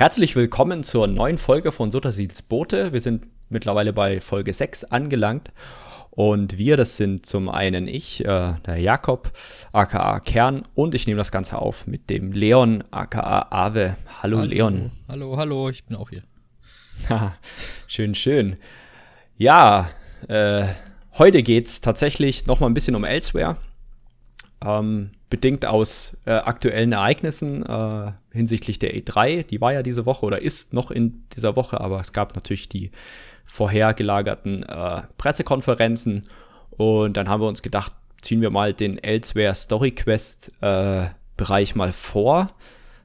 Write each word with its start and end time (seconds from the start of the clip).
Herzlich 0.00 0.34
willkommen 0.34 0.82
zur 0.82 1.08
neuen 1.08 1.36
Folge 1.36 1.72
von 1.72 1.90
Suttersils 1.90 2.40
Boote. 2.40 2.94
Wir 2.94 3.00
sind 3.00 3.26
mittlerweile 3.50 3.92
bei 3.92 4.22
Folge 4.22 4.50
6 4.50 4.84
angelangt. 4.84 5.52
Und 6.08 6.56
wir, 6.56 6.78
das 6.78 6.96
sind 6.96 7.26
zum 7.26 7.50
einen 7.50 7.86
ich, 7.86 8.24
äh, 8.24 8.54
der 8.64 8.78
Jakob, 8.78 9.30
aka 9.72 10.20
Kern, 10.20 10.66
und 10.74 10.94
ich 10.94 11.06
nehme 11.06 11.18
das 11.18 11.30
Ganze 11.30 11.58
auf 11.58 11.86
mit 11.86 12.08
dem 12.08 12.32
Leon, 12.32 12.82
aka 12.90 13.48
Ave. 13.50 13.98
Hallo, 14.22 14.38
hallo 14.38 14.48
Leon. 14.48 14.90
Hallo, 15.06 15.36
hallo, 15.36 15.68
ich 15.68 15.84
bin 15.84 15.98
auch 15.98 16.08
hier. 16.08 16.22
schön, 17.86 18.14
schön. 18.14 18.56
Ja, 19.36 19.90
äh, 20.28 20.64
heute 21.18 21.42
geht's 21.42 21.82
tatsächlich 21.82 22.46
noch 22.46 22.58
mal 22.58 22.68
ein 22.68 22.74
bisschen 22.74 22.94
um 22.94 23.04
Elsewhere. 23.04 23.58
Ähm, 24.64 25.10
bedingt 25.30 25.64
aus 25.64 26.16
äh, 26.26 26.32
aktuellen 26.32 26.92
Ereignissen 26.92 27.64
äh, 27.64 28.12
hinsichtlich 28.32 28.78
der 28.78 28.94
E3. 28.94 29.44
Die 29.44 29.60
war 29.60 29.72
ja 29.72 29.82
diese 29.82 30.04
Woche 30.04 30.26
oder 30.26 30.42
ist 30.42 30.74
noch 30.74 30.90
in 30.90 31.24
dieser 31.34 31.56
Woche, 31.56 31.80
aber 31.80 32.00
es 32.00 32.12
gab 32.12 32.34
natürlich 32.34 32.68
die 32.68 32.90
vorhergelagerten 33.46 34.64
äh, 34.64 35.02
Pressekonferenzen. 35.18 36.24
Und 36.70 37.16
dann 37.16 37.28
haben 37.28 37.40
wir 37.40 37.48
uns 37.48 37.62
gedacht, 37.62 37.94
ziehen 38.20 38.40
wir 38.40 38.50
mal 38.50 38.74
den 38.74 38.98
Elsewhere 38.98 39.54
Story 39.54 39.92
Quest 39.92 40.52
äh, 40.60 41.06
Bereich 41.36 41.74
mal 41.74 41.92
vor. 41.92 42.48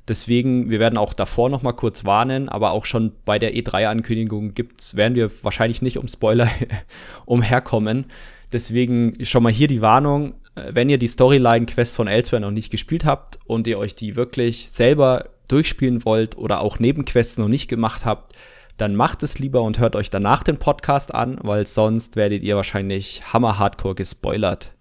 Deswegen, 0.08 0.70
wir 0.70 0.80
werden 0.80 0.98
auch 0.98 1.14
davor 1.14 1.50
noch 1.50 1.64
mal 1.64 1.74
kurz 1.74 2.06
warnen, 2.06 2.50
aber 2.50 2.72
auch 2.72 2.86
schon 2.86 3.14
bei 3.24 3.40
der 3.40 3.56
E3-Ankündigung 3.56 4.54
gibt's, 4.54 4.96
werden 4.96 5.16
wir 5.16 5.32
wahrscheinlich 5.42 5.82
nicht 5.82 5.98
um 5.98 6.08
Spoiler 6.08 6.50
umherkommen. 7.26 8.06
Deswegen 8.52 9.26
schon 9.26 9.42
mal 9.42 9.52
hier 9.52 9.68
die 9.68 9.82
Warnung, 9.82 10.36
wenn 10.56 10.90
ihr 10.90 10.98
die 10.98 11.08
Storyline-Quest 11.08 11.96
von 11.96 12.08
Elsewhere 12.08 12.42
noch 12.42 12.52
nicht 12.52 12.72
gespielt 12.72 13.06
habt 13.06 13.40
und 13.46 13.68
ihr 13.68 13.78
euch 13.78 13.96
die 13.96 14.16
wirklich 14.16 14.70
selber 14.70 15.30
durchspielen 15.48 16.06
wollt 16.06 16.38
oder 16.38 16.62
auch 16.62 16.80
Nebenquests 16.80 17.38
noch 17.38 17.48
nicht 17.48 17.68
gemacht 17.68 18.06
habt, 18.06 18.34
dann 18.78 18.96
macht 18.96 19.24
es 19.24 19.40
lieber 19.40 19.62
und 19.62 19.80
hört 19.80 19.96
euch 19.96 20.10
danach 20.10 20.44
den 20.44 20.58
Podcast 20.58 21.14
an, 21.14 21.38
weil 21.42 21.66
sonst 21.66 22.16
werdet 22.16 22.44
ihr 22.44 22.56
wahrscheinlich 22.56 23.22
hammer-hardcore 23.34 23.96
gespoilert. 23.96 24.74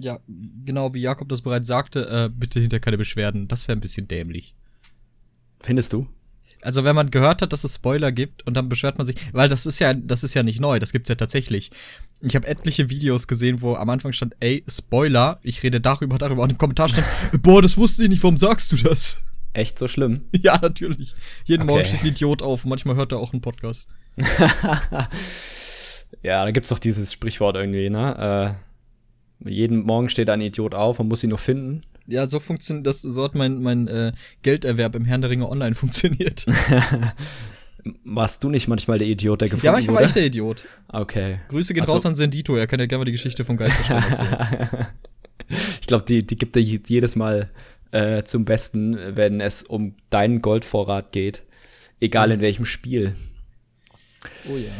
Ja, 0.00 0.18
genau 0.64 0.94
wie 0.94 1.00
Jakob 1.00 1.28
das 1.28 1.42
bereits 1.42 1.68
sagte, 1.68 2.08
äh, 2.08 2.30
bitte 2.32 2.60
hinter 2.60 2.80
keine 2.80 2.98
Beschwerden. 2.98 3.48
Das 3.48 3.66
wäre 3.66 3.76
ein 3.76 3.80
bisschen 3.80 4.08
dämlich. 4.08 4.54
Findest 5.60 5.92
du? 5.92 6.06
Also 6.62 6.84
wenn 6.84 6.96
man 6.96 7.10
gehört 7.10 7.42
hat, 7.42 7.52
dass 7.52 7.64
es 7.64 7.76
Spoiler 7.76 8.12
gibt 8.12 8.46
und 8.46 8.54
dann 8.54 8.68
beschwert 8.68 8.98
man 8.98 9.06
sich, 9.06 9.16
weil 9.32 9.48
das 9.48 9.66
ist 9.66 9.78
ja, 9.78 9.94
das 9.94 10.24
ist 10.24 10.34
ja 10.34 10.42
nicht 10.42 10.60
neu, 10.60 10.78
das 10.78 10.92
gibt's 10.92 11.08
ja 11.08 11.14
tatsächlich. 11.14 11.70
Ich 12.20 12.34
habe 12.34 12.48
etliche 12.48 12.90
Videos 12.90 13.28
gesehen, 13.28 13.62
wo 13.62 13.74
am 13.76 13.88
Anfang 13.90 14.12
stand, 14.12 14.34
ey, 14.40 14.64
Spoiler, 14.68 15.38
ich 15.42 15.62
rede 15.62 15.80
darüber, 15.80 16.18
darüber 16.18 16.42
und 16.42 16.50
im 16.50 16.58
Kommentar 16.58 16.88
stand, 16.88 17.06
boah, 17.42 17.62
das 17.62 17.76
wusste 17.76 18.02
ich 18.02 18.08
nicht, 18.08 18.22
warum 18.22 18.36
sagst 18.36 18.72
du 18.72 18.76
das? 18.76 19.18
Echt 19.52 19.78
so 19.78 19.88
schlimm? 19.88 20.24
Ja, 20.42 20.58
natürlich. 20.60 21.14
Jeden 21.44 21.62
okay. 21.62 21.72
Morgen 21.72 21.84
steht 21.84 22.00
ein 22.00 22.06
Idiot 22.08 22.42
auf, 22.42 22.64
manchmal 22.64 22.96
hört 22.96 23.12
er 23.12 23.18
auch 23.18 23.32
einen 23.32 23.42
Podcast. 23.42 23.88
ja, 26.22 26.44
da 26.44 26.50
gibt's 26.50 26.68
doch 26.70 26.78
dieses 26.78 27.12
Sprichwort 27.12 27.56
irgendwie, 27.56 27.88
ne? 27.90 28.56
Äh, 29.44 29.50
jeden 29.50 29.84
Morgen 29.84 30.08
steht 30.08 30.28
ein 30.30 30.40
Idiot 30.40 30.74
auf, 30.74 30.98
man 30.98 31.08
muss 31.08 31.22
ihn 31.22 31.30
nur 31.30 31.38
finden. 31.38 31.82
Ja, 32.08 32.26
so 32.26 32.40
funktioniert 32.40 32.86
das, 32.86 33.02
so 33.02 33.22
hat 33.22 33.34
mein, 33.34 33.62
mein 33.62 33.86
äh, 33.86 34.12
Gelderwerb 34.42 34.94
im 34.96 35.04
Herrn 35.04 35.20
der 35.20 35.30
Ringe 35.30 35.48
online 35.48 35.74
funktioniert. 35.76 36.46
Warst 38.04 38.42
du 38.42 38.48
nicht 38.48 38.66
manchmal 38.66 38.98
der 38.98 39.06
Idiot, 39.06 39.40
der 39.40 39.48
gefunden 39.48 39.66
Ja, 39.66 39.72
manchmal 39.72 39.94
wurde? 39.94 40.02
war 40.02 40.08
ich 40.08 40.14
der 40.14 40.26
Idiot. 40.26 40.66
Okay. 40.88 41.38
Grüße 41.48 41.74
gehen 41.74 41.82
also, 41.82 41.92
raus 41.92 42.06
an 42.06 42.14
Sendito, 42.14 42.56
er 42.56 42.66
kann 42.66 42.80
ja 42.80 42.86
gerne 42.86 43.00
mal 43.00 43.04
die 43.04 43.12
Geschichte 43.12 43.44
vom 43.44 43.56
Geisterstein 43.56 44.02
erzählen. 44.10 44.86
ich 45.80 45.86
glaube, 45.86 46.04
die, 46.04 46.26
die 46.26 46.36
gibt 46.36 46.56
er 46.56 46.62
jedes 46.62 47.14
Mal 47.14 47.46
äh, 47.92 48.24
zum 48.24 48.44
Besten, 48.44 48.98
wenn 49.16 49.40
es 49.40 49.62
um 49.62 49.94
deinen 50.10 50.42
Goldvorrat 50.42 51.12
geht. 51.12 51.44
Egal 52.00 52.30
in 52.30 52.40
welchem 52.40 52.64
Spiel. 52.64 53.14
Oh 54.50 54.56
ja. 54.56 54.72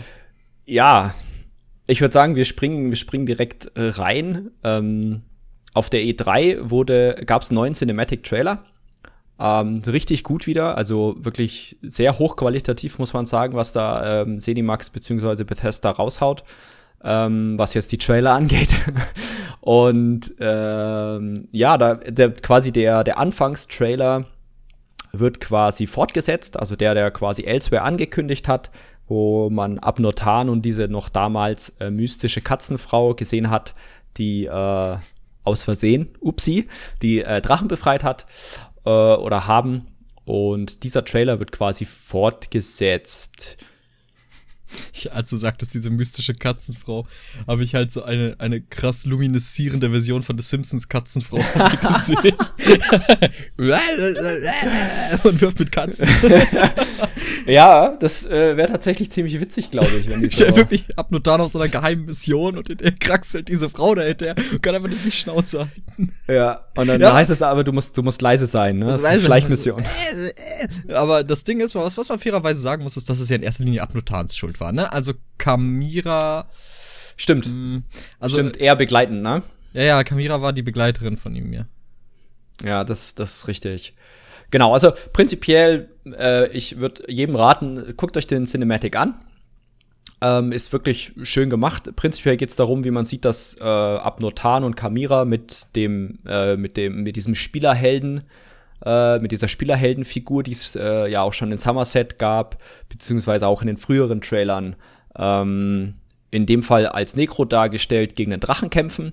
Ja, 0.67 1.15
ich 1.87 2.01
würde 2.01 2.13
sagen, 2.13 2.37
wir 2.37 2.45
springen, 2.45 2.91
wir 2.91 2.97
springen 2.97 3.27
direkt 3.27 3.71
äh, 3.77 3.89
rein. 3.89 4.51
Ähm, 4.63 5.23
auf 5.79 5.91
der 5.91 6.01
E3 6.01 6.71
wurde, 6.71 7.23
gab 7.25 7.43
es 7.43 7.51
einen 7.51 7.57
neuen 7.57 7.75
Cinematic 7.75 8.25
Trailer. 8.25 8.65
Ähm, 9.39 9.81
richtig 9.87 10.25
gut 10.25 10.49
wieder, 10.49 10.77
also 10.77 11.15
wirklich 11.21 11.79
sehr 11.83 12.19
hochqualitativ, 12.19 12.99
muss 12.99 13.13
man 13.13 13.27
sagen, 13.27 13.55
was 13.55 13.73
da 13.73 14.23
ähm, 14.23 14.39
Cinemax 14.39 14.91
bzw. 14.91 15.45
Bethesda 15.45 15.91
raushaut, 15.91 16.43
ähm, 17.05 17.57
was 17.57 17.75
jetzt 17.75 17.93
die 17.93 17.99
Trailer 17.99 18.33
angeht. 18.35 18.75
Und 19.61 20.35
ähm, 20.41 21.47
ja, 21.53 21.79
da 21.79 21.95
der, 21.95 22.33
quasi 22.33 22.73
der, 22.73 23.05
der 23.05 23.19
Anfangstrailer 23.19 24.27
wird 25.13 25.41
quasi 25.41 25.87
fortgesetzt, 25.87 26.59
also 26.59 26.75
der, 26.75 26.95
der 26.95 27.13
quasi 27.13 27.45
Elsewhere 27.45 27.83
angekündigt 27.83 28.49
hat, 28.49 28.71
wo 29.07 29.49
man 29.49 29.79
Abnotan 29.79 30.49
und 30.49 30.63
diese 30.63 30.89
noch 30.89 31.09
damals 31.09 31.71
äh, 31.79 31.91
mystische 31.91 32.41
Katzenfrau 32.41 33.15
gesehen 33.15 33.51
hat, 33.51 33.75
die 34.17 34.47
äh, 34.47 34.97
aus 35.49 35.63
Versehen, 35.63 36.09
upsi, 36.21 36.69
die 37.03 37.21
äh, 37.21 37.41
Drachen 37.41 37.69
befreit 37.69 38.05
hat 38.05 38.27
äh, 38.85 38.91
oder 38.91 39.47
haben. 39.47 39.87
Und 40.25 40.83
dieser 40.83 41.05
Trailer 41.05 41.39
wird 41.39 41.53
quasi 41.53 41.87
fortgesetzt. 41.87 43.57
Ich, 44.93 45.11
als 45.13 45.31
du 45.31 45.39
sagtest, 45.39 45.73
diese 45.73 45.89
mystische 45.89 46.35
Katzenfrau, 46.35 47.07
habe 47.47 47.65
ich 47.65 47.75
halt 47.75 47.91
so 47.91 48.03
eine, 48.03 48.37
eine 48.39 48.61
krass 48.61 49.07
luminescierende 49.07 49.91
Version 49.91 50.23
von 50.23 50.37
The 50.37 50.45
Simpsons 50.45 50.89
Katzenfrau 50.89 51.39
gesehen. 51.89 52.37
Und 55.25 55.41
wirft 55.41 55.59
mit 55.59 55.73
Katzen. 55.73 56.09
ja, 57.47 57.97
das 57.99 58.27
äh, 58.27 58.57
wäre 58.57 58.69
tatsächlich 58.69 59.11
ziemlich 59.11 59.41
witzig, 59.41 59.71
glaube 59.71 59.91
ich. 59.99 60.11
Wenn 60.11 60.21
die 60.21 60.29
so 60.29 60.47
ich 60.47 60.57
wirklich 60.57 60.99
ab 60.99 61.11
nur 61.11 61.21
da 61.21 61.37
auf 61.37 61.51
so 61.51 61.59
einer 61.59 61.69
geheimen 61.69 62.07
Mission 62.07 62.59
und 62.59 62.81
der 62.81 62.93
kraxelt 62.93 63.49
diese 63.49 63.71
Frau 63.71 63.95
dahinter 63.95 64.35
und 64.53 64.63
kann 64.63 64.75
einfach 64.75 64.89
nicht 64.89 65.05
die 65.05 65.13
Schnauze 65.13 65.61
halten. 65.61 66.15
Ja, 66.29 66.65
und 66.77 66.89
dann 66.89 67.01
ja. 67.01 67.15
heißt 67.15 67.31
es 67.31 67.43
aber, 67.43 67.65
du 67.65 67.73
musst, 67.73 67.97
du 67.97 68.03
musst 68.03 68.23
leise 68.23 68.47
sein, 68.47 68.79
ne? 68.79 68.87
Das 68.87 68.99
ist 68.99 69.05
eine 69.05 69.21
Schleichmission. 69.21 69.83
aber 70.95 71.25
das 71.25 71.45
Ding 71.45 71.61
ist, 71.61 71.75
was, 71.75 71.97
was 71.97 72.09
man 72.09 72.19
fairerweise 72.19 72.61
sagen 72.61 72.83
muss, 72.83 72.97
ist, 72.97 73.09
dass 73.09 73.21
es 73.21 73.29
ja 73.29 73.37
in 73.37 73.43
erster 73.43 73.65
Linie 73.65 73.83
Abnotans 73.83 74.37
Schuld 74.37 74.61
war, 74.61 74.73
ne? 74.73 74.93
Also 74.93 75.15
Kamira. 75.39 76.49
Stimmt. 77.17 77.49
Mh, 77.49 77.53
mm, 77.53 77.85
also, 78.21 78.37
Stimmt, 78.37 78.57
eher 78.59 78.77
begleitend, 78.77 79.23
ne? 79.23 79.43
Ja, 79.73 79.83
ja, 79.83 80.05
Kamira 80.05 80.41
war 80.41 80.53
die 80.53 80.63
Begleiterin 80.63 81.17
von 81.17 81.35
ihm, 81.35 81.53
ja. 81.53 81.67
Ja, 82.65 82.85
das, 82.85 83.15
das 83.15 83.39
ist 83.39 83.49
richtig. 83.49 83.95
Genau, 84.51 84.73
also 84.73 84.93
prinzipiell, 85.13 85.91
äh, 86.07 86.49
ich 86.51 86.79
würde 86.79 87.03
jedem 87.09 87.37
raten, 87.37 87.95
guckt 87.97 88.17
euch 88.17 88.27
den 88.27 88.47
Cinematic 88.47 88.97
an. 88.97 89.15
Ähm, 90.21 90.51
ist 90.51 90.73
wirklich 90.73 91.13
schön 91.23 91.49
gemacht. 91.49 91.95
Prinzipiell 91.95 92.37
geht 92.37 92.49
es 92.49 92.57
darum, 92.57 92.83
wie 92.83 92.91
man 92.91 93.05
sieht, 93.05 93.25
dass 93.25 93.57
äh, 93.61 93.63
Abnotan 93.63 94.65
und 94.65 94.75
Kamira 94.75 95.25
mit 95.25 95.67
dem, 95.77 96.19
äh, 96.27 96.57
mit 96.57 96.77
dem, 96.77 97.05
mit 97.05 97.15
diesem 97.15 97.37
Spielerhelden, 97.37 98.25
äh, 98.85 99.19
mit 99.21 99.31
dieser 99.31 99.47
Spielerheldenfigur, 99.47 100.43
die 100.43 100.53
es 100.53 100.75
äh, 100.75 101.09
ja 101.09 101.23
auch 101.23 101.35
schon 101.35 101.53
in 101.53 101.59
Somerset 101.59 102.19
gab, 102.19 102.61
beziehungsweise 102.89 103.47
auch 103.47 103.61
in 103.61 103.69
den 103.69 103.77
früheren 103.77 104.21
Trailern, 104.21 104.75
ähm, 105.17 105.95
in 106.33 106.47
dem 106.47 106.63
Fall 106.63 106.87
als 106.87 107.15
Necro 107.15 107.45
dargestellt, 107.45 108.17
gegen 108.17 108.33
den 108.33 108.41
Drachen 108.41 108.71
kämpfen. 108.71 109.13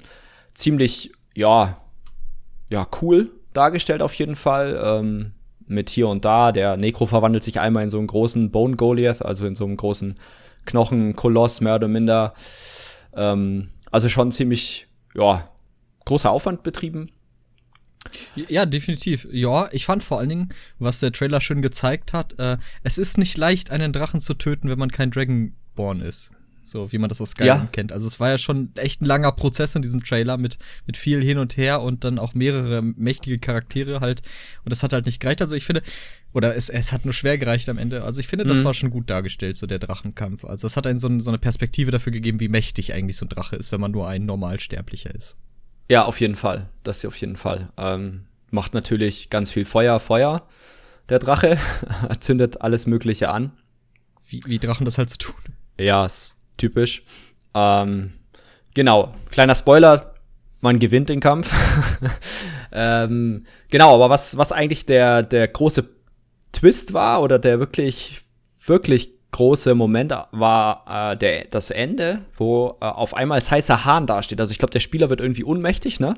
Ziemlich, 0.53 1.11
ja, 1.35 1.77
ja, 2.69 2.87
cool 3.01 3.29
dargestellt 3.55 4.01
auf 4.01 4.13
jeden 4.13 4.35
Fall. 4.35 4.79
Ähm, 4.83 5.31
mit 5.67 5.89
hier 5.89 6.07
und 6.07 6.25
da. 6.25 6.51
Der 6.51 6.77
Necro 6.77 7.05
verwandelt 7.05 7.43
sich 7.43 7.59
einmal 7.59 7.83
in 7.83 7.89
so 7.89 7.97
einen 7.97 8.07
großen 8.07 8.51
Bone 8.51 8.75
Goliath, 8.75 9.23
also 9.23 9.45
in 9.45 9.55
so 9.55 9.65
einen 9.65 9.77
großen 9.77 10.17
Knochenkoloss, 10.65 11.61
mehr 11.61 11.75
oder 11.75 11.87
minder. 11.87 12.33
Ähm, 13.13 13.69
also 13.91 14.09
schon 14.09 14.31
ziemlich, 14.31 14.87
ja, 15.13 15.49
großer 16.05 16.31
Aufwand 16.31 16.63
betrieben. 16.63 17.11
Ja, 18.35 18.65
definitiv. 18.65 19.27
Ja, 19.31 19.67
ich 19.71 19.85
fand 19.85 20.03
vor 20.03 20.19
allen 20.19 20.29
Dingen, 20.29 20.49
was 20.77 20.99
der 20.99 21.11
Trailer 21.11 21.41
schön 21.41 21.63
gezeigt 21.63 22.13
hat, 22.13 22.37
äh, 22.37 22.57
es 22.83 22.99
ist 22.99 23.17
nicht 23.17 23.35
leicht, 23.35 23.71
einen 23.71 23.93
Drachen 23.93 24.21
zu 24.21 24.35
töten, 24.35 24.69
wenn 24.69 24.77
man 24.77 24.91
kein 24.91 25.09
Dragonborn 25.09 26.01
ist. 26.01 26.31
So 26.65 26.91
wie 26.91 26.97
man 26.97 27.09
das 27.09 27.21
aus 27.21 27.31
Skyrim 27.31 27.47
ja. 27.47 27.67
kennt. 27.71 27.91
Also 27.91 28.07
es 28.07 28.19
war 28.19 28.29
ja 28.29 28.37
schon 28.37 28.71
echt 28.75 29.01
ein 29.01 29.05
langer 29.05 29.31
Prozess 29.31 29.75
in 29.75 29.81
diesem 29.81 30.03
Trailer 30.03 30.37
mit, 30.37 30.57
mit 30.85 30.97
viel 30.97 31.23
hin 31.23 31.37
und 31.37 31.57
her 31.57 31.81
und 31.81 32.03
dann 32.03 32.19
auch 32.19 32.33
mehrere 32.33 32.81
mächtige 32.81 33.39
Charaktere 33.39 33.99
halt. 33.99 34.21
Und 34.63 34.71
das 34.71 34.83
hat 34.83 34.91
halt 34.91 35.05
nicht 35.05 35.19
gereicht. 35.19 35.41
Also 35.41 35.55
ich 35.55 35.63
finde, 35.63 35.83
oder 36.33 36.55
es, 36.55 36.69
es 36.69 36.91
hat 36.91 37.05
nur 37.05 37.13
schwer 37.13 37.37
gereicht 37.37 37.69
am 37.69 37.77
Ende. 37.77 38.03
Also 38.03 38.19
ich 38.19 38.27
finde, 38.27 38.45
das 38.45 38.59
mhm. 38.59 38.63
war 38.65 38.73
schon 38.73 38.89
gut 38.89 39.09
dargestellt, 39.09 39.57
so 39.57 39.67
der 39.67 39.79
Drachenkampf. 39.79 40.43
Also 40.43 40.67
es 40.67 40.75
hat 40.75 40.87
einen 40.87 40.99
so, 40.99 41.19
so 41.19 41.29
eine 41.29 41.37
Perspektive 41.37 41.91
dafür 41.91 42.11
gegeben, 42.11 42.39
wie 42.39 42.49
mächtig 42.49 42.93
eigentlich 42.93 43.17
so 43.17 43.25
ein 43.25 43.29
Drache 43.29 43.55
ist, 43.55 43.71
wenn 43.71 43.79
man 43.79 43.91
nur 43.91 44.07
ein 44.07 44.25
Normalsterblicher 44.25 45.13
ist. 45.13 45.37
Ja, 45.89 46.05
auf 46.05 46.19
jeden 46.19 46.35
Fall. 46.35 46.69
Das 46.83 47.05
auf 47.05 47.15
jeden 47.17 47.37
Fall. 47.37 47.69
Ähm, 47.77 48.25
macht 48.51 48.73
natürlich 48.73 49.29
ganz 49.29 49.51
viel 49.51 49.65
Feuer, 49.65 49.99
Feuer. 49.99 50.47
Der 51.09 51.19
Drache 51.19 51.57
zündet 52.19 52.61
alles 52.61 52.85
Mögliche 52.87 53.29
an. 53.29 53.51
Wie, 54.27 54.41
wie 54.45 54.57
Drachen 54.57 54.85
das 54.85 54.97
halt 54.97 55.09
so 55.09 55.17
tun. 55.17 55.35
Ja, 55.77 56.05
es 56.05 56.34
typisch. 56.57 57.03
Ähm, 57.53 58.13
genau, 58.73 59.13
kleiner 59.29 59.55
Spoiler, 59.55 60.15
man 60.61 60.79
gewinnt 60.79 61.09
den 61.09 61.19
Kampf. 61.19 61.51
ähm, 62.71 63.45
genau, 63.69 63.95
aber 63.95 64.09
was, 64.09 64.37
was 64.37 64.51
eigentlich 64.51 64.85
der, 64.85 65.23
der 65.23 65.47
große 65.47 65.87
Twist 66.53 66.93
war 66.93 67.21
oder 67.21 67.39
der 67.39 67.59
wirklich, 67.59 68.21
wirklich 68.65 69.11
große 69.31 69.75
Moment 69.75 70.13
war 70.31 71.11
äh, 71.11 71.17
der, 71.17 71.45
das 71.45 71.69
Ende, 71.69 72.21
wo 72.37 72.77
äh, 72.79 72.85
auf 72.85 73.13
einmal 73.13 73.41
heißer 73.41 73.83
Hahn 73.83 74.07
dasteht. 74.07 74.39
Also 74.39 74.51
ich 74.51 74.59
glaube, 74.59 74.71
der 74.71 74.79
Spieler 74.79 75.09
wird 75.09 75.19
irgendwie 75.19 75.43
ohnmächtig, 75.43 75.99
ne? 75.99 76.15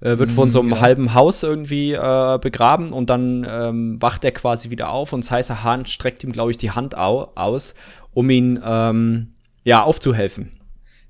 Äh, 0.00 0.18
wird 0.18 0.30
von 0.32 0.50
so 0.50 0.60
einem 0.60 0.70
ja. 0.70 0.80
halben 0.80 1.14
Haus 1.14 1.42
irgendwie 1.42 1.92
äh, 1.92 2.38
begraben 2.40 2.92
und 2.92 3.10
dann 3.10 3.46
ähm, 3.48 4.00
wacht 4.00 4.24
er 4.24 4.32
quasi 4.32 4.70
wieder 4.70 4.90
auf 4.90 5.12
und 5.12 5.28
heißer 5.28 5.62
Hahn 5.62 5.86
streckt 5.86 6.24
ihm, 6.24 6.32
glaube 6.32 6.50
ich, 6.50 6.58
die 6.58 6.70
Hand 6.70 6.96
au 6.96 7.32
aus, 7.34 7.74
um 8.12 8.30
ihn 8.30 8.60
ähm, 8.64 9.31
ja 9.64 9.82
aufzuhelfen. 9.82 10.58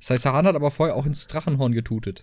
Das 0.01 0.11
heißt, 0.11 0.27
Hahn 0.27 0.47
hat 0.47 0.57
aber 0.57 0.71
vorher 0.71 0.97
auch 0.97 1.07
ins 1.07 1.27
Drachenhorn 1.27 1.73
getutet. 1.73 2.23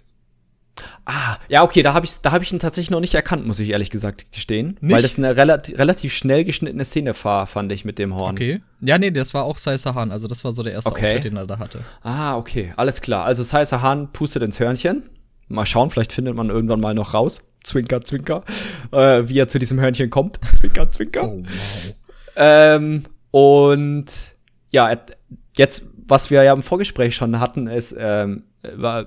Ah, 1.06 1.38
ja, 1.50 1.64
okay, 1.64 1.82
da 1.82 1.94
habe 1.94 2.06
ich, 2.06 2.14
hab 2.24 2.42
ich 2.42 2.52
ihn 2.52 2.60
tatsächlich 2.60 2.92
noch 2.92 3.00
nicht 3.00 3.14
erkannt, 3.14 3.46
muss 3.46 3.60
ich 3.60 3.70
ehrlich 3.70 3.90
gesagt 3.90 4.32
gestehen. 4.32 4.78
Nicht? 4.80 4.96
Weil 4.96 5.02
das 5.02 5.18
eine 5.18 5.36
relati 5.36 5.74
relativ 5.76 6.14
schnell 6.14 6.44
geschnittene 6.44 6.86
Szene 6.86 7.14
war, 7.24 7.48
fand 7.48 7.72
ich 7.72 7.86
mit 7.86 8.00
dem 8.00 8.16
Horn. 8.16 8.36
Okay. 8.36 8.62
Ja, 8.82 8.98
nee, 8.98 9.12
das 9.12 9.34
war 9.34 9.44
auch 9.44 9.58
Sai 9.58 9.78
Sahan, 9.78 10.12
also 10.12 10.28
das 10.28 10.44
war 10.44 10.52
so 10.52 10.64
der 10.64 10.74
erste 10.74 10.92
okay. 10.92 11.08
Auftritt, 11.08 11.24
den 11.26 11.38
er 11.38 11.48
da 11.48 11.60
hatte. 11.60 11.82
Ah, 12.02 12.38
okay, 12.38 12.74
alles 12.78 13.02
klar. 13.02 13.26
Also 13.26 13.44
Sai 13.44 13.66
Sahan 13.66 14.12
pustet 14.14 14.44
ins 14.44 14.60
Hörnchen. 14.60 15.04
Mal 15.48 15.66
schauen, 15.66 15.90
vielleicht 15.90 16.14
findet 16.14 16.36
man 16.36 16.50
irgendwann 16.50 16.80
mal 16.80 16.94
noch 16.94 17.14
raus. 17.14 17.42
Zwinker, 17.64 18.02
zwinker. 18.02 18.44
Äh, 18.92 19.24
wie 19.26 19.40
er 19.40 19.48
zu 19.48 19.60
diesem 19.60 19.80
Hörnchen 19.80 20.10
kommt. 20.10 20.40
Zwinker, 20.60 20.92
zwinker. 20.92 21.24
Oh, 21.28 21.44
wow. 21.44 21.96
Ähm, 22.36 23.04
und 23.32 24.06
ja, 24.72 24.96
jetzt, 25.58 25.86
was 26.10 26.30
wir 26.30 26.44
ja 26.44 26.54
im 26.54 26.64
Vorgespräch 26.64 27.16
schon 27.16 27.40
hatten, 27.40 27.68
ist, 27.68 27.96
ähm, 27.98 28.44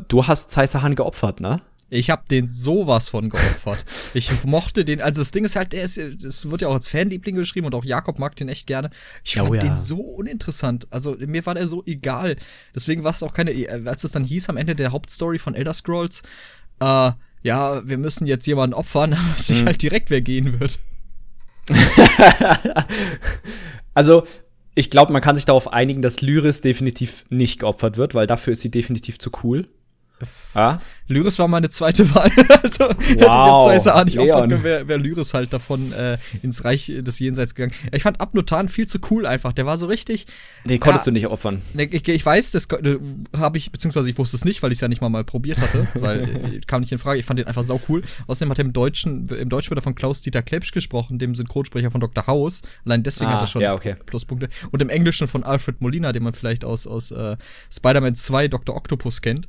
du 0.08 0.26
hast 0.26 0.50
Sai 0.50 0.66
Sahan 0.66 0.94
geopfert, 0.94 1.40
ne? 1.40 1.60
Ich 1.94 2.08
habe 2.08 2.22
den 2.30 2.48
sowas 2.48 3.10
von 3.10 3.28
geopfert. 3.28 3.84
ich 4.14 4.44
mochte 4.44 4.82
den, 4.82 5.02
also 5.02 5.20
das 5.20 5.30
Ding 5.30 5.44
ist 5.44 5.56
halt, 5.56 5.74
der 5.74 5.82
ist, 5.82 6.00
das 6.22 6.50
wird 6.50 6.62
ja 6.62 6.68
auch 6.68 6.74
als 6.74 6.88
Fanliebling 6.88 7.34
geschrieben 7.34 7.66
und 7.66 7.74
auch 7.74 7.84
Jakob 7.84 8.18
mag 8.18 8.34
den 8.34 8.48
echt 8.48 8.66
gerne. 8.66 8.88
Ich 9.22 9.34
fand 9.34 9.50
oh, 9.50 9.54
ja. 9.54 9.60
den 9.60 9.76
so 9.76 10.00
uninteressant. 10.00 10.86
Also 10.90 11.16
mir 11.18 11.44
war 11.44 11.54
der 11.54 11.66
so 11.66 11.82
egal. 11.84 12.36
Deswegen 12.74 13.04
war 13.04 13.10
es 13.10 13.22
auch 13.22 13.34
keine, 13.34 13.52
als 13.84 14.04
es 14.04 14.10
dann 14.10 14.24
hieß 14.24 14.48
am 14.48 14.56
Ende 14.56 14.74
der 14.74 14.90
Hauptstory 14.90 15.38
von 15.38 15.54
Elder 15.54 15.74
Scrolls, 15.74 16.22
äh, 16.80 17.10
ja, 17.42 17.86
wir 17.86 17.98
müssen 17.98 18.26
jetzt 18.26 18.46
jemanden 18.46 18.72
opfern, 18.72 19.10
dann 19.12 19.32
wusste 19.32 19.52
ich 19.52 19.60
hm. 19.60 19.66
halt 19.66 19.82
direkt, 19.82 20.08
wer 20.08 20.22
gehen 20.22 20.60
wird. 20.60 20.78
also, 23.94 24.26
ich 24.74 24.90
glaube, 24.90 25.12
man 25.12 25.22
kann 25.22 25.36
sich 25.36 25.44
darauf 25.44 25.72
einigen, 25.72 26.02
dass 26.02 26.20
Lyris 26.20 26.60
definitiv 26.60 27.24
nicht 27.28 27.60
geopfert 27.60 27.96
wird, 27.96 28.14
weil 28.14 28.26
dafür 28.26 28.52
ist 28.52 28.60
sie 28.60 28.70
definitiv 28.70 29.18
zu 29.18 29.30
cool. 29.42 29.68
Ah? 30.54 30.78
Lyris 31.08 31.38
war 31.38 31.48
meine 31.48 31.68
zweite 31.68 32.12
Wahl. 32.14 32.30
also 32.62 32.84
wow. 32.84 33.64
hätte 33.64 33.74
jetzt 33.74 33.88
auch 33.88 34.04
nicht 34.04 34.18
opfern 34.18 34.62
wäre 34.62 34.88
wär 34.88 34.98
Lyris 34.98 35.34
halt 35.34 35.52
davon 35.52 35.92
äh, 35.92 36.18
ins 36.42 36.64
Reich 36.64 36.92
des 37.00 37.18
Jenseits 37.18 37.54
gegangen. 37.54 37.74
Ich 37.92 38.02
fand 38.02 38.20
Abnotan 38.20 38.68
viel 38.68 38.86
zu 38.86 38.98
cool 39.10 39.26
einfach. 39.26 39.52
Der 39.52 39.66
war 39.66 39.76
so 39.76 39.86
richtig. 39.86 40.26
Den 40.64 40.80
konntest 40.80 41.06
ja, 41.06 41.10
du 41.10 41.14
nicht 41.14 41.26
opfern. 41.26 41.62
Ich, 41.76 42.08
ich 42.08 42.26
weiß, 42.26 42.52
das 42.52 42.66
äh, 42.66 42.98
habe 43.36 43.58
ich, 43.58 43.70
beziehungsweise 43.70 44.10
ich 44.10 44.18
wusste 44.18 44.36
es 44.36 44.44
nicht, 44.44 44.62
weil 44.62 44.72
ich 44.72 44.76
es 44.76 44.80
ja 44.80 44.88
nicht 44.88 45.00
mal, 45.00 45.08
mal 45.08 45.24
probiert 45.24 45.60
hatte, 45.60 45.86
weil 45.94 46.22
äh, 46.22 46.60
kam 46.66 46.80
nicht 46.80 46.92
in 46.92 46.98
Frage. 46.98 47.18
Ich 47.18 47.26
fand 47.26 47.38
den 47.38 47.46
einfach 47.46 47.64
sau 47.64 47.80
cool. 47.88 48.02
Außerdem 48.26 48.50
hat 48.50 48.58
er 48.58 48.64
im 48.64 48.72
Deutschen, 48.72 49.28
im 49.28 49.48
Deutschen 49.48 49.70
wird 49.70 49.80
er 49.80 49.82
von 49.82 49.94
Klaus-Dieter 49.94 50.42
Klepsch 50.42 50.72
gesprochen, 50.72 51.18
dem 51.18 51.34
Synchronsprecher 51.34 51.90
von 51.90 52.00
Dr. 52.00 52.26
House. 52.26 52.62
Allein 52.84 53.02
deswegen 53.02 53.30
ah, 53.30 53.34
hat 53.34 53.42
er 53.42 53.46
schon 53.46 53.62
ja, 53.62 53.74
okay. 53.74 53.96
Pluspunkte. 54.06 54.48
Und 54.70 54.80
im 54.82 54.88
Englischen 54.88 55.28
von 55.28 55.42
Alfred 55.42 55.80
Molina, 55.80 56.12
den 56.12 56.22
man 56.22 56.32
vielleicht 56.32 56.64
aus, 56.64 56.86
aus 56.86 57.10
äh, 57.10 57.36
Spider-Man 57.72 58.14
2 58.14 58.48
Dr. 58.48 58.76
Octopus 58.76 59.22
kennt. 59.22 59.48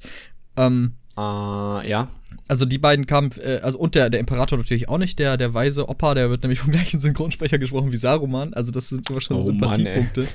Ähm, 0.57 0.93
Uh, 1.15 1.79
ja. 1.85 2.09
Also 2.47 2.65
die 2.65 2.79
beiden 2.79 3.05
kamen, 3.05 3.29
äh, 3.39 3.59
also 3.61 3.77
und 3.77 3.93
der, 3.95 4.09
der 4.09 4.19
Imperator 4.19 4.57
natürlich 4.57 4.89
auch 4.89 4.97
nicht, 4.97 5.19
der, 5.19 5.37
der 5.37 5.53
weise 5.53 5.87
Opa, 5.87 6.15
der 6.15 6.29
wird 6.29 6.41
nämlich 6.41 6.59
vom 6.59 6.71
gleichen 6.71 6.99
Synchronsprecher 6.99 7.59
gesprochen 7.59 7.91
wie 7.91 7.97
Saruman, 7.97 8.53
also 8.53 8.71
das 8.71 8.89
sind 8.89 9.07
immer 9.09 9.21
schon 9.21 9.37
oh, 9.37 9.41
Sympathiepunkte. 9.41 10.27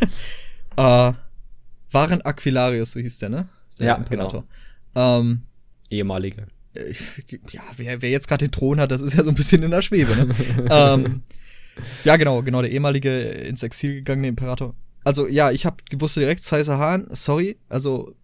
äh, 0.76 1.12
Waren 1.90 2.22
Aquilarius, 2.22 2.92
so 2.92 3.00
hieß 3.00 3.18
der, 3.18 3.28
ne? 3.30 3.48
Der 3.78 3.86
ja, 3.86 3.94
Imperator. 3.94 4.44
Genau. 4.94 5.20
Ähm, 5.20 5.42
Ehemalige. 5.90 6.46
Ich, 6.74 7.00
ja, 7.50 7.62
wer, 7.76 8.00
wer 8.00 8.10
jetzt 8.10 8.28
gerade 8.28 8.46
den 8.46 8.52
Thron 8.52 8.80
hat, 8.80 8.90
das 8.90 9.00
ist 9.00 9.14
ja 9.14 9.24
so 9.24 9.30
ein 9.30 9.34
bisschen 9.34 9.62
in 9.62 9.70
der 9.70 9.82
Schwebe, 9.82 10.14
ne? 10.14 10.34
ähm, 10.70 11.22
ja, 12.04 12.16
genau, 12.16 12.42
genau, 12.42 12.60
der 12.60 12.70
ehemalige 12.70 13.10
ins 13.10 13.62
Exil 13.62 13.94
gegangene 13.94 14.28
Imperator. 14.28 14.74
Also 15.04 15.26
ja, 15.26 15.50
ich 15.50 15.66
hab, 15.66 15.82
wusste 15.94 16.20
direkt, 16.20 16.44
Caesar 16.44 16.78
Hahn, 16.78 17.08
sorry, 17.10 17.58
also 17.68 18.14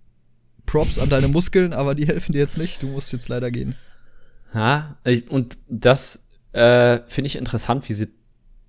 Props 0.69 0.99
an 0.99 1.09
deine 1.09 1.29
Muskeln, 1.29 1.73
aber 1.73 1.95
die 1.95 2.07
helfen 2.07 2.33
dir 2.33 2.39
jetzt 2.39 2.59
nicht. 2.59 2.83
Du 2.83 2.89
musst 2.89 3.13
jetzt 3.13 3.29
leider 3.29 3.51
gehen. 3.51 3.75
Ja, 4.55 4.97
und 5.29 5.59
das 5.69 6.27
äh, 6.53 7.01
finde 7.09 7.27
ich 7.27 7.37
interessant, 7.37 7.89
wie 7.89 7.95
sie 7.95 8.09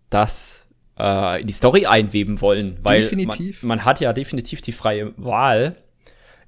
das 0.09 0.67
äh, 0.97 1.41
in 1.41 1.47
die 1.47 1.53
Story 1.53 1.85
einweben 1.85 2.41
wollen. 2.41 2.77
Weil 2.83 3.01
definitiv. 3.01 3.63
Man, 3.63 3.77
man, 3.77 3.85
hat 3.85 3.99
ja 3.99 4.13
definitiv 4.13 4.61
die 4.61 4.71
freie 4.71 5.13
Wahl. 5.17 5.75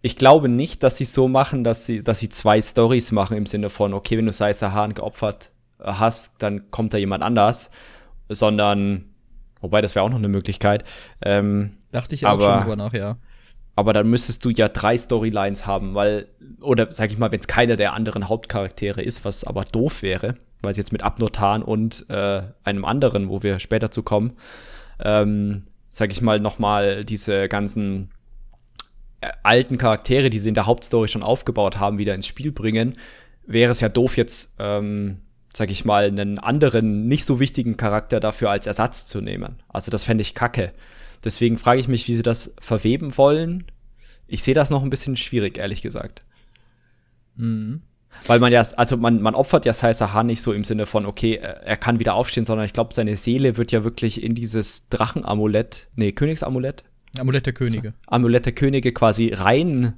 Ich 0.02 0.16
glaube 0.16 0.50
nicht, 0.50 0.84
dass 0.84 0.98
sie 0.98 1.06
so 1.06 1.28
machen, 1.28 1.64
dass 1.64 1.86
sie, 1.86 2.02
dass 2.02 2.20
sie 2.20 2.30
zwei 2.30 2.62
Stories 2.62 3.12
machen 3.12 3.38
im 3.38 3.46
Sinne 3.46 3.70
von, 3.70 3.94
okay, 3.94 4.18
wenn 4.18 4.26
du 4.26 4.32
Saisa 4.32 4.72
Hahn 4.72 4.94
geopfert 4.94 5.52
hast, 5.80 6.34
dann 6.40 6.72
kommt 6.72 6.94
da 6.94 6.98
jemand 6.98 7.24
anders. 7.24 7.72
Sondern, 8.30 9.06
wobei 9.60 9.82
das 9.82 9.96
wäre 9.96 10.06
auch 10.06 10.10
noch 10.10 10.18
eine 10.18 10.30
Möglichkeit. 10.30 10.86
Ähm, 11.22 11.74
Dachte 11.92 12.16
ich 12.16 12.26
auch 12.26 12.32
aber, 12.32 12.46
schon 12.46 12.62
drüber 12.62 12.76
nach, 12.78 12.94
ja 12.94 13.18
aber 13.82 13.94
dann 13.94 14.08
müsstest 14.08 14.46
du 14.46 14.52
ja 14.52 14.70
drei 14.70 14.96
Storylines 14.96 15.66
haben, 15.66 15.96
weil, 15.96 16.28
oder 16.62 16.92
sag 16.92 17.12
ich 17.12 17.18
mal, 17.18 17.32
wenn 17.32 17.40
es 17.40 17.48
keiner 17.48 17.78
der 17.78 17.94
anderen 17.94 18.30
Hauptcharaktere 18.30 19.02
ist, 19.02 19.26
was 19.26 19.44
aber 19.44 19.66
doof 19.66 20.04
wäre, 20.04 20.36
weil 20.62 20.70
es 20.70 20.78
jetzt 20.78 20.92
mit 20.92 21.02
Abnotan 21.02 21.64
und 21.64 22.06
äh, 22.08 22.44
einem 22.64 22.86
anderen, 22.86 23.30
wo 23.30 23.42
wir 23.42 23.58
später 23.58 23.90
zu 23.90 24.04
kommen, 24.04 24.34
ähm, 25.04 25.64
sag 25.90 26.12
ich 26.12 26.22
mal, 26.22 26.40
nochmal 26.40 27.04
diese 27.04 27.48
ganzen 27.50 28.12
äh, 29.22 29.32
alten 29.42 29.80
Charaktere, 29.80 30.30
die 30.30 30.38
sie 30.38 30.50
in 30.50 30.56
der 30.56 30.68
Hauptstory 30.68 31.08
schon 31.08 31.24
aufgebaut 31.24 31.80
haben, 31.80 31.98
wieder 31.98 32.14
ins 32.14 32.28
Spiel 32.28 32.52
bringen, 32.52 32.94
wäre 33.48 33.72
es 33.72 33.80
ja 33.80 33.90
doof, 33.90 34.16
jetzt, 34.16 34.58
ähm, 34.60 35.22
sag 35.54 35.72
ich 35.72 35.86
mal, 35.86 36.06
einen 36.06 36.38
anderen, 36.38 37.08
nicht 37.08 37.26
so 37.26 37.40
wichtigen 37.40 37.78
Charakter 37.78 38.20
dafür 38.20 38.52
als 38.52 38.68
Ersatz 38.68 39.08
zu 39.08 39.22
nehmen. 39.22 39.56
Also 39.70 39.90
das 39.90 40.04
fände 40.04 40.22
ich 40.22 40.36
kacke. 40.36 40.72
Deswegen 41.24 41.58
frage 41.58 41.80
ich 41.80 41.88
mich, 41.88 42.08
wie 42.08 42.16
sie 42.16 42.24
das 42.24 42.56
verweben 42.60 43.18
wollen. 43.18 43.66
Ich 44.28 44.44
sehe 44.44 44.54
das 44.54 44.70
noch 44.70 44.84
ein 44.84 44.90
bisschen 44.90 45.18
schwierig, 45.18 45.58
ehrlich 45.58 45.82
gesagt. 45.82 46.22
Mhm. 47.36 47.82
Weil 48.28 48.40
man 48.40 48.52
ja, 48.52 48.62
also 48.76 48.98
man, 48.98 49.22
man 49.22 49.36
opfert 49.36 49.66
ja 49.66 49.74
Sai 49.74 49.94
nicht 50.24 50.42
so 50.42 50.54
im 50.54 50.64
Sinne 50.64 50.86
von, 50.86 51.06
okay, 51.06 51.36
er 51.36 51.78
kann 51.78 52.00
wieder 52.00 52.16
aufstehen, 52.16 52.46
sondern 52.46 52.66
ich 52.66 52.74
glaube, 52.74 52.94
seine 52.94 53.16
Seele 53.16 53.58
wird 53.58 53.72
ja 53.72 53.84
wirklich 53.84 54.22
in 54.22 54.36
dieses 54.36 54.90
Drachenamulett, 54.90 55.88
nee, 55.96 56.12
Königsamulett. 56.12 56.84
Amulett 57.18 57.46
der 57.46 57.54
Könige. 57.54 57.94
Amulett 58.08 58.46
der 58.46 58.54
Könige 58.54 58.92
quasi 58.94 59.34
rein 59.34 59.94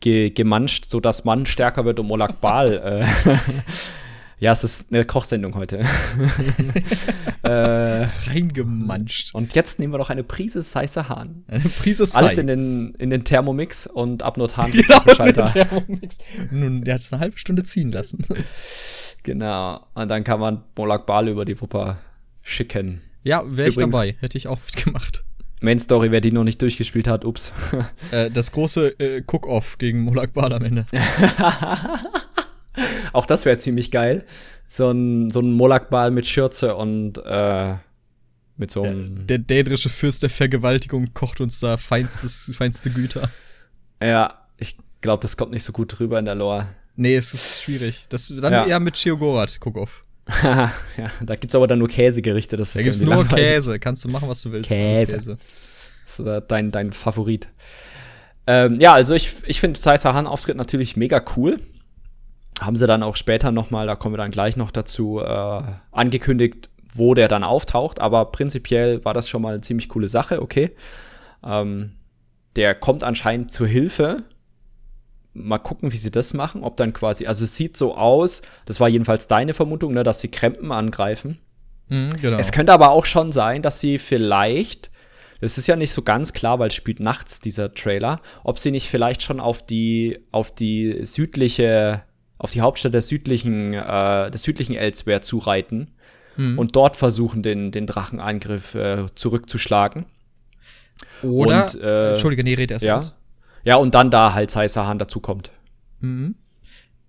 ge 0.00 0.30
gemanscht, 0.30 0.86
sodass 0.88 1.24
man 1.24 1.46
stärker 1.46 1.84
wird, 1.84 2.00
um 2.00 2.10
Olak 2.10 2.40
Bal 2.40 3.04
äh, 3.26 3.36
Ja, 4.38 4.52
es 4.52 4.64
ist 4.64 4.92
eine 4.92 5.04
Kochsendung 5.04 5.54
heute. 5.54 5.78
äh, 7.42 7.48
Reingemanscht. 7.48 9.34
Und 9.34 9.54
jetzt 9.54 9.78
nehmen 9.78 9.92
wir 9.92 9.98
noch 9.98 10.10
eine 10.10 10.24
Prise 10.24 10.60
Seiße 10.60 11.08
Hahn. 11.08 11.44
Eine 11.46 11.60
Prise 11.60 12.04
Sei. 12.04 12.18
Alles 12.18 12.38
in 12.38 12.46
den, 12.46 12.94
in 12.94 13.10
den 13.10 13.24
Thermomix 13.24 13.86
und 13.86 14.22
Abnot 14.22 14.56
Hahn 14.56 14.72
genau, 14.72 15.00
Schalter. 15.14 15.44
Thermomix. 15.44 16.18
Nun, 16.50 16.84
der 16.84 16.94
hat 16.94 17.00
es 17.02 17.12
eine 17.12 17.20
halbe 17.20 17.38
Stunde 17.38 17.62
ziehen 17.62 17.92
lassen. 17.92 18.26
Genau. 19.22 19.86
Und 19.94 20.08
dann 20.08 20.22
kann 20.22 20.38
man 20.38 20.64
Molak 20.76 21.06
Bal 21.06 21.28
über 21.28 21.44
die 21.44 21.60
Wupper 21.60 21.98
schicken. 22.42 23.00
Ja, 23.22 23.42
wäre 23.46 23.70
ich 23.70 23.76
dabei. 23.76 24.16
Hätte 24.20 24.36
ich 24.36 24.48
auch 24.48 24.58
mitgemacht. 24.66 25.24
Main 25.60 25.78
Story, 25.78 26.10
wer 26.10 26.20
die 26.20 26.30
noch 26.30 26.44
nicht 26.44 26.60
durchgespielt 26.60 27.08
hat, 27.08 27.24
ups. 27.24 27.52
Äh, 28.10 28.30
das 28.30 28.52
große 28.52 29.00
äh, 29.00 29.22
Cook-Off 29.26 29.78
gegen 29.78 30.02
Molak 30.02 30.34
Bal 30.34 30.52
am 30.52 30.62
Ende. 30.62 30.84
Auch 33.12 33.26
das 33.26 33.44
wäre 33.44 33.58
ziemlich 33.58 33.90
geil. 33.90 34.24
So 34.66 34.90
ein, 34.90 35.30
so 35.30 35.40
ein 35.40 35.52
Molakball 35.52 36.10
mit 36.10 36.26
Schürze 36.26 36.74
und 36.74 37.18
äh, 37.24 37.74
mit 38.56 38.70
so 38.70 38.82
einem. 38.82 39.26
Der 39.26 39.38
dädrische 39.38 39.88
Fürst 39.88 40.22
der 40.22 40.30
Vergewaltigung 40.30 41.12
kocht 41.14 41.40
uns 41.40 41.60
da 41.60 41.76
feinstes, 41.76 42.52
feinste 42.56 42.90
Güter. 42.90 43.30
Ja, 44.02 44.46
ich 44.58 44.76
glaube, 45.00 45.22
das 45.22 45.36
kommt 45.36 45.52
nicht 45.52 45.64
so 45.64 45.72
gut 45.72 45.98
rüber 46.00 46.18
in 46.18 46.24
der 46.24 46.34
Lore. 46.34 46.68
Nee, 46.96 47.16
es 47.16 47.34
ist 47.34 47.62
schwierig. 47.62 48.06
Das 48.08 48.28
dann 48.28 48.52
ja. 48.52 48.66
eher 48.66 48.80
mit 48.80 48.94
Cheogorat, 48.94 49.58
guck 49.60 49.76
auf. 49.76 50.04
ja, 50.42 50.72
da 51.20 51.36
gibt's 51.36 51.54
aber 51.54 51.66
dann 51.66 51.80
nur 51.80 51.88
Käsegerichte. 51.88 52.56
Das 52.56 52.72
da 52.72 52.82
gibt's 52.82 53.02
nur 53.02 53.16
langweilig. 53.16 53.44
Käse. 53.44 53.78
Kannst 53.78 54.04
du 54.04 54.08
machen, 54.08 54.28
was 54.28 54.42
du 54.42 54.52
willst. 54.52 54.68
Käse. 54.68 55.16
Käse. 55.16 55.38
Das 56.04 56.18
ist 56.18 56.26
äh, 56.26 56.40
dein, 56.46 56.70
dein 56.70 56.92
Favorit. 56.92 57.48
Ähm, 58.46 58.78
ja, 58.80 58.94
also 58.94 59.14
ich, 59.14 59.32
ich 59.46 59.60
finde 59.60 59.80
Sai 59.80 59.96
Sahan 59.96 60.26
Auftritt 60.26 60.56
natürlich 60.56 60.96
mega 60.96 61.22
cool 61.36 61.60
haben 62.60 62.76
sie 62.76 62.86
dann 62.86 63.02
auch 63.02 63.16
später 63.16 63.50
nochmal, 63.50 63.86
da 63.86 63.96
kommen 63.96 64.14
wir 64.14 64.18
dann 64.18 64.30
gleich 64.30 64.56
noch 64.56 64.70
dazu, 64.70 65.20
äh, 65.20 65.62
angekündigt, 65.92 66.68
wo 66.94 67.14
der 67.14 67.28
dann 67.28 67.44
auftaucht. 67.44 68.00
Aber 68.00 68.26
prinzipiell 68.26 69.04
war 69.04 69.14
das 69.14 69.28
schon 69.28 69.42
mal 69.42 69.54
eine 69.54 69.60
ziemlich 69.60 69.88
coole 69.88 70.08
Sache, 70.08 70.40
okay. 70.40 70.70
Ähm, 71.44 71.92
der 72.56 72.74
kommt 72.74 73.02
anscheinend 73.02 73.50
zur 73.50 73.66
Hilfe. 73.66 74.22
Mal 75.32 75.58
gucken, 75.58 75.92
wie 75.92 75.96
sie 75.96 76.12
das 76.12 76.32
machen. 76.32 76.62
Ob 76.62 76.76
dann 76.76 76.92
quasi, 76.92 77.26
also 77.26 77.44
es 77.44 77.56
sieht 77.56 77.76
so 77.76 77.96
aus, 77.96 78.42
das 78.66 78.78
war 78.78 78.88
jedenfalls 78.88 79.26
deine 79.26 79.54
Vermutung, 79.54 79.92
ne, 79.92 80.04
dass 80.04 80.20
sie 80.20 80.28
Krempen 80.28 80.70
angreifen. 80.70 81.38
Mhm, 81.88 82.16
genau. 82.20 82.38
Es 82.38 82.52
könnte 82.52 82.72
aber 82.72 82.90
auch 82.90 83.04
schon 83.04 83.32
sein, 83.32 83.60
dass 83.62 83.80
sie 83.80 83.98
vielleicht, 83.98 84.90
das 85.40 85.58
ist 85.58 85.66
ja 85.66 85.74
nicht 85.74 85.92
so 85.92 86.02
ganz 86.02 86.32
klar, 86.32 86.60
weil 86.60 86.68
es 86.68 86.74
spielt 86.74 87.00
nachts, 87.00 87.40
dieser 87.40 87.74
Trailer, 87.74 88.20
ob 88.44 88.58
sie 88.60 88.70
nicht 88.70 88.88
vielleicht 88.88 89.22
schon 89.22 89.40
auf 89.40 89.66
die, 89.66 90.20
auf 90.30 90.54
die 90.54 91.00
südliche, 91.02 92.02
auf 92.38 92.52
die 92.52 92.60
Hauptstadt 92.60 92.94
der 92.94 93.02
südlichen, 93.02 93.74
äh, 93.74 94.30
des 94.30 94.42
südlichen 94.42 94.74
Elsewhere 94.74 95.20
zureiten 95.20 95.92
mhm. 96.36 96.58
und 96.58 96.76
dort 96.76 96.96
versuchen, 96.96 97.42
den, 97.42 97.70
den 97.72 97.86
Drachenangriff 97.86 98.74
äh, 98.74 99.06
zurückzuschlagen. 99.14 100.06
Oder, 101.22 101.64
und, 101.64 101.80
äh, 101.80 102.10
Entschuldige, 102.10 102.44
nee, 102.44 102.54
red 102.54 102.70
erst 102.70 102.84
ja, 102.84 103.00
ja, 103.64 103.76
und 103.76 103.94
dann 103.94 104.10
da 104.10 104.34
halt 104.34 104.50
Saisahan 104.50 104.98
dazukommt. 104.98 105.50
Mhm. 106.00 106.34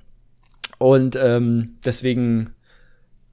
Und 0.78 1.16
ähm, 1.16 1.78
deswegen, 1.84 2.54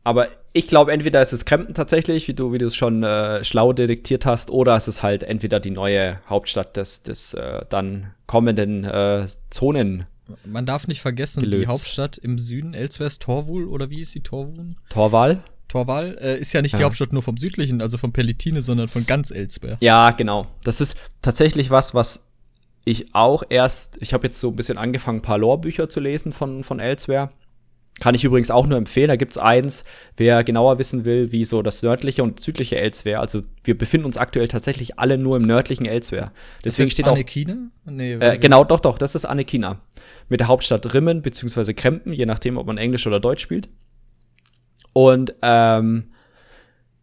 aber 0.03 0.29
ich 0.53 0.67
glaube, 0.67 0.91
entweder 0.91 1.21
ist 1.21 1.33
es 1.33 1.45
Krempen 1.45 1.73
tatsächlich, 1.73 2.27
wie 2.27 2.33
du, 2.33 2.51
wie 2.53 2.57
du 2.57 2.65
es 2.65 2.75
schon 2.75 3.03
äh, 3.03 3.43
schlau 3.43 3.73
detektiert 3.73 4.25
hast, 4.25 4.49
oder 4.51 4.75
es 4.75 4.87
ist 4.87 5.03
halt 5.03 5.23
entweder 5.23 5.59
die 5.59 5.71
neue 5.71 6.19
Hauptstadt 6.27 6.75
des, 6.77 7.03
des 7.03 7.33
äh, 7.33 7.65
dann 7.69 8.13
kommenden 8.25 8.83
äh, 8.83 9.27
Zonen 9.49 10.05
man 10.45 10.65
darf 10.65 10.87
nicht 10.87 11.01
vergessen, 11.01 11.41
gelöst. 11.41 11.63
die 11.63 11.67
Hauptstadt 11.67 12.17
im 12.17 12.37
Süden, 12.37 12.73
Elsewhere 12.73 13.09
Torwul, 13.19 13.67
oder 13.67 13.89
wie 13.89 14.01
ist 14.01 14.13
die 14.15 14.21
Torwul? 14.21 14.75
Torwal. 14.89 15.43
Torwal 15.67 16.17
äh, 16.19 16.39
ist 16.39 16.53
ja 16.53 16.61
nicht 16.61 16.73
ja. 16.73 16.79
die 16.79 16.85
Hauptstadt 16.85 17.13
nur 17.13 17.21
vom 17.21 17.37
südlichen, 17.37 17.81
also 17.81 17.97
von 17.97 18.11
Pelitine, 18.11 18.61
sondern 18.61 18.87
von 18.87 19.05
ganz 19.05 19.31
Elsewhere. 19.31 19.77
Ja, 19.79 20.11
genau. 20.11 20.47
Das 20.63 20.81
ist 20.81 20.97
tatsächlich 21.21 21.69
was, 21.69 21.93
was 21.93 22.25
ich 22.85 23.13
auch 23.13 23.43
erst, 23.49 23.97
ich 23.99 24.13
habe 24.13 24.27
jetzt 24.27 24.39
so 24.39 24.49
ein 24.49 24.55
bisschen 24.55 24.77
angefangen, 24.77 25.19
ein 25.19 25.23
paar 25.23 25.37
Lore-Bücher 25.37 25.89
zu 25.89 25.99
lesen 25.99 26.33
von, 26.33 26.63
von 26.63 26.79
Elsewhere. 26.79 27.31
Kann 27.99 28.15
ich 28.15 28.23
übrigens 28.23 28.51
auch 28.51 28.65
nur 28.65 28.77
empfehlen. 28.77 29.09
Da 29.09 29.15
gibt's 29.15 29.37
eins, 29.37 29.83
wer 30.17 30.43
genauer 30.43 30.79
wissen 30.79 31.05
will, 31.05 31.31
wie 31.31 31.43
so 31.43 31.61
das 31.61 31.83
nördliche 31.83 32.23
und 32.23 32.39
südliche 32.39 32.77
Elsewhere. 32.77 33.19
Also 33.19 33.41
wir 33.63 33.77
befinden 33.77 34.05
uns 34.05 34.17
aktuell 34.17 34.47
tatsächlich 34.47 34.99
alle 34.99 35.17
nur 35.17 35.37
im 35.37 35.43
nördlichen 35.43 35.85
Elsewhere. 35.85 36.31
Deswegen 36.63 36.87
das 36.87 36.93
steht 36.93 37.07
Annekina? 37.07 37.69
auch. 37.85 37.91
Nee, 37.91 38.13
äh, 38.13 38.37
genau, 38.37 38.63
doch, 38.63 38.79
doch, 38.79 38.97
das 38.97 39.15
ist 39.15 39.25
Annekina. 39.25 39.81
Mit 40.29 40.39
der 40.39 40.47
Hauptstadt 40.47 40.93
Rimmen 40.93 41.21
beziehungsweise 41.21 41.73
Krempen, 41.73 42.13
je 42.13 42.25
nachdem, 42.25 42.57
ob 42.57 42.67
man 42.67 42.77
Englisch 42.77 43.05
oder 43.07 43.19
Deutsch 43.19 43.41
spielt. 43.41 43.69
Und 44.93 45.33
ähm, 45.41 46.11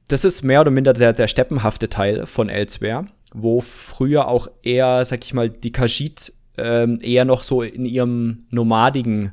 das 0.08 0.24
ist 0.24 0.42
mehr 0.42 0.60
oder 0.60 0.70
minder 0.70 0.92
der, 0.92 1.12
der 1.12 1.28
steppenhafte 1.28 1.88
Teil 1.88 2.26
von 2.26 2.48
Elsewhere, 2.48 3.06
wo 3.32 3.60
früher 3.60 4.28
auch 4.28 4.48
eher, 4.62 5.04
sag 5.04 5.24
ich 5.24 5.34
mal, 5.34 5.50
die 5.50 5.72
Kajit 5.72 6.32
ähm, 6.58 6.98
eher 7.02 7.24
noch 7.24 7.42
so 7.42 7.62
in 7.62 7.84
ihrem 7.84 8.44
nomadigen 8.50 9.32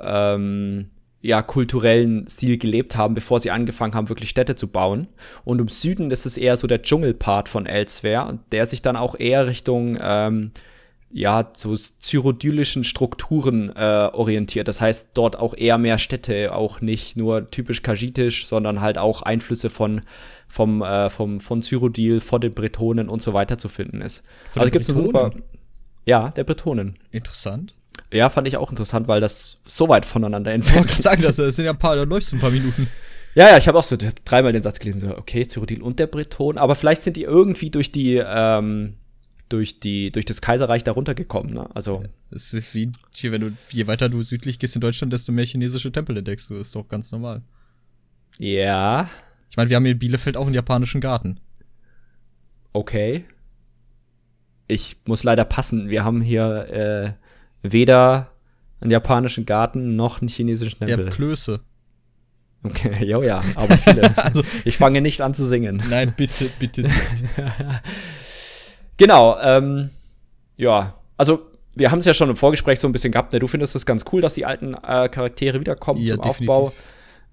ähm, 0.00 0.90
ja, 1.22 1.42
kulturellen 1.42 2.28
Stil 2.28 2.56
gelebt 2.56 2.96
haben, 2.96 3.14
bevor 3.14 3.40
sie 3.40 3.50
angefangen 3.50 3.94
haben, 3.94 4.08
wirklich 4.08 4.30
Städte 4.30 4.54
zu 4.54 4.68
bauen. 4.68 5.08
Und 5.44 5.60
im 5.60 5.68
Süden 5.68 6.10
ist 6.10 6.26
es 6.26 6.36
eher 6.36 6.56
so 6.56 6.66
der 6.66 6.82
Dschungelpart 6.82 7.48
von 7.48 7.66
Elsewhere, 7.66 8.38
der 8.52 8.66
sich 8.66 8.82
dann 8.82 8.96
auch 8.96 9.18
eher 9.18 9.46
Richtung 9.46 9.98
ähm, 10.00 10.52
ja, 11.12 11.52
zu 11.52 11.74
cyrodylischen 11.74 12.84
Strukturen 12.84 13.74
äh, 13.74 14.10
orientiert. 14.12 14.68
Das 14.68 14.80
heißt, 14.80 15.10
dort 15.14 15.38
auch 15.38 15.54
eher 15.54 15.78
mehr 15.78 15.98
Städte, 15.98 16.54
auch 16.54 16.80
nicht 16.80 17.16
nur 17.16 17.50
typisch 17.50 17.82
kajitisch, 17.82 18.46
sondern 18.46 18.80
halt 18.80 18.98
auch 18.98 19.22
Einflüsse 19.22 19.70
von, 19.70 20.02
vom, 20.48 20.82
äh, 20.82 21.08
vom, 21.08 21.40
von 21.40 21.62
Cyrodil, 21.62 22.20
von 22.20 22.40
den 22.40 22.52
Bretonen 22.52 23.08
und 23.08 23.22
so 23.22 23.32
weiter 23.32 23.58
zu 23.58 23.68
finden 23.68 24.00
ist. 24.00 24.24
Von 24.50 24.60
also 24.60 24.72
gibt's 24.72 24.88
super. 24.88 25.32
Ja, 26.04 26.30
der 26.30 26.44
Bretonen. 26.44 26.96
Interessant. 27.10 27.74
Ja, 28.12 28.30
fand 28.30 28.48
ich 28.48 28.56
auch 28.56 28.70
interessant, 28.70 29.08
weil 29.08 29.20
das 29.20 29.58
so 29.66 29.88
weit 29.88 30.06
voneinander 30.06 30.52
entfernt 30.52 30.86
ist. 30.90 30.98
Ich 30.98 31.02
sagen, 31.02 31.22
das, 31.22 31.36
das 31.36 31.56
sind 31.56 31.64
ja 31.64 31.72
ein 31.72 31.78
paar, 31.78 31.96
da 31.96 32.04
läufst 32.04 32.32
ein 32.32 32.40
paar 32.40 32.50
Minuten. 32.50 32.88
Ja, 33.34 33.50
ja, 33.50 33.58
ich 33.58 33.68
habe 33.68 33.78
auch 33.78 33.84
so 33.84 33.98
dreimal 34.24 34.52
den 34.52 34.62
Satz 34.62 34.78
gelesen, 34.78 35.00
so, 35.00 35.18
okay, 35.18 35.46
Cyrodiil 35.46 35.82
und 35.82 35.98
der 35.98 36.06
Breton, 36.06 36.56
aber 36.56 36.74
vielleicht 36.74 37.02
sind 37.02 37.16
die 37.16 37.24
irgendwie 37.24 37.70
durch 37.70 37.92
die, 37.92 38.16
ähm, 38.16 38.94
durch 39.48 39.78
die, 39.78 40.10
durch 40.10 40.24
das 40.24 40.40
Kaiserreich 40.40 40.84
darunter 40.84 41.14
gekommen, 41.14 41.52
ne? 41.52 41.68
Also. 41.74 42.02
Es 42.30 42.54
ist 42.54 42.74
wie, 42.74 42.90
hier, 43.12 43.32
wenn 43.32 43.42
du, 43.42 43.52
je 43.70 43.86
weiter 43.86 44.08
du 44.08 44.22
südlich 44.22 44.58
gehst 44.58 44.74
in 44.74 44.80
Deutschland, 44.80 45.12
desto 45.12 45.32
mehr 45.32 45.44
chinesische 45.44 45.92
Tempel 45.92 46.16
entdeckst 46.16 46.50
du, 46.50 46.56
ist 46.56 46.74
doch 46.74 46.88
ganz 46.88 47.12
normal. 47.12 47.42
Ja. 48.38 49.08
Ich 49.50 49.56
meine, 49.56 49.70
wir 49.70 49.76
haben 49.76 49.84
hier 49.84 49.92
in 49.92 49.98
Bielefeld 49.98 50.36
auch 50.36 50.46
einen 50.46 50.54
japanischen 50.54 51.00
Garten. 51.00 51.38
Okay. 52.72 53.24
Ich 54.66 54.96
muss 55.06 55.24
leider 55.24 55.44
passen. 55.44 55.88
Wir 55.88 56.04
haben 56.04 56.20
hier 56.20 56.66
äh, 56.70 57.25
weder 57.72 58.30
einen 58.80 58.90
japanischen 58.90 59.46
Garten 59.46 59.96
noch 59.96 60.20
einen 60.20 60.28
chinesischen 60.28 60.78
Tempel. 60.78 61.06
Ja, 61.06 61.10
Klöße. 61.10 61.60
Okay, 62.62 63.04
jo, 63.04 63.22
ja, 63.22 63.40
aber 63.54 63.76
viele. 63.76 64.16
also, 64.24 64.42
ich 64.64 64.76
fange 64.76 65.00
nicht 65.00 65.20
an 65.20 65.34
zu 65.34 65.46
singen. 65.46 65.82
Nein, 65.88 66.14
bitte, 66.16 66.50
bitte 66.58 66.82
nicht. 66.82 67.24
genau, 68.96 69.38
ähm, 69.40 69.90
ja, 70.56 70.94
also 71.16 71.46
wir 71.74 71.90
haben 71.90 71.98
es 71.98 72.06
ja 72.06 72.14
schon 72.14 72.30
im 72.30 72.36
Vorgespräch 72.36 72.80
so 72.80 72.88
ein 72.88 72.92
bisschen 72.92 73.12
gehabt, 73.12 73.32
ne? 73.32 73.38
Du 73.38 73.46
findest 73.46 73.76
es 73.76 73.84
ganz 73.84 74.04
cool, 74.12 74.20
dass 74.20 74.34
die 74.34 74.46
alten 74.46 74.74
äh, 74.74 75.08
Charaktere 75.08 75.60
wiederkommen 75.60 76.00
ja, 76.00 76.14
zum 76.14 76.22
definitiv. 76.22 76.48
Aufbau. 76.48 76.72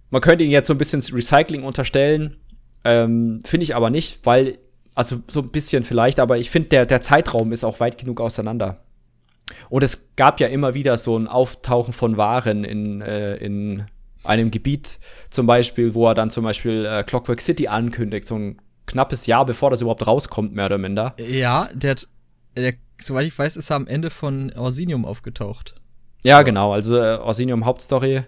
Man 0.10 0.22
könnte 0.22 0.44
ihnen 0.44 0.52
jetzt 0.52 0.68
so 0.68 0.74
ein 0.74 0.78
bisschen 0.78 1.02
Recycling 1.02 1.64
unterstellen. 1.64 2.36
Ähm, 2.84 3.40
finde 3.46 3.64
ich 3.64 3.76
aber 3.76 3.90
nicht, 3.90 4.26
weil, 4.26 4.60
also 4.94 5.22
so 5.28 5.42
ein 5.42 5.50
bisschen 5.50 5.84
vielleicht, 5.84 6.20
aber 6.20 6.38
ich 6.38 6.50
finde, 6.50 6.70
der, 6.70 6.86
der 6.86 7.02
Zeitraum 7.02 7.54
ist 7.54 7.64
auch 7.64 7.80
weit 7.80 7.98
genug 7.98 8.20
auseinander. 8.20 8.82
Und 9.70 9.84
es 9.84 10.16
gab 10.16 10.40
ja 10.40 10.48
immer 10.48 10.74
wieder 10.74 10.98
so 10.98 11.18
ein 11.18 11.28
Auftauchen 11.28 11.94
von 11.94 12.18
Waren 12.18 12.64
in, 12.64 13.02
äh, 13.02 13.36
in 13.38 13.86
einem 14.24 14.52
Gebiet, 14.52 15.00
zum 15.30 15.46
Beispiel, 15.46 15.94
wo 15.94 16.08
er 16.08 16.14
dann 16.14 16.30
zum 16.30 16.44
Beispiel 16.44 16.86
äh, 16.86 17.04
Clockwork 17.04 17.42
City 17.42 17.68
ankündigt, 17.68 18.28
so 18.28 18.36
ein 18.36 18.62
knappes 18.86 19.26
Jahr 19.26 19.46
bevor 19.46 19.70
das 19.70 19.82
überhaupt 19.82 20.06
rauskommt, 20.08 20.54
mehr 20.54 20.68
oder 20.68 20.78
minder. 20.78 21.16
Ja, 21.18 21.70
der, 21.74 21.96
der 22.56 22.74
soweit 23.02 23.28
ich 23.28 23.38
weiß, 23.38 23.56
ist 23.56 23.70
er 23.70 23.76
am 23.76 23.88
Ende 23.88 24.10
von 24.10 24.52
Orsinium 24.54 25.06
aufgetaucht. 25.06 25.76
Ja, 26.24 26.42
genau, 26.42 26.74
also 26.74 26.98
äh, 26.98 27.18
Orsinium 27.18 27.66
Hauptstory. 27.66 28.24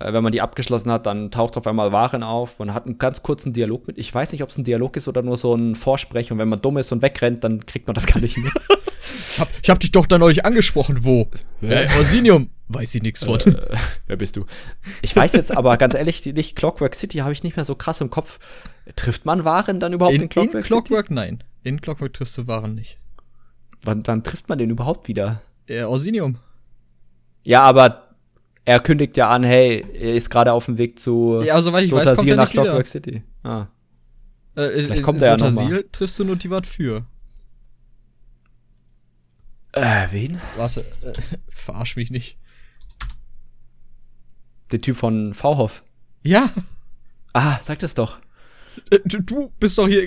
Äh, 0.00 0.12
wenn 0.12 0.22
man 0.22 0.32
die 0.32 0.40
abgeschlossen 0.40 0.90
hat, 0.90 1.06
dann 1.06 1.30
taucht 1.30 1.56
auf 1.56 1.66
einmal 1.66 1.92
Waren 1.92 2.22
auf. 2.22 2.58
Man 2.58 2.74
hat 2.74 2.86
einen 2.86 2.98
ganz 2.98 3.22
kurzen 3.22 3.52
Dialog 3.52 3.86
mit. 3.86 3.98
Ich 3.98 4.12
weiß 4.12 4.32
nicht, 4.32 4.42
ob 4.42 4.48
es 4.48 4.58
ein 4.58 4.64
Dialog 4.64 4.96
ist 4.96 5.06
oder 5.06 5.22
nur 5.22 5.36
so 5.36 5.54
ein 5.54 5.76
Vorsprech. 5.76 6.32
Und 6.32 6.38
wenn 6.38 6.48
man 6.48 6.60
dumm 6.60 6.78
ist 6.78 6.90
und 6.90 7.02
wegrennt, 7.02 7.44
dann 7.44 7.64
kriegt 7.66 7.86
man 7.86 7.94
das 7.94 8.06
gar 8.06 8.18
nicht 8.18 8.38
mit. 8.38 8.52
ich, 9.32 9.40
hab, 9.40 9.48
ich 9.62 9.70
hab 9.70 9.78
dich 9.78 9.92
doch 9.92 10.06
da 10.06 10.18
neulich 10.18 10.44
angesprochen. 10.44 11.04
Wo? 11.04 11.28
Äh, 11.62 11.86
Orsinium. 11.98 12.48
Weiß 12.68 12.94
ich 12.94 13.02
nichts 13.02 13.24
von. 13.24 13.38
Äh, 13.40 13.56
wer 14.06 14.16
bist 14.16 14.36
du? 14.36 14.46
Ich 15.02 15.14
weiß 15.14 15.32
jetzt 15.34 15.54
aber 15.54 15.76
ganz 15.76 15.94
ehrlich 15.94 16.24
nicht, 16.24 16.56
Clockwork 16.56 16.94
City 16.94 17.18
habe 17.18 17.32
ich 17.32 17.42
nicht 17.42 17.56
mehr 17.56 17.64
so 17.64 17.74
krass 17.74 18.00
im 18.00 18.10
Kopf. 18.10 18.38
Trifft 18.96 19.26
man 19.26 19.44
Waren 19.44 19.80
dann 19.80 19.92
überhaupt 19.92 20.14
in, 20.14 20.22
in 20.22 20.28
Clockwork 20.28 20.64
City? 20.66 20.74
In 20.74 20.84
Clockwork, 20.84 21.10
nein. 21.10 21.44
In 21.62 21.80
Clockwork 21.80 22.14
triffst 22.14 22.38
du 22.38 22.46
Waren 22.46 22.74
nicht. 22.74 22.98
Wann, 23.82 24.06
wann 24.06 24.22
trifft 24.22 24.48
man 24.48 24.58
den 24.58 24.70
überhaupt 24.70 25.08
wieder? 25.08 25.42
Äh, 25.66 25.82
Orsinium. 25.82 26.38
Ja, 27.44 27.62
aber 27.62 28.09
er 28.70 28.78
kündigt 28.78 29.16
ja 29.16 29.28
an, 29.28 29.42
hey, 29.42 29.84
er 29.94 30.14
ist 30.14 30.30
gerade 30.30 30.52
auf 30.52 30.66
dem 30.66 30.78
Weg 30.78 30.96
zu 30.96 31.40
ja, 31.42 31.60
soweit 31.60 31.84
ich 31.84 31.92
weiß, 31.92 32.14
kommt 32.14 32.28
er 32.28 32.36
nach 32.36 32.50
Clockwork 32.50 32.86
City. 32.86 33.24
Ah. 33.42 33.66
Äh, 34.54 34.82
Vielleicht 34.82 35.02
kommt 35.02 35.18
in 35.18 35.24
er 35.24 35.36
ja 35.36 35.36
noch 35.36 35.82
triffst 35.90 36.20
du 36.20 36.24
nur 36.24 36.36
die 36.36 36.50
Wart 36.50 36.68
für. 36.68 37.04
Äh, 39.72 40.06
wen? 40.12 40.40
Warte, 40.56 40.84
äh, 41.02 41.12
verarsch 41.48 41.96
mich 41.96 42.12
nicht. 42.12 42.38
Der 44.70 44.80
Typ 44.80 44.96
von 44.96 45.34
V-Hoff. 45.34 45.82
Ja. 46.22 46.48
Ah, 47.32 47.58
sag 47.60 47.80
das 47.80 47.94
doch. 47.94 48.18
Äh, 48.90 48.98
Du, 49.04 49.52
bist 49.60 49.78
doch 49.78 49.86
hier, 49.88 50.02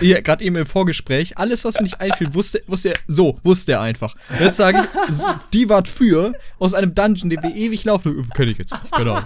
hier 0.00 0.22
gerade 0.22 0.44
eben 0.44 0.56
im 0.56 0.66
Vorgespräch. 0.66 1.38
Alles, 1.38 1.64
was 1.64 1.74
mir 1.76 1.82
nicht 1.82 2.00
einfiel, 2.00 2.34
wusste, 2.34 2.62
wusste 2.66 2.90
er, 2.90 2.94
so, 3.06 3.36
wusste 3.44 3.72
er 3.72 3.80
einfach. 3.80 4.14
Jetzt 4.40 4.56
sage 4.56 4.86
ich, 5.08 5.16
die 5.52 5.68
war 5.68 5.84
für 5.84 6.32
aus 6.58 6.74
einem 6.74 6.94
Dungeon, 6.94 7.30
den 7.30 7.42
wir 7.42 7.54
ewig 7.54 7.84
laufen. 7.84 8.28
Kenn 8.34 8.48
ich 8.48 8.58
jetzt. 8.58 8.74
Genau. 8.96 9.20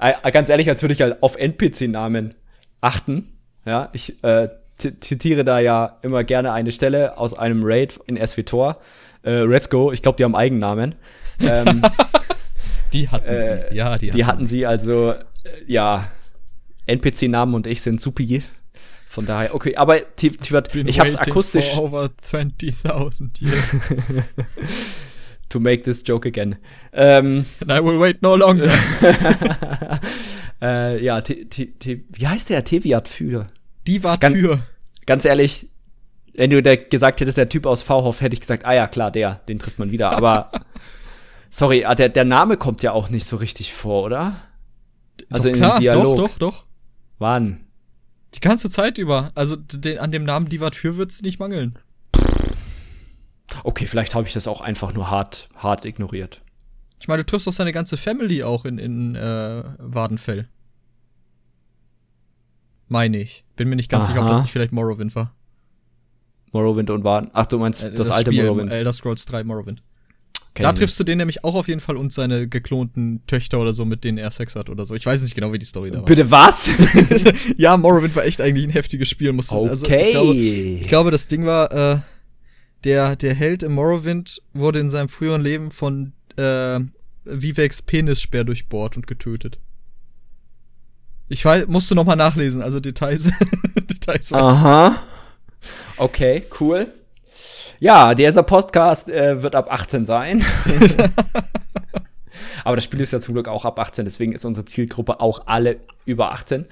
Äh, 0.00 0.30
ganz 0.30 0.48
ehrlich, 0.48 0.68
als 0.68 0.82
würde 0.82 0.92
ich 0.92 1.00
halt 1.00 1.22
auf 1.22 1.36
NPC-Namen 1.36 2.34
achten. 2.80 3.32
Ja, 3.64 3.90
ich 3.92 4.22
äh, 4.22 4.48
zitiere 4.78 5.44
da 5.44 5.58
ja 5.58 5.98
immer 6.02 6.22
gerne 6.24 6.52
eine 6.52 6.70
Stelle 6.72 7.18
aus 7.18 7.34
einem 7.36 7.62
Raid 7.64 7.98
in 8.06 8.16
SWTOR. 8.24 8.80
Äh, 9.24 9.42
Let's 9.42 9.68
Go, 9.68 9.90
ich 9.92 10.02
glaube, 10.02 10.16
die 10.16 10.24
haben 10.24 10.36
Eigennamen. 10.36 10.94
Ähm, 11.40 11.82
Die 12.92 13.08
hatten 13.08 13.26
Äh, 13.28 13.68
sie. 13.70 13.76
Ja, 13.76 13.98
die 13.98 14.06
hatten 14.08 14.16
die 14.16 14.24
hatten 14.24 14.46
sie 14.46 14.64
also, 14.66 15.10
äh, 15.12 15.16
ja, 15.66 16.08
NPC-Namen 16.88 17.54
und 17.54 17.66
ich 17.66 17.82
sind 17.82 18.00
supi. 18.00 18.42
Von 19.08 19.24
daher, 19.26 19.54
okay, 19.54 19.74
aber 19.76 20.00
T- 20.16 20.30
T- 20.30 20.60
Been 20.72 20.86
ich 20.86 21.00
hab's 21.00 21.16
akustisch 21.16 21.72
For 21.72 21.84
over 21.84 22.10
20.000 22.30 23.40
years. 23.40 23.94
to 25.48 25.60
make 25.60 25.82
this 25.84 26.02
joke 26.04 26.28
again. 26.28 26.56
Ähm, 26.92 27.46
And 27.60 27.70
I 27.72 27.82
will 27.82 27.98
wait 27.98 28.20
no 28.22 28.36
longer. 28.36 28.70
äh, 30.62 31.02
ja, 31.02 31.20
T 31.20 31.46
T 31.46 31.66
T 31.78 32.04
wie 32.12 32.26
heißt 32.26 32.50
der? 32.50 32.64
Teviat 32.64 33.08
für. 33.08 33.46
Die 33.86 34.04
war 34.04 34.18
Ganz- 34.18 34.36
für. 34.38 34.60
Ganz 35.06 35.24
ehrlich, 35.24 35.68
wenn 36.34 36.50
du 36.50 36.62
der 36.62 36.76
gesagt 36.76 37.20
hättest, 37.20 37.38
der 37.38 37.48
Typ 37.48 37.64
aus 37.66 37.82
V-Hoff, 37.82 38.20
hätte 38.20 38.34
ich 38.34 38.40
gesagt, 38.40 38.66
ah 38.66 38.74
ja, 38.74 38.86
klar, 38.86 39.10
der, 39.10 39.40
den 39.48 39.58
trifft 39.58 39.78
man 39.78 39.90
wieder. 39.90 40.12
Aber 40.12 40.50
sorry, 41.50 41.84
ah, 41.86 41.94
der, 41.94 42.10
der 42.10 42.24
Name 42.24 42.58
kommt 42.58 42.82
ja 42.82 42.92
auch 42.92 43.08
nicht 43.08 43.24
so 43.24 43.36
richtig 43.36 43.72
vor, 43.72 44.04
oder? 44.04 44.36
Also 45.30 45.48
doch, 45.48 45.54
in 45.54 45.60
klar, 45.62 45.80
Dialog. 45.80 46.16
Doch, 46.16 46.28
doch, 46.28 46.38
doch. 46.38 46.64
Wann? 47.18 47.64
Die 48.34 48.40
ganze 48.40 48.70
Zeit 48.70 48.98
über. 48.98 49.32
Also 49.34 49.56
den, 49.56 49.98
an 49.98 50.12
dem 50.12 50.24
Namen 50.24 50.48
Die 50.48 50.60
war 50.60 50.72
für 50.72 50.96
wird's 50.96 51.22
nicht 51.22 51.38
mangeln. 51.38 51.78
Okay, 53.64 53.86
vielleicht 53.86 54.14
habe 54.14 54.26
ich 54.26 54.34
das 54.34 54.46
auch 54.46 54.60
einfach 54.60 54.92
nur 54.92 55.10
hart, 55.10 55.48
hart 55.56 55.84
ignoriert. 55.84 56.42
Ich 57.00 57.08
meine, 57.08 57.22
du 57.22 57.26
triffst 57.26 57.46
doch 57.46 57.52
seine 57.52 57.72
ganze 57.72 57.96
Family 57.96 58.42
auch 58.42 58.64
in, 58.64 58.78
in 58.78 59.14
äh, 59.14 59.64
Wadenfell. 59.78 60.48
Meine 62.88 63.18
ich. 63.18 63.44
Bin 63.56 63.68
mir 63.68 63.76
nicht 63.76 63.90
ganz 63.90 64.06
sicher, 64.06 64.18
ob 64.20 64.24
Aha. 64.26 64.32
das 64.32 64.42
nicht 64.42 64.52
vielleicht 64.52 64.72
Morrowind 64.72 65.14
war. 65.14 65.34
Morrowind 66.52 66.90
und 66.90 67.04
Warn. 67.04 67.30
Ach, 67.34 67.46
du 67.46 67.58
meinst 67.58 67.82
Äh, 67.82 67.92
das, 67.92 68.10
alte 68.10 68.30
Spiel, 68.32 68.44
Morrowind. 68.44 68.70
Elder 68.72 68.92
Scrolls 68.92 69.24
3 69.26 69.44
Morrowind. 69.44 69.82
Da 70.62 70.72
triffst 70.72 70.98
du 70.98 71.04
den 71.04 71.18
nämlich 71.18 71.44
auch 71.44 71.54
auf 71.54 71.68
jeden 71.68 71.80
Fall 71.80 71.96
und 71.96 72.12
seine 72.12 72.48
geklonten 72.48 73.22
Töchter 73.26 73.60
oder 73.60 73.72
so, 73.72 73.84
mit 73.84 74.04
denen 74.04 74.18
er 74.18 74.30
Sex 74.30 74.56
hat 74.56 74.70
oder 74.70 74.84
so. 74.84 74.94
Ich 74.94 75.06
weiß 75.06 75.22
nicht 75.22 75.34
genau, 75.34 75.52
wie 75.52 75.58
die 75.58 75.66
Story 75.66 75.90
da 75.90 75.98
war. 75.98 76.04
Bitte 76.04 76.30
was? 76.30 76.70
ja, 77.56 77.76
Morrowind 77.76 78.14
war 78.16 78.24
echt 78.24 78.40
eigentlich 78.40 78.64
ein 78.64 78.70
heftiges 78.70 79.08
Spiel. 79.08 79.32
Musst 79.32 79.52
du, 79.52 79.56
okay. 79.56 79.68
also, 79.68 79.86
ich, 79.86 80.10
glaube, 80.10 80.34
ich 80.34 80.88
glaube, 80.88 81.10
das 81.10 81.28
Ding 81.28 81.46
war, 81.46 81.72
äh, 81.72 82.00
der, 82.84 83.16
der 83.16 83.34
Held 83.34 83.62
im 83.62 83.72
Morrowind 83.72 84.42
wurde 84.52 84.80
in 84.80 84.90
seinem 84.90 85.08
früheren 85.08 85.42
Leben 85.42 85.70
von 85.70 86.12
äh, 86.36 86.80
Vivex 87.24 87.82
Penisspeer 87.82 88.44
durchbohrt 88.44 88.96
und 88.96 89.06
getötet. 89.06 89.58
Ich 91.28 91.44
weiß, 91.44 91.66
musste 91.66 91.94
noch 91.94 92.04
mal 92.04 92.16
nachlesen, 92.16 92.62
also 92.62 92.80
Details. 92.80 93.30
Details. 93.74 94.32
Aha. 94.32 94.98
Okay, 95.98 96.44
cool. 96.60 96.86
Ja, 97.80 98.14
dieser 98.14 98.42
Podcast 98.42 99.08
äh, 99.08 99.42
wird 99.42 99.54
ab 99.54 99.70
18 99.70 100.04
sein. 100.06 100.44
Aber 102.64 102.76
das 102.76 102.84
Spiel 102.84 103.00
ist 103.00 103.12
ja 103.12 103.20
zum 103.20 103.34
Glück 103.34 103.48
auch 103.48 103.64
ab 103.64 103.78
18, 103.78 104.04
deswegen 104.04 104.32
ist 104.32 104.44
unsere 104.44 104.64
Zielgruppe 104.66 105.20
auch 105.20 105.46
alle 105.46 105.80
über 106.04 106.32
18. 106.32 106.66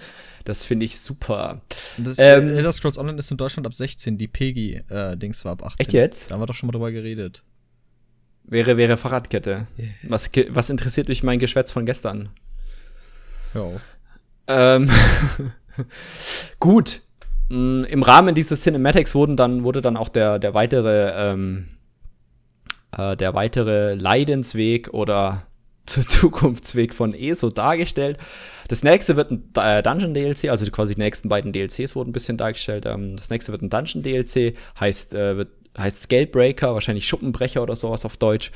Das 0.45 0.65
finde 0.65 0.85
ich 0.85 0.99
super. 1.01 1.61
Das 1.99 2.19
Ähm, 2.19 2.49
äh, 2.51 2.57
Elder 2.59 2.73
Scrolls 2.73 2.99
Online 2.99 3.19
ist 3.19 3.31
in 3.31 3.37
Deutschland 3.37 3.67
ab 3.67 3.75
16, 3.75 4.19
die 4.19 4.29
PEGI-Dings 4.29 5.45
war 5.45 5.53
ab 5.53 5.65
18. 5.65 5.81
Echt 5.81 5.93
jetzt? 5.93 6.31
Da 6.31 6.35
haben 6.35 6.43
wir 6.43 6.47
doch 6.47 6.55
schon 6.55 6.67
mal 6.69 6.73
drüber 6.73 6.93
geredet. 6.93 7.43
Wäre, 8.45 8.77
wäre 8.77 8.97
Fahrradkette. 8.97 9.67
Was, 10.05 10.31
ge- 10.31 10.49
was 10.51 10.71
interessiert 10.71 11.09
mich 11.09 11.23
mein 11.25 11.39
Geschwätz 11.41 11.73
von 11.73 11.85
gestern? 11.87 12.29
Auf. 13.55 13.81
Ähm, 14.47 14.89
gut. 16.61 17.01
Mm, 17.49 17.85
Im 17.85 18.03
Rahmen 18.03 18.35
dieses 18.35 18.63
Cinematics 18.63 19.15
wurden 19.15 19.37
dann, 19.37 19.65
wurde 19.65 19.81
dann 19.81 19.97
auch 19.97 20.09
der, 20.09 20.39
der 20.39 20.55
weitere, 20.55 21.13
ähm, 21.33 21.69
äh, 22.97 23.17
der 23.17 23.35
weitere 23.35 23.95
Leidensweg 23.95 24.93
oder 24.93 25.47
zu- 25.87 26.05
Zukunftsweg 26.07 26.95
von 26.95 27.15
ESO 27.15 27.51
dargestellt. 27.51 28.19
Das 28.69 28.83
nächste 28.83 29.17
wird 29.17 29.31
ein 29.31 29.51
äh, 29.57 29.83
Dungeon 29.83 30.15
DLC, 30.15 30.51
also 30.51 30.69
quasi 30.71 30.95
die 30.95 31.01
nächsten 31.01 31.29
beiden 31.29 31.53
DLCs 31.53 31.95
wurden 31.95 32.11
ein 32.11 32.13
bisschen 32.13 32.37
dargestellt. 32.37 32.87
Ähm, 32.87 33.17
das 33.17 33.31
nächste 33.31 33.53
wird 33.53 33.63
ein 33.63 33.71
Dungeon 33.71 34.03
DLC, 34.03 34.57
heißt, 34.81 35.15
äh, 35.15 35.37
wird, 35.37 35.49
heißt 35.79 36.03
Scalebreaker, 36.03 36.75
wahrscheinlich 36.75 37.07
Schuppenbrecher 37.07 37.63
oder 37.63 37.77
sowas 37.77 38.05
auf 38.05 38.17
Deutsch. 38.17 38.51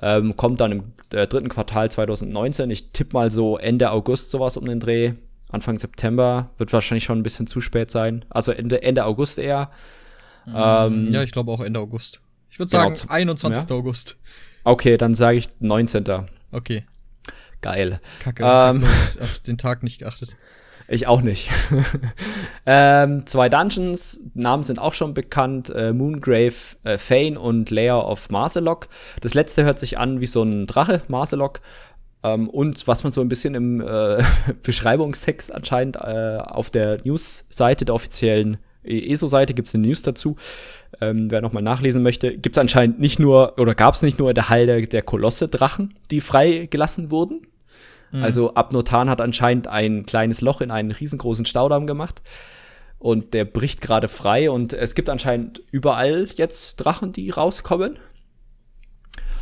Ähm, 0.00 0.36
kommt 0.36 0.60
dann 0.60 0.70
im 0.72 0.82
äh, 1.12 1.26
dritten 1.26 1.48
Quartal 1.48 1.90
2019. 1.90 2.70
Ich 2.70 2.92
tippe 2.92 3.14
mal 3.14 3.30
so 3.32 3.56
Ende 3.58 3.90
August 3.90 4.30
sowas 4.30 4.56
um 4.56 4.66
den 4.66 4.78
Dreh. 4.78 5.14
Anfang 5.50 5.78
September 5.78 6.50
wird 6.58 6.72
wahrscheinlich 6.72 7.04
schon 7.04 7.18
ein 7.18 7.22
bisschen 7.22 7.46
zu 7.46 7.60
spät 7.60 7.90
sein. 7.90 8.24
Also 8.30 8.52
Ende, 8.52 8.82
Ende 8.82 9.04
August 9.04 9.38
eher. 9.38 9.70
Ähm, 10.46 11.10
ja, 11.12 11.22
ich 11.22 11.32
glaube 11.32 11.50
auch 11.52 11.60
Ende 11.60 11.80
August. 11.80 12.20
Ich 12.50 12.58
würde 12.58 12.70
Genau, 12.70 12.82
sagen 12.84 12.96
zum- 12.96 13.10
21. 13.10 13.68
ja. 13.70 13.76
August. 13.76 14.16
Okay, 14.64 14.96
dann 14.96 15.14
sage 15.14 15.38
ich 15.38 15.48
19. 15.60 16.04
Okay. 16.52 16.84
Geil. 17.62 18.00
Kacke, 18.22 18.42
Ähm. 18.44 18.82
ich 18.82 19.14
habe 19.14 19.22
auf 19.24 19.40
den 19.40 19.58
Tag 19.58 19.82
nicht 19.82 19.98
geachtet. 19.98 20.36
Ich 20.88 21.08
auch 21.08 21.20
nicht. 21.20 21.50
ähm, 22.64 23.26
zwei 23.26 23.48
Dungeons, 23.48 24.20
Namen 24.34 24.62
sind 24.62 24.78
auch 24.78 24.94
schon 24.94 25.14
bekannt: 25.14 25.68
äh, 25.70 25.92
Moongrave 25.92 26.54
äh, 26.84 26.96
Fane 26.96 27.40
und 27.40 27.70
Layer 27.70 28.06
of 28.06 28.30
Marcelok. 28.30 28.86
Das 29.20 29.34
letzte 29.34 29.64
hört 29.64 29.80
sich 29.80 29.98
an 29.98 30.20
wie 30.20 30.26
so 30.26 30.44
ein 30.44 30.68
Drache, 30.68 31.02
Marcelok. 31.08 31.60
Ähm, 32.34 32.48
und 32.48 32.86
was 32.86 33.04
man 33.04 33.12
so 33.12 33.20
ein 33.20 33.28
bisschen 33.28 33.54
im 33.54 33.80
äh, 33.80 34.22
Beschreibungstext 34.62 35.54
anscheinend 35.54 35.96
äh, 35.96 36.38
auf 36.42 36.70
der 36.70 37.00
News-Seite 37.04 37.84
der 37.84 37.94
offiziellen 37.94 38.58
ESO-Seite 38.84 39.52
gibt 39.52 39.66
es 39.66 39.74
eine 39.74 39.86
News 39.86 40.02
dazu. 40.02 40.36
Ähm, 41.00 41.28
wer 41.30 41.40
nochmal 41.40 41.62
nachlesen 41.62 42.02
möchte, 42.02 42.38
gibt 42.38 42.56
es 42.56 42.60
anscheinend 42.60 43.00
nicht 43.00 43.18
nur, 43.18 43.58
oder 43.58 43.74
gab 43.74 43.94
es 43.94 44.02
nicht 44.02 44.20
nur 44.20 44.28
in 44.28 44.36
der 44.36 44.48
Halle 44.48 44.86
der 44.86 45.02
Kolosse-Drachen, 45.02 45.94
die 46.12 46.20
freigelassen 46.20 47.10
wurden, 47.10 47.48
also 48.22 48.54
Abnotan 48.54 49.10
hat 49.10 49.20
anscheinend 49.20 49.68
ein 49.68 50.06
kleines 50.06 50.40
Loch 50.40 50.60
in 50.60 50.70
einen 50.70 50.90
riesengroßen 50.90 51.44
Staudamm 51.44 51.86
gemacht. 51.86 52.22
Und 52.98 53.34
der 53.34 53.44
bricht 53.44 53.80
gerade 53.80 54.08
frei. 54.08 54.50
Und 54.50 54.72
es 54.72 54.94
gibt 54.94 55.10
anscheinend 55.10 55.62
überall 55.70 56.28
jetzt 56.36 56.76
Drachen, 56.76 57.12
die 57.12 57.30
rauskommen. 57.30 57.98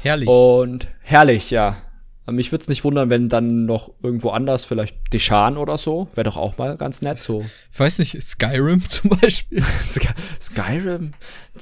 Herrlich. 0.03 0.29
Und 0.29 0.88
herrlich, 1.01 1.51
ja. 1.51 1.77
Mich 2.27 2.53
würde 2.53 2.63
es 2.63 2.69
nicht 2.69 2.85
wundern, 2.85 3.11
wenn 3.11 3.29
dann 3.29 3.67
noch 3.67 3.91
irgendwo 4.03 4.31
anders, 4.31 4.65
vielleicht 4.65 4.97
Deshan 5.13 5.59
oder 5.59 5.77
so, 5.77 6.09
wäre 6.15 6.25
doch 6.25 6.39
auch 6.39 6.57
mal 6.57 6.77
ganz 6.79 7.03
nett. 7.03 7.19
So 7.19 7.45
Ich 7.73 7.79
weiß 7.79 7.99
nicht, 7.99 8.21
Skyrim 8.23 8.83
zum 8.89 9.11
Beispiel. 9.11 9.63
Sky 9.83 10.09
Skyrim, 10.41 11.13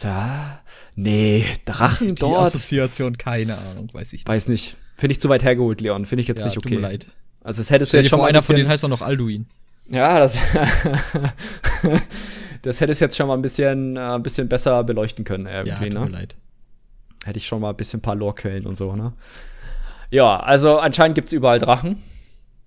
da, 0.01 0.61
nee, 0.95 1.45
Drachen 1.65 2.09
Die 2.09 2.15
dort, 2.15 2.47
Assoziation, 2.47 3.19
keine 3.19 3.59
Ahnung, 3.59 3.89
weiß 3.93 4.09
ich 4.13 4.21
nicht. 4.21 4.29
weiß 4.29 4.49
nicht. 4.49 4.77
Finde 4.97 5.13
ich 5.13 5.21
zu 5.21 5.29
weit 5.29 5.43
hergeholt, 5.43 5.81
Leon. 5.81 6.07
Finde 6.07 6.21
ich 6.23 6.29
jetzt 6.29 6.39
Ja, 6.41 6.45
nicht 6.45 6.55
tut 6.55 6.67
okay. 6.67 6.77
mir 6.77 6.81
leid. 6.83 7.09
Also 7.43 7.61
das 7.61 7.71
hättest 7.71 7.91
du 7.93 7.97
Stell 7.97 8.03
jetzt 8.03 8.11
schon 8.11 8.19
vor, 8.19 8.27
mal 8.27 8.29
ein 8.29 8.35
einer 8.37 8.43
von 8.43 8.55
denen 8.55 8.69
heißt 8.69 8.85
auch 8.85 8.89
noch 8.89 9.03
Alduin. 9.03 9.47
Ja, 9.89 10.21
das, 10.21 10.39
das 12.63 12.81
hätte 12.81 12.93
es 12.93 13.01
jetzt 13.01 13.17
schon 13.17 13.27
mal 13.27 13.35
ein 13.35 13.43
bisschen, 13.43 13.97
äh, 13.97 14.01
ein 14.01 14.23
bisschen 14.23 14.49
besser 14.49 14.85
beleuchten 14.85 15.25
können, 15.25 15.47
Ja, 15.47 15.65
irgendwie, 15.65 15.91
tut 15.91 15.99
mir 16.01 16.07
ne? 16.07 16.11
leid. 16.13 16.37
Hätte 17.25 17.39
ich 17.39 17.47
schon 17.47 17.61
mal 17.61 17.71
ein 17.71 17.77
bisschen 17.77 17.99
ein 17.99 18.03
paar 18.03 18.17
Lorquellen 18.17 18.67
und 18.67 18.77
so, 18.77 18.95
ne? 18.95 19.13
Ja, 20.13 20.37
also 20.41 20.79
anscheinend 20.79 21.15
gibt's 21.15 21.33
überall 21.33 21.59
Drachen. 21.59 22.03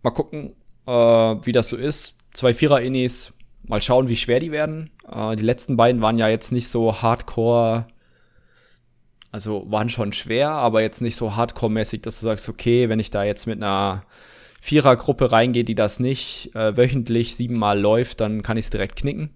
Mal 0.01 0.09
gucken, 0.09 0.55
äh, 0.87 0.91
wie 0.91 1.51
das 1.51 1.69
so 1.69 1.77
ist. 1.77 2.15
Zwei 2.33 2.55
Vierer-Innis, 2.55 3.33
mal 3.61 3.83
schauen, 3.83 4.09
wie 4.09 4.15
schwer 4.15 4.39
die 4.39 4.51
werden. 4.51 4.89
Äh, 5.07 5.35
die 5.35 5.43
letzten 5.43 5.77
beiden 5.77 6.01
waren 6.01 6.17
ja 6.17 6.27
jetzt 6.27 6.51
nicht 6.51 6.67
so 6.67 7.03
hardcore, 7.03 7.85
also 9.31 9.69
waren 9.69 9.89
schon 9.89 10.11
schwer, 10.11 10.49
aber 10.49 10.81
jetzt 10.81 11.01
nicht 11.01 11.15
so 11.15 11.35
hardcore-mäßig, 11.35 12.01
dass 12.01 12.19
du 12.19 12.25
sagst, 12.25 12.49
okay, 12.49 12.89
wenn 12.89 12.97
ich 12.99 13.11
da 13.11 13.23
jetzt 13.23 13.45
mit 13.45 13.61
einer 13.61 14.05
Vierergruppe 14.59 15.31
reingehe, 15.31 15.63
die 15.63 15.75
das 15.75 15.99
nicht 15.99 16.49
äh, 16.55 16.75
wöchentlich 16.75 17.35
siebenmal 17.35 17.79
läuft, 17.79 18.21
dann 18.21 18.41
kann 18.41 18.57
ich 18.57 18.65
es 18.65 18.71
direkt 18.71 18.95
knicken. 18.95 19.29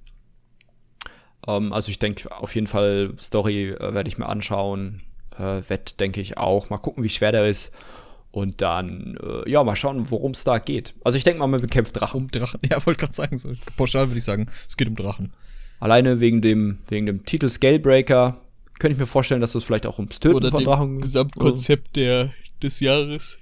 Ähm, 1.48 1.72
also 1.74 1.92
ich 1.92 2.00
denke 2.00 2.32
auf 2.32 2.56
jeden 2.56 2.66
Fall, 2.66 3.14
Story 3.20 3.70
äh, 3.70 3.94
werde 3.94 4.10
ich 4.10 4.18
mir 4.18 4.30
anschauen. 4.30 4.98
Äh, 5.38 5.62
Wett 5.70 6.00
denke 6.00 6.22
ich 6.22 6.40
auch. 6.40 6.72
Mal 6.72 6.80
gucken, 6.80 7.04
wie 7.04 7.10
schwer 7.10 7.32
der 7.32 7.46
ist. 7.48 7.72
Und 8.32 8.62
dann, 8.62 9.18
äh, 9.24 9.50
ja, 9.50 9.64
mal 9.64 9.76
schauen, 9.76 10.12
worum 10.12 10.32
es 10.32 10.44
da 10.44 10.60
geht. 10.60 10.94
Also 11.04 11.18
ich 11.18 11.24
denke 11.24 11.40
mal, 11.40 11.48
man 11.48 11.62
bekämpft 11.62 12.00
Drachen. 12.00 12.22
Um 12.22 12.28
Drachen. 12.32 12.60
Ja, 12.70 12.86
wollte 12.86 13.00
gerade 13.00 13.14
sagen, 13.14 13.38
so 13.38 13.54
pauschal 13.76 14.10
würde 14.10 14.20
ich 14.20 14.24
sagen, 14.24 14.48
es 14.68 14.78
geht 14.78 14.88
um 14.88 14.96
Drachen. 14.96 15.34
Alleine 15.80 16.20
wegen 16.20 16.42
dem, 16.42 16.80
wegen 16.90 17.06
dem 17.06 17.26
Titel 17.26 17.50
Scalebreaker 17.50 18.40
könnte 18.78 18.94
ich 18.94 19.00
mir 19.00 19.08
vorstellen, 19.08 19.42
dass 19.42 19.56
es 19.56 19.64
vielleicht 19.64 19.88
auch 19.88 19.98
ums 19.98 20.20
Töten 20.20 20.52
von 20.52 20.64
Drachen 20.64 21.02
Gesamtkonzept 21.02 21.96
der, 21.96 22.32
des 22.62 22.80
Jahres. 22.80 23.40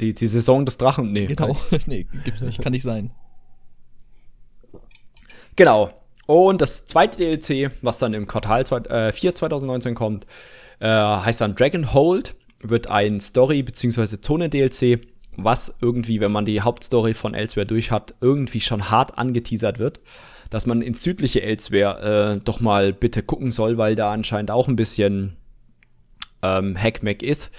Die, 0.00 0.14
die 0.14 0.26
Saison 0.26 0.64
des 0.64 0.78
Drachen, 0.78 1.12
nee. 1.12 1.26
Genau, 1.26 1.56
nee, 1.86 2.06
gibt's 2.24 2.42
nicht, 2.42 2.60
kann 2.62 2.72
nicht 2.72 2.82
sein. 2.82 3.10
Genau. 5.56 5.90
Und 6.26 6.62
das 6.62 6.86
zweite 6.86 7.18
DLC, 7.18 7.72
was 7.82 7.98
dann 7.98 8.14
im 8.14 8.26
Quartal 8.26 8.64
4 9.12 9.34
2019 9.34 9.94
kommt, 9.94 10.26
äh, 10.78 10.86
heißt 10.86 11.40
dann 11.40 11.54
Dragonhold, 11.54 12.34
wird 12.60 12.88
ein 12.88 13.20
Story- 13.20 13.62
bzw. 13.62 14.20
Zone-DLC, 14.20 15.00
was 15.36 15.76
irgendwie, 15.80 16.20
wenn 16.20 16.32
man 16.32 16.44
die 16.44 16.60
Hauptstory 16.60 17.14
von 17.14 17.34
Elsewhere 17.34 17.66
durch 17.66 17.90
hat, 17.90 18.14
irgendwie 18.20 18.60
schon 18.60 18.90
hart 18.90 19.18
angeteasert 19.18 19.78
wird. 19.78 20.00
Dass 20.50 20.66
man 20.66 20.82
ins 20.82 21.02
südliche 21.02 21.42
Elsewhere 21.42 22.34
äh, 22.38 22.40
doch 22.44 22.60
mal 22.60 22.92
bitte 22.92 23.22
gucken 23.22 23.52
soll, 23.52 23.78
weil 23.78 23.94
da 23.94 24.12
anscheinend 24.12 24.50
auch 24.50 24.68
ein 24.68 24.76
bisschen 24.76 25.36
ähm, 26.42 26.76
Hackmack 26.76 27.22
ist. 27.22 27.50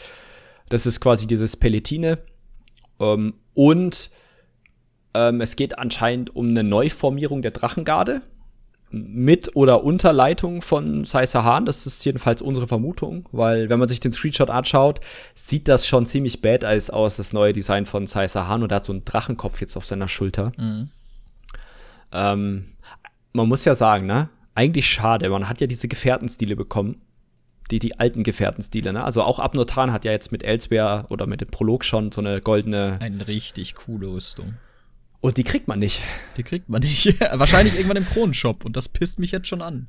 Das 0.69 0.85
ist 0.85 0.99
quasi 0.99 1.25
dieses 1.25 1.55
Pelletine. 1.55 2.19
Ähm, 2.99 3.33
und 3.53 4.11
ähm, 5.13 5.41
es 5.41 5.55
geht 5.55 5.77
anscheinend 5.77 6.35
um 6.35 6.49
eine 6.49 6.63
Neuformierung 6.63 7.41
der 7.41 7.51
Drachengarde 7.51 8.21
mit 8.91 9.55
oder 9.55 9.83
unter 9.83 10.13
Leitung 10.13 10.61
von 10.61 11.05
Sai 11.05 11.25
Sahan. 11.25 11.65
Das 11.65 11.85
ist 11.85 12.03
jedenfalls 12.05 12.41
unsere 12.41 12.67
Vermutung, 12.67 13.27
weil 13.31 13.69
wenn 13.69 13.79
man 13.79 13.87
sich 13.87 13.99
den 13.99 14.11
Screenshot 14.11 14.49
anschaut, 14.49 14.99
sieht 15.33 15.67
das 15.67 15.87
schon 15.87 16.05
ziemlich 16.05 16.41
badass 16.41 16.89
aus, 16.89 17.15
das 17.15 17.33
neue 17.33 17.53
Design 17.53 17.85
von 17.85 18.07
Sai 18.07 18.27
Sahan 18.27 18.63
und 18.63 18.71
er 18.71 18.77
hat 18.77 18.85
so 18.85 18.93
einen 18.93 19.05
Drachenkopf 19.05 19.61
jetzt 19.61 19.77
auf 19.77 19.85
seiner 19.85 20.07
Schulter. 20.07 20.51
Mhm. 20.57 20.89
Ähm, 22.11 22.65
man 23.33 23.47
muss 23.47 23.65
ja 23.65 23.75
sagen, 23.75 24.05
ne? 24.05 24.29
Eigentlich 24.53 24.87
schade, 24.87 25.29
man 25.29 25.47
hat 25.47 25.61
ja 25.61 25.67
diese 25.67 25.87
Gefährtenstile 25.87 26.55
bekommen. 26.55 27.01
Die, 27.69 27.79
die 27.79 27.97
alten 27.97 28.23
Gefährtenstile, 28.23 28.91
ne? 28.91 29.03
Also 29.03 29.23
auch 29.23 29.39
Abnotan 29.39 29.93
hat 29.93 30.03
ja 30.03 30.11
jetzt 30.11 30.33
mit 30.33 30.43
Elsewhere 30.43 31.05
oder 31.09 31.25
mit 31.25 31.39
dem 31.39 31.47
Prolog 31.47 31.85
schon 31.85 32.11
so 32.11 32.19
eine 32.19 32.41
goldene. 32.41 32.97
Eine 32.99 33.27
richtig 33.29 33.75
coole 33.75 34.07
Rüstung. 34.07 34.55
Und 35.21 35.37
die 35.37 35.43
kriegt 35.43 35.67
man 35.67 35.79
nicht. 35.79 36.01
Die 36.37 36.43
kriegt 36.43 36.67
man 36.67 36.81
nicht. 36.81 37.19
Wahrscheinlich 37.33 37.75
irgendwann 37.75 37.97
im 37.97 38.05
Kronenshop. 38.05 38.65
Und 38.65 38.75
das 38.75 38.89
pisst 38.89 39.19
mich 39.19 39.31
jetzt 39.31 39.47
schon 39.47 39.61
an. 39.61 39.87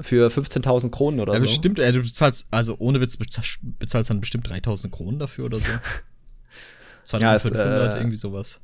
Für 0.00 0.28
15.000 0.28 0.90
Kronen 0.90 1.20
oder 1.20 1.34
ja, 1.34 1.38
so. 1.38 1.44
Bestimmt, 1.44 1.78
äh, 1.78 1.92
du 1.92 2.00
bezahlst, 2.00 2.46
also 2.50 2.76
ohne 2.78 3.00
Witz, 3.02 3.18
bezahlst 3.18 4.08
dann 4.08 4.20
bestimmt 4.20 4.48
3.000 4.48 4.90
Kronen 4.90 5.18
dafür 5.18 5.44
oder 5.44 5.58
so. 5.58 5.66
2500, 7.04 7.66
ja, 7.66 7.86
es, 7.88 7.94
äh, 7.94 7.98
irgendwie 7.98 8.16
sowas. 8.16 8.60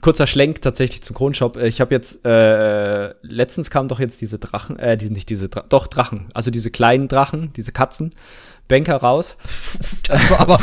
Kurzer 0.00 0.28
Schlenk 0.28 0.60
tatsächlich 0.60 1.02
zum 1.02 1.16
Kronenshop. 1.16 1.56
Ich 1.56 1.80
habe 1.80 1.92
jetzt, 1.92 2.24
äh, 2.24 3.12
letztens 3.22 3.70
kamen 3.70 3.88
doch 3.88 3.98
jetzt 3.98 4.20
diese 4.20 4.38
Drachen, 4.38 4.78
äh, 4.78 4.96
die, 4.96 5.10
nicht 5.10 5.28
diese, 5.28 5.48
Dra 5.48 5.64
doch 5.68 5.88
Drachen, 5.88 6.28
also 6.34 6.52
diese 6.52 6.70
kleinen 6.70 7.08
Drachen, 7.08 7.52
diese 7.54 7.72
Katzen, 7.72 8.14
Banker 8.70 8.96
raus. 8.96 9.36
Das 10.08 10.30
war 10.30 10.40
aber. 10.40 10.60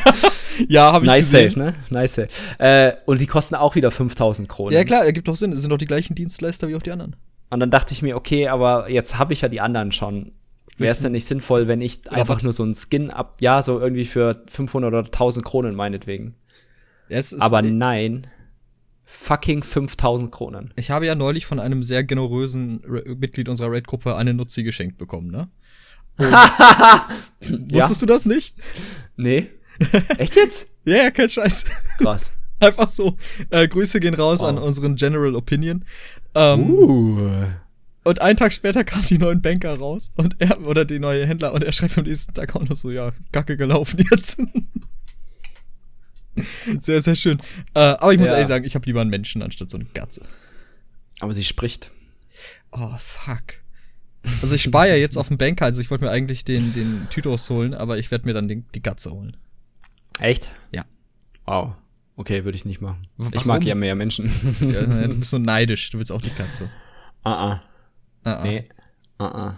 ja, 0.68 0.92
habe 0.92 1.04
ich 1.04 1.10
nice 1.10 1.30
gesehen. 1.30 1.50
Safe, 1.50 1.58
ne? 1.60 1.74
Nice 1.90 2.14
safe. 2.14 2.28
Äh, 2.58 2.94
und 3.06 3.20
die 3.20 3.26
kosten 3.26 3.54
auch 3.54 3.74
wieder 3.74 3.90
5000 3.90 4.48
Kronen. 4.48 4.74
Ja, 4.74 4.84
klar, 4.84 5.04
ergibt 5.04 5.28
doch 5.28 5.36
Sinn. 5.36 5.52
Es 5.52 5.60
sind 5.60 5.70
doch 5.70 5.78
die 5.78 5.86
gleichen 5.86 6.14
Dienstleister 6.14 6.68
wie 6.68 6.74
auch 6.76 6.82
die 6.82 6.90
anderen. 6.90 7.16
Und 7.50 7.60
dann 7.60 7.70
dachte 7.70 7.92
ich 7.92 8.02
mir, 8.02 8.16
okay, 8.16 8.48
aber 8.48 8.90
jetzt 8.90 9.18
habe 9.18 9.32
ich 9.32 9.42
ja 9.42 9.48
die 9.48 9.60
anderen 9.60 9.92
schon. 9.92 10.32
Wäre 10.76 10.92
es 10.92 11.00
denn 11.00 11.12
nicht 11.12 11.26
sinnvoll, 11.26 11.68
wenn 11.68 11.82
ich 11.82 12.00
Rabatt. 12.06 12.18
einfach 12.18 12.42
nur 12.42 12.54
so 12.54 12.62
einen 12.62 12.74
Skin 12.74 13.10
ab, 13.10 13.36
ja, 13.40 13.62
so 13.62 13.78
irgendwie 13.78 14.06
für 14.06 14.42
500 14.48 14.88
oder 14.88 15.04
1000 15.04 15.44
Kronen 15.44 15.74
meinetwegen. 15.74 16.36
Ja, 17.10 17.20
aber 17.38 17.60
nein, 17.60 18.28
fucking 19.04 19.62
5000 19.62 20.32
Kronen. 20.32 20.72
Ich 20.76 20.90
habe 20.90 21.04
ja 21.04 21.14
neulich 21.14 21.44
von 21.44 21.58
einem 21.60 21.82
sehr 21.82 22.02
generösen 22.02 22.82
Mitglied 23.18 23.50
unserer 23.50 23.72
Raid-Gruppe 23.72 24.16
eine 24.16 24.32
Nutzi 24.32 24.62
geschenkt 24.62 24.96
bekommen, 24.96 25.30
ne? 25.30 25.48
Wusstest 27.40 28.02
du 28.02 28.06
das 28.06 28.26
nicht? 28.26 28.54
Nee. 29.16 29.48
Echt 30.18 30.36
jetzt? 30.36 30.68
ja, 30.84 30.96
ja, 30.96 31.10
kein 31.10 31.28
Scheiß. 31.28 31.64
Krass. 31.98 32.30
Einfach 32.60 32.88
so. 32.88 33.16
Äh, 33.48 33.68
Grüße 33.68 34.00
gehen 34.00 34.14
raus 34.14 34.40
wow. 34.40 34.48
an 34.48 34.58
unseren 34.58 34.96
General 34.96 35.34
Opinion. 35.34 35.84
Ähm, 36.34 36.70
uh. 36.70 37.46
Und 38.04 38.20
einen 38.20 38.36
Tag 38.36 38.52
später 38.52 38.84
kam 38.84 39.04
die 39.04 39.18
neuen 39.18 39.40
Banker 39.40 39.78
raus 39.78 40.12
und 40.16 40.36
er, 40.38 40.60
oder 40.66 40.84
die 40.84 40.98
neue 40.98 41.26
Händler, 41.26 41.52
und 41.52 41.64
er 41.64 41.72
schreibt 41.72 41.98
am 41.98 42.04
nächsten 42.04 42.34
Tag 42.34 42.54
auch 42.54 42.62
noch 42.62 42.76
so, 42.76 42.90
ja, 42.90 43.12
Gacke 43.32 43.56
gelaufen 43.56 44.04
jetzt. 44.10 44.42
sehr, 46.80 47.00
sehr 47.00 47.14
schön. 47.14 47.40
Äh, 47.74 47.80
aber 47.80 48.12
ich 48.12 48.18
muss 48.18 48.28
ja. 48.28 48.34
ehrlich 48.34 48.48
sagen, 48.48 48.64
ich 48.64 48.74
habe 48.74 48.86
lieber 48.86 49.00
einen 49.00 49.10
Menschen 49.10 49.42
anstatt 49.42 49.70
so 49.70 49.78
eine 49.78 49.86
Katze. 49.86 50.22
Aber 51.20 51.32
sie 51.32 51.44
spricht. 51.44 51.90
Oh, 52.72 52.94
fuck. 52.98 53.59
Also 54.42 54.54
ich 54.54 54.62
spare 54.62 54.88
ja 54.88 54.96
jetzt 54.96 55.16
auf 55.16 55.28
den 55.28 55.38
Banker, 55.38 55.64
also 55.64 55.80
ich 55.80 55.90
wollte 55.90 56.04
mir 56.04 56.10
eigentlich 56.10 56.44
den, 56.44 56.74
den 56.74 57.06
Tytos 57.10 57.48
holen, 57.50 57.74
aber 57.74 57.98
ich 57.98 58.10
werde 58.10 58.26
mir 58.26 58.34
dann 58.34 58.48
den, 58.48 58.66
die 58.74 58.82
Gatze 58.82 59.10
holen. 59.10 59.36
Echt? 60.18 60.50
Ja. 60.72 60.84
Wow. 61.46 61.74
Okay, 62.16 62.44
würde 62.44 62.56
ich 62.56 62.66
nicht 62.66 62.82
machen. 62.82 63.06
Warum? 63.16 63.32
Ich 63.34 63.46
mag 63.46 63.64
ja 63.64 63.74
mehr 63.74 63.94
Menschen. 63.94 64.30
Ja, 64.60 64.82
du 65.06 65.18
bist 65.18 65.30
so 65.30 65.38
neidisch, 65.38 65.88
du 65.90 65.98
willst 65.98 66.12
auch 66.12 66.20
die 66.20 66.30
Katze. 66.30 66.68
Ah, 67.22 67.32
ah. 67.32 67.62
Ah, 68.24 68.34
ah. 68.34 68.44
Nee. 68.44 68.68
Ah, 69.18 69.24
ah. 69.24 69.56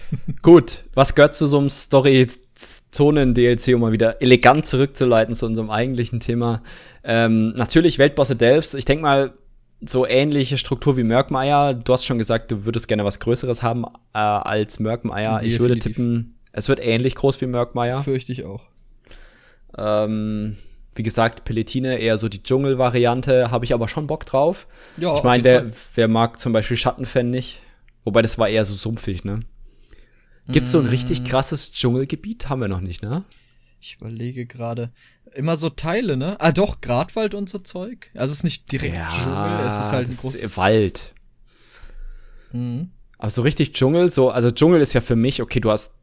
Gut, 0.42 0.84
was 0.94 1.14
gehört 1.14 1.34
zu 1.34 1.46
so 1.46 1.58
einem 1.58 1.70
Story-Zonen-DLC, 1.70 3.74
um 3.74 3.80
mal 3.80 3.92
wieder 3.92 4.20
elegant 4.20 4.66
zurückzuleiten 4.66 5.34
zu 5.34 5.46
unserem 5.46 5.70
eigentlichen 5.70 6.20
Thema? 6.20 6.62
Ähm, 7.04 7.54
natürlich 7.54 7.98
Weltbosse 7.98 8.36
Delphs. 8.36 8.74
Ich 8.74 8.84
denke 8.84 9.02
mal, 9.02 9.32
so 9.80 10.06
ähnliche 10.06 10.58
Struktur 10.58 10.96
wie 10.96 11.04
Merkmeier. 11.04 11.74
Du 11.74 11.92
hast 11.92 12.04
schon 12.04 12.18
gesagt, 12.18 12.50
du 12.50 12.64
würdest 12.64 12.88
gerne 12.88 13.04
was 13.04 13.20
Größeres 13.20 13.62
haben 13.62 13.84
äh, 14.12 14.18
als 14.18 14.80
Merkmeier. 14.80 15.42
Ich 15.42 15.60
würde 15.60 15.78
tippen, 15.78 16.38
es 16.52 16.68
wird 16.68 16.80
ähnlich 16.80 17.14
groß 17.14 17.40
wie 17.40 17.46
Merkmeier. 17.46 18.02
Fürchte 18.02 18.32
ich 18.32 18.44
auch. 18.44 18.66
Ähm, 19.76 20.56
wie 20.94 21.02
gesagt, 21.02 21.44
Pelletine 21.44 21.98
eher 21.98 22.18
so 22.18 22.28
die 22.28 22.42
Dschungel-Variante, 22.42 23.50
habe 23.50 23.64
ich 23.64 23.72
aber 23.72 23.86
schon 23.86 24.08
Bock 24.08 24.26
drauf. 24.26 24.66
Ja, 24.96 25.16
ich 25.16 25.22
meine, 25.22 25.44
wer, 25.44 25.66
wer 25.94 26.08
mag 26.08 26.40
zum 26.40 26.52
Beispiel 26.52 26.76
Schattenfen 26.76 27.30
nicht? 27.30 27.60
Wobei 28.04 28.22
das 28.22 28.38
war 28.38 28.48
eher 28.48 28.64
so 28.64 28.74
sumpfig, 28.74 29.24
ne? 29.24 29.40
Gibt's 30.48 30.70
so 30.70 30.80
ein 30.80 30.86
richtig 30.86 31.20
mm. 31.20 31.24
krasses 31.24 31.72
Dschungelgebiet? 31.72 32.48
Haben 32.48 32.62
wir 32.62 32.68
noch 32.68 32.80
nicht, 32.80 33.02
ne? 33.02 33.22
Ich 33.80 33.96
überlege 34.00 34.46
gerade. 34.46 34.90
Immer 35.34 35.56
so 35.56 35.68
Teile, 35.70 36.16
ne? 36.16 36.36
Ah, 36.40 36.52
doch, 36.52 36.80
Gradwald 36.80 37.34
und 37.34 37.48
so 37.48 37.58
Zeug. 37.58 38.10
Also 38.14 38.32
es 38.32 38.38
ist 38.38 38.44
nicht 38.44 38.70
direkt 38.72 38.94
ja, 38.94 39.08
Dschungel, 39.08 39.66
es 39.66 39.78
ist 39.78 39.92
halt 39.92 40.08
ein 40.08 40.16
großes. 40.16 40.56
Wald. 40.56 41.14
Mhm. 42.52 42.90
Aber 43.18 43.30
so 43.30 43.42
richtig 43.42 43.72
Dschungel, 43.72 44.10
so, 44.10 44.30
also 44.30 44.50
Dschungel 44.50 44.80
ist 44.80 44.92
ja 44.92 45.00
für 45.00 45.16
mich, 45.16 45.42
okay, 45.42 45.60
du 45.60 45.70
hast 45.70 45.94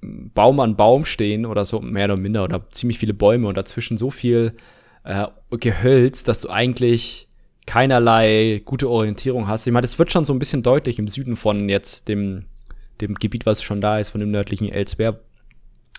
Baum 0.00 0.60
an 0.60 0.76
Baum 0.76 1.04
stehen 1.04 1.46
oder 1.46 1.64
so, 1.64 1.80
mehr 1.80 2.06
oder 2.06 2.16
minder, 2.16 2.44
oder 2.44 2.68
ziemlich 2.70 2.98
viele 2.98 3.14
Bäume 3.14 3.48
und 3.48 3.56
dazwischen 3.56 3.96
so 3.96 4.10
viel 4.10 4.52
äh, 5.04 5.26
Gehölz, 5.50 6.24
dass 6.24 6.40
du 6.40 6.50
eigentlich 6.50 7.28
keinerlei 7.66 8.60
gute 8.64 8.90
Orientierung 8.90 9.48
hast. 9.48 9.66
Ich 9.66 9.72
meine, 9.72 9.82
das 9.82 9.98
wird 9.98 10.12
schon 10.12 10.24
so 10.24 10.32
ein 10.34 10.38
bisschen 10.38 10.62
deutlich 10.62 10.98
im 10.98 11.08
Süden 11.08 11.36
von 11.36 11.68
jetzt 11.68 12.08
dem, 12.08 12.44
dem 13.00 13.14
Gebiet, 13.14 13.46
was 13.46 13.62
schon 13.62 13.80
da 13.80 13.98
ist, 13.98 14.10
von 14.10 14.20
dem 14.20 14.30
nördlichen 14.30 14.68
Elsewhere, 14.68 15.20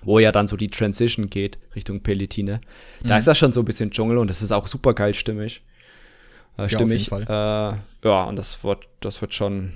wo 0.06 0.20
ja 0.20 0.32
dann 0.32 0.48
so 0.48 0.56
die 0.56 0.70
Transition 0.70 1.30
geht 1.30 1.60
Richtung 1.76 2.02
Pelletine. 2.02 2.62
Da 3.04 3.16
mhm. 3.16 3.20
ist 3.20 3.28
das 3.28 3.38
schon 3.38 3.52
so 3.52 3.62
ein 3.62 3.66
bisschen 3.66 3.92
Dschungel 3.92 4.18
und 4.18 4.28
das 4.28 4.42
ist 4.42 4.52
auch 4.52 4.68
super 4.68 4.94
geil 4.94 5.14
stimmig. 5.14 5.64
Äh, 6.58 6.70
stimmig. 6.70 7.10
Ja, 7.10 7.72
äh, 7.72 7.78
ja, 8.04 8.24
und 8.24 8.36
das 8.38 8.64
wird, 8.64 8.88
das 9.02 9.20
wird 9.22 9.34
schon. 9.34 9.74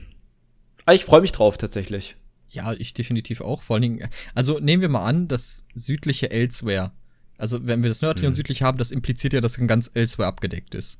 Ah, 0.85 0.93
ich 0.93 1.03
freue 1.03 1.21
mich 1.21 1.31
drauf 1.31 1.57
tatsächlich. 1.57 2.15
Ja, 2.49 2.73
ich 2.73 2.93
definitiv 2.93 3.41
auch. 3.41 3.61
Vor 3.61 3.75
allen 3.75 3.83
Dingen, 3.83 4.09
also 4.33 4.59
nehmen 4.59 4.81
wir 4.81 4.89
mal 4.89 5.05
an, 5.05 5.27
das 5.27 5.65
südliche 5.75 6.31
Elsewhere. 6.31 6.91
Also, 7.37 7.65
wenn 7.67 7.83
wir 7.83 7.89
das 7.89 8.01
nördliche 8.01 8.25
mhm. 8.25 8.31
und 8.31 8.35
südliche 8.35 8.65
haben, 8.65 8.77
das 8.77 8.91
impliziert 8.91 9.33
ja, 9.33 9.41
dass 9.41 9.57
ein 9.57 9.67
ganz 9.67 9.89
Elsewhere 9.93 10.27
abgedeckt 10.27 10.75
ist. 10.75 10.99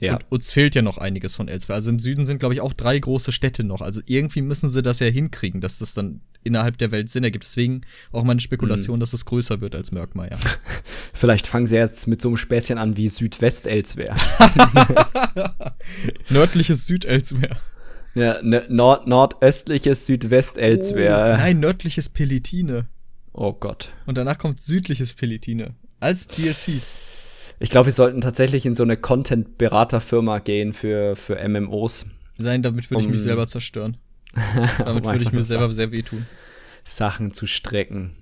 Ja. 0.00 0.14
Und 0.14 0.24
uns 0.28 0.52
fehlt 0.52 0.74
ja 0.74 0.82
noch 0.82 0.98
einiges 0.98 1.36
von 1.36 1.48
Elsewhere. 1.48 1.76
Also 1.76 1.90
im 1.90 1.98
Süden 1.98 2.26
sind, 2.26 2.38
glaube 2.38 2.54
ich, 2.54 2.60
auch 2.60 2.72
drei 2.72 2.98
große 2.98 3.32
Städte 3.32 3.64
noch. 3.64 3.80
Also 3.80 4.00
irgendwie 4.06 4.42
müssen 4.42 4.68
sie 4.68 4.82
das 4.82 5.00
ja 5.00 5.06
hinkriegen, 5.06 5.60
dass 5.60 5.78
das 5.78 5.94
dann 5.94 6.20
innerhalb 6.44 6.78
der 6.78 6.92
Welt 6.92 7.10
Sinn 7.10 7.24
ergibt. 7.24 7.44
Deswegen 7.44 7.82
auch 8.12 8.24
meine 8.24 8.40
Spekulation, 8.40 8.96
mhm. 8.96 9.00
dass 9.00 9.12
es 9.12 9.24
größer 9.24 9.60
wird 9.60 9.74
als 9.74 9.92
Merkmeier. 9.92 10.38
Vielleicht 11.14 11.46
fangen 11.46 11.66
sie 11.66 11.76
jetzt 11.76 12.06
mit 12.06 12.22
so 12.22 12.28
einem 12.28 12.36
Späßchen 12.36 12.78
an 12.78 12.96
wie 12.96 13.08
Südwest-Elsewhere. 13.08 14.16
Nördliches 16.30 16.86
Süd-Elsewhere. 16.86 17.56
Ja, 18.14 18.40
ne, 18.42 18.64
nord 18.70 19.06
nordöstliches 19.06 20.06
Südwest-Elsewhere. 20.06 21.34
Oh, 21.34 21.36
nein, 21.36 21.60
nördliches 21.60 22.08
Pelitine. 22.08 22.88
Oh 23.32 23.52
Gott. 23.52 23.90
Und 24.06 24.16
danach 24.16 24.38
kommt 24.38 24.60
südliches 24.60 25.12
Pelitine. 25.12 25.74
Als 26.00 26.26
DLCs. 26.28 26.96
Ich 27.58 27.70
glaube, 27.70 27.86
wir 27.86 27.92
sollten 27.92 28.20
tatsächlich 28.20 28.66
in 28.66 28.74
so 28.74 28.82
eine 28.82 28.96
Content-Beraterfirma 28.96 30.40
gehen 30.40 30.72
für, 30.72 31.16
für 31.16 31.36
MMOs. 31.48 32.06
Nein, 32.38 32.62
damit 32.62 32.90
würde 32.90 33.02
um, 33.02 33.06
ich 33.06 33.12
mich 33.12 33.22
selber 33.22 33.46
zerstören. 33.46 33.96
damit 34.84 35.04
würde 35.04 35.24
ich 35.24 35.32
mir 35.32 35.42
selber 35.42 35.72
sehr 35.72 35.92
wehtun. 35.92 36.26
Sachen 36.84 37.32
zu 37.32 37.46
strecken. 37.46 38.14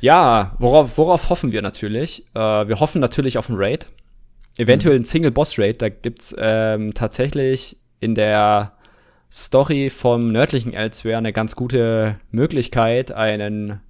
Ja, 0.00 0.56
worauf, 0.58 0.96
worauf 0.96 1.28
hoffen 1.28 1.52
wir 1.52 1.60
natürlich? 1.60 2.24
Äh, 2.34 2.38
wir 2.68 2.80
hoffen 2.80 3.00
natürlich 3.00 3.36
auf 3.36 3.50
einen 3.50 3.58
Raid. 3.58 3.88
Eventuell 4.56 4.94
mhm. 4.94 5.02
ein 5.02 5.04
Single-Boss-Raid. 5.04 5.82
Da 5.82 5.88
gibt's 5.88 6.34
ähm, 6.38 6.94
tatsächlich 6.94 7.76
in 8.00 8.14
der 8.14 8.72
Story 9.30 9.90
vom 9.90 10.32
nördlichen 10.32 10.72
Elsewhere 10.72 11.18
eine 11.18 11.32
ganz 11.32 11.54
gute 11.54 12.18
Möglichkeit, 12.30 13.12
einen 13.12 13.80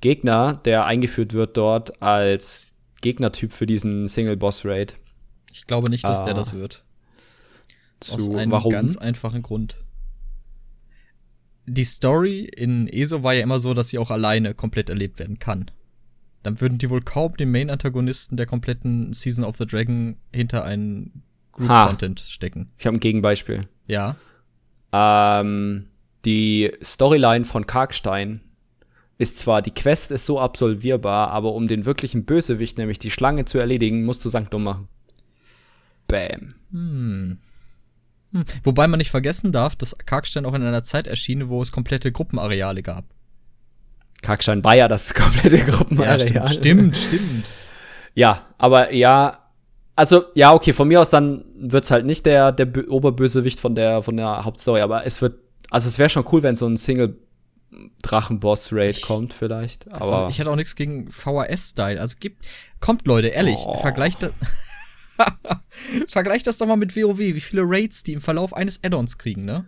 Gegner, 0.00 0.60
der 0.64 0.84
eingeführt 0.84 1.32
wird 1.32 1.56
dort 1.56 2.00
als 2.02 2.75
Gegnertyp 3.06 3.52
für 3.52 3.66
diesen 3.66 4.08
Single-Boss-Raid. 4.08 4.96
Ich 5.52 5.68
glaube 5.68 5.90
nicht, 5.90 6.02
dass 6.02 6.22
ah. 6.22 6.24
der 6.24 6.34
das 6.34 6.54
wird. 6.54 6.84
Zu, 8.00 8.14
Aus 8.14 8.34
einem 8.34 8.50
warum? 8.50 8.72
ganz 8.72 8.96
einfachen 8.96 9.42
Grund. 9.42 9.76
Die 11.66 11.84
Story 11.84 12.40
in 12.40 12.88
ESO 12.88 13.22
war 13.22 13.32
ja 13.32 13.44
immer 13.44 13.60
so, 13.60 13.74
dass 13.74 13.90
sie 13.90 13.98
auch 13.98 14.10
alleine 14.10 14.54
komplett 14.54 14.90
erlebt 14.90 15.20
werden 15.20 15.38
kann. 15.38 15.70
Dann 16.42 16.60
würden 16.60 16.78
die 16.78 16.90
wohl 16.90 17.00
kaum 17.00 17.36
den 17.36 17.52
Main-Antagonisten 17.52 18.36
der 18.36 18.46
kompletten 18.46 19.12
Season 19.12 19.44
of 19.44 19.56
the 19.56 19.66
Dragon 19.66 20.16
hinter 20.34 20.64
einen 20.64 21.22
Group-Content 21.52 22.18
stecken. 22.18 22.72
Ich 22.76 22.86
habe 22.86 22.96
ein 22.96 23.00
Gegenbeispiel. 23.00 23.68
Ja. 23.86 24.16
Ähm, 24.90 25.86
die 26.24 26.72
Storyline 26.82 27.44
von 27.44 27.68
Karkstein 27.68 28.40
ist 29.18 29.38
zwar, 29.38 29.62
die 29.62 29.70
Quest 29.70 30.10
ist 30.10 30.26
so 30.26 30.38
absolvierbar, 30.40 31.30
aber 31.30 31.52
um 31.54 31.68
den 31.68 31.86
wirklichen 31.86 32.24
Bösewicht, 32.24 32.78
nämlich 32.78 32.98
die 32.98 33.10
Schlange 33.10 33.44
zu 33.44 33.58
erledigen, 33.58 34.04
musst 34.04 34.24
du 34.24 34.28
Sanktum 34.28 34.64
machen. 34.64 34.88
Bam. 36.06 36.54
Hm. 36.70 37.38
Hm. 38.32 38.44
Wobei 38.64 38.86
man 38.86 38.98
nicht 38.98 39.10
vergessen 39.10 39.52
darf, 39.52 39.76
dass 39.76 39.96
Karkstein 40.04 40.44
auch 40.44 40.54
in 40.54 40.62
einer 40.62 40.82
Zeit 40.82 41.06
erschien, 41.06 41.48
wo 41.48 41.62
es 41.62 41.72
komplette 41.72 42.12
Gruppenareale 42.12 42.82
gab. 42.82 43.04
Karkstein 44.22 44.64
war 44.64 44.76
ja 44.76 44.88
das 44.88 45.14
komplette 45.14 45.58
Gruppenareal. 45.58 46.32
Ja, 46.32 46.48
stimmt, 46.48 46.96
stimmt, 46.96 46.96
stimmt. 46.96 47.46
Ja, 48.14 48.46
aber 48.58 48.92
ja, 48.92 49.46
also 49.94 50.24
ja, 50.34 50.52
okay, 50.52 50.72
von 50.72 50.88
mir 50.88 51.00
aus 51.00 51.10
dann 51.10 51.44
wird's 51.58 51.90
halt 51.90 52.04
nicht 52.04 52.26
der 52.26 52.52
der 52.52 52.90
Oberbösewicht 52.90 53.60
von 53.60 53.74
der 53.74 54.02
von 54.02 54.16
der 54.16 54.44
Hauptstory, 54.44 54.80
aber 54.80 55.06
es 55.06 55.22
wird 55.22 55.38
also 55.70 55.88
es 55.88 55.98
wäre 55.98 56.08
schon 56.08 56.24
cool, 56.32 56.42
wenn 56.42 56.56
so 56.56 56.66
ein 56.66 56.76
Single 56.76 57.18
Drachenboss-Raid 58.02 59.02
kommt 59.02 59.34
vielleicht. 59.34 59.92
Also 59.92 60.12
aber 60.12 60.28
ich 60.28 60.38
hätte 60.38 60.50
auch 60.50 60.56
nichts 60.56 60.76
gegen 60.76 61.10
VHS-Style. 61.10 62.00
Also 62.00 62.16
gibt, 62.20 62.44
kommt 62.80 63.06
Leute, 63.06 63.28
ehrlich, 63.28 63.58
oh. 63.58 63.78
vergleicht 63.78 64.22
das. 64.22 64.32
vergleicht 66.08 66.46
das 66.46 66.58
doch 66.58 66.66
mal 66.66 66.76
mit 66.76 66.96
WoW, 66.96 67.18
wie 67.18 67.40
viele 67.40 67.62
Raids 67.64 68.02
die 68.02 68.12
im 68.12 68.20
Verlauf 68.20 68.54
eines 68.54 68.82
Add-ons 68.84 69.18
kriegen, 69.18 69.44
ne? 69.44 69.66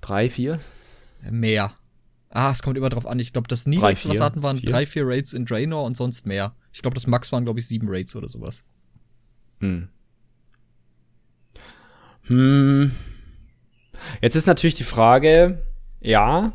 Drei, 0.00 0.28
vier? 0.28 0.60
Mehr. 1.30 1.72
Ah, 2.30 2.50
es 2.50 2.62
kommt 2.62 2.76
immer 2.76 2.88
drauf 2.88 3.06
an. 3.06 3.18
Ich 3.18 3.32
glaube, 3.32 3.48
das 3.48 3.66
niedrigste, 3.66 4.08
was 4.08 4.20
hatten, 4.20 4.42
waren 4.42 4.58
vier? 4.58 4.70
drei, 4.70 4.86
vier 4.86 5.06
Raids 5.06 5.32
in 5.32 5.44
Draenor 5.44 5.84
und 5.84 5.96
sonst 5.96 6.26
mehr. 6.26 6.54
Ich 6.72 6.82
glaube, 6.82 6.94
das 6.94 7.06
Max 7.06 7.30
waren, 7.30 7.44
glaube 7.44 7.60
ich, 7.60 7.66
sieben 7.66 7.88
Raids 7.88 8.16
oder 8.16 8.28
sowas. 8.28 8.64
Hm. 9.60 9.88
Hm. 12.22 12.92
Jetzt 14.20 14.34
ist 14.34 14.46
natürlich 14.46 14.74
die 14.74 14.84
Frage, 14.84 15.62
ja, 16.00 16.52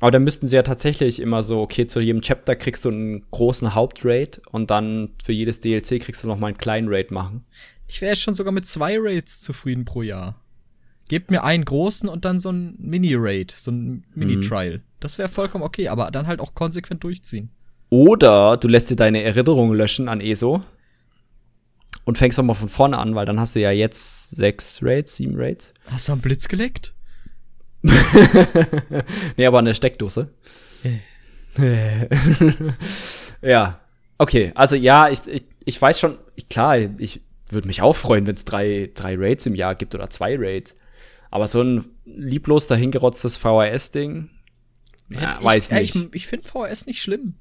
aber 0.00 0.10
dann 0.10 0.24
müssten 0.24 0.46
sie 0.46 0.56
ja 0.56 0.62
tatsächlich 0.62 1.20
immer 1.20 1.42
so, 1.42 1.60
okay, 1.60 1.86
zu 1.86 2.00
jedem 2.00 2.20
Chapter 2.20 2.54
kriegst 2.54 2.84
du 2.84 2.90
einen 2.90 3.24
großen 3.30 3.74
Hauptraid 3.74 4.42
und 4.50 4.70
dann 4.70 5.10
für 5.24 5.32
jedes 5.32 5.60
DLC 5.60 6.00
kriegst 6.00 6.22
du 6.22 6.28
noch 6.28 6.38
mal 6.38 6.48
einen 6.48 6.58
kleinen 6.58 6.88
Raid 6.88 7.10
machen. 7.10 7.44
Ich 7.86 8.00
wäre 8.00 8.16
schon 8.16 8.34
sogar 8.34 8.52
mit 8.52 8.66
zwei 8.66 8.98
Raids 8.98 9.40
zufrieden 9.40 9.84
pro 9.84 10.02
Jahr. 10.02 10.42
Gebt 11.08 11.30
mir 11.30 11.44
einen 11.44 11.64
großen 11.64 12.08
und 12.08 12.24
dann 12.24 12.40
so 12.40 12.48
einen 12.48 12.74
Mini-Raid, 12.78 13.52
so 13.52 13.70
einen 13.70 14.04
Mini-Trial. 14.14 14.78
Mhm. 14.78 14.82
Das 14.98 15.18
wäre 15.18 15.28
vollkommen 15.28 15.62
okay, 15.62 15.88
aber 15.88 16.10
dann 16.10 16.26
halt 16.26 16.40
auch 16.40 16.54
konsequent 16.54 17.04
durchziehen. 17.04 17.50
Oder 17.88 18.56
du 18.56 18.66
lässt 18.66 18.90
dir 18.90 18.96
deine 18.96 19.22
Erinnerungen 19.22 19.76
löschen 19.76 20.08
an 20.08 20.20
ESO 20.20 20.64
und 22.04 22.18
fängst 22.18 22.38
nochmal 22.38 22.56
von 22.56 22.68
vorne 22.68 22.98
an, 22.98 23.14
weil 23.14 23.24
dann 23.24 23.38
hast 23.38 23.54
du 23.54 23.60
ja 23.60 23.70
jetzt 23.70 24.30
sechs 24.30 24.80
Raids, 24.82 25.16
sieben 25.16 25.34
Raids. 25.36 25.72
Hast 25.86 26.08
du 26.08 26.12
einen 26.12 26.20
Blitz 26.20 26.48
geleckt? 26.48 26.95
Nee, 29.36 29.46
aber 29.46 29.58
eine 29.58 29.74
Steckdose. 29.74 30.32
ja. 33.42 33.80
Okay, 34.18 34.52
also 34.54 34.76
ja, 34.76 35.08
ich, 35.08 35.26
ich, 35.26 35.44
ich 35.64 35.80
weiß 35.80 36.00
schon, 36.00 36.18
klar, 36.48 36.78
ich 36.98 37.20
würde 37.48 37.66
mich 37.66 37.82
auch 37.82 37.94
freuen, 37.94 38.26
wenn 38.26 38.34
es 38.34 38.44
drei, 38.44 38.90
drei 38.94 39.14
Raids 39.16 39.46
im 39.46 39.54
Jahr 39.54 39.74
gibt 39.74 39.94
oder 39.94 40.10
zwei 40.10 40.36
Raids. 40.36 40.74
Aber 41.30 41.46
so 41.48 41.62
ein 41.62 41.84
lieblos 42.04 42.66
dahingerotztes 42.66 43.36
VHS-Ding, 43.36 44.30
ja, 45.08 45.34
weiß 45.40 45.72
nicht. 45.72 45.94
ich, 45.94 46.14
ich 46.14 46.26
finde 46.26 46.48
VHS 46.48 46.86
nicht 46.86 47.02
schlimm. 47.02 47.34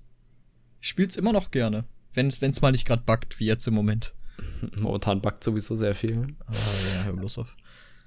Ich 0.81 0.89
spiel's 0.89 1.17
immer 1.17 1.33
noch 1.33 1.51
gerne. 1.51 1.85
Wenn 2.13 2.27
es 2.27 2.61
mal 2.61 2.71
nicht 2.71 2.85
gerade 2.85 3.03
buggt, 3.05 3.39
wie 3.39 3.45
jetzt 3.45 3.67
im 3.67 3.73
Moment. 3.73 4.13
Momentan 4.75 5.21
buggt 5.21 5.43
sowieso 5.43 5.75
sehr 5.75 5.95
viel. 5.95 6.27
Ah, 6.45 6.53
ja, 6.93 7.03
hör 7.05 7.13
bloß 7.13 7.39
auf. 7.39 7.55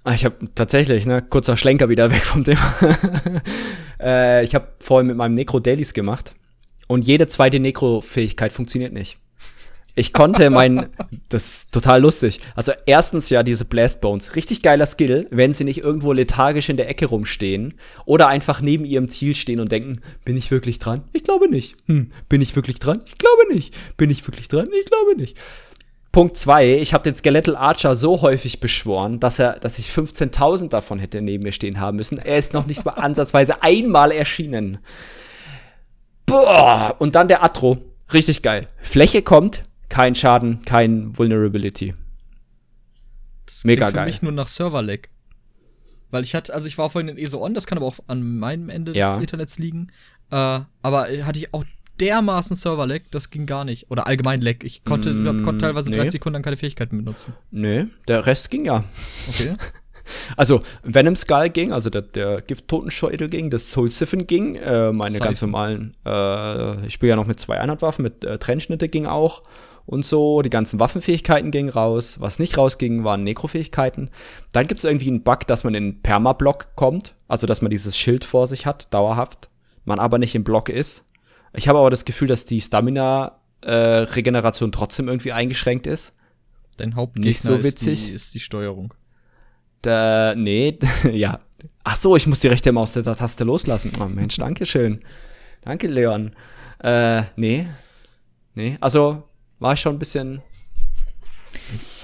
Ah, 0.09 0.14
ich 0.14 0.25
habe 0.25 0.37
tatsächlich, 0.55 1.05
ne, 1.05 1.21
kurzer 1.21 1.59
Schlenker 1.59 1.90
wieder 1.90 2.11
weg 2.11 2.25
vom 2.25 2.42
Thema. 2.42 2.75
äh, 4.01 4.42
ich 4.42 4.55
habe 4.55 4.68
vorhin 4.79 5.07
mit 5.07 5.18
meinem 5.18 5.35
Necro 5.35 5.61
Dailies 5.61 5.92
gemacht 5.92 6.35
und 6.87 7.05
jede 7.05 7.27
zweite 7.27 7.61
Necro-Fähigkeit 7.61 8.55
funktioniert 8.55 8.94
nicht. 8.94 9.18
Ich 9.97 10.14
konnte 10.14 10.49
mein, 10.49 10.88
das 11.29 11.49
ist 11.49 11.73
total 11.73 12.01
lustig. 12.01 12.40
Also 12.55 12.73
erstens 12.87 13.29
ja 13.29 13.42
diese 13.42 13.66
Blast 13.66 14.01
Bones, 14.01 14.35
richtig 14.35 14.62
geiler 14.62 14.87
Skill, 14.87 15.27
wenn 15.31 15.53
sie 15.53 15.64
nicht 15.64 15.81
irgendwo 15.81 16.14
lethargisch 16.14 16.71
in 16.71 16.79
der 16.79 16.88
Ecke 16.88 17.05
rumstehen 17.05 17.75
oder 18.07 18.29
einfach 18.29 18.62
neben 18.62 18.87
ihrem 18.87 19.11
Ziel 19.11 19.35
stehen 19.35 19.61
und 19.61 19.71
denken, 19.71 20.01
bin 20.25 20.38
ich 20.38 20.51
wirklich 20.51 20.79
dran? 20.79 21.05
Ich 21.12 21.23
glaube 21.23 21.51
nicht. 21.51 21.77
Hm, 21.85 22.12
bin 22.31 22.40
ich 22.40 22.57
wirklich 22.57 22.79
dran? 22.79 23.03
Ich 23.05 23.18
glaube 23.18 23.53
nicht. 23.53 23.75
Bin 23.99 24.09
ich 24.09 24.27
wirklich 24.27 24.49
dran? 24.49 24.71
Ich 24.73 24.87
glaube 24.87 25.16
nicht. 25.16 25.37
Punkt 26.12 26.38
zwei, 26.38 26.75
ich 26.79 26.94
habe 26.94 27.05
den 27.05 27.14
Skeletal 27.14 27.57
Archer 27.57 27.94
so 27.94 28.23
häufig 28.23 28.61
beschworen, 28.61 29.21
dass 29.21 29.38
er, 29.38 29.59
dass 29.59 29.79
ich 29.79 29.90
15.000 29.90 30.71
davon 30.71 30.99
hätte 30.99 31.21
neben 31.21 31.42
mir 31.42 31.53
stehen 31.53 31.81
haben 31.81 31.97
müssen. 31.97 32.18
Er 32.18 32.38
ist 32.38 32.55
noch 32.55 32.66
nicht 32.66 32.85
mal 32.85 32.92
ansatzweise 32.92 33.62
einmal 33.62 34.11
erschienen. 34.11 34.79
Boah! 36.27 36.97
Und 36.99 37.14
dann 37.14 37.29
der 37.29 37.42
Atro. 37.44 37.79
Richtig 38.12 38.42
geil. 38.42 38.68
Fläche 38.81 39.23
kommt, 39.23 39.64
kein 39.90 40.14
Schaden, 40.14 40.62
kein 40.64 41.16
Vulnerability. 41.16 41.94
Das 43.44 43.64
Mega 43.64 43.90
geil. 43.90 44.05
für 44.05 44.07
mich 44.07 44.23
nur 44.23 44.33
nach 44.33 44.49
Server-Lag. 44.49 45.09
Weil 46.11 46.23
ich 46.23 46.35
hatte, 46.35 46.55
also 46.55 46.68
ich 46.68 46.79
war 46.79 46.88
vorhin 46.88 47.09
in 47.09 47.18
ESO 47.18 47.42
On, 47.42 47.53
das 47.53 47.66
kann 47.66 47.77
aber 47.77 47.87
auch 47.87 47.99
an 48.07 48.38
meinem 48.38 48.71
Ende 48.71 48.97
ja. 48.97 49.11
des 49.11 49.21
Internets 49.21 49.59
liegen. 49.59 49.88
Äh, 50.31 50.61
aber 50.83 51.09
hatte 51.23 51.38
ich 51.38 51.53
auch 51.53 51.64
dermaßen 52.01 52.57
Server-Lag, 52.57 53.01
das 53.11 53.31
ging 53.31 53.47
gar 53.47 53.65
nicht. 53.65 53.91
Oder 53.91 54.07
allgemein 54.07 54.41
Lag. 54.41 54.57
Ich 54.63 54.85
konnte, 54.85 55.13
mm, 55.13 55.43
konnte 55.45 55.67
teilweise 55.67 55.91
nee. 55.91 55.97
30 55.97 56.13
Sekunden 56.13 56.43
keine 56.43 56.57
Fähigkeiten 56.57 56.97
benutzen. 56.97 57.35
Nee, 57.51 57.87
der 58.07 58.27
Rest 58.27 58.51
ging 58.51 58.65
ja. 58.65 58.85
Okay. 59.29 59.55
Also, 60.39 60.63
Venom 60.83 61.17
Skull 61.17 61.51
ging, 61.51 61.71
also 61.71 61.91
der, 61.91 62.01
der 62.01 62.41
Gift-Totenschädel 62.41 63.29
ging, 63.29 63.51
das 63.51 63.71
Soul 63.71 63.91
Siphon 63.91 64.27
ging, 64.27 64.57
äh, 64.57 64.91
meine 64.91 65.13
Siphon. 65.13 65.25
ganz 65.27 65.43
normalen, 65.43 65.97
äh, 66.07 66.87
ich 66.87 66.95
spiele 66.95 67.11
ja 67.11 67.17
noch 67.17 67.27
mit 67.27 67.39
zwei 67.39 67.61
Einhandwaffen, 67.61 68.05
mit 68.05 68.25
äh, 68.25 68.39
Trennschnitte 68.39 68.89
ging 68.89 69.05
auch 69.05 69.43
und 69.89 70.05
so. 70.05 70.43
Die 70.43 70.51
ganzen 70.51 70.79
Waffenfähigkeiten 70.79 71.51
gingen 71.51 71.71
raus. 71.71 72.21
Was 72.21 72.39
nicht 72.39 72.59
rausging, 72.59 73.05
waren 73.05 73.25
Nekrofähigkeiten. 73.25 74.11
Dann 74.53 74.67
gibt 74.67 74.79
es 74.79 74.85
irgendwie 74.85 75.09
einen 75.09 75.23
Bug, 75.23 75.47
dass 75.47 75.65
man 75.65 75.75
in 75.75 76.03
Permablock 76.03 76.75
kommt, 76.77 77.15
also 77.27 77.47
dass 77.47 77.63
man 77.63 77.71
dieses 77.71 77.97
Schild 77.97 78.25
vor 78.25 78.47
sich 78.47 78.67
hat, 78.67 78.93
dauerhaft, 78.93 79.49
man 79.85 79.99
aber 79.99 80.19
nicht 80.19 80.35
im 80.35 80.45
Block 80.45 80.69
ist. 80.69 81.05
Ich 81.53 81.69
habe 81.69 81.79
aber 81.79 81.91
das 81.91 82.05
Gefühl, 82.05 82.29
dass 82.29 82.45
die 82.45 82.61
Stamina-Regeneration 82.61 84.71
äh, 84.71 84.73
trotzdem 84.73 85.09
irgendwie 85.09 85.33
eingeschränkt 85.33 85.87
ist. 85.87 86.15
Dein 86.77 86.95
Hauptgegner 86.95 87.29
Nicht 87.29 87.43
so 87.43 87.65
witzig. 87.65 88.01
Ist 88.01 88.07
die, 88.07 88.13
ist 88.13 88.35
die 88.35 88.41
Steuerung. 88.41 88.95
Da, 89.83 90.35
nee, 90.37 90.79
ja. 91.13 91.41
Ach 91.85 91.97
so, 91.97 92.17
ich 92.17 92.27
muss 92.27 92.41
die 92.41 92.49
rechte 92.49 92.73
Maus 92.73 92.93
der 92.93 93.05
Taste 93.05 93.45
loslassen. 93.45 93.93
Oh 94.01 94.07
Mensch, 94.07 94.37
danke 94.37 94.67
schön. 94.67 95.03
Danke, 95.63 95.89
Leon. 95.89 96.35
Äh, 96.81 97.23
nee. 97.37 97.67
Nee, 98.55 98.77
also 98.81 99.25
war 99.59 99.75
ich 99.75 99.81
schon 99.81 99.97
ein 99.97 99.99
bisschen 99.99 100.43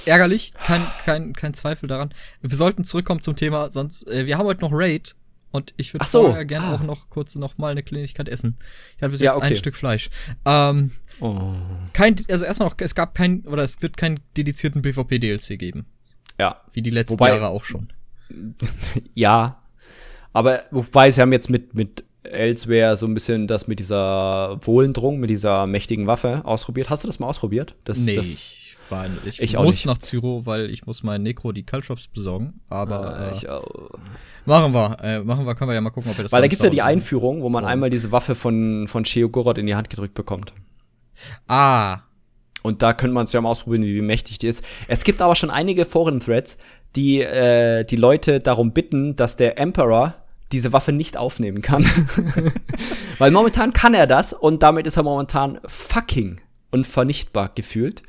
ärgerlich, 0.05 0.53
kein, 0.55 0.87
kein, 1.05 1.33
kein 1.33 1.55
Zweifel 1.55 1.89
daran. 1.89 2.13
Wir 2.43 2.57
sollten 2.57 2.85
zurückkommen 2.85 3.21
zum 3.21 3.37
Thema, 3.37 3.71
sonst, 3.71 4.07
äh, 4.09 4.27
wir 4.27 4.39
haben 4.39 4.47
heute 4.47 4.61
noch 4.61 4.73
Raid 4.73 5.15
und 5.55 5.73
ich 5.77 5.95
würde 5.95 6.05
so. 6.05 6.25
vorher 6.25 6.45
gerne 6.45 6.67
ah. 6.67 6.75
auch 6.75 6.83
noch 6.83 7.11
kurz 7.11 7.37
noch 7.37 7.59
mal 7.59 7.71
eine 7.71 7.85
Kleinigkeit 7.85 8.29
essen. 8.29 8.57
Ich 8.97 9.03
hatte 9.03 9.12
bis 9.12 9.21
jetzt 9.21 9.35
ja, 9.35 9.37
okay. 9.37 9.47
ein 9.47 9.57
Stück 9.57 9.77
Fleisch. 9.77 10.11
Ähm, 10.45 10.90
oh. 11.21 11.53
Kein, 11.93 12.17
also 12.29 12.45
erstmal 12.45 12.71
noch, 12.71 12.77
es 12.81 12.97
gab 12.97 13.14
kein, 13.14 13.43
oder 13.47 13.62
es 13.62 13.81
wird 13.81 13.97
keinen 13.97 14.19
dedizierten 14.37 14.83
PvP-DLC 14.83 15.57
geben. 15.57 15.87
Ja. 16.40 16.61
Wie 16.73 16.83
die 16.83 16.90
letzten 16.90 17.14
wobei, 17.14 17.29
Jahre 17.29 17.51
auch 17.51 17.64
schon. 17.64 17.93
ja. 19.14 19.62
Aber 20.33 20.64
wobei 20.73 21.12
sie 21.12 21.21
haben 21.21 21.31
jetzt 21.31 21.49
mit, 21.49 21.73
mit 21.73 22.03
Elsewhere 22.25 22.97
so 22.97 23.07
ein 23.07 23.14
bisschen 23.14 23.47
das 23.47 23.69
mit 23.69 23.79
dieser 23.79 24.59
Wohlendrung, 24.67 25.21
mit 25.21 25.31
dieser 25.31 25.69
mächtigen 25.69 26.09
Waffe 26.09 26.45
ausprobiert. 26.45 26.90
Hast 26.90 27.05
du 27.05 27.07
das 27.07 27.21
mal 27.21 27.29
ausprobiert? 27.29 27.77
Das, 27.85 27.99
nee. 27.99 28.17
Das, 28.17 28.64
war, 28.90 29.07
ich, 29.25 29.40
ich 29.40 29.57
muss 29.57 29.85
nach 29.85 29.99
Zyro, 29.99 30.47
weil 30.47 30.71
ich 30.71 30.87
muss 30.87 31.03
meinen 31.03 31.23
Necro 31.23 31.53
die 31.53 31.62
Caltrops 31.62 32.09
besorgen. 32.09 32.61
Aber 32.69 33.21
äh, 33.21 33.33
ich 33.33 33.49
auch. 33.49 33.64
Machen 34.47 34.75
wir, 34.75 34.97
äh, 35.03 35.21
machen 35.21 35.47
wir, 35.47 35.55
können 35.55 35.71
wir 35.71 35.75
ja 35.75 35.81
mal 35.81 35.91
gucken, 35.91 36.11
ob 36.11 36.19
wir 36.19 36.25
das 36.25 36.33
Weil 36.33 36.43
da 36.43 36.49
gibt's 36.49 36.63
ja 36.63 36.71
die 36.71 36.83
Einführung, 36.83 37.43
wo 37.43 37.49
man 37.49 37.65
oh. 37.65 37.69
einmal 37.69 37.91
diese 37.91 38.13
Waffe 38.13 38.35
von, 38.35 38.87
von 38.89 39.05
Cheo 39.05 39.29
Gorod 39.29 39.59
in 39.59 39.67
die 39.67 39.75
Hand 39.75 39.91
gedrückt 39.91 40.15
bekommt. 40.15 40.53
Ah. 41.49 42.01
Und 42.63 42.83
da 42.83 42.93
könnte 42.93 43.15
man 43.15 43.25
es 43.25 43.33
ja 43.33 43.41
mal 43.41 43.51
ausprobieren, 43.51 43.85
wie 43.85 44.01
mächtig 44.01 44.39
die 44.39 44.49
ist. 44.49 44.65
Es 44.89 45.05
gibt 45.05 45.23
aber 45.23 45.35
schon 45.35 45.51
einige 45.51 45.85
Foren-Threads, 45.85 46.59
die 46.97 47.21
äh, 47.21 47.85
die 47.85 47.97
Leute 47.97 48.39
darum 48.39 48.73
bitten, 48.73 49.17
dass 49.17 49.37
der 49.37 49.59
Emperor 49.59 50.15
diese 50.53 50.73
Waffe 50.73 50.93
nicht 50.93 51.17
aufnehmen 51.17 51.63
kann. 51.63 51.85
Weil 53.19 53.31
momentan 53.31 53.73
kann 53.73 53.95
er 53.95 54.07
das 54.07 54.33
und 54.33 54.63
damit 54.63 54.87
ist 54.87 54.97
er 54.97 55.03
momentan 55.03 55.61
fucking 55.67 56.41
unvernichtbar 56.71 57.51
gefühlt 57.55 58.03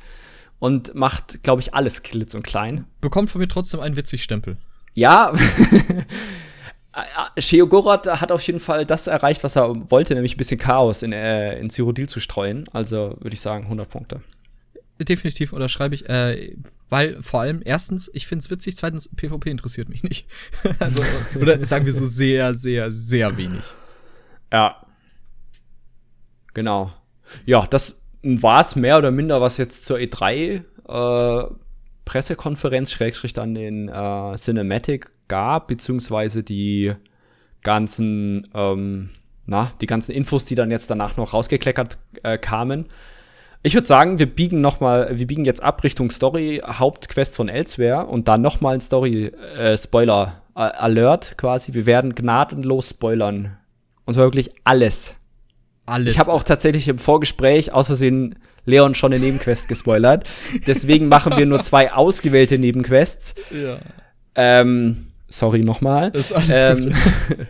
und 0.58 0.94
macht, 0.94 1.42
glaube 1.42 1.60
ich, 1.60 1.74
alles 1.74 2.02
klitz 2.02 2.34
und 2.34 2.42
klein. 2.42 2.84
Bekommt 3.00 3.30
von 3.30 3.40
mir 3.40 3.48
trotzdem 3.48 3.80
einen 3.80 3.96
witzig 3.96 4.22
Stempel. 4.22 4.58
Ja. 4.96 5.32
Sheo 7.38 7.66
Gorath 7.66 8.06
hat 8.06 8.32
auf 8.32 8.40
jeden 8.42 8.60
Fall 8.60 8.86
das 8.86 9.06
erreicht, 9.06 9.44
was 9.44 9.54
er 9.54 9.90
wollte, 9.90 10.14
nämlich 10.14 10.34
ein 10.34 10.38
bisschen 10.38 10.58
Chaos 10.58 11.02
in, 11.02 11.12
äh, 11.12 11.58
in 11.58 11.68
Cyrodiil 11.68 12.08
zu 12.08 12.20
streuen. 12.20 12.64
Also 12.72 13.16
würde 13.20 13.34
ich 13.34 13.40
sagen 13.40 13.64
100 13.64 13.88
Punkte. 13.88 14.22
Definitiv 14.98 15.52
unterschreibe 15.52 15.94
ich, 15.94 16.08
äh, 16.08 16.56
weil 16.88 17.22
vor 17.22 17.40
allem 17.40 17.60
erstens, 17.62 18.10
ich 18.14 18.26
finde 18.26 18.44
es 18.44 18.50
witzig, 18.50 18.78
zweitens, 18.78 19.10
PvP 19.14 19.50
interessiert 19.50 19.90
mich 19.90 20.02
nicht. 20.02 20.26
also, 20.78 21.02
oder 21.38 21.62
sagen 21.62 21.84
wir 21.84 21.92
so 21.92 22.06
sehr, 22.06 22.54
sehr, 22.54 22.90
sehr 22.90 23.36
wenig. 23.36 23.64
Ja. 24.50 24.82
Genau. 26.54 26.94
Ja, 27.44 27.66
das 27.66 28.00
war 28.22 28.62
es 28.62 28.74
mehr 28.74 28.96
oder 28.96 29.10
minder, 29.10 29.42
was 29.42 29.58
jetzt 29.58 29.84
zur 29.84 29.98
E3 29.98 30.62
äh, 30.88 31.46
Pressekonferenz, 32.06 32.92
Schrägstrich 32.92 33.34
dann 33.34 33.54
den 33.54 33.88
äh, 33.88 34.34
Cinematic 34.36 35.10
gab, 35.28 35.66
beziehungsweise 35.68 36.42
die 36.42 36.94
ganzen, 37.62 38.48
ähm, 38.54 39.10
na, 39.44 39.72
die 39.82 39.86
ganzen 39.86 40.12
Infos, 40.12 40.46
die 40.46 40.54
dann 40.54 40.70
jetzt 40.70 40.88
danach 40.88 41.18
noch 41.18 41.34
rausgekleckert 41.34 41.98
äh, 42.22 42.38
kamen. 42.38 42.86
Ich 43.62 43.74
würde 43.74 43.88
sagen, 43.88 44.20
wir 44.20 44.32
biegen 44.32 44.60
noch 44.60 44.78
mal, 44.78 45.18
wir 45.18 45.26
biegen 45.26 45.44
jetzt 45.44 45.62
ab 45.62 45.82
Richtung 45.82 46.10
Story 46.10 46.62
Hauptquest 46.64 47.34
von 47.34 47.48
Elsewhere 47.48 48.06
und 48.06 48.28
dann 48.28 48.40
noch 48.40 48.60
mal 48.60 48.74
ein 48.74 48.80
Story 48.80 49.26
äh, 49.26 49.76
Spoiler 49.76 50.42
äh, 50.54 50.60
Alert 50.60 51.36
quasi. 51.36 51.74
Wir 51.74 51.86
werden 51.86 52.14
gnadenlos 52.14 52.90
spoilern 52.90 53.56
und 54.04 54.14
zwar 54.14 54.24
wirklich 54.24 54.50
alles. 54.62 55.16
Alles. 55.86 56.14
Ich 56.14 56.20
habe 56.20 56.32
auch 56.32 56.44
tatsächlich 56.44 56.86
im 56.86 56.98
Vorgespräch 56.98 57.72
aus 57.72 57.88
Versehen 57.88 58.36
Leon 58.66 58.94
schon 58.94 59.12
eine 59.12 59.24
Nebenquest 59.24 59.68
gespoilert. 59.68 60.28
Deswegen 60.66 61.08
machen 61.08 61.36
wir 61.36 61.46
nur 61.46 61.62
zwei 61.62 61.92
ausgewählte 61.92 62.58
Nebenquests. 62.58 63.34
Ja. 63.50 63.78
Ähm, 64.34 65.06
sorry 65.28 65.62
nochmal. 65.62 66.10
Ist 66.10 66.32
alles 66.32 66.62
ähm, 66.62 66.80
gut. 66.80 67.46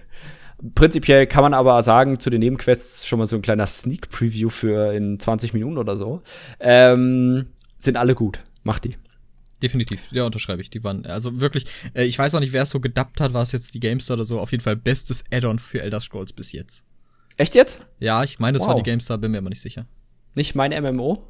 Prinzipiell 0.74 1.26
kann 1.26 1.42
man 1.42 1.55
aber 1.55 1.83
sagen, 1.83 2.18
zu 2.18 2.31
den 2.31 2.40
Nebenquests 2.40 3.07
schon 3.07 3.18
mal 3.18 3.26
so 3.26 3.37
ein 3.37 3.42
kleiner 3.42 3.66
Sneak 3.66 4.11
Preview 4.11 4.48
für 4.48 4.94
in 4.94 5.18
20 5.18 5.52
Minuten 5.52 5.76
oder 5.76 5.96
so. 5.96 6.22
Ähm, 6.61 7.48
sind 7.79 7.96
alle 7.96 8.14
gut. 8.14 8.40
Macht 8.62 8.85
die. 8.85 8.96
Definitiv, 9.62 10.00
ja, 10.11 10.24
unterschreibe 10.24 10.61
ich. 10.61 10.68
Die 10.68 10.85
waren, 10.85 11.07
also 11.07 11.40
wirklich, 11.40 11.66
äh, 11.94 12.05
ich 12.05 12.18
weiß 12.18 12.35
auch 12.35 12.40
nicht, 12.40 12.52
wer 12.52 12.62
es 12.62 12.70
so 12.70 12.81
gedappt 12.81 13.20
hat, 13.20 13.33
war 13.33 13.42
es 13.42 13.52
jetzt 13.52 13.74
die 13.74 13.81
GameStar 13.81 14.16
oder 14.16 14.24
so. 14.24 14.38
Auf 14.38 14.52
jeden 14.52 14.62
Fall 14.62 14.76
bestes 14.76 15.24
Add-on 15.31 15.59
für 15.59 15.81
Elder 15.81 16.00
Scrolls 16.00 16.33
bis 16.33 16.52
jetzt. 16.52 16.85
Echt 17.38 17.55
jetzt? 17.55 17.81
Ja, 17.98 18.22
ich 18.24 18.38
meine, 18.38 18.59
das 18.59 18.62
wow. 18.62 18.68
war 18.68 18.76
die 18.76 18.83
GameStar, 18.83 19.18
bin 19.18 19.31
mir 19.31 19.38
aber 19.38 19.48
nicht 19.48 19.61
sicher. 19.61 19.87
Nicht 20.37 20.55
mein 20.55 20.70
MMO? 20.70 21.25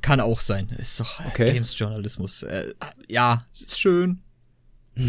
Kann 0.00 0.18
auch 0.18 0.40
sein. 0.40 0.70
Ist 0.78 0.98
doch 0.98 1.24
okay. 1.26 1.52
Games-Journalismus. 1.52 2.42
Äh, 2.42 2.72
ja, 3.06 3.46
ist 3.52 3.78
schön. 3.78 4.22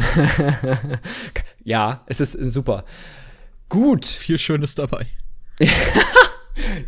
ja, 1.64 2.04
es 2.08 2.20
ist 2.20 2.34
super. 2.34 2.84
Gut. 3.70 4.06
Viel 4.06 4.38
Schönes 4.38 4.76
dabei. 4.76 5.08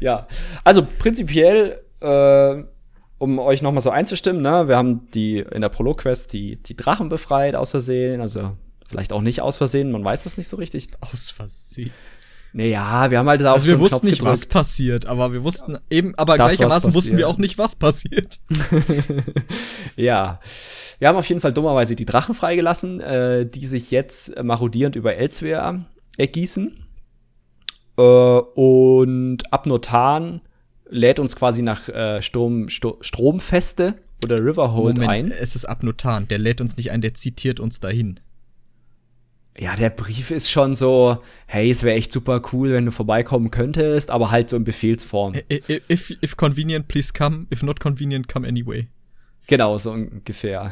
ja, 0.01 0.27
also 0.65 0.85
prinzipiell, 0.85 1.81
äh, 2.01 2.63
um 3.17 3.39
euch 3.39 3.61
nochmal 3.61 3.81
so 3.81 3.89
einzustimmen, 3.89 4.41
ne, 4.41 4.67
wir 4.67 4.75
haben 4.75 5.09
die 5.11 5.39
in 5.39 5.61
der 5.61 5.69
Prolog-Quest 5.69 6.33
die, 6.33 6.61
die 6.61 6.75
Drachen 6.75 7.07
befreit 7.07 7.55
aus 7.55 7.71
Versehen, 7.71 8.19
also 8.19 8.57
vielleicht 8.85 9.13
auch 9.13 9.21
nicht 9.21 9.41
aus 9.41 9.57
Versehen, 9.57 9.91
man 9.91 10.03
weiß 10.03 10.23
das 10.23 10.37
nicht 10.37 10.49
so 10.49 10.57
richtig. 10.57 10.87
Aus 10.99 11.29
Versehen. 11.29 11.91
Naja, 12.51 13.11
wir 13.11 13.19
haben 13.19 13.29
halt 13.29 13.41
da 13.41 13.53
Also 13.53 13.67
wir 13.67 13.79
wussten 13.79 14.07
nicht, 14.07 14.19
gedrückt. 14.19 14.33
was 14.33 14.45
passiert, 14.47 15.05
aber 15.05 15.33
wir 15.33 15.43
wussten 15.43 15.77
eben, 15.89 16.15
aber 16.15 16.37
das, 16.37 16.55
gleichermaßen 16.55 16.93
wussten 16.93 17.17
wir 17.17 17.27
auch 17.27 17.37
nicht, 17.37 17.57
was 17.57 17.75
passiert. 17.75 18.39
ja. 19.95 20.39
Wir 20.97 21.07
haben 21.07 21.15
auf 21.15 21.29
jeden 21.29 21.41
Fall 21.41 21.53
dummerweise 21.53 21.95
die 21.95 22.05
Drachen 22.05 22.35
freigelassen, 22.35 22.99
äh, 22.99 23.45
die 23.45 23.65
sich 23.65 23.91
jetzt 23.91 24.41
marodierend 24.41 24.95
über 24.95 25.15
Elsewhere 25.15 25.85
ergießen. 26.17 26.75
Äh, 27.97 28.01
und 28.01 29.53
Abnotan 29.53 30.41
lädt 30.89 31.19
uns 31.19 31.35
quasi 31.35 31.61
nach 31.61 31.87
äh, 31.87 32.21
Sturm, 32.21 32.69
Sto 32.69 32.97
Stromfeste 33.01 33.95
oder 34.23 34.43
Riverhold 34.43 34.97
Moment, 34.97 35.09
ein. 35.09 35.31
Es 35.31 35.55
ist 35.55 35.65
Abnotan, 35.65 36.27
der 36.27 36.39
lädt 36.39 36.61
uns 36.61 36.77
nicht 36.77 36.91
ein, 36.91 37.01
der 37.01 37.13
zitiert 37.13 37.59
uns 37.59 37.79
dahin 37.79 38.19
ja, 39.59 39.75
der 39.75 39.89
Brief 39.89 40.31
ist 40.31 40.49
schon 40.49 40.73
so, 40.73 41.17
hey, 41.45 41.69
es 41.69 41.83
wäre 41.83 41.97
echt 41.97 42.13
super 42.13 42.41
cool, 42.53 42.71
wenn 42.71 42.85
du 42.85 42.91
vorbeikommen 42.91 43.51
könntest, 43.51 44.09
aber 44.09 44.31
halt 44.31 44.49
so 44.49 44.55
in 44.55 44.63
Befehlsform. 44.63 45.33
If, 45.49 46.11
if 46.23 46.37
convenient, 46.37 46.87
please 46.87 47.11
come. 47.11 47.45
If 47.51 47.61
not 47.61 47.79
convenient, 47.79 48.29
come 48.29 48.47
anyway. 48.47 48.87
Genau, 49.47 49.77
so 49.77 49.91
ungefähr. 49.91 50.71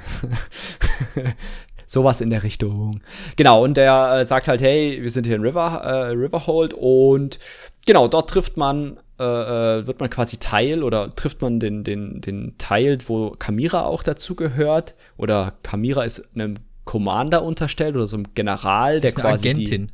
Sowas 1.86 2.22
in 2.22 2.30
der 2.30 2.44
Richtung. 2.44 3.02
Genau, 3.36 3.64
und 3.64 3.76
der 3.76 4.20
äh, 4.20 4.26
sagt 4.26 4.48
halt, 4.48 4.62
hey, 4.62 5.00
wir 5.02 5.10
sind 5.10 5.26
hier 5.26 5.36
in 5.36 5.42
River, 5.42 5.82
äh, 5.84 6.12
Riverhold 6.12 6.74
und 6.74 7.40
genau, 7.86 8.08
dort 8.08 8.30
trifft 8.30 8.56
man, 8.56 9.00
äh, 9.20 9.24
äh, 9.24 9.88
wird 9.88 10.00
man 10.00 10.10
quasi 10.10 10.38
Teil 10.38 10.84
oder 10.84 11.14
trifft 11.16 11.42
man 11.42 11.60
den, 11.60 11.84
den, 11.84 12.22
den 12.22 12.56
Teil, 12.58 12.98
wo 13.08 13.32
Kamira 13.32 13.84
auch 13.84 14.04
dazu 14.04 14.36
gehört. 14.36 14.96
Oder 15.18 15.56
Kamira 15.64 16.04
ist 16.04 16.24
einem 16.36 16.56
Commander 16.88 17.44
unterstellt 17.44 17.96
oder 17.96 18.08
so 18.08 18.18
einem 18.18 18.34
General, 18.34 19.00
der 19.00 19.10
ist 19.10 19.18
eine 19.18 19.30
quasi. 19.30 19.50
Agentin. 19.50 19.92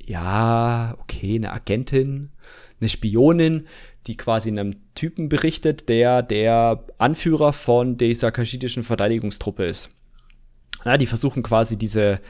Die, 0.00 0.12
ja, 0.12 0.96
okay, 1.00 1.36
eine 1.36 1.52
Agentin, 1.52 2.30
eine 2.80 2.88
Spionin, 2.88 3.68
die 4.08 4.16
quasi 4.16 4.50
einem 4.50 4.74
Typen 4.96 5.28
berichtet, 5.28 5.88
der 5.88 6.22
der 6.22 6.82
Anführer 6.98 7.52
von 7.52 7.96
der 7.98 8.12
sakashidischen 8.14 8.82
Verteidigungstruppe 8.82 9.66
ist. 9.66 9.90
Ja, 10.84 10.96
die 10.96 11.06
versuchen 11.06 11.42
quasi 11.44 11.76
diese 11.76 12.20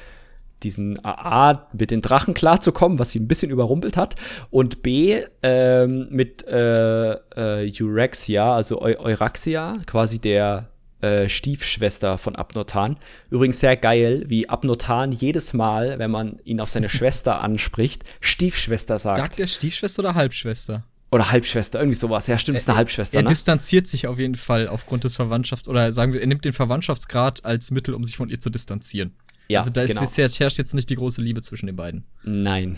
diesen 0.63 0.99
A 1.05 1.69
mit 1.73 1.93
den 1.93 2.01
Drachen 2.01 2.35
klarzukommen, 2.35 2.99
was 2.99 3.11
sie 3.11 3.21
ein 3.21 3.29
bisschen 3.29 3.51
überrumpelt 3.51 3.97
hat, 3.97 4.17
und 4.51 4.83
B 4.83 5.23
ähm, 5.43 6.09
mit 6.11 6.45
äh, 6.49 7.13
äh, 7.13 7.73
Eurexia, 7.81 8.55
also 8.55 8.83
Eu 8.83 8.97
Euraxia, 8.99 9.79
quasi 9.87 10.19
der 10.19 10.69
äh, 11.01 11.29
Stiefschwester 11.29 12.19
von 12.19 12.37
Abnotan. 12.37 12.97
Übrigens 13.31 13.61
sehr 13.61 13.77
geil, 13.77 14.25
wie 14.27 14.49
Abnotan 14.49 15.13
jedes 15.13 15.53
Mal, 15.53 15.99
wenn 15.99 16.11
man 16.11 16.39
ihn 16.45 16.61
auf 16.61 16.71
seine 16.71 16.89
Schwester 16.89 17.41
anspricht, 17.41 18.05
Stiefschwester 18.21 18.99
sagt. 18.99 19.19
Sagt 19.19 19.41
er 19.41 19.47
Stiefschwester 19.47 20.01
oder 20.01 20.15
Halbschwester? 20.15 20.85
Oder 21.11 21.31
Halbschwester, 21.31 21.79
irgendwie 21.79 21.97
sowas. 21.97 22.27
Ja, 22.27 22.39
stimmt, 22.39 22.59
ist 22.59 22.69
eine 22.69 22.77
Halbschwester. 22.77 23.17
Er, 23.17 23.23
ne? 23.23 23.29
distanziert 23.29 23.87
sich 23.87 24.07
auf 24.07 24.19
jeden 24.19 24.35
Fall 24.35 24.69
aufgrund 24.69 25.05
des 25.05 25.17
Verwandtschafts, 25.17 25.69
oder 25.69 25.93
sagen 25.93 26.13
wir, 26.13 26.21
er 26.21 26.27
nimmt 26.27 26.45
den 26.45 26.53
Verwandtschaftsgrad 26.53 27.45
als 27.47 27.71
Mittel, 27.71 27.95
um 27.95 28.05
sich 28.05 28.17
von 28.17 28.29
ihr 28.29 28.41
zu 28.41 28.51
distanzieren. 28.51 29.15
Ja, 29.49 29.61
also 29.61 29.71
da 29.71 29.87
genau. 29.87 30.03
ist, 30.03 30.19
herrscht 30.19 30.59
jetzt 30.59 30.75
nicht 30.75 30.91
die 30.91 30.97
große 30.97 31.23
Liebe 31.23 31.41
zwischen 31.41 31.67
den 31.67 31.77
beiden. 31.77 32.05
Nein. 32.25 32.77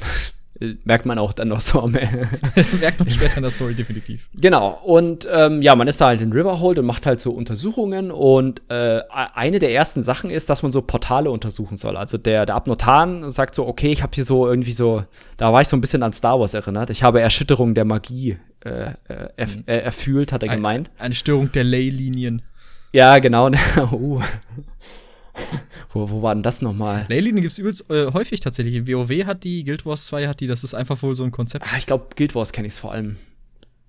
Merkt 0.85 1.07
man 1.07 1.19
auch 1.19 1.33
dann 1.33 1.49
noch 1.49 1.61
so 1.61 1.81
am 1.81 1.93
Merkt 2.81 3.01
man 3.01 3.11
später 3.11 3.39
in 3.39 3.43
der 3.43 3.51
Story 3.51 3.75
definitiv. 3.75 4.29
Genau. 4.35 4.79
Und 4.85 5.27
ähm, 5.31 5.63
ja, 5.63 5.75
man 5.75 5.89
ist 5.89 6.01
da 6.01 6.07
halt 6.07 6.21
in 6.21 6.33
Riverhold 6.33 6.79
und 6.79 6.87
macht 6.87 7.07
halt 7.07 7.21
so 7.21 7.33
Untersuchungen. 7.33 8.11
Und 8.11 8.63
äh, 8.69 9.01
eine 9.09 9.59
der 9.59 9.73
ersten 9.73 10.03
Sachen 10.03 10.31
ist, 10.31 10.51
dass 10.51 10.63
man 10.63 10.71
so 10.71 10.83
Portale 10.83 11.31
untersuchen 11.31 11.79
soll. 11.79 11.97
Also 11.97 12.19
der, 12.19 12.45
der 12.45 12.55
Abnotan 12.57 13.31
sagt 13.31 13.55
so, 13.55 13.67
okay, 13.67 13.91
ich 13.91 14.03
habe 14.03 14.13
hier 14.15 14.25
so 14.25 14.47
irgendwie 14.47 14.73
so, 14.73 15.05
da 15.37 15.53
war 15.53 15.63
ich 15.63 15.69
so 15.69 15.77
ein 15.77 15.81
bisschen 15.81 16.03
an 16.03 16.13
Star 16.13 16.39
Wars 16.39 16.55
erinnert. 16.55 16.91
Ich 16.91 17.03
habe 17.03 17.21
Erschütterung 17.21 17.75
der 17.75 17.87
Magie 17.87 18.37
äh, 18.65 18.91
äh, 19.09 19.29
erf 19.37 19.57
mhm. 19.57 19.65
äh, 19.67 19.79
erfühlt, 19.79 20.33
hat 20.33 20.43
er 20.43 20.51
gemeint. 20.51 20.91
Eine 20.99 21.15
Störung 21.15 21.51
der 21.53 21.65
Leylinien. 21.65 22.43
Ja, 22.93 23.19
genau. 23.19 23.51
oh. 23.93 24.21
wo, 25.93 26.09
wo 26.11 26.23
war 26.23 26.35
denn 26.35 26.43
das 26.43 26.63
nochmal? 26.63 27.07
Leylinien 27.09 27.43
gibt 27.43 27.53
es 27.53 27.59
übelst 27.59 27.91
äh, 27.91 28.13
häufig 28.13 28.41
tatsächlich. 28.41 28.87
WoW 28.87 29.27
hat 29.27 29.45
die, 29.45 29.65
Guild 29.65 29.85
Wars 29.87 30.07
2 30.07 30.29
hat 30.29 30.41
die, 30.41 30.47
das 30.47 30.65
ist 30.65 30.75
einfach 30.75 31.03
wohl 31.03 31.15
so 31.17 31.25
ein 31.25 31.33
Konzept. 31.33 31.67
Ah, 31.67 31.77
ich 31.79 31.87
glaube, 31.87 32.09
Guild 32.17 32.35
Wars 32.35 32.53
kenne 32.53 32.69
ich 32.69 32.75
vor 32.75 32.93
allem. 32.93 33.17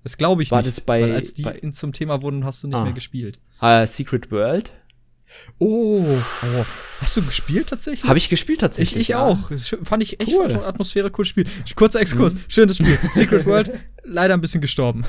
Das 0.04 0.18
glaube 0.18 0.42
ich 0.42 0.50
war 0.50 0.60
nicht. 0.60 0.76
Das 0.76 0.82
bei, 0.82 1.04
weil 1.04 1.14
als 1.14 1.34
die 1.36 1.44
bei, 1.44 1.54
zum 1.72 1.94
Thema 1.94 2.22
wurden, 2.24 2.44
hast 2.44 2.64
du 2.64 2.68
nicht 2.68 2.78
ah. 2.78 2.84
mehr 2.84 2.94
gespielt. 2.94 3.40
Uh, 3.62 3.86
Secret 3.86 4.32
World? 4.32 4.72
Oh, 5.60 6.04
oh, 6.04 6.66
Hast 7.00 7.18
du 7.18 7.22
gespielt 7.22 7.68
tatsächlich? 7.68 8.10
Habe 8.10 8.18
ich 8.18 8.30
gespielt 8.30 8.62
tatsächlich. 8.62 8.96
Ich, 8.96 9.02
ich 9.02 9.08
ja. 9.10 9.24
auch. 9.24 9.50
Das 9.50 9.76
fand 9.84 10.04
ich 10.04 10.20
echt 10.20 10.34
cool. 10.34 10.50
von 10.50 10.64
Atmosphäre 10.64 11.12
cool 11.18 11.26
Spiel. 11.26 11.46
Kurzer 11.76 12.02
Exkurs. 12.02 12.36
Mhm. 12.36 12.40
Schönes 12.48 12.78
Spiel. 12.78 12.98
Secret 13.14 13.46
World, 13.46 13.72
leider 14.04 14.34
ein 14.34 14.42
bisschen 14.42 14.62
gestorben. 14.62 15.06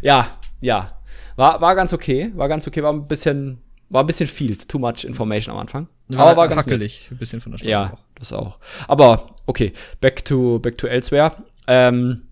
Ja, 0.00 0.38
ja. 0.60 1.00
War, 1.36 1.60
war 1.60 1.74
ganz 1.74 1.92
okay. 1.92 2.30
War 2.34 2.48
ganz 2.48 2.66
okay. 2.66 2.82
War 2.82 2.92
ein 2.92 3.08
bisschen 3.08 3.58
war 3.94 4.02
ein 4.02 4.06
bisschen 4.06 4.26
viel, 4.26 4.56
too 4.56 4.78
much 4.80 5.04
information 5.04 5.54
am 5.54 5.60
Anfang. 5.60 5.86
War, 6.08 6.26
aber 6.26 6.36
war 6.36 6.48
ganz 6.48 6.62
hackelig, 6.62 7.08
ein 7.12 7.16
bisschen 7.16 7.40
von 7.40 7.52
der 7.52 7.58
Stadt. 7.58 7.70
Ja, 7.70 7.92
auch. 7.94 7.98
das 8.18 8.32
auch. 8.32 8.58
Aber 8.88 9.28
okay, 9.46 9.72
back 10.00 10.24
to 10.24 10.58
back 10.58 10.76
to 10.78 10.88
Elsewhere. 10.88 11.32
Ähm, 11.68 12.22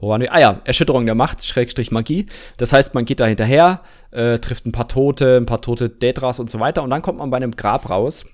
wo 0.00 0.08
waren 0.08 0.22
wir? 0.22 0.32
Ah 0.32 0.40
ja, 0.40 0.60
Erschütterung 0.64 1.04
der 1.04 1.14
Macht, 1.14 1.44
Schrägstrich 1.44 1.92
Magie. 1.92 2.26
Das 2.56 2.72
heißt, 2.72 2.94
man 2.94 3.04
geht 3.04 3.20
da 3.20 3.26
hinterher, 3.26 3.80
äh, 4.12 4.38
trifft 4.38 4.64
ein 4.66 4.72
paar 4.72 4.88
Tote, 4.88 5.36
ein 5.36 5.46
paar 5.46 5.60
tote 5.60 5.90
Daedras 5.90 6.40
und 6.40 6.50
so 6.50 6.58
weiter. 6.58 6.82
Und 6.82 6.88
dann 6.90 7.02
kommt 7.02 7.18
man 7.18 7.30
bei 7.30 7.36
einem 7.36 7.52
Grab 7.52 7.90
raus. 7.90 8.24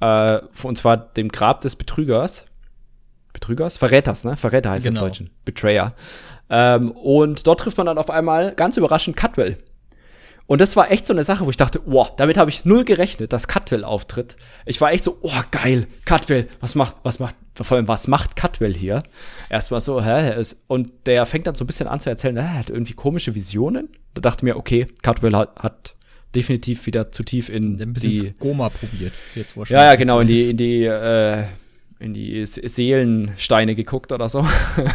Äh, 0.00 0.40
und 0.62 0.76
zwar 0.76 0.98
dem 0.98 1.30
Grab 1.30 1.62
des 1.62 1.76
Betrügers. 1.76 2.44
Betrügers? 3.32 3.78
Verräters, 3.78 4.24
ne? 4.24 4.36
Verräter 4.36 4.70
heißt 4.70 4.84
Genau. 4.84 5.00
im 5.00 5.06
Deutschen. 5.06 5.30
Betrayer. 5.46 5.94
Ähm, 6.50 6.90
und 6.92 7.46
dort 7.46 7.60
trifft 7.60 7.78
man 7.78 7.86
dann 7.86 7.98
auf 7.98 8.10
einmal 8.10 8.54
ganz 8.54 8.76
überraschend 8.76 9.16
Cutwell. 9.16 9.56
Und 10.48 10.60
das 10.60 10.76
war 10.76 10.90
echt 10.92 11.06
so 11.06 11.12
eine 11.12 11.24
Sache, 11.24 11.44
wo 11.44 11.50
ich 11.50 11.56
dachte, 11.56 11.80
wow, 11.86 12.14
damit 12.16 12.36
habe 12.38 12.50
ich 12.50 12.64
null 12.64 12.84
gerechnet, 12.84 13.32
dass 13.32 13.48
Cutwell 13.48 13.82
auftritt. 13.84 14.36
Ich 14.64 14.80
war 14.80 14.92
echt 14.92 15.02
so, 15.02 15.18
oh, 15.22 15.32
geil, 15.50 15.88
Cutwell, 16.04 16.46
was 16.60 16.76
macht, 16.76 16.96
was 17.02 17.18
macht, 17.18 17.34
vor 17.54 17.76
allem, 17.76 17.88
was 17.88 18.06
macht 18.06 18.36
Cutwell 18.36 18.72
hier? 18.74 19.02
Erstmal 19.50 19.80
so, 19.80 20.04
hä? 20.04 20.38
ist- 20.40 20.62
Und 20.68 20.90
der 21.06 21.26
fängt 21.26 21.48
dann 21.48 21.56
so 21.56 21.64
ein 21.64 21.66
bisschen 21.66 21.88
an 21.88 21.98
zu 21.98 22.10
erzählen, 22.10 22.36
er 22.36 22.54
hat 22.54 22.70
irgendwie 22.70 22.92
komische 22.94 23.34
Visionen. 23.34 23.88
Da 24.14 24.20
dachte 24.20 24.40
ich 24.40 24.42
mir, 24.44 24.56
okay, 24.56 24.86
Cutwell 25.02 25.34
hat, 25.34 25.56
hat 25.56 25.94
definitiv 26.34 26.86
wieder 26.86 27.10
zu 27.10 27.24
tief 27.24 27.48
in 27.48 27.80
Ein 27.80 27.92
bisschen 27.92 28.12
die, 28.12 28.34
Goma 28.38 28.68
probiert. 28.68 29.14
Jetzt 29.34 29.54
schon 29.54 29.64
ja, 29.68 29.84
ja, 29.84 29.94
genau, 29.96 30.20
in 30.20 30.28
die, 30.28 30.50
in 30.50 30.56
die, 30.56 30.84
äh, 30.84 31.42
in 31.98 32.12
die 32.14 32.44
Se- 32.46 32.68
Seelensteine 32.68 33.74
geguckt 33.74 34.12
oder 34.12 34.28
so. 34.28 34.46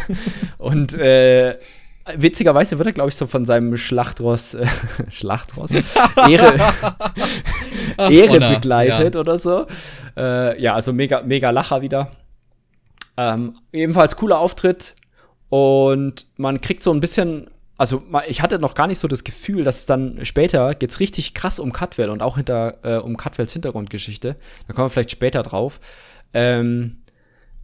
und 0.58 0.94
äh, 0.94 1.58
witzigerweise 2.16 2.78
wird 2.78 2.86
er, 2.86 2.92
glaube 2.92 3.10
ich, 3.10 3.16
so 3.16 3.26
von 3.26 3.44
seinem 3.44 3.76
Schlachtross, 3.76 4.54
äh, 4.54 4.66
Schlachtross, 5.08 5.72
Ehre, 6.28 6.54
Ach, 7.96 8.10
Ehre 8.10 8.34
Honor, 8.34 8.54
begleitet 8.54 9.16
oder 9.16 9.38
so. 9.38 9.66
Äh, 10.16 10.60
ja, 10.60 10.74
also 10.74 10.92
mega, 10.92 11.22
mega 11.22 11.50
Lacher 11.50 11.82
wieder. 11.82 12.10
Ähm, 13.16 13.58
ebenfalls 13.72 14.16
cooler 14.16 14.38
Auftritt 14.38 14.94
und 15.48 16.26
man 16.36 16.60
kriegt 16.60 16.82
so 16.82 16.92
ein 16.92 17.00
bisschen, 17.00 17.50
also 17.76 18.02
ich 18.26 18.40
hatte 18.40 18.58
noch 18.58 18.74
gar 18.74 18.86
nicht 18.86 18.98
so 18.98 19.06
das 19.06 19.22
Gefühl, 19.22 19.64
dass 19.64 19.80
es 19.80 19.86
dann 19.86 20.24
später 20.24 20.74
geht's 20.74 20.98
richtig 20.98 21.34
krass 21.34 21.58
um 21.58 21.72
Cutwell 21.72 22.08
und 22.08 22.22
auch 22.22 22.36
hinter 22.36 22.78
äh, 22.82 22.96
um 22.96 23.16
Cutwells 23.16 23.52
Hintergrundgeschichte. 23.52 24.36
Da 24.66 24.72
kommen 24.72 24.86
wir 24.86 24.90
vielleicht 24.90 25.10
später 25.10 25.42
drauf. 25.42 25.78
Ähm, 26.32 27.01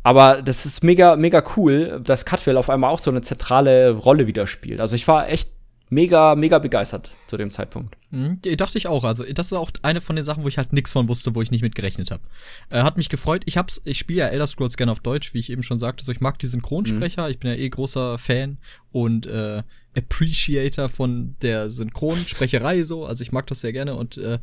aber 0.09 0.41
das 0.41 0.65
ist 0.65 0.83
mega, 0.83 1.17
mega 1.17 1.43
cool, 1.55 2.01
dass 2.03 2.25
Cutwell 2.25 2.57
auf 2.57 2.71
einmal 2.71 2.91
auch 2.91 2.99
so 2.99 3.11
eine 3.11 3.21
zentrale 3.21 3.91
Rolle 3.91 4.27
wieder 4.27 4.47
spielt. 4.47 4.81
Also 4.81 4.95
ich 4.95 5.07
war 5.07 5.29
echt 5.29 5.51
mega, 5.91 6.35
mega 6.35 6.59
begeistert 6.59 7.11
zu 7.27 7.37
dem 7.37 7.51
Zeitpunkt. 7.51 7.95
Mhm, 8.11 8.41
dachte 8.57 8.79
ich 8.79 8.87
auch. 8.87 9.05
Also, 9.05 9.23
das 9.25 9.49
ist 9.49 9.53
auch 9.53 9.71
eine 9.83 10.01
von 10.01 10.17
den 10.17 10.25
Sachen, 10.25 10.45
wo 10.45 10.49
ich 10.49 10.57
halt 10.57 10.73
nichts 10.73 10.95
von 10.95 11.09
wusste, 11.09 11.35
wo 11.35 11.43
ich 11.43 11.51
nicht 11.51 11.61
mit 11.61 11.75
gerechnet 11.75 12.11
habe. 12.11 12.23
Äh, 12.71 12.85
hat 12.85 12.97
mich 12.97 13.11
gefreut. 13.11 13.43
Ich 13.45 13.59
hab's, 13.59 13.83
ich 13.85 13.99
spiele 13.99 14.21
ja 14.21 14.29
Elder 14.29 14.47
Scrolls 14.47 14.79
gerne 14.79 14.93
auf 14.93 15.01
Deutsch, 15.01 15.35
wie 15.35 15.41
ich 15.41 15.53
eben 15.53 15.63
schon 15.63 15.79
sagte. 15.79 16.03
So, 16.03 16.11
ich 16.11 16.23
mag 16.23 16.39
die 16.39 16.47
Synchronsprecher. 16.47 17.29
Ich 17.29 17.39
bin 17.39 17.51
ja 17.51 17.59
eh 17.59 17.69
großer 17.69 18.17
Fan 18.17 18.57
und 18.93 19.27
äh, 19.27 19.63
Appreciator 19.95 20.89
von 20.89 21.37
der 21.43 21.69
Synchronsprecherei 21.69 22.83
so. 22.83 23.05
Also 23.05 23.21
ich 23.21 23.33
mag 23.33 23.47
das 23.47 23.61
sehr 23.61 23.75
gerne 23.75 23.95
und 23.95 24.17
äh, 24.17 24.39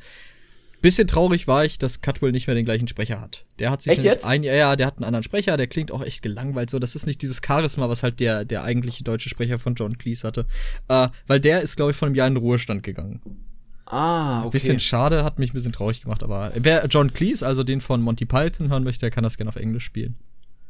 bisschen 0.85 1.07
traurig 1.07 1.47
war 1.47 1.65
ich, 1.65 1.77
dass 1.77 2.01
Cutwell 2.01 2.31
nicht 2.31 2.47
mehr 2.47 2.55
den 2.55 2.65
gleichen 2.65 2.87
Sprecher 2.87 3.19
hat. 3.19 3.43
Der 3.59 3.71
hat 3.71 3.81
sich 3.81 3.91
Echt 3.93 4.03
jetzt? 4.03 4.25
ein, 4.25 4.43
ja, 4.43 4.75
der 4.75 4.87
hat 4.87 4.97
einen 4.97 5.03
anderen 5.05 5.23
Sprecher, 5.23 5.57
der 5.57 5.67
klingt 5.67 5.91
auch 5.91 6.01
echt 6.03 6.21
gelangweilt 6.21 6.69
so. 6.69 6.79
Das 6.79 6.95
ist 6.95 7.05
nicht 7.05 7.21
dieses 7.21 7.41
Charisma, 7.45 7.89
was 7.89 8.03
halt 8.03 8.19
der, 8.19 8.45
der 8.45 8.63
eigentliche 8.63 9.03
deutsche 9.03 9.29
Sprecher 9.29 9.59
von 9.59 9.75
John 9.75 9.97
Cleese 9.97 10.27
hatte. 10.27 10.45
Äh, 10.87 11.09
weil 11.27 11.39
der 11.39 11.61
ist, 11.61 11.75
glaube 11.75 11.91
ich, 11.91 11.97
von 11.97 12.07
einem 12.07 12.15
Jahr 12.15 12.27
in 12.27 12.35
den 12.35 12.41
Ruhestand 12.41 12.83
gegangen. 12.83 13.21
Ah, 13.87 14.41
okay. 14.41 14.51
Bisschen 14.51 14.79
schade, 14.79 15.23
hat 15.23 15.37
mich 15.37 15.51
ein 15.51 15.53
bisschen 15.53 15.71
traurig 15.73 16.01
gemacht, 16.01 16.23
aber 16.23 16.51
wer 16.55 16.85
John 16.87 17.13
Cleese, 17.13 17.45
also 17.45 17.63
den 17.63 17.81
von 17.81 18.01
Monty 18.01 18.25
Python 18.25 18.69
hören 18.69 18.83
möchte, 18.83 19.01
der 19.01 19.11
kann 19.11 19.23
das 19.23 19.37
gerne 19.37 19.49
auf 19.49 19.57
Englisch 19.57 19.83
spielen. 19.83 20.15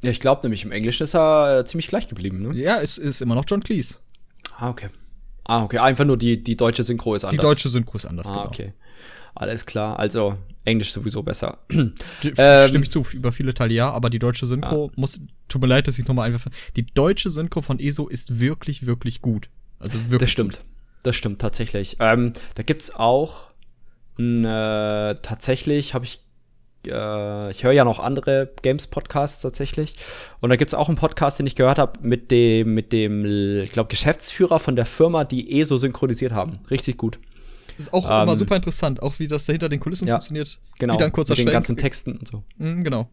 Ja, 0.04 0.12
ich 0.12 0.20
glaube 0.20 0.42
nämlich, 0.44 0.66
im 0.66 0.72
Englischen 0.72 1.04
ist 1.04 1.16
er 1.16 1.60
äh, 1.60 1.66
ziemlich 1.66 1.88
gleich 1.88 2.08
geblieben, 2.10 2.42
ne? 2.42 2.54
Ja, 2.60 2.82
es 2.82 2.98
ist 2.98 3.22
immer 3.22 3.36
noch 3.36 3.46
John 3.48 3.64
Cleese. 3.64 4.00
Ah, 4.58 4.70
okay. 4.70 4.90
Ah, 5.46 5.64
okay. 5.64 5.78
Einfach 5.78 6.06
nur 6.06 6.18
die, 6.18 6.44
die 6.44 6.58
deutsche 6.58 6.84
Synchro 6.84 7.16
ist 7.16 7.22
Die 7.22 7.28
anders. 7.28 7.44
deutsche 7.46 7.70
Synchro 7.70 7.98
ist 7.98 8.06
anders, 8.06 8.28
Ah, 8.30 8.34
genau. 8.34 8.46
okay. 8.48 8.74
Alles 9.36 9.66
klar. 9.66 10.00
Also, 10.00 10.38
Englisch 10.64 10.92
sowieso 10.92 11.24
besser. 11.24 11.60
Ähm, 12.38 12.68
Stimme 12.68 12.84
ich 12.84 12.92
zu, 12.92 13.06
über 13.14 13.32
viele 13.32 13.54
Teile 13.54 13.74
ja, 13.74 13.92
aber 13.92 14.10
die 14.10 14.18
deutsche 14.18 14.46
Synchro 14.46 14.92
muss, 14.96 15.20
tut 15.48 15.62
mir 15.62 15.68
leid, 15.68 15.88
dass 15.88 16.00
ich 16.00 16.08
nochmal 16.08 16.28
einfach, 16.28 16.50
die 16.76 16.86
deutsche 16.86 17.30
Synchro 17.30 17.62
von 17.62 17.80
ESO 17.80 18.08
ist 18.08 18.40
wirklich, 18.40 18.88
wirklich 18.88 19.22
gut. 19.22 19.50
Also 19.80 20.00
wirklich. 20.06 20.20
Das 20.20 20.32
stimmt. 20.32 20.62
Das 21.04 21.16
stimmt 21.16 21.40
tatsächlich. 21.40 21.98
Ähm, 22.00 22.34
da 22.56 22.64
gibt's 22.64 22.96
auch 22.96 23.52
äh, 24.18 25.16
tatsächlich 25.22 25.94
habe 25.94 26.06
ich 26.06 26.22
äh, 26.88 27.52
ich 27.52 27.64
höre 27.64 27.74
ja 27.74 27.84
noch 27.84 28.00
andere 28.00 28.50
Games 28.62 28.88
Podcasts 28.88 29.42
tatsächlich 29.42 29.94
und 30.40 30.50
da 30.50 30.56
gibt's 30.56 30.74
auch 30.74 30.88
einen 30.88 30.98
Podcast, 30.98 31.38
den 31.38 31.46
ich 31.46 31.56
gehört 31.56 31.78
habe 31.78 32.00
mit 32.02 32.32
dem 32.32 32.74
mit 32.74 32.92
dem 32.92 33.62
ich 33.62 33.72
glaube 33.72 33.90
Geschäftsführer 33.90 34.60
von 34.60 34.76
der 34.76 34.86
Firma, 34.86 35.26
die 35.26 35.60
ESO 35.60 35.78
synchronisiert 35.78 36.32
haben. 36.32 36.60
Richtig 36.72 36.98
gut. 36.98 37.20
Ist 37.78 37.94
auch 37.94 38.10
Ähm, 38.10 38.24
immer 38.24 38.36
super 38.38 38.56
interessant, 38.56 39.02
auch 39.04 39.20
wie 39.20 39.28
das 39.28 39.46
da 39.46 39.54
hinter 39.54 39.70
den 39.70 39.80
Kulissen 39.80 40.08
ja, 40.08 40.16
funktioniert. 40.16 40.60
Genau. 40.80 40.94
Wieder 40.96 41.06
ein 41.06 41.12
kurzer 41.12 41.34
mit 41.34 41.40
den 41.40 41.44
Schwenk. 41.44 41.54
ganzen 41.54 41.78
Texten 41.78 42.14
und 42.14 42.28
so. 42.28 42.44
Mhm, 42.58 42.84
genau. 42.84 43.10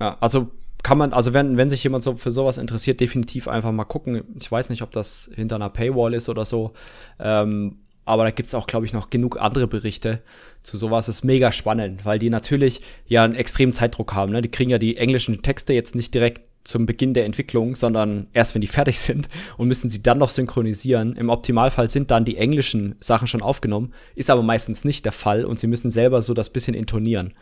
Ja, 0.00 0.16
also 0.20 0.50
kann 0.82 0.98
man, 0.98 1.12
also 1.12 1.34
wenn, 1.34 1.56
wenn 1.56 1.70
sich 1.70 1.82
jemand 1.82 2.04
so 2.04 2.16
für 2.16 2.30
sowas 2.30 2.56
interessiert, 2.58 3.00
definitiv 3.00 3.48
einfach 3.48 3.72
mal 3.72 3.84
gucken. 3.84 4.22
Ich 4.40 4.50
weiß 4.50 4.70
nicht, 4.70 4.82
ob 4.82 4.92
das 4.92 5.28
hinter 5.34 5.56
einer 5.56 5.70
Paywall 5.70 6.14
ist 6.14 6.28
oder 6.28 6.44
so. 6.44 6.72
Ähm, 7.18 7.78
aber 8.04 8.24
da 8.24 8.30
gibt's 8.30 8.54
auch, 8.54 8.66
glaube 8.66 8.86
ich, 8.86 8.92
noch 8.94 9.10
genug 9.10 9.38
andere 9.38 9.66
Berichte 9.66 10.22
zu 10.62 10.76
sowas. 10.78 11.06
Das 11.06 11.16
ist 11.16 11.24
mega 11.24 11.52
spannend, 11.52 12.06
weil 12.06 12.18
die 12.18 12.30
natürlich 12.30 12.80
ja 13.06 13.22
einen 13.22 13.34
extremen 13.34 13.72
Zeitdruck 13.72 14.14
haben. 14.14 14.32
Ne? 14.32 14.40
Die 14.40 14.50
kriegen 14.50 14.70
ja 14.70 14.78
die 14.78 14.96
englischen 14.96 15.42
Texte 15.42 15.74
jetzt 15.74 15.94
nicht 15.94 16.14
direkt 16.14 16.47
zum 16.68 16.84
Beginn 16.84 17.14
der 17.14 17.24
Entwicklung, 17.24 17.74
sondern 17.76 18.26
erst, 18.34 18.54
wenn 18.54 18.60
die 18.60 18.66
fertig 18.66 18.98
sind 19.00 19.28
und 19.56 19.68
müssen 19.68 19.88
sie 19.88 20.02
dann 20.02 20.18
noch 20.18 20.30
synchronisieren. 20.30 21.16
Im 21.16 21.30
Optimalfall 21.30 21.88
sind 21.88 22.10
dann 22.10 22.24
die 22.24 22.36
englischen 22.36 22.94
Sachen 23.00 23.26
schon 23.26 23.40
aufgenommen, 23.40 23.92
ist 24.14 24.30
aber 24.30 24.42
meistens 24.42 24.84
nicht 24.84 25.04
der 25.04 25.12
Fall 25.12 25.44
und 25.44 25.58
sie 25.58 25.66
müssen 25.66 25.90
selber 25.90 26.20
so 26.20 26.34
das 26.34 26.50
bisschen 26.50 26.74
intonieren, 26.74 27.32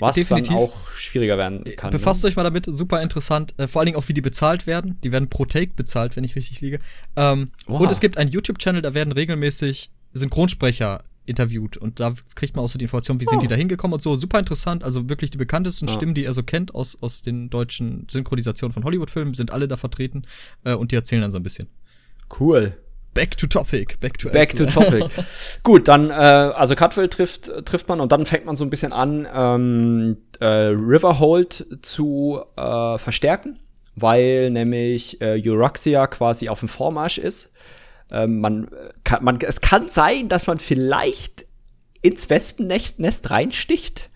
was 0.00 0.16
Definitiv. 0.16 0.48
dann 0.48 0.58
auch 0.58 0.90
schwieriger 0.92 1.38
werden 1.38 1.64
kann. 1.76 1.90
ne? 1.90 1.98
Befasst 1.98 2.24
euch 2.24 2.34
mal 2.34 2.42
damit, 2.42 2.66
super 2.66 3.00
interessant. 3.00 3.54
Äh, 3.58 3.68
vor 3.68 3.80
allen 3.80 3.86
Dingen 3.86 3.98
auch, 3.98 4.08
wie 4.08 4.14
die 4.14 4.20
bezahlt 4.20 4.66
werden. 4.66 4.98
Die 5.04 5.12
werden 5.12 5.28
pro 5.28 5.44
Take 5.44 5.72
bezahlt, 5.76 6.16
wenn 6.16 6.24
ich 6.24 6.34
richtig 6.34 6.60
liege. 6.60 6.80
Ähm, 7.16 7.52
und 7.66 7.90
es 7.90 8.00
gibt 8.00 8.18
einen 8.18 8.30
YouTube-Channel, 8.30 8.82
da 8.82 8.92
werden 8.94 9.12
regelmäßig 9.12 9.90
Synchronsprecher 10.12 11.02
interviewt. 11.26 11.76
Und 11.76 12.00
da 12.00 12.14
kriegt 12.34 12.56
man 12.56 12.64
auch 12.64 12.68
so 12.68 12.78
die 12.78 12.84
Information, 12.84 13.20
wie 13.20 13.24
sind 13.24 13.42
die 13.42 13.46
da 13.46 13.54
hingekommen 13.54 13.94
und 13.94 14.02
so. 14.02 14.16
Super 14.16 14.38
interessant. 14.38 14.84
Also 14.84 15.08
wirklich 15.08 15.30
die 15.30 15.38
bekanntesten 15.38 15.86
Oh. 15.86 15.88
Ja. 15.88 15.94
Stimmen, 15.94 16.14
die 16.14 16.24
er 16.24 16.34
so 16.34 16.42
kennt 16.42 16.74
aus, 16.74 16.96
aus 17.00 17.22
den 17.22 17.50
deutschen 17.50 18.06
Synchronisationen 18.10 18.72
von 18.72 18.84
Hollywood-Filmen, 18.84 19.34
sind 19.34 19.52
alle 19.52 19.68
da 19.68 19.76
vertreten. 19.76 20.22
Äh, 20.64 20.74
und 20.74 20.92
die 20.92 20.96
erzählen 20.96 21.22
dann 21.22 21.30
so 21.30 21.38
ein 21.38 21.42
bisschen. 21.42 21.68
Cool. 22.38 22.76
Back 23.14 23.36
to 23.36 23.46
topic. 23.46 24.00
Back 24.00 24.18
to 24.18 24.28
Back 24.28 24.54
to 24.56 24.66
topic. 24.66 25.04
Gut, 25.62 25.86
dann, 25.86 26.10
äh, 26.10 26.14
also 26.14 26.74
Cutwell 26.74 27.08
trifft, 27.08 27.50
trifft 27.64 27.88
man 27.88 28.00
und 28.00 28.10
dann 28.10 28.26
fängt 28.26 28.44
man 28.44 28.56
so 28.56 28.64
ein 28.64 28.70
bisschen 28.70 28.92
an, 28.92 29.28
ähm, 29.32 30.16
äh, 30.40 30.46
Riverhold 30.46 31.64
zu 31.82 32.40
äh, 32.56 32.98
verstärken, 32.98 33.60
weil 33.94 34.50
nämlich 34.50 35.20
äh, 35.20 35.40
Euruxia 35.46 36.08
quasi 36.08 36.48
auf 36.48 36.58
dem 36.58 36.68
Vormarsch 36.68 37.18
ist. 37.18 37.52
Ähm, 38.10 38.40
man, 38.40 38.64
äh, 38.68 38.90
kann, 39.04 39.24
man, 39.24 39.38
es 39.40 39.60
kann 39.60 39.88
sein, 39.88 40.28
dass 40.28 40.46
man 40.46 40.58
vielleicht 40.58 41.46
ins 42.02 42.28
Wespennest 42.28 42.98
Nest 42.98 43.30
reinsticht. 43.30 44.10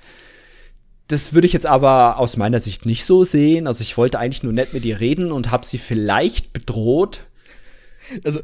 Das 1.08 1.32
würde 1.32 1.46
ich 1.46 1.54
jetzt 1.54 1.66
aber 1.66 2.18
aus 2.18 2.36
meiner 2.36 2.60
Sicht 2.60 2.84
nicht 2.84 3.04
so 3.04 3.24
sehen. 3.24 3.66
Also 3.66 3.80
ich 3.80 3.96
wollte 3.96 4.18
eigentlich 4.18 4.42
nur 4.42 4.52
nett 4.52 4.74
mit 4.74 4.84
ihr 4.84 5.00
reden 5.00 5.32
und 5.32 5.50
habe 5.50 5.66
sie 5.66 5.78
vielleicht 5.78 6.52
bedroht. 6.52 7.20
Also, 8.24 8.40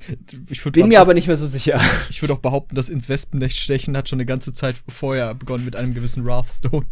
ich 0.50 0.62
Bin 0.62 0.88
mir 0.88 1.00
aber 1.00 1.14
nicht 1.14 1.26
mehr 1.26 1.36
so 1.36 1.46
sicher. 1.46 1.80
ich 2.10 2.22
würde 2.22 2.34
auch 2.34 2.38
behaupten, 2.38 2.74
das 2.74 2.88
ins 2.88 3.08
Wespennest 3.08 3.56
stechen 3.56 3.96
hat 3.96 4.08
schon 4.08 4.18
eine 4.18 4.26
ganze 4.26 4.52
Zeit 4.52 4.82
vorher 4.88 5.34
begonnen 5.34 5.64
mit 5.64 5.76
einem 5.76 5.94
gewissen 5.94 6.24
Wrathstone. 6.24 6.86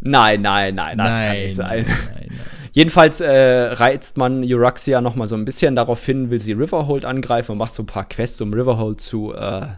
Nein, 0.00 0.42
nein, 0.42 0.74
nein, 0.74 0.98
das 0.98 1.16
kann 1.18 1.36
nicht 1.36 1.54
sein. 1.54 1.84
Nein, 1.86 1.96
nein, 2.14 2.26
nein. 2.28 2.40
Jedenfalls 2.74 3.20
äh, 3.20 3.30
reizt 3.30 4.16
man 4.16 4.42
Euruxia 4.44 5.00
noch 5.00 5.14
mal 5.14 5.28
so 5.28 5.36
ein 5.36 5.44
bisschen 5.44 5.76
darauf 5.76 6.04
hin, 6.04 6.30
will 6.30 6.40
sie 6.40 6.54
Riverhold 6.54 7.04
angreifen 7.04 7.52
und 7.52 7.58
macht 7.58 7.72
so 7.72 7.84
ein 7.84 7.86
paar 7.86 8.08
Quests, 8.08 8.40
um 8.40 8.52
Riverhold 8.52 9.00
zu, 9.00 9.32
äh, 9.32 9.68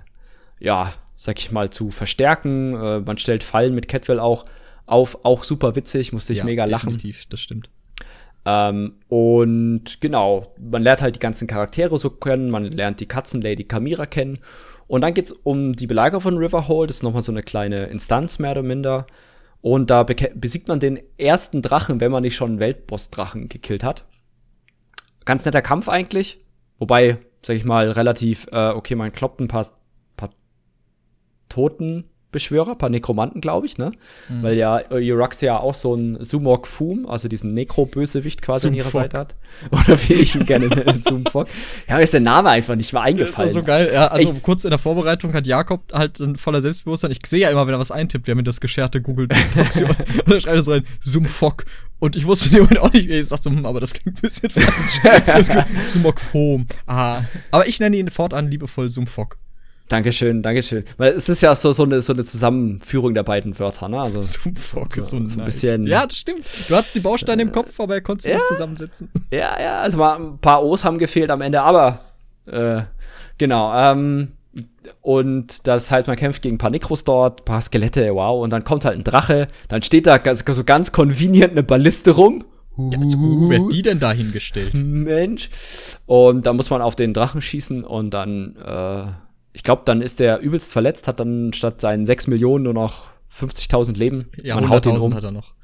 ja, 0.61 0.95
sag 1.19 1.39
ich 1.39 1.53
mal, 1.53 1.69
zu 1.69 1.91
verstärken. 1.91 2.75
Äh, 2.75 3.01
man 3.01 3.19
stellt 3.19 3.45
Fallen 3.45 3.75
mit 3.75 3.89
Catwell 3.89 4.19
auch 4.19 4.47
auf, 4.87 5.19
auch 5.25 5.45
super 5.45 5.77
witzig, 5.77 6.15
musste 6.15 6.33
ich 6.33 6.39
Ja, 6.39 6.45
mega 6.47 6.65
lachen. 6.65 6.93
Definitiv, 6.93 7.27
das 7.27 7.41
stimmt. 7.41 7.69
Ähm, 8.47 8.95
und 9.09 10.01
genau, 10.01 10.55
man 10.59 10.83
lernt 10.83 11.03
halt 11.03 11.17
die 11.17 11.21
ganzen 11.21 11.47
Charaktere 11.47 11.99
so 11.99 12.09
kennen, 12.09 12.49
man 12.49 12.65
lernt 12.65 13.01
die 13.01 13.07
Katzenlady 13.07 13.65
Kamira 13.65 14.07
kennen. 14.07 14.39
Und 14.87 15.03
dann 15.03 15.13
geht's 15.13 15.33
um 15.33 15.75
die 15.75 15.87
Belagerung 15.87 16.23
von 16.23 16.39
Riverhold, 16.39 16.89
das 16.89 16.99
ist 16.99 17.03
nochmal 17.03 17.23
so 17.23 17.33
eine 17.33 17.43
kleine 17.43 17.87
Instanz, 17.87 18.39
mehr 18.39 18.53
oder 18.53 18.63
minder. 18.63 19.07
Und 19.67 19.91
da 19.91 20.05
besiegt 20.05 20.69
man 20.69 20.79
den 20.79 21.01
ersten 21.19 21.61
Drachen, 21.61 22.01
wenn 22.01 22.13
man 22.13 22.23
nicht 22.23 22.37
schon 22.37 22.51
einen 22.51 22.61
Weltboss-Drachen 22.61 23.49
gekillt 23.49 23.83
hat. 23.83 24.05
Ganz 25.25 25.45
netter 25.45 25.61
Kampf 25.61 25.89
eigentlich. 25.89 26.41
Wobei, 26.79 27.19
sag 27.43 27.57
ich 27.57 27.65
mal, 27.65 27.91
relativ, 27.91 28.47
äh, 28.53 28.69
okay, 28.69 28.95
man 28.95 29.11
kloppt 29.11 29.41
ein 29.41 29.49
paar, 29.49 29.67
paar 30.17 30.31
Toten 31.49 32.05
Beschwörer, 32.37 32.73
ein 32.73 32.79
paar 32.79 32.91
Nekromanten, 32.91 33.41
glaube 33.41 33.67
ich, 33.67 33.79
ne? 33.79 33.93
Mhm. 34.29 34.43
Weil 34.43 34.59
ja 34.59 34.83
Euryxia 34.91 35.57
auch 35.57 35.73
so 35.73 35.95
ein 35.95 36.23
Sumok 36.23 36.67
Fum, 36.67 37.09
also 37.09 37.29
diesen 37.29 37.55
Nekro-Bösewicht 37.55 38.43
quasi 38.43 38.69
an 38.69 38.75
ihrer 38.75 38.91
Seite 38.91 39.19
hat. 39.19 39.35
Oder 39.71 39.99
wie 40.03 40.13
ich 40.13 40.35
ihn 40.35 40.45
gerne 40.45 40.67
nenne, 40.69 41.01
Sumfok. 41.03 41.49
Ja, 41.89 41.99
ist 41.99 42.13
der 42.13 42.21
Name 42.21 42.51
einfach 42.51 42.77
nicht 42.77 42.93
mal 42.93 43.01
eingefallen. 43.01 43.49
Das 43.49 43.57
ist 43.57 43.63
so 43.63 43.63
geil, 43.63 43.91
ja. 43.91 44.09
Also 44.09 44.35
ich, 44.35 44.43
kurz 44.43 44.65
in 44.65 44.71
der 44.71 44.79
Vorbereitung 44.79 45.33
hat 45.33 45.47
Jakob 45.47 45.81
halt 45.95 46.21
ein 46.21 46.37
voller 46.37 46.61
Selbstbewusstsein. 46.61 47.11
Ich 47.11 47.21
sehe 47.25 47.41
ja 47.41 47.51
immer, 47.51 47.67
wenn 47.67 47.75
er 47.75 47.81
was 47.81 47.91
eintippt, 47.91 48.27
wir 48.27 48.33
haben 48.33 48.39
mir 48.39 48.45
das 48.45 48.61
gescherte 48.61 49.01
Google 49.01 49.29
und 49.31 49.35
dann 50.27 50.41
schreibt 50.41 50.47
er 50.47 50.63
so 50.63 50.73
rein, 50.73 50.85
Sumfok. 51.01 51.65
Und 51.99 52.17
ich 52.17 52.27
wusste 52.27 52.49
in 52.49 52.53
dem 52.53 52.63
Moment 52.65 52.81
auch 52.81 52.93
nicht, 52.93 53.09
ich 53.09 53.27
sag 53.27 53.43
so, 53.43 53.51
hm, 53.51 53.65
aber 53.65 53.81
das 53.81 53.95
klingt 53.95 54.19
ein 54.19 54.21
bisschen 54.21 54.51
falsch. 54.51 55.01
Sumok 55.87 56.21
Foam. 56.21 56.67
Ah. 56.87 57.23
Aber 57.51 57.67
ich 57.67 57.81
nenne 57.81 57.97
ihn 57.97 58.11
fortan 58.11 58.51
liebevoll 58.51 58.91
Sumfok. 58.91 59.39
Dankeschön, 59.89 60.43
Dankeschön. 60.43 60.85
Weil 60.97 61.13
es 61.13 61.29
ist 61.29 61.43
ja 61.43 61.55
so, 61.55 61.73
so, 61.73 61.85
eine, 61.85 62.03
so 62.03 62.13
eine 62.13 62.25
Zusammenführung 62.25 63.15
der 63.15 63.23
beiden 63.23 63.57
Wörter, 63.59 63.89
ne? 63.89 64.01
Also, 64.01 64.21
Super, 64.23 64.87
so, 64.97 65.03
so, 65.03 65.29
so 65.29 65.39
ein 65.41 65.45
bisschen. 65.45 65.87
Ja, 65.87 66.07
das 66.07 66.19
stimmt. 66.19 66.45
Du 66.69 66.75
hattest 66.75 66.95
die 66.97 67.01
Bausteine 67.01 67.43
äh, 67.43 67.45
im 67.45 67.53
Kopf, 67.53 67.79
aber 67.79 67.95
er 67.95 68.01
konnte 68.01 68.25
sie 68.25 68.31
ja, 68.31 68.37
nicht 68.37 68.47
zusammensetzen. 68.49 69.09
Ja, 69.31 69.61
ja, 69.61 69.81
also 69.81 69.99
mal 69.99 70.17
ein 70.17 70.39
paar 70.39 70.65
O's 70.65 70.85
haben 70.85 70.99
gefehlt 70.99 71.31
am 71.31 71.41
Ende, 71.41 71.63
aber 71.63 72.01
äh, 72.47 72.83
genau. 73.39 73.73
Ähm, 73.75 74.33
und 75.03 75.67
das 75.69 75.91
heißt, 75.91 76.09
man 76.09 76.17
kämpft 76.17 76.43
gegen 76.43 76.57
ein 76.57 76.59
paar 76.59 76.71
Nekros 76.71 77.05
dort, 77.05 77.43
ein 77.43 77.45
paar 77.45 77.61
Skelette, 77.61 78.15
wow, 78.15 78.43
und 78.43 78.51
dann 78.51 78.65
kommt 78.65 78.85
halt 78.85 78.97
ein 78.97 79.05
Drache, 79.05 79.49
dann 79.69 79.83
steht 79.83 80.07
da 80.07 80.21
so 80.35 80.65
ganz 80.65 80.93
convenient 80.93 81.53
eine 81.53 81.63
Balliste 81.63 82.13
rum. 82.13 82.45
Ja, 82.79 82.99
wo 83.01 83.49
wird 83.49 83.73
die 83.73 83.83
denn 83.83 84.01
da 84.01 84.13
hingestellt? 84.13 84.75
Mensch. 84.75 85.49
Und 86.05 86.45
da 86.45 86.53
muss 86.53 86.69
man 86.69 86.83
auf 86.83 86.95
den 86.95 87.15
Drachen 87.15 87.41
schießen 87.41 87.85
und 87.85 88.11
dann 88.11 88.57
äh, 88.57 89.13
ich 89.57 89.63
glaube, 89.63 89.83
dann 89.87 90.03
ist 90.03 90.21
der 90.21 90.41
übelst 90.41 90.71
verletzt, 90.71 91.09
hat 91.09 91.19
dann 91.19 91.55
statt 91.55 91.81
seinen 91.81 92.05
6 92.05 92.27
Millionen 92.27 92.65
nur 92.65 92.75
noch 92.75 93.09
50.000 93.35 93.97
Leben. 93.97 94.29
Ja, 94.43 94.59
100.000 94.59 95.15
hat 95.15 95.25
er 95.25 95.31
noch. 95.31 95.55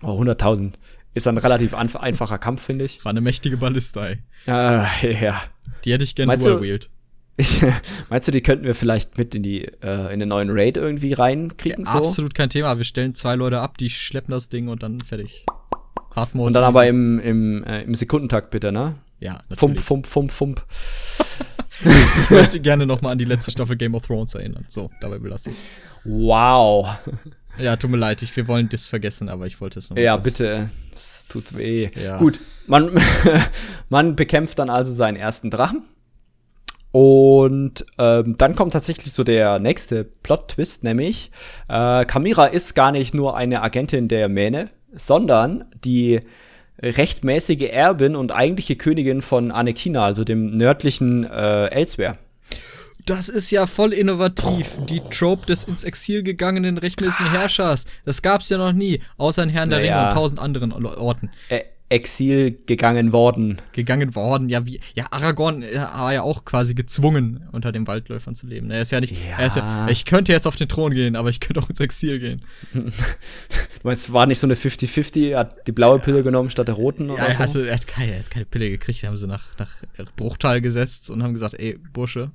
Oh, 0.00 0.18
100.000. 0.18 0.72
Ist 1.12 1.28
ein 1.28 1.36
relativ 1.36 1.74
einfacher 1.74 2.38
Kampf, 2.38 2.62
finde 2.62 2.86
ich. 2.86 3.04
War 3.04 3.10
eine 3.10 3.20
mächtige 3.20 3.58
Ballista, 3.58 4.06
ey. 4.06 4.18
Äh, 4.46 5.22
ja. 5.22 5.42
Die 5.84 5.92
hätte 5.92 6.02
ich 6.02 6.14
gerne 6.14 6.38
dual-wheeled. 6.38 6.88
Meinst 8.08 8.26
du, 8.26 8.32
die 8.32 8.40
könnten 8.40 8.64
wir 8.64 8.74
vielleicht 8.74 9.18
mit 9.18 9.34
in 9.34 9.42
die 9.42 9.64
äh, 9.82 10.10
in 10.14 10.20
den 10.20 10.30
neuen 10.30 10.48
Raid 10.50 10.78
irgendwie 10.78 11.12
reinkriegen? 11.12 11.84
Ja, 11.84 11.92
so? 11.92 11.98
Absolut 11.98 12.34
kein 12.34 12.48
Thema. 12.48 12.78
Wir 12.78 12.84
stellen 12.84 13.14
zwei 13.14 13.34
Leute 13.34 13.60
ab, 13.60 13.76
die 13.76 13.90
schleppen 13.90 14.32
das 14.32 14.48
Ding 14.48 14.68
und 14.68 14.82
dann 14.82 15.02
fertig. 15.02 15.44
Hardmode. 16.16 16.46
Und 16.46 16.52
dann 16.54 16.64
aber 16.64 16.86
im, 16.86 17.20
im, 17.20 17.64
äh, 17.64 17.82
im 17.82 17.92
Sekundentakt 17.92 18.50
bitte, 18.50 18.72
ne? 18.72 18.94
Ja, 19.22 19.34
natürlich. 19.48 19.58
Fump, 19.58 19.80
fump, 19.80 20.06
fump, 20.06 20.32
fump. 20.32 20.64
ich 21.84 22.30
möchte 22.30 22.58
gerne 22.58 22.86
noch 22.86 23.02
mal 23.02 23.12
an 23.12 23.18
die 23.18 23.24
letzte 23.24 23.52
Staffel 23.52 23.76
Game 23.76 23.94
of 23.94 24.04
Thrones 24.04 24.34
erinnern. 24.34 24.64
So, 24.68 24.90
dabei 25.00 25.18
belasse 25.18 25.50
ich 25.50 25.58
Wow. 26.04 26.88
Ja, 27.56 27.76
tut 27.76 27.90
mir 27.90 27.98
leid, 27.98 28.22
ich, 28.22 28.36
wir 28.36 28.48
wollen 28.48 28.68
das 28.68 28.88
vergessen, 28.88 29.28
aber 29.28 29.46
ich 29.46 29.60
wollte 29.60 29.78
es 29.78 29.90
noch. 29.90 29.96
Ja, 29.96 30.16
bitte. 30.16 30.70
Es 30.92 31.24
tut 31.28 31.56
weh. 31.56 31.90
Ja. 32.02 32.18
Gut, 32.18 32.40
man, 32.66 33.00
man 33.88 34.16
bekämpft 34.16 34.58
dann 34.58 34.68
also 34.68 34.90
seinen 34.90 35.16
ersten 35.16 35.50
Drachen. 35.50 35.84
Und 36.90 37.86
ähm, 37.98 38.36
dann 38.36 38.56
kommt 38.56 38.72
tatsächlich 38.72 39.12
so 39.12 39.22
der 39.22 39.60
nächste 39.60 40.02
Plot-Twist, 40.02 40.82
nämlich 40.82 41.30
äh, 41.68 42.04
Kamira 42.06 42.46
ist 42.46 42.74
gar 42.74 42.90
nicht 42.90 43.14
nur 43.14 43.36
eine 43.36 43.62
Agentin 43.62 44.08
der 44.08 44.28
Mähne, 44.28 44.70
sondern 44.94 45.66
die 45.84 46.22
rechtmäßige 46.82 47.70
Erbin 47.70 48.16
und 48.16 48.32
eigentliche 48.32 48.76
Königin 48.76 49.22
von 49.22 49.50
Anekina, 49.50 50.04
also 50.04 50.24
dem 50.24 50.56
nördlichen 50.56 51.24
äh, 51.24 51.66
Elsewhere. 51.66 52.18
Das 53.06 53.28
ist 53.28 53.50
ja 53.50 53.66
voll 53.66 53.92
innovativ. 53.92 54.78
Die 54.88 55.00
Trope 55.00 55.46
des 55.46 55.64
ins 55.64 55.82
Exil 55.82 56.22
gegangenen 56.22 56.78
rechtmäßigen 56.78 57.26
Krass. 57.26 57.38
Herrschers. 57.38 57.84
Das 58.04 58.22
gab's 58.22 58.48
ja 58.48 58.58
noch 58.58 58.72
nie, 58.72 59.02
außer 59.16 59.42
in 59.42 59.48
Herrn 59.48 59.70
der 59.70 59.80
naja. 59.80 59.98
Ringe 59.98 60.08
und 60.08 60.14
tausend 60.14 60.40
anderen 60.40 60.72
Orten. 60.72 61.30
Ä 61.50 61.64
Exil 61.92 62.56
gegangen 62.66 63.12
worden. 63.12 63.60
Gegangen 63.72 64.14
worden, 64.14 64.48
ja, 64.48 64.66
wie, 64.66 64.80
ja, 64.94 65.04
Aragorn 65.10 65.62
war 65.62 66.12
ja 66.12 66.22
auch 66.22 66.44
quasi 66.44 66.74
gezwungen, 66.74 67.46
unter 67.52 67.70
den 67.70 67.86
Waldläufern 67.86 68.34
zu 68.34 68.46
leben. 68.46 68.70
Er 68.70 68.82
ist 68.82 68.92
ja 68.92 69.00
nicht, 69.00 69.12
ja. 69.12 69.38
er 69.38 69.46
ist 69.46 69.56
ja, 69.56 69.88
ich 69.88 70.06
könnte 70.06 70.32
jetzt 70.32 70.46
auf 70.46 70.56
den 70.56 70.68
Thron 70.68 70.92
gehen, 70.92 71.16
aber 71.16 71.28
ich 71.28 71.40
könnte 71.40 71.60
auch 71.60 71.68
ins 71.68 71.80
Exil 71.80 72.18
gehen. 72.18 72.42
du 72.72 72.90
meinst, 73.82 74.06
es 74.06 74.12
war 74.12 74.26
nicht 74.26 74.38
so 74.38 74.46
eine 74.46 74.54
50-50, 74.54 75.30
er 75.30 75.40
hat 75.40 75.66
die 75.66 75.72
blaue 75.72 75.98
Pille 75.98 76.22
genommen 76.22 76.50
statt 76.50 76.66
der 76.66 76.74
roten 76.74 77.08
ja, 77.08 77.16
er, 77.16 77.38
hatte, 77.38 77.68
er, 77.68 77.74
hat 77.74 77.86
keine, 77.86 78.12
er 78.12 78.20
hat 78.20 78.30
keine 78.30 78.46
Pille 78.46 78.70
gekriegt, 78.70 79.04
haben 79.04 79.16
sie 79.16 79.26
nach, 79.26 79.58
nach 79.58 79.70
Bruchteil 80.16 80.62
gesetzt 80.62 81.10
und 81.10 81.22
haben 81.22 81.34
gesagt, 81.34 81.54
ey, 81.54 81.78
Bursche, 81.92 82.30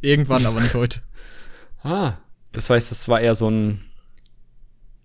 irgendwann, 0.00 0.46
aber 0.46 0.60
nicht 0.60 0.74
heute. 0.74 1.00
Ah, 1.84 2.18
das 2.50 2.70
heißt, 2.70 2.90
das 2.90 3.08
war 3.08 3.20
eher 3.20 3.36
so 3.36 3.48
ein 3.48 3.84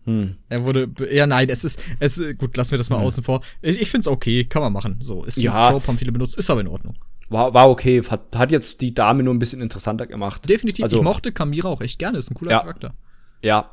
hm. 0.05 0.35
Er 0.49 0.65
wurde, 0.65 0.89
ja 1.11 1.25
nein, 1.25 1.49
es 1.49 1.63
ist, 1.63 1.79
es 1.99 2.21
gut, 2.37 2.57
lassen 2.57 2.71
wir 2.71 2.77
das 2.77 2.89
mal 2.89 2.99
hm. 2.99 3.05
außen 3.05 3.23
vor. 3.23 3.41
Ich, 3.61 3.79
ich 3.79 3.89
finde 3.89 4.01
es 4.01 4.07
okay, 4.07 4.43
kann 4.45 4.61
man 4.61 4.73
machen. 4.73 4.97
So, 4.99 5.23
ist 5.23 5.37
ja. 5.37 5.69
Trope, 5.69 5.87
haben 5.87 5.97
viele 5.97 6.11
benutzt, 6.11 6.37
ist 6.37 6.49
aber 6.49 6.61
in 6.61 6.67
Ordnung. 6.67 6.95
War, 7.29 7.53
war 7.53 7.69
okay, 7.69 8.01
hat, 8.03 8.35
hat 8.35 8.51
jetzt 8.51 8.81
die 8.81 8.93
Dame 8.93 9.23
nur 9.23 9.33
ein 9.33 9.39
bisschen 9.39 9.61
interessanter 9.61 10.05
gemacht. 10.05 10.47
Definitiv, 10.47 10.83
also, 10.83 10.97
ich 10.97 11.03
mochte 11.03 11.31
Kamira 11.31 11.69
auch 11.69 11.81
echt 11.81 11.99
gerne, 11.99 12.17
ist 12.17 12.29
ein 12.29 12.35
cooler 12.35 12.51
ja, 12.51 12.59
Charakter. 12.59 12.93
Ja. 13.41 13.71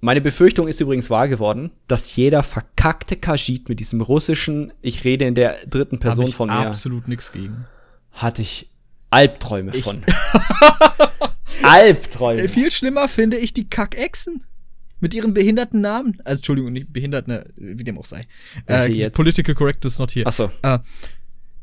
Meine 0.00 0.22
Befürchtung 0.22 0.66
ist 0.66 0.80
übrigens 0.80 1.10
wahr 1.10 1.28
geworden, 1.28 1.72
dass 1.86 2.16
jeder 2.16 2.42
verkackte 2.42 3.16
Kajit 3.16 3.68
mit 3.68 3.80
diesem 3.80 4.00
russischen, 4.00 4.72
ich 4.80 5.04
rede 5.04 5.26
in 5.26 5.34
der 5.34 5.66
dritten 5.66 5.98
Person 5.98 6.28
von 6.28 6.48
mir. 6.48 6.54
absolut 6.54 7.06
nichts 7.06 7.32
gegen. 7.32 7.66
Hatte 8.12 8.40
ich 8.40 8.70
Albträume 9.10 9.72
ich. 9.74 9.84
von. 9.84 10.02
Albträume. 11.62 12.48
Viel 12.48 12.70
schlimmer 12.70 13.08
finde 13.08 13.36
ich 13.36 13.52
die 13.52 13.68
Kackechsen 13.68 14.44
mit 15.00 15.14
ihren 15.14 15.34
behinderten 15.34 15.80
Namen. 15.80 16.18
Also, 16.24 16.40
Entschuldigung, 16.40 16.72
nicht 16.72 16.92
behinderten, 16.92 17.34
ne, 17.34 17.44
wie 17.56 17.84
dem 17.84 17.98
auch 17.98 18.04
sei. 18.04 18.26
Äh, 18.66 19.10
Political 19.10 19.54
Correctness 19.54 19.98
not 19.98 20.12
here. 20.12 20.26
Achso. 20.26 20.50
Äh, 20.62 20.78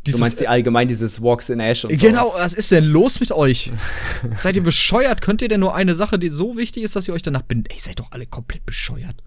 du 0.05 0.17
meinst 0.17 0.39
die 0.39 0.47
allgemein 0.47 0.87
dieses 0.87 1.21
Walks 1.21 1.49
in 1.49 1.59
Ash 1.59 1.85
und 1.85 1.97
so. 1.97 2.07
Genau, 2.07 2.33
was 2.35 2.53
ist 2.53 2.71
denn 2.71 2.85
los 2.85 3.19
mit 3.19 3.31
euch? 3.31 3.71
seid 4.37 4.55
ihr 4.55 4.63
bescheuert? 4.63 5.21
Könnt 5.21 5.41
ihr 5.41 5.47
denn 5.47 5.59
nur 5.59 5.75
eine 5.75 5.95
Sache, 5.95 6.19
die 6.19 6.29
so 6.29 6.57
wichtig 6.57 6.83
ist, 6.83 6.95
dass 6.95 7.07
ihr 7.07 7.13
euch 7.13 7.23
danach 7.23 7.43
bindet? 7.43 7.71
Ey, 7.73 7.79
seid 7.79 7.99
doch 7.99 8.11
alle 8.11 8.25
komplett 8.25 8.65
bescheuert. 8.65 9.23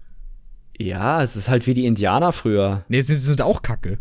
Ja, 0.77 1.21
es 1.21 1.35
ist 1.35 1.49
halt 1.49 1.67
wie 1.67 1.73
die 1.73 1.85
Indianer 1.85 2.31
früher. 2.31 2.85
Nee, 2.87 3.01
sie 3.01 3.15
sind 3.15 3.41
auch 3.41 3.61
kacke. 3.61 3.99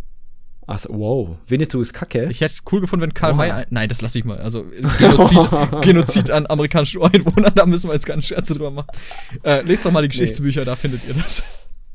Ach 0.72 0.86
wow. 0.88 1.36
Winnetou 1.48 1.80
ist 1.80 1.92
kacke. 1.92 2.28
Ich 2.30 2.40
hätte 2.40 2.54
es 2.54 2.62
cool 2.70 2.80
gefunden, 2.80 3.02
wenn 3.02 3.12
Karl 3.12 3.34
May. 3.34 3.66
Nein, 3.70 3.88
das 3.88 4.02
lasse 4.02 4.20
ich 4.20 4.24
mal. 4.24 4.38
Also 4.38 4.64
Genozid, 4.98 5.40
Genozid 5.82 6.30
an 6.30 6.46
amerikanischen 6.46 7.02
Einwohnern, 7.02 7.52
da 7.56 7.66
müssen 7.66 7.88
wir 7.88 7.94
jetzt 7.94 8.06
keine 8.06 8.22
Scherze 8.22 8.54
drüber 8.54 8.70
machen. 8.70 8.86
Äh, 9.42 9.62
lest 9.62 9.84
doch 9.84 9.90
mal 9.90 10.02
die 10.02 10.08
Geschichtsbücher, 10.08 10.60
nee. 10.60 10.66
da 10.66 10.76
findet 10.76 11.00
ihr 11.08 11.14
das. 11.14 11.42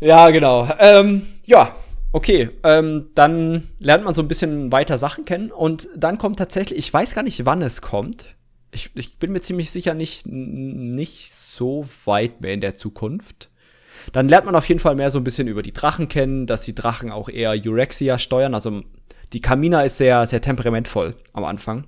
Ja, 0.01 0.29
genau. 0.29 0.69
Ähm, 0.77 1.21
ja, 1.45 1.73
okay. 2.11 2.49
Ähm, 2.63 3.11
dann 3.15 3.69
lernt 3.79 4.03
man 4.03 4.13
so 4.13 4.21
ein 4.21 4.27
bisschen 4.27 4.73
weiter 4.73 4.97
Sachen 4.97 5.23
kennen 5.23 5.51
und 5.51 5.87
dann 5.95 6.17
kommt 6.17 6.37
tatsächlich, 6.37 6.77
ich 6.77 6.93
weiß 6.93 7.15
gar 7.15 7.23
nicht, 7.23 7.45
wann 7.45 7.61
es 7.61 7.81
kommt. 7.81 8.35
Ich, 8.71 8.91
ich 8.95 9.17
bin 9.19 9.31
mir 9.31 9.39
ziemlich 9.39 9.71
sicher 9.71 9.93
nicht, 9.93 10.25
nicht 10.25 11.31
so 11.31 11.85
weit 12.03 12.41
mehr 12.41 12.53
in 12.53 12.59
der 12.59 12.75
Zukunft. 12.75 13.49
Dann 14.11 14.27
lernt 14.27 14.45
man 14.45 14.55
auf 14.55 14.67
jeden 14.67 14.79
Fall 14.79 14.95
mehr 14.95 15.09
so 15.09 15.19
ein 15.19 15.23
bisschen 15.23 15.47
über 15.47 15.61
die 15.61 15.73
Drachen 15.73 16.07
kennen, 16.07 16.47
dass 16.47 16.63
die 16.63 16.75
Drachen 16.75 17.11
auch 17.11 17.29
eher 17.29 17.51
Eurexia 17.51 18.17
steuern. 18.17 18.53
Also 18.53 18.83
die 19.33 19.41
Kamina 19.41 19.81
ist 19.81 19.97
sehr, 19.97 20.25
sehr 20.25 20.41
temperamentvoll 20.41 21.15
am 21.33 21.43
Anfang 21.43 21.85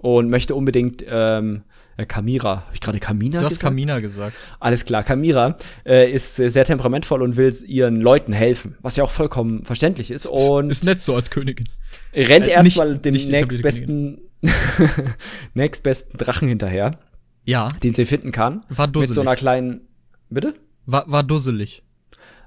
und 0.00 0.28
möchte 0.30 0.54
unbedingt 0.54 1.04
ähm, 1.08 1.62
äh, 2.00 2.06
Kamira, 2.06 2.62
habe 2.64 2.74
ich 2.74 2.80
gerade 2.80 2.98
Kamina 2.98 3.38
du 3.38 3.44
gesagt? 3.44 3.50
Du 3.50 3.54
hast 3.54 3.60
Kamina 3.60 4.00
gesagt. 4.00 4.36
Alles 4.58 4.84
klar, 4.84 5.02
Kamira 5.02 5.56
äh, 5.84 6.10
ist 6.10 6.36
sehr 6.36 6.64
temperamentvoll 6.64 7.22
und 7.22 7.36
will 7.36 7.54
ihren 7.66 8.00
Leuten 8.00 8.32
helfen, 8.32 8.76
was 8.80 8.96
ja 8.96 9.04
auch 9.04 9.10
vollkommen 9.10 9.64
verständlich 9.64 10.10
ist. 10.10 10.26
Und 10.26 10.70
ist 10.70 10.84
nett 10.84 11.02
so 11.02 11.14
als 11.14 11.30
Königin. 11.30 11.68
Rennt 12.14 12.46
äh, 12.46 12.50
erstmal 12.50 12.98
dem 12.98 13.14
nächstbesten, 13.14 14.20
nächstbesten 15.54 16.18
Drachen 16.18 16.48
hinterher. 16.48 16.98
Ja. 17.44 17.68
Den 17.82 17.94
sie 17.94 18.06
finden 18.06 18.32
kann. 18.32 18.64
War 18.68 18.86
dusselig. 18.86 19.10
Mit 19.10 19.14
so 19.14 19.20
einer 19.22 19.36
kleinen. 19.36 19.82
Bitte? 20.28 20.54
War, 20.90 21.04
war 21.06 21.22
dusselig. 21.22 21.82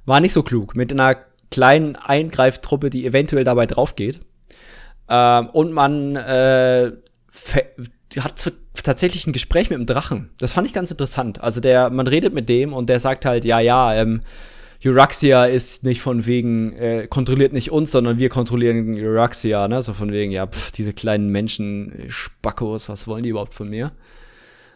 War 0.06 0.20
nicht 0.20 0.34
so 0.34 0.44
klug. 0.44 0.76
Mit 0.76 0.92
einer 0.92 1.16
kleinen 1.52 1.96
Eingreiftruppe, 1.96 2.90
die 2.90 3.06
eventuell 3.06 3.44
dabei 3.44 3.66
draufgeht. 3.66 4.20
Ähm, 5.08 5.50
und 5.50 5.72
man 5.72 6.16
äh, 6.16 6.92
hat 8.20 8.52
tatsächlich 8.82 9.28
ein 9.28 9.34
Gespräch 9.34 9.70
mit 9.70 9.80
dem 9.80 9.86
Drachen. 9.86 10.32
Das 10.38 10.54
fand 10.54 10.68
ich 10.68 10.74
ganz 10.74 10.92
interessant. 10.92 11.42
Also 11.42 11.62
der, 11.62 11.90
man 11.90 12.08
redet 12.08 12.34
mit 12.34 12.50
dem 12.50 12.74
und 12.74 12.90
der 12.90 13.00
sagt 13.00 13.26
halt, 13.26 13.46
ja, 13.46 13.60
ja, 13.60 13.94
ähm, 13.94 14.22
Euraxia 14.86 15.46
ist 15.46 15.86
nicht 15.86 16.02
von 16.02 16.26
wegen, 16.26 16.74
äh, 16.74 17.08
kontrolliert 17.08 17.54
nicht 17.54 17.72
uns, 17.72 17.92
sondern 17.92 18.20
wir 18.20 18.28
kontrollieren 18.28 19.00
Euraxia, 19.00 19.68
ne? 19.70 19.82
So 19.82 19.94
von 19.94 20.12
wegen, 20.12 20.32
ja, 20.32 20.46
pff, 20.46 20.72
diese 20.72 20.92
kleinen 20.92 21.30
Menschen, 21.30 22.06
Spackos, 22.10 22.90
was 22.90 23.08
wollen 23.08 23.24
die 23.24 23.30
überhaupt 23.30 23.54
von 23.54 23.70
mir? 23.70 23.94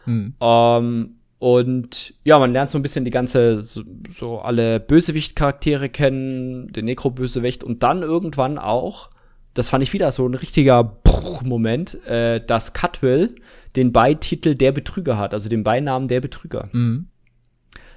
Hm. 0.04 0.32
Ähm, 0.40 1.17
und 1.38 2.14
ja, 2.24 2.38
man 2.38 2.52
lernt 2.52 2.70
so 2.70 2.78
ein 2.78 2.82
bisschen 2.82 3.04
die 3.04 3.10
ganze, 3.10 3.62
so, 3.62 3.82
so 4.08 4.38
alle 4.40 4.80
Bösewicht-Charaktere 4.80 5.88
kennen, 5.88 6.72
den 6.72 6.86
Nekro-Bösewicht 6.86 7.62
und 7.62 7.82
dann 7.82 8.02
irgendwann 8.02 8.58
auch 8.58 9.10
das 9.58 9.70
fand 9.70 9.82
ich 9.82 9.92
wieder 9.92 10.10
so 10.12 10.26
ein 10.26 10.34
richtiger 10.34 10.98
Moment, 11.42 12.02
äh, 12.04 12.44
dass 12.44 12.74
Cutwell 12.74 13.34
den 13.74 13.92
Beititel 13.92 14.54
Der 14.54 14.70
Betrüger 14.70 15.18
hat, 15.18 15.34
also 15.34 15.48
den 15.48 15.64
Beinamen 15.64 16.06
Der 16.06 16.20
Betrüger. 16.20 16.68
Mhm. 16.72 17.08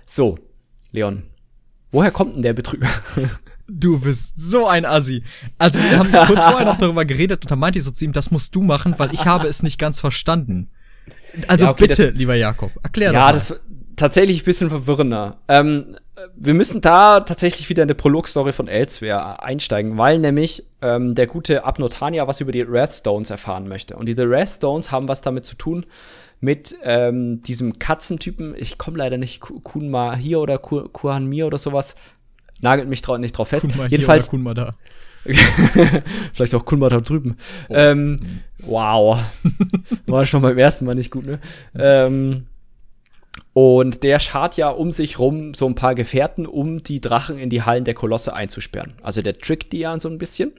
So, 0.06 0.40
Leon, 0.92 1.24
woher 1.92 2.12
kommt 2.12 2.36
denn 2.36 2.42
der 2.42 2.54
Betrüger? 2.54 2.90
Du 3.68 4.00
bist 4.00 4.34
so 4.38 4.68
ein 4.68 4.86
Assi. 4.86 5.24
Also, 5.58 5.80
wir 5.80 6.00
haben 6.00 6.12
kurz 6.28 6.44
vorher 6.44 6.66
noch 6.66 6.78
darüber 6.78 7.06
geredet 7.06 7.46
und 7.46 7.52
da 7.52 7.56
meinte 7.56 7.80
ich 7.80 7.86
so 7.86 7.92
zu 7.92 8.04
ihm, 8.04 8.12
das 8.12 8.32
musst 8.32 8.54
du 8.56 8.62
machen, 8.62 8.96
weil 8.98 9.14
ich 9.14 9.26
habe 9.26 9.48
es 9.48 9.64
nicht 9.64 9.80
ganz 9.80 10.02
verstanden. 10.02 10.72
Also 11.48 11.66
ja, 11.66 11.72
okay, 11.72 11.88
bitte, 11.88 12.08
das, 12.08 12.16
lieber 12.16 12.36
Jakob, 12.36 12.72
erklär 12.84 13.12
ja, 13.12 13.14
doch 13.14 13.20
mal. 13.20 13.28
Ja, 13.28 13.34
das 13.34 13.60
tatsächlich 13.96 14.42
ein 14.42 14.46
bisschen 14.46 14.70
verwirrender. 14.70 15.38
Ähm, 15.48 15.96
wir 16.36 16.54
müssen 16.54 16.82
da 16.82 17.22
tatsächlich 17.22 17.70
wieder 17.70 17.84
in 17.84 17.88
eine 17.88 17.96
Prolog-Story 17.96 18.52
von 18.52 18.68
Elsewhere 18.68 19.42
einsteigen, 19.44 19.98
weil 19.98 20.20
nämlich 20.20 20.66
ähm, 20.82 21.16
der 21.16 21.28
gute 21.28 21.64
Abnotania 21.64 22.28
was 22.28 22.42
über 22.42 22.52
die 22.52 22.62
Redstones 22.62 23.30
erfahren 23.30 23.68
möchte. 23.68 23.96
Und 23.96 24.08
diese 24.08 24.24
Redstones 24.24 24.92
haben 24.92 25.08
was 25.08 25.22
damit 25.22 25.46
zu 25.46 25.56
tun 25.56 25.86
mit 26.40 26.76
ähm, 26.84 27.42
diesem 27.44 27.80
Katzentypen. 27.80 28.56
Ich 28.58 28.78
komme 28.78 28.98
leider 28.98 29.18
nicht 29.18 29.40
Kunma 29.40 30.16
hier 30.16 30.40
oder 30.40 30.58
Kuhan 30.58 31.28
mir 31.28 31.48
oder 31.48 31.58
sowas. 31.58 31.96
Nagelt 32.60 32.90
mich 32.90 33.08
nicht 33.08 33.38
drauf 33.38 33.50
fest. 33.50 33.70
Kunma 33.72 33.88
Jedenfalls. 33.88 34.30
Hier 34.30 34.40
oder 34.40 34.44
Kunma 34.44 34.54
da. 34.54 34.76
Vielleicht 36.34 36.56
auch 36.56 36.66
Kunma 36.66 36.90
da 36.90 37.00
drüben. 37.00 37.38
Oh. 37.70 37.74
Ähm, 37.74 38.18
wow. 38.60 39.20
War 40.08 40.26
schon 40.26 40.42
beim 40.42 40.58
ersten 40.58 40.86
Mal 40.86 40.96
nicht 40.96 41.12
gut, 41.12 41.26
ne? 41.26 41.40
Ähm, 41.78 42.46
und 43.54 44.04
der 44.04 44.20
schart 44.20 44.58
ja 44.58 44.70
um 44.70 44.92
sich 44.92 45.20
rum 45.20 45.54
so 45.54 45.68
ein 45.68 45.76
paar 45.76 45.96
Gefährten, 45.96 46.46
um 46.46 46.84
die 46.84 47.02
Drachen 47.02 47.38
in 47.38 47.50
die 47.50 47.64
Hallen 47.64 47.84
der 47.84 47.94
Kolosse 47.94 48.34
einzusperren. 48.34 48.94
Also 49.02 49.22
der 49.22 49.38
trickt 49.38 49.74
die 49.74 49.80
ja 49.80 50.00
so 50.00 50.10
ein 50.10 50.18
bisschen 50.18 50.54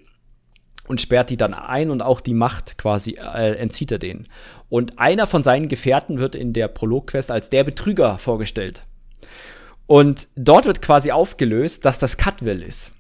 und 0.89 1.01
sperrt 1.01 1.31
die 1.31 1.37
dann 1.37 1.55
ein 1.55 1.91
und 1.91 2.03
auch 2.03 2.21
die 2.21 2.35
Macht 2.35 2.77
quasi 2.77 3.13
äh, 3.13 3.55
entzieht 3.57 3.93
er 3.93 3.99
denen. 3.99 4.27
Und 4.69 4.99
einer 4.99 5.27
von 5.27 5.43
seinen 5.43 5.69
Gefährten 5.69 6.19
wird 6.19 6.35
in 6.35 6.53
der 6.53 6.69
Prolog-Quest 6.69 7.31
als 7.31 7.51
der 7.51 7.65
Betrüger 7.65 8.19
vorgestellt. 8.19 8.83
Und 9.87 10.29
dort 10.37 10.67
wird 10.67 10.83
quasi 10.83 11.13
aufgelöst, 11.13 11.85
dass 11.85 11.99
das 11.99 12.17
Cutwill 12.17 12.63
ist. 12.63 12.93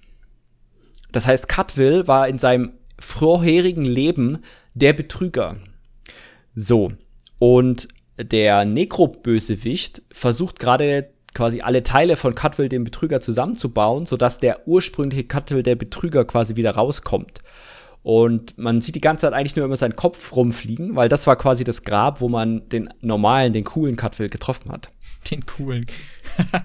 Das 1.13 1.27
heißt, 1.27 1.49
Cutwill 1.49 2.09
war 2.09 2.29
in 2.29 2.39
seinem 2.39 2.73
vorherigen 2.99 3.85
Leben 3.85 4.39
der 4.75 4.93
Betrüger. 4.93 5.57
So. 6.55 6.93
Und 7.39 7.89
der 8.19 8.65
Necro-Bösewicht 8.65 10.03
versucht 10.13 10.59
gerade 10.59 11.11
quasi 11.35 11.63
alle 11.63 11.83
Teile 11.83 12.17
von 12.17 12.35
Cutwill, 12.35 12.69
dem 12.69 12.85
Betrüger, 12.85 13.21
zusammenzubauen, 13.21 14.07
sodass 14.07 14.39
der 14.39 14.69
ursprüngliche 14.69 15.25
Cutwill, 15.25 15.63
der 15.63 15.77
Betrüger, 15.77 16.25
quasi 16.25 16.57
wieder 16.57 16.73
rauskommt. 16.73 17.41
Und 18.03 18.59
man 18.59 18.81
sieht 18.81 18.97
die 18.97 19.01
ganze 19.01 19.27
Zeit 19.27 19.33
eigentlich 19.33 19.55
nur 19.55 19.65
immer 19.65 19.77
seinen 19.77 19.97
Kopf 19.97 20.35
rumfliegen, 20.35 20.97
weil 20.97 21.09
das 21.09 21.27
war 21.27 21.37
quasi 21.37 21.63
das 21.63 21.85
Grab, 21.85 22.21
wo 22.21 22.29
man 22.29 22.69
den 22.69 22.93
normalen, 23.01 23.53
den 23.53 23.65
coolen 23.65 23.97
Cutwill 23.97 24.29
getroffen 24.29 24.73
hat. 24.73 24.91
Den 25.31 25.47
coolen. 25.47 25.87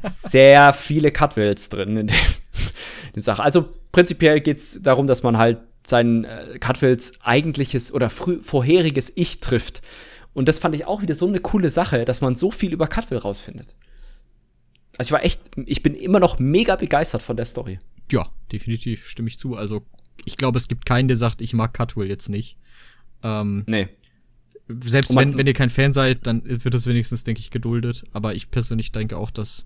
Sehr 0.07 0.73
viele 0.73 1.11
Cutwills 1.11 1.69
drin 1.69 1.95
in 1.95 2.07
dem, 2.07 2.15
in 3.07 3.13
dem 3.15 3.21
Sache. 3.21 3.43
Also 3.43 3.69
prinzipiell 3.91 4.41
geht 4.41 4.59
es 4.59 4.81
darum, 4.81 5.07
dass 5.07 5.23
man 5.23 5.37
halt 5.37 5.59
sein 5.85 6.25
äh, 6.25 6.59
Cutwills 6.59 7.13
eigentliches 7.21 7.93
oder 7.93 8.09
vorheriges 8.09 9.11
Ich 9.15 9.39
trifft. 9.39 9.81
Und 10.33 10.47
das 10.47 10.59
fand 10.59 10.75
ich 10.75 10.85
auch 10.85 11.01
wieder 11.01 11.15
so 11.15 11.27
eine 11.27 11.39
coole 11.39 11.69
Sache, 11.69 12.05
dass 12.05 12.21
man 12.21 12.35
so 12.35 12.51
viel 12.51 12.73
über 12.73 12.87
Cutwell 12.87 13.19
rausfindet. 13.19 13.73
Also 14.97 15.09
ich 15.09 15.11
war 15.11 15.23
echt, 15.23 15.41
ich 15.65 15.83
bin 15.83 15.95
immer 15.95 16.19
noch 16.19 16.39
mega 16.39 16.75
begeistert 16.75 17.21
von 17.21 17.37
der 17.37 17.45
Story. 17.45 17.79
Ja, 18.11 18.29
definitiv 18.51 19.07
stimme 19.07 19.29
ich 19.29 19.39
zu. 19.39 19.55
Also 19.55 19.85
ich 20.25 20.37
glaube, 20.37 20.57
es 20.57 20.67
gibt 20.67 20.85
keinen, 20.85 21.07
der 21.07 21.17
sagt, 21.17 21.41
ich 21.41 21.53
mag 21.53 21.73
Cutwell 21.73 22.07
jetzt 22.07 22.29
nicht. 22.29 22.57
Ähm, 23.23 23.63
nee. 23.67 23.87
Selbst 24.67 25.13
man, 25.13 25.31
wenn, 25.31 25.37
wenn 25.37 25.47
ihr 25.47 25.53
kein 25.53 25.69
Fan 25.69 25.93
seid, 25.93 26.27
dann 26.27 26.41
wird 26.45 26.73
es 26.73 26.87
wenigstens, 26.87 27.23
denke 27.23 27.39
ich, 27.39 27.51
geduldet. 27.51 28.03
Aber 28.11 28.35
ich 28.35 28.51
persönlich 28.51 28.91
denke 28.91 29.17
auch, 29.17 29.31
dass, 29.31 29.65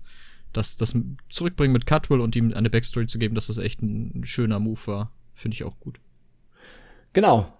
dass 0.52 0.76
das 0.76 0.94
Zurückbringen 1.28 1.72
mit 1.72 1.86
Cutwell 1.86 2.20
und 2.20 2.36
ihm 2.36 2.52
eine 2.52 2.70
Backstory 2.70 3.06
zu 3.06 3.18
geben, 3.18 3.34
dass 3.34 3.46
das 3.46 3.58
echt 3.58 3.82
ein 3.82 4.24
schöner 4.24 4.58
Move 4.58 4.80
war, 4.86 5.12
finde 5.34 5.54
ich 5.54 5.64
auch 5.64 5.78
gut. 5.80 5.98
Genau. 7.12 7.52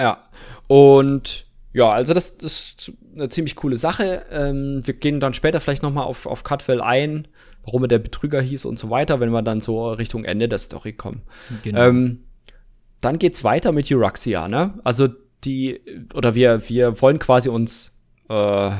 Ja. 0.00 0.18
Und 0.66 1.46
ja, 1.72 1.90
also 1.90 2.12
das, 2.12 2.36
das 2.36 2.52
ist 2.52 2.92
eine 3.14 3.28
ziemlich 3.28 3.56
coole 3.56 3.76
Sache. 3.76 4.26
Ähm, 4.30 4.86
wir 4.86 4.94
gehen 4.94 5.20
dann 5.20 5.34
später 5.34 5.60
vielleicht 5.60 5.82
noch 5.82 5.92
mal 5.92 6.02
auf, 6.02 6.26
auf 6.26 6.44
Cutwell 6.44 6.80
ein, 6.80 7.28
warum 7.64 7.84
er 7.84 7.88
der 7.88 7.98
Betrüger 7.98 8.40
hieß 8.40 8.64
und 8.64 8.78
so 8.78 8.90
weiter, 8.90 9.20
wenn 9.20 9.30
wir 9.30 9.42
dann 9.42 9.60
so 9.60 9.90
Richtung 9.92 10.24
Ende 10.24 10.48
der 10.48 10.58
Story 10.58 10.92
kommen. 10.92 11.22
Genau. 11.62 11.80
Ähm, 11.80 12.24
dann 13.00 13.18
geht's 13.18 13.42
weiter 13.42 13.72
mit 13.72 13.90
Euraxia, 13.90 14.48
ne? 14.48 14.78
Also 14.84 15.08
die, 15.44 15.80
oder 16.14 16.34
wir, 16.34 16.68
wir 16.68 17.00
wollen 17.00 17.18
quasi 17.18 17.48
uns 17.48 17.98
äh, 18.28 18.76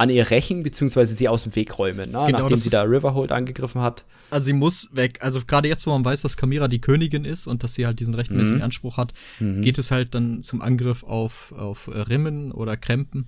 an 0.00 0.08
ihr 0.08 0.30
rächen, 0.30 0.62
beziehungsweise 0.62 1.14
sie 1.14 1.28
aus 1.28 1.42
dem 1.42 1.54
Weg 1.54 1.78
räumen, 1.78 2.10
ne? 2.10 2.24
genau, 2.26 2.38
nachdem 2.38 2.56
sie 2.56 2.70
da 2.70 2.82
Riverhold 2.84 3.32
angegriffen 3.32 3.82
hat. 3.82 4.06
Also 4.30 4.46
sie 4.46 4.54
muss 4.54 4.88
weg. 4.92 5.18
Also 5.20 5.42
gerade 5.46 5.68
jetzt, 5.68 5.86
wo 5.86 5.90
man 5.90 6.02
weiß, 6.02 6.22
dass 6.22 6.38
Kamira 6.38 6.68
die 6.68 6.80
Königin 6.80 7.26
ist 7.26 7.46
und 7.46 7.62
dass 7.62 7.74
sie 7.74 7.84
halt 7.84 8.00
diesen 8.00 8.14
rechtmäßigen 8.14 8.58
mhm. 8.58 8.64
Anspruch 8.64 8.96
hat, 8.96 9.12
mhm. 9.40 9.60
geht 9.60 9.76
es 9.76 9.90
halt 9.90 10.14
dann 10.14 10.42
zum 10.42 10.62
Angriff 10.62 11.04
auf, 11.04 11.52
auf 11.52 11.88
Rimmen 11.88 12.50
oder 12.50 12.78
Krempen. 12.78 13.26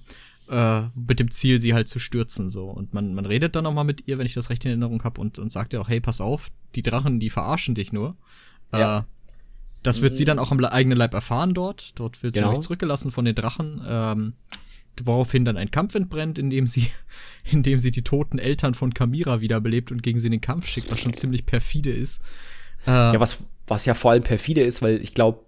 Äh, 0.49 0.83
mit 0.95 1.21
dem 1.21 1.31
Ziel, 1.31 1.61
sie 1.61 1.75
halt 1.75 1.89
zu 1.89 1.99
stürzen, 1.99 2.49
so. 2.49 2.71
Und 2.71 2.95
man, 2.95 3.15
man 3.15 3.27
redet 3.27 3.55
dann 3.55 3.65
noch 3.65 3.75
mal 3.75 3.85
mit 3.85 4.09
ihr, 4.09 4.17
wenn 4.17 4.27
ich 4.27 4.35
das 4.35 4.49
recht 4.49 4.65
in 4.65 4.71
Erinnerung 4.71 5.05
habe, 5.05 5.21
und, 5.21 5.39
und 5.39 5.53
sagt 5.53 5.75
ihr 5.75 5.81
auch, 5.81 5.89
hey, 5.89 6.01
pass 6.01 6.21
auf, 6.23 6.49
die 6.75 6.83
Drachen, 6.83 7.21
die 7.21 7.31
verarschen 7.31 7.75
dich 7.75 7.93
nur. 7.93 8.17
Ja. 8.73 9.01
Äh, 9.01 9.03
das 9.83 10.01
wird 10.01 10.17
sie 10.17 10.25
dann 10.25 10.39
auch 10.39 10.53
am 10.53 10.65
eigenen 10.65 10.97
Leib 10.97 11.13
erfahren 11.13 11.55
dort. 11.55 11.99
Dort 11.99 12.23
wird 12.23 12.35
genau. 12.35 12.47
sie 12.47 12.51
nämlich 12.51 12.65
zurückgelassen 12.65 13.13
von 13.13 13.25
den 13.25 13.35
Drachen. 13.35 13.83
Ähm, 13.87 14.33
woraufhin 15.03 15.45
dann 15.45 15.57
ein 15.57 15.71
Kampf 15.71 15.95
entbrennt, 15.95 16.39
in 16.39 16.51
dem 16.51 16.67
sie, 16.67 16.89
in 17.51 17.63
dem 17.63 17.79
sie 17.79 17.91
die 17.91 18.03
toten 18.03 18.39
Eltern 18.39 18.75
von 18.75 18.95
Kamira 18.95 19.41
wiederbelebt 19.41 19.91
und 19.91 20.03
gegen 20.03 20.19
sie 20.19 20.27
in 20.27 20.33
den 20.33 20.41
Kampf 20.41 20.67
schickt, 20.67 20.91
was 20.91 21.01
schon 21.01 21.15
ziemlich 21.15 21.47
perfide 21.47 21.91
ist. 21.91 22.21
Äh, 22.87 22.91
ja, 22.91 23.21
was, 23.21 23.39
was 23.67 23.85
ja 23.85 23.95
vor 23.95 24.11
allem 24.11 24.23
perfide 24.23 24.63
ist, 24.63 24.83
weil 24.83 25.03
ich 25.03 25.15
glaube, 25.15 25.41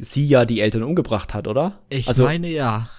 sie 0.00 0.26
ja 0.26 0.44
die 0.44 0.60
Eltern 0.60 0.82
umgebracht 0.82 1.34
hat, 1.34 1.46
oder? 1.46 1.80
Ich 1.88 2.08
also, 2.08 2.24
meine 2.24 2.48
ja 2.48 2.90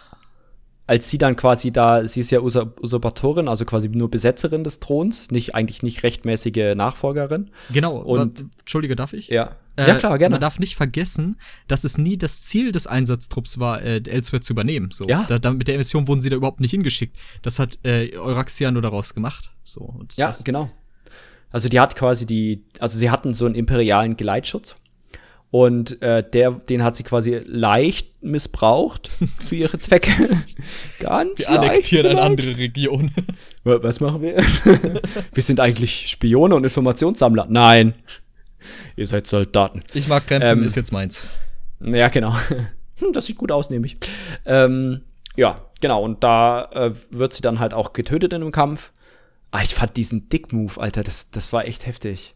als 0.92 1.10
sie 1.10 1.18
dann 1.18 1.38
quasi 1.38 1.72
da, 1.72 2.06
sie 2.06 2.20
ist 2.20 2.32
ja 2.32 2.42
Usurpatorin, 2.42 3.48
also 3.48 3.64
quasi 3.64 3.88
nur 3.88 4.12
Besetzerin 4.12 4.66
des 4.66 4.82
Throns, 4.82 5.32
nicht 5.32 5.56
eigentlich 5.56 5.84
nicht 5.84 6.04
rechtmäßige 6.04 6.76
Nachfolgerin. 6.76 7.50
Genau. 7.72 7.96
Und 7.96 8.44
Entschuldige, 8.60 8.98
darf 8.98 9.14
ich? 9.14 9.30
Ja. 9.30 9.56
Äh, 9.82 9.88
ja 9.88 9.96
klar, 9.96 10.18
gerne. 10.18 10.34
Man 10.34 10.42
darf 10.42 10.60
nicht 10.60 10.76
vergessen, 10.76 11.38
dass 11.68 11.84
es 11.84 11.98
nie 11.98 12.18
das 12.18 12.42
Ziel 12.42 12.72
des 12.72 12.88
Einsatztrupps 12.88 13.60
war, 13.60 13.82
äh, 13.82 14.02
Elsewhere 14.06 14.42
zu 14.42 14.54
übernehmen. 14.54 14.90
So. 14.92 15.08
Ja. 15.08 15.26
Da, 15.28 15.40
da, 15.40 15.52
mit 15.52 15.68
der 15.68 15.78
Mission 15.78 16.08
wurden 16.08 16.22
sie 16.22 16.30
da 16.30 16.36
überhaupt 16.36 16.60
nicht 16.60 16.72
hingeschickt. 16.72 17.18
Das 17.42 17.60
hat 17.60 17.80
äh, 17.84 18.16
Euraxia 18.16 18.72
nur 18.72 18.82
daraus 18.82 19.14
gemacht. 19.14 19.52
So. 19.64 20.00
ja, 20.16 20.34
genau. 20.44 20.70
Also 21.52 21.68
die 21.68 21.80
hat 21.80 21.96
quasi 21.96 22.26
die, 22.26 22.64
also 22.80 22.98
sie 22.98 23.10
hatten 23.10 23.34
so 23.34 23.46
einen 23.46 23.56
imperialen 23.56 24.16
Geleitschutz 24.16 24.76
und 25.52 26.02
äh, 26.02 26.24
der, 26.28 26.52
den 26.52 26.82
hat 26.82 26.96
sie 26.96 27.04
quasi 27.04 27.42
leicht 27.46 28.24
missbraucht 28.24 29.10
für 29.40 29.58
ihre 29.58 29.78
Zwecke. 29.80 30.12
Ganz 31.00 31.40
Wir 31.40 31.50
annektieren 31.50 32.08
eine 32.08 32.22
andere 32.22 32.58
Region. 32.58 33.12
Was 33.64 34.00
machen 34.00 34.22
wir? 34.22 34.38
wir 35.34 35.44
sind 35.44 35.60
eigentlich 35.60 36.08
Spione 36.08 36.56
und 36.56 36.64
Informationssammler. 36.64 37.48
Nein. 37.50 37.94
Ihr 38.96 39.08
seid 39.08 39.28
Soldaten. 39.28 39.84
Ich 39.94 40.08
mag 40.08 40.28
Krempen, 40.28 40.60
ähm, 40.60 40.64
ist 40.64 40.76
jetzt 40.76 40.92
meins. 40.92 41.30
Ja, 41.80 42.10
genau. 42.10 42.36
Hm, 43.00 43.14
das 43.14 43.26
sieht 43.26 43.38
gut 43.38 43.52
aus, 43.52 43.72
nämlich. 43.72 43.98
Ähm, 44.46 45.02
ja, 45.36 45.66
genau. 45.82 46.04
Und 46.04 46.24
da 46.24 46.66
äh, 46.72 46.94
wird 47.10 47.34
sie 47.34 47.42
dann 47.42 47.60
halt 47.60 47.74
auch 47.74 47.94
getötet 47.94 48.32
in 48.32 48.44
einem 48.44 48.52
Kampf. 48.52 48.92
Ah, 49.50 49.64
ich 49.64 49.74
fand 49.74 49.98
diesen 49.98 50.30
Dick-Move, 50.30 50.80
Alter, 50.80 51.02
das, 51.02 51.32
das 51.32 51.52
war 51.52 51.66
echt 51.66 51.88
heftig. 51.88 52.36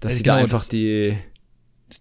Dass 0.00 0.10
also 0.10 0.16
sie 0.18 0.22
genau, 0.22 0.36
da 0.36 0.42
einfach 0.42 0.66
die 0.66 1.18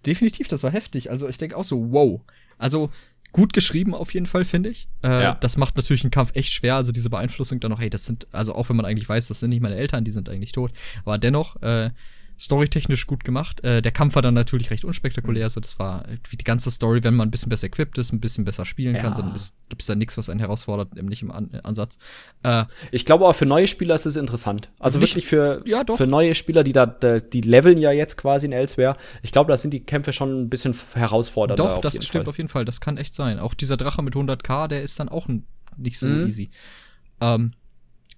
definitiv, 0.05 0.47
das 0.47 0.63
war 0.63 0.71
heftig. 0.71 1.09
Also 1.11 1.27
ich 1.27 1.37
denke 1.37 1.57
auch 1.57 1.63
so, 1.63 1.91
wow. 1.91 2.21
Also 2.57 2.91
gut 3.31 3.53
geschrieben 3.53 3.93
auf 3.93 4.13
jeden 4.13 4.25
Fall, 4.25 4.45
finde 4.45 4.69
ich. 4.69 4.87
Äh, 5.03 5.23
ja. 5.23 5.35
Das 5.35 5.57
macht 5.57 5.75
natürlich 5.75 6.03
einen 6.03 6.11
Kampf 6.11 6.31
echt 6.35 6.51
schwer. 6.51 6.75
Also 6.75 6.91
diese 6.91 7.09
Beeinflussung 7.09 7.59
dann 7.59 7.71
noch, 7.71 7.79
hey, 7.79 7.89
das 7.89 8.05
sind, 8.05 8.27
also 8.31 8.55
auch 8.55 8.69
wenn 8.69 8.75
man 8.75 8.85
eigentlich 8.85 9.07
weiß, 9.07 9.27
das 9.27 9.39
sind 9.39 9.49
nicht 9.49 9.61
meine 9.61 9.75
Eltern, 9.75 10.03
die 10.03 10.11
sind 10.11 10.29
eigentlich 10.29 10.51
tot. 10.51 10.71
Aber 11.03 11.17
dennoch, 11.17 11.61
äh, 11.61 11.91
storytechnisch 12.39 13.07
gut 13.07 13.23
gemacht. 13.23 13.63
Äh, 13.63 13.81
der 13.81 13.91
Kampf 13.91 14.15
war 14.15 14.21
dann 14.21 14.33
natürlich 14.33 14.69
recht 14.69 14.85
unspektakulär. 14.85 15.45
Also 15.45 15.59
das 15.59 15.79
war 15.79 16.03
wie 16.29 16.37
die 16.37 16.43
ganze 16.43 16.69
Story, 16.69 17.03
wenn 17.03 17.15
man 17.15 17.27
ein 17.27 17.31
bisschen 17.31 17.49
besser 17.49 17.67
equipped 17.67 17.97
ist, 17.97 18.13
ein 18.13 18.19
bisschen 18.19 18.45
besser 18.45 18.65
spielen 18.65 18.95
ja. 18.95 19.01
kann, 19.01 19.13
dann 19.13 19.33
gibt 19.69 19.81
es 19.81 19.87
da 19.87 19.95
nichts, 19.95 20.17
was 20.17 20.29
einen 20.29 20.39
herausfordert, 20.39 21.01
nicht 21.01 21.21
im 21.21 21.31
An 21.31 21.49
Ansatz. 21.63 21.97
Äh, 22.43 22.65
ich 22.91 23.05
glaube 23.05 23.25
auch 23.25 23.33
für 23.33 23.45
neue 23.45 23.67
Spieler 23.67 23.95
ist 23.95 24.05
es 24.05 24.15
interessant. 24.15 24.69
Also 24.79 25.01
wirklich 25.01 25.25
für, 25.25 25.63
ja, 25.65 25.83
für 25.95 26.07
neue 26.07 26.35
Spieler, 26.35 26.63
die 26.63 26.73
da, 26.73 26.85
die 26.85 27.41
leveln 27.41 27.79
ja 27.79 27.91
jetzt 27.91 28.17
quasi 28.17 28.45
in 28.45 28.51
Elsewhere. 28.51 28.97
Ich 29.23 29.31
glaube, 29.31 29.51
da 29.51 29.57
sind 29.57 29.71
die 29.71 29.83
Kämpfe 29.83 30.13
schon 30.13 30.43
ein 30.43 30.49
bisschen 30.49 30.75
herausfordernder. 30.93 31.63
Doch, 31.63 31.81
das 31.81 31.95
stimmt 31.95 32.25
Fall. 32.25 32.29
auf 32.29 32.37
jeden 32.37 32.49
Fall. 32.49 32.65
Das 32.65 32.81
kann 32.81 32.97
echt 32.97 33.15
sein. 33.15 33.39
Auch 33.39 33.55
dieser 33.55 33.77
Drache 33.77 34.03
mit 34.03 34.13
100k, 34.13 34.67
der 34.67 34.83
ist 34.83 34.99
dann 34.99 35.09
auch 35.09 35.27
nicht 35.77 35.97
so 35.97 36.07
mhm. 36.07 36.27
easy. 36.27 36.49
Ähm, 37.19 37.51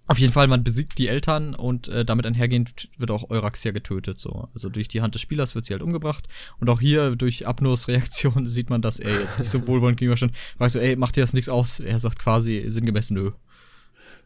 Auf 0.10 0.18
jeden 0.18 0.34
Fall, 0.34 0.48
man 0.48 0.64
besiegt 0.64 0.98
die 0.98 1.08
Eltern 1.08 1.54
und 1.54 1.88
äh, 1.88 2.04
damit 2.04 2.26
einhergehend 2.26 2.90
wird 2.98 3.12
auch 3.12 3.30
Euraxia 3.30 3.72
getötet. 3.72 4.18
So. 4.18 4.50
Also 4.56 4.68
durch 4.68 4.88
die 4.88 5.04
Hand 5.04 5.14
des 5.14 5.22
Spielers 5.22 5.54
wird 5.54 5.66
sie 5.66 5.74
halt 5.74 5.84
umgebracht. 5.84 6.28
Und 6.60 6.68
auch 6.68 6.80
hier 6.80 7.16
durch 7.16 7.46
Abnurs 7.46 7.88
Reaktion 7.88 8.48
sieht 8.48 8.72
man, 8.72 8.82
dass 8.82 9.00
er 9.00 9.22
jetzt 9.22 9.38
nicht 9.38 9.52
so 9.52 9.68
wohlwollend 9.68 10.00
gegenübersteht. 10.00 10.32
Weißt 10.58 10.74
du, 10.74 10.80
ey, 10.80 10.96
macht 10.96 11.16
dir 11.16 11.22
das 11.22 11.34
nichts 11.34 11.48
aus? 11.48 11.80
Er 11.80 12.00
sagt 12.00 12.18
quasi 12.18 12.66
sinngemäß 12.68 13.12
nö. 13.12 13.34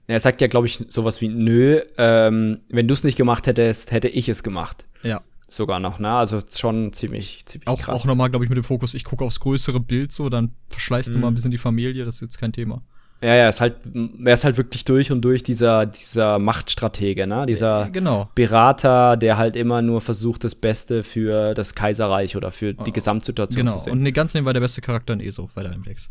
Er 0.08 0.22
sagt 0.22 0.40
ja, 0.40 0.48
glaube 0.48 0.68
ich, 0.68 0.86
sowas 0.88 1.20
wie 1.20 1.28
nö, 1.28 1.82
ähm, 1.98 2.62
wenn 2.70 2.88
du 2.88 2.94
es 2.94 3.04
nicht 3.04 3.18
gemacht 3.18 3.46
hättest, 3.46 3.92
hätte 3.92 4.08
ich 4.08 4.30
es 4.30 4.42
gemacht. 4.42 4.86
Ja. 5.02 5.22
Sogar 5.50 5.82
noch, 5.82 6.00
ne? 6.00 6.14
Also 6.14 6.40
schon 6.56 6.94
ziemlich, 6.94 7.46
ziemlich 7.46 7.68
auch, 7.68 7.82
krass. 7.82 8.02
Auch 8.02 8.06
nochmal, 8.06 8.30
glaube 8.30 8.46
ich, 8.46 8.50
mit 8.50 8.58
dem 8.58 8.64
Fokus, 8.64 8.94
ich 8.94 9.04
gucke 9.04 9.26
aufs 9.26 9.42
größere 9.42 9.82
Bild 9.82 10.14
so, 10.14 10.30
dann 10.30 10.54
verschleißt 10.70 11.10
mhm. 11.10 11.14
du 11.14 11.20
mal 11.20 11.28
ein 11.28 11.34
bisschen 11.34 11.52
die 11.52 11.58
Familie, 11.58 12.06
das 12.06 12.16
ist 12.16 12.22
jetzt 12.22 12.38
kein 12.40 12.54
Thema. 12.54 12.82
Ja, 13.24 13.36
ja, 13.36 13.48
ist 13.48 13.62
halt, 13.62 13.78
er 14.26 14.34
ist 14.34 14.44
halt 14.44 14.58
wirklich 14.58 14.84
durch 14.84 15.10
und 15.10 15.22
durch 15.22 15.44
dieser, 15.44 15.86
dieser 15.86 16.40
Machtstratege, 16.40 17.26
ne? 17.26 17.46
Dieser 17.46 17.90
genau. 17.90 18.30
Berater, 18.36 19.16
der 19.16 19.38
halt 19.38 19.56
immer 19.56 19.82
nur 19.82 20.02
versucht, 20.02 20.44
das 20.44 20.56
Beste 20.56 21.04
für 21.04 21.54
das 21.54 21.74
Kaiserreich 21.74 22.36
oder 22.36 22.52
für 22.52 22.74
die 22.74 22.90
oh. 22.90 22.94
Gesamtsituation 22.94 23.66
genau. 23.66 23.78
zu 23.78 23.86
sehen. 23.86 23.94
Und 23.94 24.02
ne, 24.02 24.12
ganz 24.12 24.34
nebenbei 24.34 24.52
der 24.52 24.60
beste 24.60 24.82
Charakter 24.82 25.14
in 25.14 25.22
ESO, 25.22 25.50
weiter 25.56 25.74
im 25.74 25.84
Dex. 25.84 26.10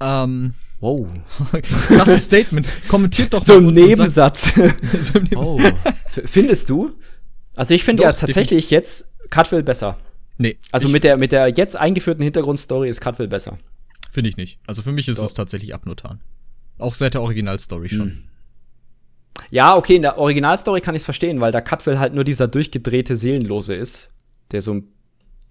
Ähm, 0.00 0.54
wow. 0.80 1.06
Krasses 1.88 2.24
Statement. 2.24 2.66
Kommentiert 2.88 3.34
doch 3.34 3.44
so 3.44 3.58
im 3.58 3.74
Nebensatz. 3.74 4.50
so 5.00 5.18
im 5.18 5.24
Nebensatz. 5.24 5.36
Oh. 5.36 5.60
Findest 6.24 6.70
du? 6.70 6.92
Also 7.54 7.74
ich 7.74 7.84
finde 7.84 8.04
ja 8.04 8.14
tatsächlich 8.14 8.70
jetzt 8.70 9.12
Cutwell 9.28 9.62
besser. 9.62 9.98
Nee. 10.38 10.56
Also 10.72 10.88
mit 10.88 11.04
der, 11.04 11.18
mit 11.18 11.32
der 11.32 11.48
jetzt 11.48 11.76
eingeführten 11.76 12.22
Hintergrundstory 12.22 12.88
ist 12.88 13.02
Cutwell 13.02 13.28
besser. 13.28 13.58
Finde 14.10 14.30
ich 14.30 14.38
nicht. 14.38 14.58
Also 14.66 14.80
für 14.80 14.92
mich 14.92 15.06
ist 15.08 15.18
Doch. 15.18 15.26
es 15.26 15.34
tatsächlich 15.34 15.74
Abnotan. 15.74 16.20
Auch 16.78 16.94
seit 16.94 17.14
der 17.14 17.22
Originalstory 17.22 17.88
schon. 17.88 18.10
Hm. 18.10 18.22
Ja, 19.50 19.76
okay, 19.76 19.96
in 19.96 20.02
der 20.02 20.18
Originalstory 20.18 20.80
kann 20.80 20.94
ich 20.94 21.00
es 21.00 21.04
verstehen, 21.04 21.40
weil 21.40 21.52
der 21.52 21.62
Cutwell 21.62 21.98
halt 21.98 22.14
nur 22.14 22.24
dieser 22.24 22.48
durchgedrehte 22.48 23.16
Seelenlose 23.16 23.74
ist, 23.74 24.10
der 24.50 24.60
so 24.60 24.82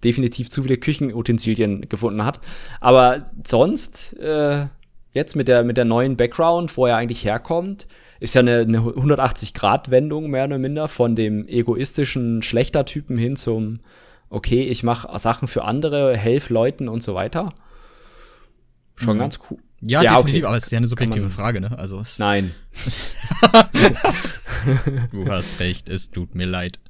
definitiv 0.04 0.50
zu 0.50 0.62
viele 0.62 0.76
Küchenutensilien 0.76 1.88
gefunden 1.88 2.24
hat. 2.24 2.40
Aber 2.80 3.22
sonst, 3.44 4.14
äh, 4.18 4.66
jetzt 5.12 5.34
mit 5.36 5.48
der, 5.48 5.64
mit 5.64 5.76
der 5.76 5.84
neuen 5.84 6.16
Background, 6.16 6.76
wo 6.76 6.86
er 6.86 6.96
eigentlich 6.96 7.24
herkommt, 7.24 7.86
ist 8.20 8.34
ja 8.34 8.40
eine, 8.40 8.60
eine 8.60 8.78
180-Grad-Wendung 8.80 10.30
mehr 10.30 10.44
oder 10.44 10.58
minder 10.58 10.88
von 10.88 11.16
dem 11.16 11.46
egoistischen 11.48 12.42
Schlechtertypen 12.42 13.18
hin 13.18 13.36
zum, 13.36 13.80
okay, 14.30 14.64
ich 14.64 14.82
mache 14.82 15.18
Sachen 15.18 15.48
für 15.48 15.64
andere, 15.64 16.16
helfe 16.16 16.52
Leuten 16.52 16.88
und 16.88 17.02
so 17.02 17.14
weiter. 17.14 17.50
Schon 18.94 19.16
mhm. 19.16 19.20
ganz 19.20 19.38
cool. 19.50 19.58
Ja, 19.86 20.02
ja 20.02 20.16
definitiv, 20.16 20.42
okay. 20.42 20.46
aber 20.46 20.56
es 20.56 20.64
ist 20.64 20.72
ja 20.72 20.78
eine 20.78 20.86
subjektive 20.86 21.30
Frage, 21.30 21.60
ne? 21.60 21.78
Also 21.78 22.02
Nein. 22.18 22.52
du 25.12 25.28
hast 25.28 25.60
recht, 25.60 25.88
es 25.88 26.10
tut 26.10 26.34
mir 26.34 26.46
leid. 26.46 26.80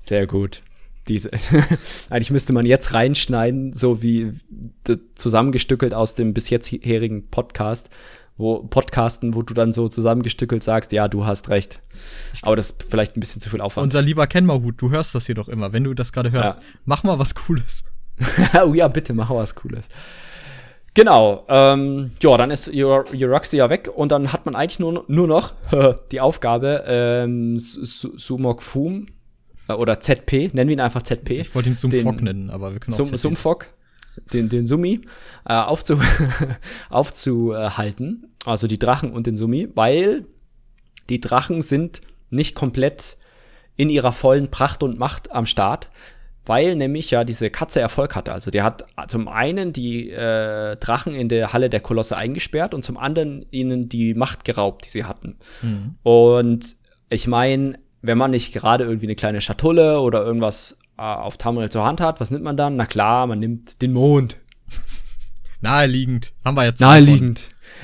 Sehr 0.00 0.26
gut. 0.26 0.62
Diese 1.08 1.30
Eigentlich 2.10 2.30
müsste 2.30 2.52
man 2.52 2.66
jetzt 2.66 2.92
reinschneiden, 2.92 3.72
so 3.72 4.02
wie 4.02 4.32
zusammengestückelt 5.14 5.94
aus 5.94 6.14
dem 6.14 6.34
bis 6.34 6.50
jetztherigen 6.50 7.28
Podcast, 7.28 7.88
wo 8.36 8.62
Podcasten, 8.62 9.34
wo 9.34 9.42
du 9.42 9.52
dann 9.52 9.72
so 9.72 9.88
zusammengestückelt 9.88 10.62
sagst, 10.62 10.92
ja, 10.92 11.08
du 11.08 11.26
hast 11.26 11.48
recht. 11.48 11.80
Aber 12.42 12.56
das 12.56 12.70
ist 12.70 12.84
vielleicht 12.88 13.16
ein 13.16 13.20
bisschen 13.20 13.40
zu 13.40 13.50
viel 13.50 13.60
Aufwand. 13.60 13.84
Unser 13.84 14.02
lieber 14.02 14.26
Kenmerhut, 14.26 14.80
du 14.80 14.90
hörst 14.90 15.14
das 15.14 15.26
hier 15.26 15.34
doch 15.34 15.48
immer, 15.48 15.72
wenn 15.72 15.84
du 15.84 15.94
das 15.94 16.12
gerade 16.12 16.30
hörst. 16.30 16.58
Ja. 16.58 16.62
Mach 16.84 17.02
mal 17.02 17.18
was 17.18 17.34
Cooles. 17.34 17.84
oh 18.64 18.74
ja, 18.74 18.88
bitte, 18.88 19.14
mach 19.14 19.30
mal 19.30 19.36
was 19.36 19.54
Cooles. 19.54 19.86
Genau, 20.98 21.44
ähm, 21.46 22.10
ja, 22.20 22.36
dann 22.36 22.50
ist 22.50 22.68
Euruxia 22.74 23.70
weg 23.70 23.88
und 23.94 24.10
dann 24.10 24.32
hat 24.32 24.46
man 24.46 24.56
eigentlich 24.56 24.80
nur, 24.80 25.04
nur 25.06 25.28
noch 25.28 25.52
die 26.10 26.20
Aufgabe, 26.20 26.82
ähm, 26.88 27.56
Sumok 27.56 28.64
Fum 28.64 29.06
äh, 29.68 29.74
oder 29.74 30.00
ZP, 30.00 30.50
nennen 30.54 30.68
wir 30.68 30.76
ihn 30.76 30.80
einfach 30.80 31.02
ZP. 31.02 31.42
Ich 31.42 31.54
wollte 31.54 31.68
ihn 31.68 31.76
Sumfok 31.76 32.20
nennen, 32.20 32.50
aber 32.50 32.72
wir 32.72 32.80
können 32.80 32.94
auch 32.94 33.06
Sum, 33.06 33.16
Sumfok, 33.16 33.66
den, 34.32 34.48
den 34.48 34.66
Summi, 34.66 35.02
äh, 35.48 35.54
aufzu 35.54 36.00
aufzuhalten, 36.90 38.32
also 38.44 38.66
die 38.66 38.80
Drachen 38.80 39.12
und 39.12 39.28
den 39.28 39.36
Summi, 39.36 39.68
weil 39.76 40.24
die 41.10 41.20
Drachen 41.20 41.62
sind 41.62 42.00
nicht 42.30 42.56
komplett 42.56 43.18
in 43.76 43.88
ihrer 43.88 44.10
vollen 44.10 44.50
Pracht 44.50 44.82
und 44.82 44.98
Macht 44.98 45.30
am 45.30 45.46
Start, 45.46 45.90
weil 46.48 46.76
nämlich 46.76 47.10
ja 47.10 47.24
diese 47.24 47.50
Katze 47.50 47.80
Erfolg 47.80 48.16
hatte. 48.16 48.32
Also 48.32 48.50
der 48.50 48.64
hat 48.64 48.84
zum 49.08 49.28
einen 49.28 49.72
die 49.72 50.10
äh, 50.10 50.76
Drachen 50.76 51.14
in 51.14 51.28
der 51.28 51.52
Halle 51.52 51.70
der 51.70 51.80
Kolosse 51.80 52.16
eingesperrt 52.16 52.74
und 52.74 52.82
zum 52.82 52.96
anderen 52.96 53.44
ihnen 53.50 53.88
die 53.88 54.14
Macht 54.14 54.44
geraubt, 54.44 54.86
die 54.86 54.90
sie 54.90 55.04
hatten. 55.04 55.36
Mhm. 55.62 55.96
Und 56.02 56.76
ich 57.10 57.26
meine, 57.26 57.78
wenn 58.02 58.18
man 58.18 58.30
nicht 58.30 58.52
gerade 58.52 58.84
irgendwie 58.84 59.06
eine 59.06 59.16
kleine 59.16 59.40
Schatulle 59.40 60.00
oder 60.00 60.24
irgendwas 60.24 60.78
äh, 60.96 61.02
auf 61.02 61.36
Tamriel 61.36 61.68
zur 61.68 61.84
Hand 61.84 62.00
hat, 62.00 62.20
was 62.20 62.30
nimmt 62.30 62.44
man 62.44 62.56
dann? 62.56 62.76
Na 62.76 62.86
klar, 62.86 63.26
man 63.26 63.38
nimmt 63.38 63.82
den 63.82 63.92
Mond. 63.92 64.36
Naheliegend. 65.60 66.32
Haben 66.44 66.56
wir 66.56 66.64
jetzt. 66.64 66.80
Naheliegend. 66.80 67.42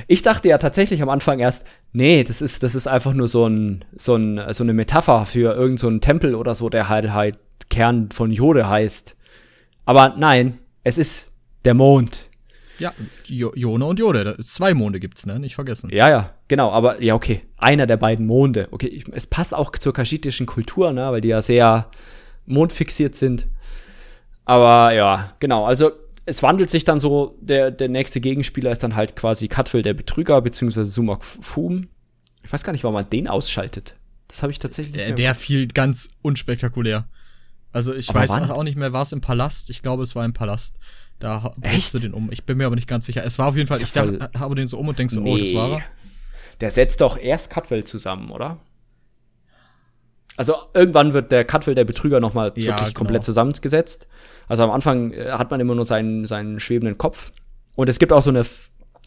Ich 0.09 0.23
dachte 0.23 0.49
ja 0.49 0.59
tatsächlich 0.59 1.03
am 1.03 1.09
Anfang 1.09 1.39
erst, 1.39 1.67
nee, 1.93 2.25
das 2.25 2.43
ist, 2.43 2.63
das 2.63 2.75
ist 2.75 2.87
einfach 2.87 3.13
nur 3.13 3.29
so, 3.29 3.47
ein, 3.47 3.85
so, 3.95 4.17
ein, 4.17 4.41
so 4.53 4.65
eine 4.65 4.73
Metapher 4.73 5.27
für 5.27 5.55
irgendeinen 5.55 5.77
so 5.77 5.99
Tempel 5.99 6.35
oder 6.35 6.55
so, 6.55 6.69
der 6.69 6.89
halt 6.89 7.13
halt 7.13 7.39
Kern 7.75 8.11
von 8.13 8.31
Jode 8.31 8.69
heißt. 8.69 9.17
Aber 9.85 10.15
nein, 10.17 10.59
es 10.85 10.97
ist 10.97 11.33
der 11.65 11.75
Mond. 11.75 12.31
Ja, 12.79 12.93
jo 13.27 13.53
Jone 13.57 13.85
und 13.85 13.99
Jode. 13.99 14.37
Zwei 14.43 14.75
Monde 14.75 15.01
gibt's, 15.01 15.27
ne? 15.27 15.41
Nicht 15.41 15.57
vergessen. 15.57 15.91
Ja, 15.93 16.09
ja, 16.09 16.35
genau. 16.47 16.71
Aber 16.71 17.03
ja, 17.03 17.15
okay. 17.15 17.43
Einer 17.59 17.87
der 17.87 17.97
beiden 17.97 18.27
Monde. 18.27 18.69
Okay, 18.71 18.87
ich, 18.87 19.05
es 19.13 19.27
passt 19.27 19.55
auch 19.55 19.73
zur 19.73 19.93
kaschitischen 19.93 20.47
Kultur, 20.47 20.93
ne? 20.93 21.11
Weil 21.11 21.21
die 21.21 21.29
ja 21.29 21.43
sehr 21.43 21.91
mondfixiert 22.47 23.17
sind. 23.17 23.49
Aber 24.45 24.93
ja, 24.93 25.35
genau. 25.41 25.65
Also 25.65 25.91
es 26.27 26.43
wandelt 26.43 26.71
sich 26.71 26.85
dann 26.85 27.01
so, 27.01 27.37
der, 27.41 27.73
der 27.73 27.89
nächste 27.89 28.21
Gegenspieler 28.21 28.71
ist 28.71 28.85
dann 28.85 28.95
halt 28.95 29.17
quasi 29.17 29.49
Cutwell 29.49 29.83
der 29.83 29.95
Betrüger, 29.95 30.41
beziehungsweise 30.41 30.91
Sumak 30.91 31.25
Fum. 31.25 31.89
Ich 32.45 32.53
weiß 32.53 32.63
gar 32.63 32.73
nicht, 32.73 32.85
warum 32.85 32.95
man 32.95 33.11
den 33.11 33.27
ausschaltet. 33.27 33.97
Das 34.29 34.43
habe 34.43 34.53
ich 34.53 34.61
tatsächlich. 34.61 34.97
Der, 34.97 35.13
der 35.13 35.35
fiel 35.35 35.67
ganz 35.67 36.11
unspektakulär. 36.23 37.09
Also 37.75 37.93
ich 37.93 38.09
aber 38.09 38.21
weiß 38.21 38.31
wann? 38.31 38.51
auch 38.51 38.63
nicht 38.63 38.79
mehr, 38.79 38.93
war 38.93 39.03
es 39.03 39.13
im 39.13 39.21
Palast? 39.21 39.69
Ich 39.69 39.83
glaube, 39.83 40.05
es 40.05 40.15
war 40.15 40.25
im 40.25 40.33
Palast. 40.33 40.79
Da 41.19 41.53
du 41.93 41.99
den 41.99 42.15
um. 42.15 42.31
Ich 42.31 42.45
bin 42.45 42.57
mir 42.57 42.67
aber 42.67 42.77
nicht 42.77 42.89
ganz 42.89 43.07
sicher. 43.07 43.25
Es 43.25 43.39
war 43.39 43.49
auf 43.49 43.57
jeden 43.57 43.67
Fall, 43.67 43.83
ich 43.83 43.93
dachte, 43.93 44.31
habe 44.39 44.55
den 44.55 44.69
so 44.69 44.79
um 44.79 44.89
und 44.89 44.99
denkst 44.99 45.15
so, 45.15 45.21
nee. 45.21 45.33
oh, 45.33 45.39
das 45.39 45.55
war 45.55 45.71
er. 45.71 45.83
Der 46.61 46.71
setzt 46.71 47.01
doch 47.01 47.19
erst 47.19 47.51
Cutwell 47.51 47.85
zusammen, 47.85 48.31
oder? 48.31 48.59
Also 50.37 50.57
irgendwann 50.73 51.13
wird 51.15 51.33
der 51.33 51.45
Cutwell, 51.45 51.75
der 51.75 51.85
Betrüger, 51.85 52.21
nochmal 52.21 52.49
ja, 52.57 52.67
wirklich 52.67 52.89
genau. 52.89 52.99
komplett 52.99 53.25
zusammengesetzt. 53.25 54.07
Also 54.47 54.63
am 54.63 54.71
Anfang 54.71 55.13
äh, 55.13 55.31
hat 55.33 55.51
man 55.51 55.61
immer 55.61 55.75
nur 55.75 55.85
seinen, 55.85 56.27
seinen 56.27 56.61
schwebenden 56.61 56.97
Kopf. 56.97 57.33
Und 57.75 57.89
es 57.89 57.99
gibt 57.99 58.13
auch 58.13 58.23
so 58.23 58.31
eine 58.31 58.45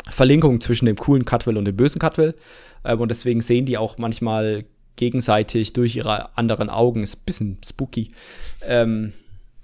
Verlinkung 0.09 0.59
zwischen 0.59 0.85
dem 0.85 0.97
coolen 0.97 1.23
Cutwell 1.23 1.57
und 1.57 1.65
dem 1.65 1.75
bösen 1.75 1.99
Cutwell. 1.99 2.35
Ähm, 2.83 2.99
und 2.99 3.09
deswegen 3.09 3.39
sehen 3.41 3.65
die 3.65 3.77
auch 3.77 3.97
manchmal 3.97 4.65
gegenseitig 4.97 5.71
durch 5.71 5.95
ihre 5.95 6.37
anderen 6.37 6.69
Augen. 6.69 7.03
Ist 7.03 7.19
ein 7.19 7.25
bisschen 7.25 7.57
spooky. 7.65 8.11
Ähm, 8.67 9.13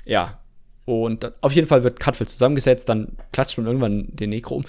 ja. 0.05 0.39
Und 0.85 1.31
auf 1.41 1.53
jeden 1.53 1.67
Fall 1.67 1.83
wird 1.83 1.99
Cutfield 1.99 2.29
zusammengesetzt, 2.29 2.89
dann 2.89 3.17
klatscht 3.31 3.57
man 3.57 3.67
irgendwann 3.67 4.07
den 4.15 4.31
Necro 4.31 4.55
um. 4.55 4.65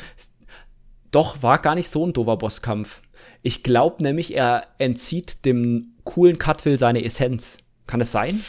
Doch, 1.10 1.42
war 1.42 1.58
gar 1.58 1.74
nicht 1.74 1.88
so 1.88 2.06
ein 2.06 2.12
doofer 2.12 2.36
Bosskampf. 2.36 3.02
Ich 3.42 3.62
glaube 3.62 4.02
nämlich, 4.02 4.34
er 4.34 4.66
entzieht 4.78 5.44
dem 5.44 5.94
coolen 6.04 6.38
Cutfield 6.38 6.78
seine 6.80 7.04
Essenz. 7.04 7.58
Kann 7.86 8.00
es 8.00 8.12
sein? 8.12 8.42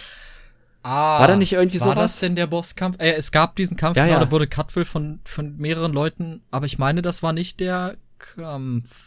Ah, 0.83 1.19
war 1.19 1.27
da 1.27 1.35
nicht 1.35 1.53
irgendwie 1.53 1.79
so? 1.79 1.85
War 1.85 1.95
sowas? 1.95 2.13
das 2.13 2.19
denn 2.21 2.35
der 2.35 2.47
Bosskampf? 2.47 2.97
Äh, 2.99 3.13
es 3.13 3.31
gab 3.31 3.55
diesen 3.55 3.75
Kampf, 3.75 3.97
ja, 3.97 4.05
genau, 4.05 4.19
ja. 4.19 4.23
da 4.23 4.31
wurde 4.31 4.47
Cutfield 4.47 4.87
von, 4.87 5.19
von 5.25 5.57
mehreren 5.57 5.93
Leuten, 5.93 6.43
aber 6.51 6.67
ich 6.67 6.77
meine, 6.77 7.01
das 7.01 7.23
war 7.23 7.33
nicht 7.33 7.59
der 7.59 7.97
Kampf. 8.19 9.04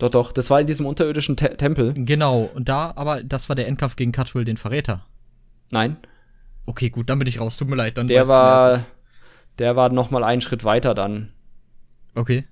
Doch, 0.00 0.08
doch, 0.08 0.32
das 0.32 0.48
war 0.48 0.58
in 0.60 0.66
diesem 0.66 0.86
unterirdischen 0.86 1.36
Te 1.36 1.58
Tempel. 1.58 1.92
Genau, 1.94 2.50
und 2.54 2.70
da, 2.70 2.94
aber 2.96 3.22
das 3.22 3.50
war 3.50 3.56
der 3.56 3.68
Endkampf 3.68 3.96
gegen 3.96 4.12
Cutwell, 4.12 4.46
den 4.46 4.56
Verräter. 4.56 5.04
Nein. 5.68 5.98
Okay, 6.64 6.88
gut, 6.88 7.10
dann 7.10 7.18
bin 7.18 7.28
ich 7.28 7.38
raus, 7.38 7.58
tut 7.58 7.68
mir 7.68 7.76
leid. 7.76 7.98
Dann 7.98 8.06
der 8.06 8.26
war, 8.26 8.84
der 9.58 9.76
war 9.76 9.90
noch 9.90 10.10
mal 10.10 10.24
einen 10.24 10.40
Schritt 10.40 10.64
weiter 10.64 10.94
dann. 10.94 11.32
Okay. 12.14 12.46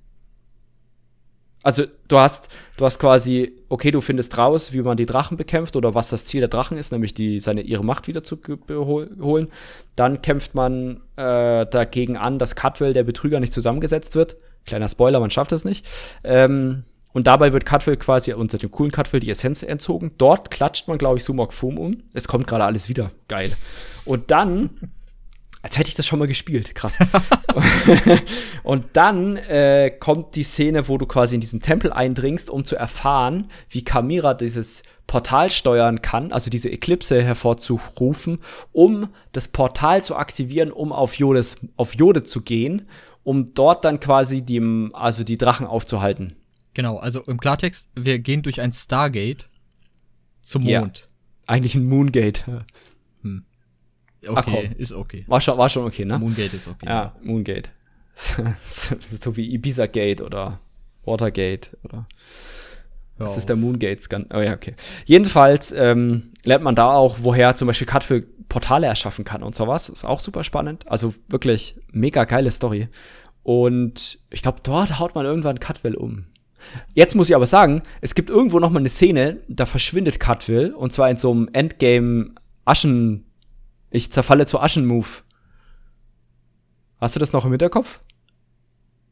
Also, 1.63 1.85
du 2.09 2.19
hast, 2.19 2.51
du 2.77 2.85
hast 2.85 2.99
quasi, 2.99 3.53
okay, 3.71 3.91
du 3.91 4.03
findest 4.03 4.37
raus, 4.37 4.75
wie 4.75 4.83
man 4.83 4.99
die 4.99 5.07
Drachen 5.07 5.39
bekämpft 5.39 5.75
oder 5.75 5.95
was 5.95 6.11
das 6.11 6.27
Ziel 6.27 6.41
der 6.41 6.49
Drachen 6.49 6.77
ist, 6.77 6.93
nämlich 6.93 7.15
die, 7.15 7.41
seine, 7.41 7.63
ihre 7.63 7.85
Macht 7.85 8.09
wieder 8.09 8.23
zu 8.23 8.39
holen. 8.69 9.49
Dann 9.97 10.21
kämpft 10.21 10.55
man 10.55 11.01
äh, 11.17 11.65
dagegen 11.65 12.19
an, 12.19 12.39
dass 12.39 12.57
Cutwell, 12.57 12.93
der 12.93 13.05
Betrüger, 13.05 13.41
nicht 13.41 13.55
zusammengesetzt 13.55 14.15
wird. 14.15 14.37
Kleiner 14.67 14.89
Spoiler, 14.89 15.19
man 15.19 15.31
schafft 15.31 15.53
es 15.53 15.65
nicht. 15.65 15.87
Ähm, 16.25 16.85
und 17.19 17.27
dabei 17.27 17.53
wird 17.53 17.67
Cutfill 17.67 17.97
quasi 17.97 18.33
unter 18.33 18.59
dem 18.59 18.71
coolen 18.71 18.93
Cutfill 18.93 19.19
die 19.19 19.29
Essenz 19.29 19.65
entzogen. 19.65 20.13
Dort 20.19 20.53
klatscht 20.53 20.87
man, 20.87 20.99
glaube 20.99 21.17
ich, 21.17 21.25
Sumok 21.25 21.53
Fum 21.53 21.77
um. 21.77 22.05
Es 22.15 22.29
kommt 22.29 22.47
gerade 22.47 22.63
alles 22.63 22.89
wieder. 22.89 23.11
Geil. 23.27 23.57
Und 24.05 24.31
dann 24.31 24.71
als 25.63 25.77
hätte 25.77 25.89
ich 25.89 25.97
das 25.97 26.07
schon 26.07 26.21
mal 26.21 26.29
gespielt. 26.29 26.77
Krass. 26.77 26.97
und 28.63 28.87
dann 28.93 29.37
äh, 29.37 29.91
kommt 29.91 30.37
die 30.37 30.45
Szene, 30.45 30.87
wo 30.87 30.97
du 30.97 31.07
quasi 31.07 31.35
in 31.35 31.41
diesen 31.41 31.61
Tempel 31.61 31.93
eindringst, 31.93 32.51
um 32.51 32.65
zu 32.65 32.77
erfahren, 32.77 33.49
wie 33.69 33.83
Kamira 33.83 34.35
dieses 34.35 34.85
Portal 35.09 35.51
steuern 35.51 36.01
kann, 36.01 36.31
also 36.31 36.51
diese 36.51 36.69
Eklipse 36.69 37.21
hervorzurufen, 37.25 38.39
um 38.71 39.09
das 39.33 39.49
Portal 39.49 40.05
zu 40.05 40.15
aktivieren, 40.15 40.71
um 40.71 40.93
auf, 40.93 41.15
Jodes, 41.15 41.57
auf 41.77 41.97
Jode 41.97 42.23
zu 42.23 42.43
gehen, 42.43 42.87
um 43.25 43.53
dort 43.53 43.85
dann 43.85 43.99
quasi 43.99 44.43
die, 44.43 44.89
also 44.93 45.25
die 45.25 45.39
Drachen 45.39 45.67
aufzuhalten. 45.67 46.38
Genau, 46.79 46.99
also 46.99 47.23
im 47.23 47.41
Klartext, 47.41 47.91
wir 47.97 48.21
gehen 48.21 48.43
durch 48.43 48.61
ein 48.61 48.73
Stargate 48.73 49.49
zum 50.43 50.63
Mond. 50.63 50.99
Ja, 51.01 51.49
eigentlich 51.49 51.75
ein 51.75 51.89
Moongate. 51.89 52.65
Hm. 53.23 53.45
Okay, 54.25 54.71
ist 54.79 54.93
okay. 54.93 55.25
War 55.27 55.41
schon, 55.41 55.59
war 55.59 55.69
schon 55.69 55.87
okay, 55.87 56.05
ne? 56.05 56.21
Moongate 56.21 56.55
ist 56.55 56.69
okay. 56.69 56.87
Ja, 56.87 57.17
Moongate. 57.21 57.71
so 58.65 59.37
wie 59.37 59.53
Ibiza 59.53 59.87
Gate 59.87 60.21
oder 60.21 60.61
Watergate 61.05 61.77
oder 61.83 62.07
das 63.19 63.37
ist 63.37 63.49
der 63.49 63.57
Moongate-Scan. 63.57 64.27
Oh 64.33 64.39
ja, 64.39 64.55
okay. 64.55 64.77
Jedenfalls 65.05 65.73
ähm, 65.73 66.31
lernt 66.45 66.63
man 66.63 66.77
da 66.77 66.93
auch, 66.93 67.17
woher 67.23 67.57
zum 67.57 67.67
Beispiel 67.67 67.89
Cutfill 67.89 68.25
Portale 68.49 68.87
erschaffen 68.87 69.25
kann 69.25 69.43
und 69.43 69.57
sowas. 69.57 69.89
Ist 69.89 70.05
auch 70.05 70.21
super 70.21 70.45
spannend. 70.45 70.89
Also 70.89 71.13
wirklich 71.27 71.75
mega 71.91 72.23
geile 72.23 72.53
Story. 72.53 72.87
Und 73.43 74.21
ich 74.31 74.43
glaube, 74.43 74.61
dort 74.63 75.01
haut 75.01 75.17
man 75.17 75.27
irgendwann 75.27 75.59
Cutwell 75.59 75.97
um. 75.97 76.27
Jetzt 76.95 77.15
muss 77.15 77.29
ich 77.29 77.37
aber 77.37 77.47
sagen, 77.47 77.83
es 78.01 78.15
gibt 78.15 78.31
irgendwo 78.31 78.59
noch 78.59 78.71
mal 78.71 78.81
eine 78.81 78.89
Szene, 78.89 79.39
da 79.49 79.67
verschwindet 79.67 80.21
Cutwell 80.21 80.75
und 80.75 80.93
zwar 80.93 81.11
in 81.11 81.17
so 81.17 81.31
einem 81.31 81.49
Endgame 81.53 82.35
Aschen 82.65 83.25
ich 83.91 84.13
zerfalle 84.13 84.47
zu 84.47 84.61
Aschen-Move. 84.61 85.09
Hast 87.01 87.17
du 87.17 87.21
das 87.21 87.33
noch 87.33 87.45
im 87.45 87.53
Hinterkopf? 87.53 88.01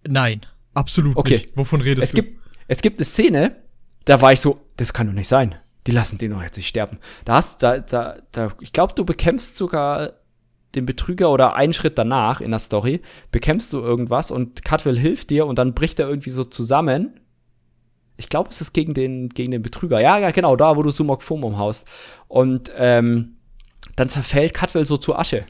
Nein, 0.07 0.42
absolut 0.74 1.16
okay. 1.16 1.34
nicht. 1.34 1.57
Wovon 1.57 1.80
redest 1.80 2.05
es 2.05 2.11
du? 2.11 2.22
Gibt, 2.22 2.40
es 2.68 2.82
gibt 2.82 2.99
eine 2.99 3.05
Szene, 3.05 3.57
da 4.05 4.20
war 4.20 4.32
ich 4.32 4.40
so, 4.40 4.61
das 4.76 4.92
kann 4.92 5.07
doch 5.07 5.14
nicht 5.14 5.28
sein. 5.28 5.55
Die 5.86 5.92
lassen 5.92 6.18
den 6.18 6.32
doch 6.32 6.42
jetzt 6.42 6.57
nicht 6.57 6.68
sterben. 6.68 6.99
Da 7.24 7.34
hast, 7.34 7.62
da, 7.62 7.78
da, 7.78 8.16
da, 8.32 8.53
ich 8.61 8.72
glaube, 8.72 8.94
du 8.94 9.05
bekämpfst 9.05 9.57
sogar 9.57 10.14
den 10.74 10.84
Betrüger 10.84 11.30
oder 11.30 11.55
einen 11.55 11.72
Schritt 11.72 11.97
danach 11.97 12.40
in 12.40 12.51
der 12.51 12.59
Story, 12.59 13.01
bekämpfst 13.30 13.72
du 13.72 13.80
irgendwas 13.80 14.30
und 14.30 14.64
Cutwell 14.64 14.99
hilft 14.99 15.30
dir 15.30 15.47
und 15.47 15.59
dann 15.59 15.74
bricht 15.74 15.99
er 16.01 16.09
irgendwie 16.09 16.30
so 16.30 16.44
zusammen. 16.44 17.20
Ich 18.17 18.29
glaube, 18.29 18.51
es 18.51 18.61
ist 18.61 18.73
gegen 18.73 18.95
den, 18.95 19.29
gegen 19.29 19.51
den 19.51 19.62
Betrüger. 19.62 20.01
Ja, 20.01 20.19
ja, 20.19 20.31
genau, 20.31 20.57
da, 20.57 20.77
wo 20.77 20.83
du 20.83 20.91
Sumok 20.91 21.23
Fum 21.23 21.45
umhaust. 21.45 21.87
Und 22.29 22.73
ähm, 22.77 23.37
dann 23.97 24.09
zerfällt 24.09 24.55
Cutwell 24.55 24.85
so 24.85 24.97
zu 24.97 25.17
Asche. 25.17 25.45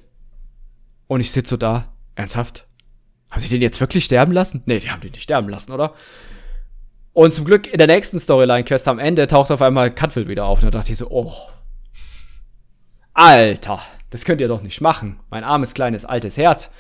Und 1.07 1.21
ich 1.21 1.31
sitze 1.31 1.51
so 1.51 1.57
da, 1.57 1.93
ernsthaft? 2.15 2.67
Haben 3.31 3.41
sie 3.41 3.49
den 3.49 3.63
jetzt 3.63 3.81
wirklich 3.81 4.05
sterben 4.05 4.33
lassen? 4.33 4.63
Nee, 4.67 4.81
die 4.81 4.91
haben 4.91 5.01
den 5.01 5.13
nicht 5.13 5.23
sterben 5.23 5.49
lassen, 5.49 5.73
oder? 5.73 5.95
Und 7.13 7.33
zum 7.33 7.45
Glück 7.45 7.67
in 7.67 7.79
der 7.79 7.87
nächsten 7.87 8.19
Storyline-Quest 8.19 8.89
am 8.89 8.99
Ende 8.99 9.27
taucht 9.27 9.51
auf 9.51 9.63
einmal 9.63 9.91
Cutwell 9.91 10.29
wieder 10.29 10.47
auf. 10.47 10.59
Und 10.59 10.67
da 10.67 10.79
dachte 10.79 10.93
ich 10.93 10.99
so, 10.99 11.09
oh. 11.11 11.33
Alter, 13.15 13.81
das 14.11 14.25
könnt 14.25 14.41
ihr 14.41 14.49
doch 14.49 14.63
nicht 14.63 14.81
machen. 14.81 15.21
Mein 15.31 15.43
armes, 15.43 15.75
kleines, 15.75 16.05
altes 16.05 16.37
Herz. 16.37 16.71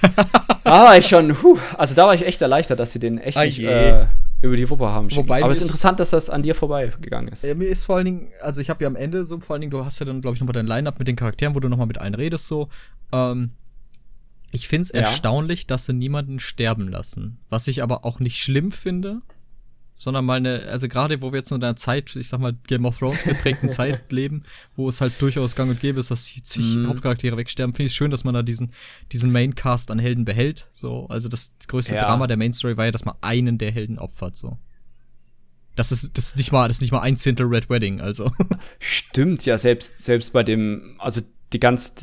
da 0.64 0.84
war 0.84 0.96
ich 0.96 1.06
schon, 1.06 1.42
huh, 1.42 1.58
also 1.76 1.94
da 1.94 2.06
war 2.06 2.14
ich 2.14 2.26
echt 2.26 2.40
erleichtert, 2.40 2.80
dass 2.80 2.92
sie 2.92 2.98
den 2.98 3.18
echt 3.18 3.38
nicht, 3.38 3.58
äh, 3.60 4.06
über 4.44 4.56
die 4.56 4.68
Wuppe 4.68 4.88
haben. 4.88 5.14
Wobei 5.14 5.42
Aber 5.42 5.52
es 5.52 5.60
ist 5.60 5.66
interessant, 5.66 6.00
dass 6.00 6.10
das 6.10 6.30
an 6.30 6.42
dir 6.42 6.54
vorbeigegangen 6.54 7.32
ist. 7.32 7.44
Ja, 7.44 7.54
mir 7.54 7.68
ist 7.68 7.84
vor 7.84 7.96
allen 7.96 8.04
Dingen, 8.04 8.28
also 8.40 8.60
ich 8.60 8.70
habe 8.70 8.84
ja 8.84 8.88
am 8.88 8.96
Ende 8.96 9.24
so, 9.24 9.40
vor 9.40 9.54
allen 9.54 9.62
Dingen, 9.62 9.70
du 9.70 9.84
hast 9.84 9.98
ja 10.00 10.06
dann, 10.06 10.20
glaube 10.20 10.34
ich, 10.34 10.40
nochmal 10.40 10.52
dein 10.52 10.66
Line-Up 10.66 10.98
mit 10.98 11.08
den 11.08 11.16
Charakteren, 11.16 11.54
wo 11.54 11.60
du 11.60 11.68
nochmal 11.68 11.86
mit 11.86 11.98
allen 11.98 12.14
redest, 12.14 12.46
so. 12.46 12.68
Ähm, 13.12 13.52
ich 14.50 14.68
finde 14.68 14.82
es 14.84 14.92
ja. 14.92 15.00
erstaunlich, 15.00 15.66
dass 15.66 15.86
sie 15.86 15.94
niemanden 15.94 16.38
sterben 16.38 16.88
lassen. 16.88 17.38
Was 17.48 17.66
ich 17.66 17.82
aber 17.82 18.04
auch 18.04 18.20
nicht 18.20 18.36
schlimm 18.36 18.70
finde, 18.70 19.22
sondern 19.94 20.24
mal 20.24 20.34
eine, 20.34 20.62
also 20.64 20.88
gerade 20.88 21.22
wo 21.22 21.32
wir 21.32 21.38
jetzt 21.38 21.52
in 21.52 21.62
einer 21.62 21.76
Zeit, 21.76 22.14
ich 22.16 22.28
sag 22.28 22.40
mal, 22.40 22.54
Game 22.66 22.84
of 22.84 22.98
Thrones 22.98 23.22
geprägten 23.22 23.68
Zeit 23.70 24.10
leben, 24.10 24.42
wo 24.76 24.88
es 24.88 25.00
halt 25.00 25.20
durchaus 25.20 25.54
gang 25.54 25.70
und 25.70 25.80
gäbe 25.80 26.00
ist, 26.00 26.10
dass 26.10 26.24
zig 26.24 26.76
mm. 26.76 26.88
Hauptcharaktere 26.88 27.36
wegsterben, 27.36 27.74
finde 27.74 27.86
ich 27.86 27.94
schön, 27.94 28.10
dass 28.10 28.24
man 28.24 28.34
da 28.34 28.42
diesen, 28.42 28.72
diesen 29.12 29.30
Maincast 29.30 29.90
an 29.90 29.98
Helden 29.98 30.24
behält. 30.24 30.68
So, 30.72 31.06
also 31.08 31.28
das 31.28 31.52
größte 31.68 31.94
ja. 31.94 32.00
Drama 32.00 32.26
der 32.26 32.36
Mainstory 32.36 32.76
war 32.76 32.86
ja, 32.86 32.90
dass 32.90 33.04
man 33.04 33.14
einen 33.20 33.58
der 33.58 33.70
Helden 33.70 33.98
opfert, 33.98 34.36
so. 34.36 34.58
Das 35.76 35.90
ist, 35.90 36.16
das 36.16 36.26
ist 36.26 36.36
nicht 36.36 36.52
mal, 36.52 36.68
das 36.68 36.76
ist 36.76 36.82
nicht 36.82 36.92
mal 36.92 37.00
ein 37.00 37.16
Zehntel 37.16 37.46
Red 37.46 37.68
Wedding, 37.68 38.00
also. 38.00 38.30
Stimmt, 38.78 39.44
ja, 39.44 39.58
selbst, 39.58 39.98
selbst 39.98 40.32
bei 40.32 40.42
dem, 40.42 40.96
also 40.98 41.20
die 41.52 41.60
ganz, 41.60 41.94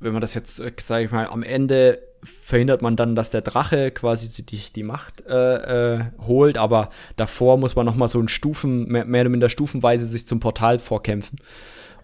wenn 0.00 0.12
man 0.12 0.20
das 0.20 0.34
jetzt, 0.34 0.60
äh, 0.60 0.72
sage 0.82 1.04
ich 1.04 1.10
mal, 1.10 1.26
am 1.26 1.42
Ende 1.42 2.07
verhindert 2.22 2.82
man 2.82 2.96
dann, 2.96 3.14
dass 3.14 3.30
der 3.30 3.42
Drache 3.42 3.90
quasi 3.90 4.44
die, 4.44 4.60
die 4.74 4.82
Macht 4.82 5.24
äh, 5.26 5.96
äh, 5.96 6.04
holt, 6.26 6.58
aber 6.58 6.90
davor 7.16 7.58
muss 7.58 7.76
man 7.76 7.86
noch 7.86 7.96
mal 7.96 8.08
so 8.08 8.20
ein 8.20 8.28
Stufen, 8.28 8.88
mehr, 8.88 9.04
mehr 9.04 9.22
oder 9.22 9.30
minder 9.30 9.48
stufenweise 9.48 10.06
sich 10.06 10.26
zum 10.26 10.40
Portal 10.40 10.78
vorkämpfen. 10.78 11.38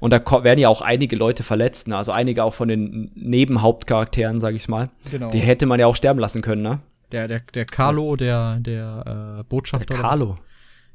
Und 0.00 0.12
da 0.12 0.44
werden 0.44 0.58
ja 0.58 0.68
auch 0.68 0.82
einige 0.82 1.16
Leute 1.16 1.42
verletzt, 1.42 1.88
ne? 1.88 1.96
also 1.96 2.12
einige 2.12 2.44
auch 2.44 2.54
von 2.54 2.68
den 2.68 3.10
Nebenhauptcharakteren, 3.14 4.40
sage 4.40 4.56
ich 4.56 4.68
mal. 4.68 4.90
Genau. 5.10 5.30
Die 5.30 5.38
hätte 5.38 5.66
man 5.66 5.80
ja 5.80 5.86
auch 5.86 5.96
sterben 5.96 6.18
lassen 6.18 6.42
können, 6.42 6.62
ne? 6.62 6.80
Der, 7.12 7.28
der, 7.28 7.40
der 7.54 7.64
Carlo, 7.64 8.16
der, 8.16 8.56
der 8.60 9.38
äh, 9.40 9.44
Botschafter. 9.44 9.94
Der 9.94 10.02
Carlo. 10.02 10.38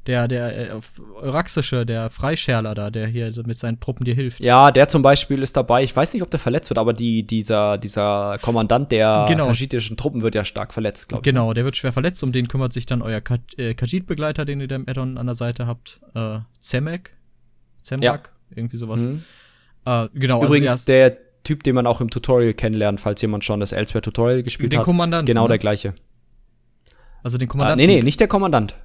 Der, 0.09 0.27
der 0.27 0.71
äh, 0.71 0.81
Euraxische, 1.21 1.85
der 1.85 2.09
Freischärler 2.09 2.73
da, 2.73 2.89
der 2.89 3.05
hier 3.05 3.31
so 3.31 3.43
mit 3.43 3.59
seinen 3.59 3.79
Truppen 3.79 4.05
dir 4.05 4.15
hilft. 4.15 4.39
Ja, 4.39 4.71
der 4.71 4.87
zum 4.87 5.03
Beispiel 5.03 5.43
ist 5.43 5.55
dabei. 5.55 5.83
Ich 5.83 5.95
weiß 5.95 6.13
nicht, 6.13 6.23
ob 6.23 6.31
der 6.31 6.39
verletzt 6.39 6.71
wird, 6.71 6.79
aber 6.79 6.93
die, 6.93 7.21
dieser, 7.21 7.77
dieser 7.77 8.39
Kommandant 8.41 8.91
der 8.91 9.27
genau. 9.29 9.45
kajitischen 9.45 9.97
Truppen 9.97 10.23
wird 10.23 10.33
ja 10.33 10.43
stark 10.43 10.73
verletzt, 10.73 11.09
glaube 11.09 11.21
ich. 11.21 11.25
Genau, 11.25 11.53
der 11.53 11.63
wird 11.63 11.77
schwer 11.77 11.93
verletzt. 11.93 12.23
Um 12.23 12.31
den 12.31 12.47
kümmert 12.47 12.73
sich 12.73 12.87
dann 12.87 13.03
euer 13.03 13.21
äh, 13.57 13.75
Kajit-Begleiter, 13.75 14.45
den 14.45 14.61
ihr 14.61 14.67
da 14.67 14.77
im 14.77 14.89
Addon 14.89 15.19
an 15.19 15.27
der 15.27 15.35
Seite 15.35 15.67
habt. 15.67 15.99
Äh, 16.15 16.39
Zemek? 16.59 17.11
Zemak? 17.83 18.03
Ja. 18.03 18.57
Irgendwie 18.57 18.77
sowas. 18.77 19.01
Mhm. 19.01 19.21
Äh, 19.85 20.07
genau. 20.15 20.37
Also 20.37 20.47
Übrigens, 20.47 20.71
also, 20.71 20.85
der 20.87 21.17
Typ, 21.43 21.61
den 21.61 21.75
man 21.75 21.85
auch 21.85 22.01
im 22.01 22.09
Tutorial 22.09 22.55
kennenlernt, 22.55 22.99
falls 22.99 23.21
jemand 23.21 23.45
schon 23.45 23.59
das 23.59 23.73
Elsewhere-Tutorial 23.73 24.41
gespielt 24.41 24.71
den 24.71 24.79
hat. 24.79 24.85
Den 24.85 24.89
Kommandant. 24.91 25.27
Genau 25.27 25.43
ne? 25.43 25.49
der 25.49 25.59
gleiche. 25.59 25.93
Also 27.21 27.37
den 27.37 27.47
Kommandant. 27.47 27.79
Ah, 27.79 27.85
nee, 27.85 27.85
nee, 27.85 28.01
nicht 28.01 28.19
der 28.19 28.27
Kommandant. 28.27 28.75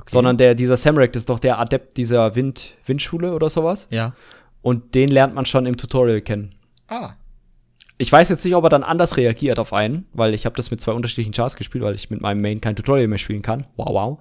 Okay. 0.00 0.10
Sondern 0.10 0.36
der, 0.36 0.54
dieser 0.54 0.76
Samrak, 0.76 1.12
das 1.12 1.22
ist 1.22 1.28
doch 1.28 1.40
der 1.40 1.58
Adept 1.58 1.96
dieser 1.96 2.34
Wind, 2.34 2.74
Windschule 2.86 3.32
oder 3.32 3.48
sowas. 3.48 3.86
Ja. 3.90 4.14
Und 4.62 4.94
den 4.94 5.08
lernt 5.08 5.34
man 5.34 5.46
schon 5.46 5.66
im 5.66 5.76
Tutorial 5.76 6.20
kennen. 6.20 6.54
Ah. 6.88 7.14
Ich 7.98 8.10
weiß 8.10 8.30
jetzt 8.30 8.44
nicht, 8.44 8.54
ob 8.54 8.64
er 8.64 8.70
dann 8.70 8.82
anders 8.82 9.16
reagiert 9.16 9.58
auf 9.58 9.72
einen, 9.72 10.06
weil 10.12 10.32
ich 10.32 10.46
habe 10.46 10.56
das 10.56 10.70
mit 10.70 10.80
zwei 10.80 10.92
unterschiedlichen 10.92 11.32
Chars 11.32 11.56
gespielt, 11.56 11.84
weil 11.84 11.94
ich 11.94 12.08
mit 12.08 12.20
meinem 12.20 12.40
Main 12.40 12.60
kein 12.60 12.76
Tutorial 12.76 13.08
mehr 13.08 13.18
spielen 13.18 13.42
kann. 13.42 13.66
Wow, 13.76 13.88
wow. 13.90 14.18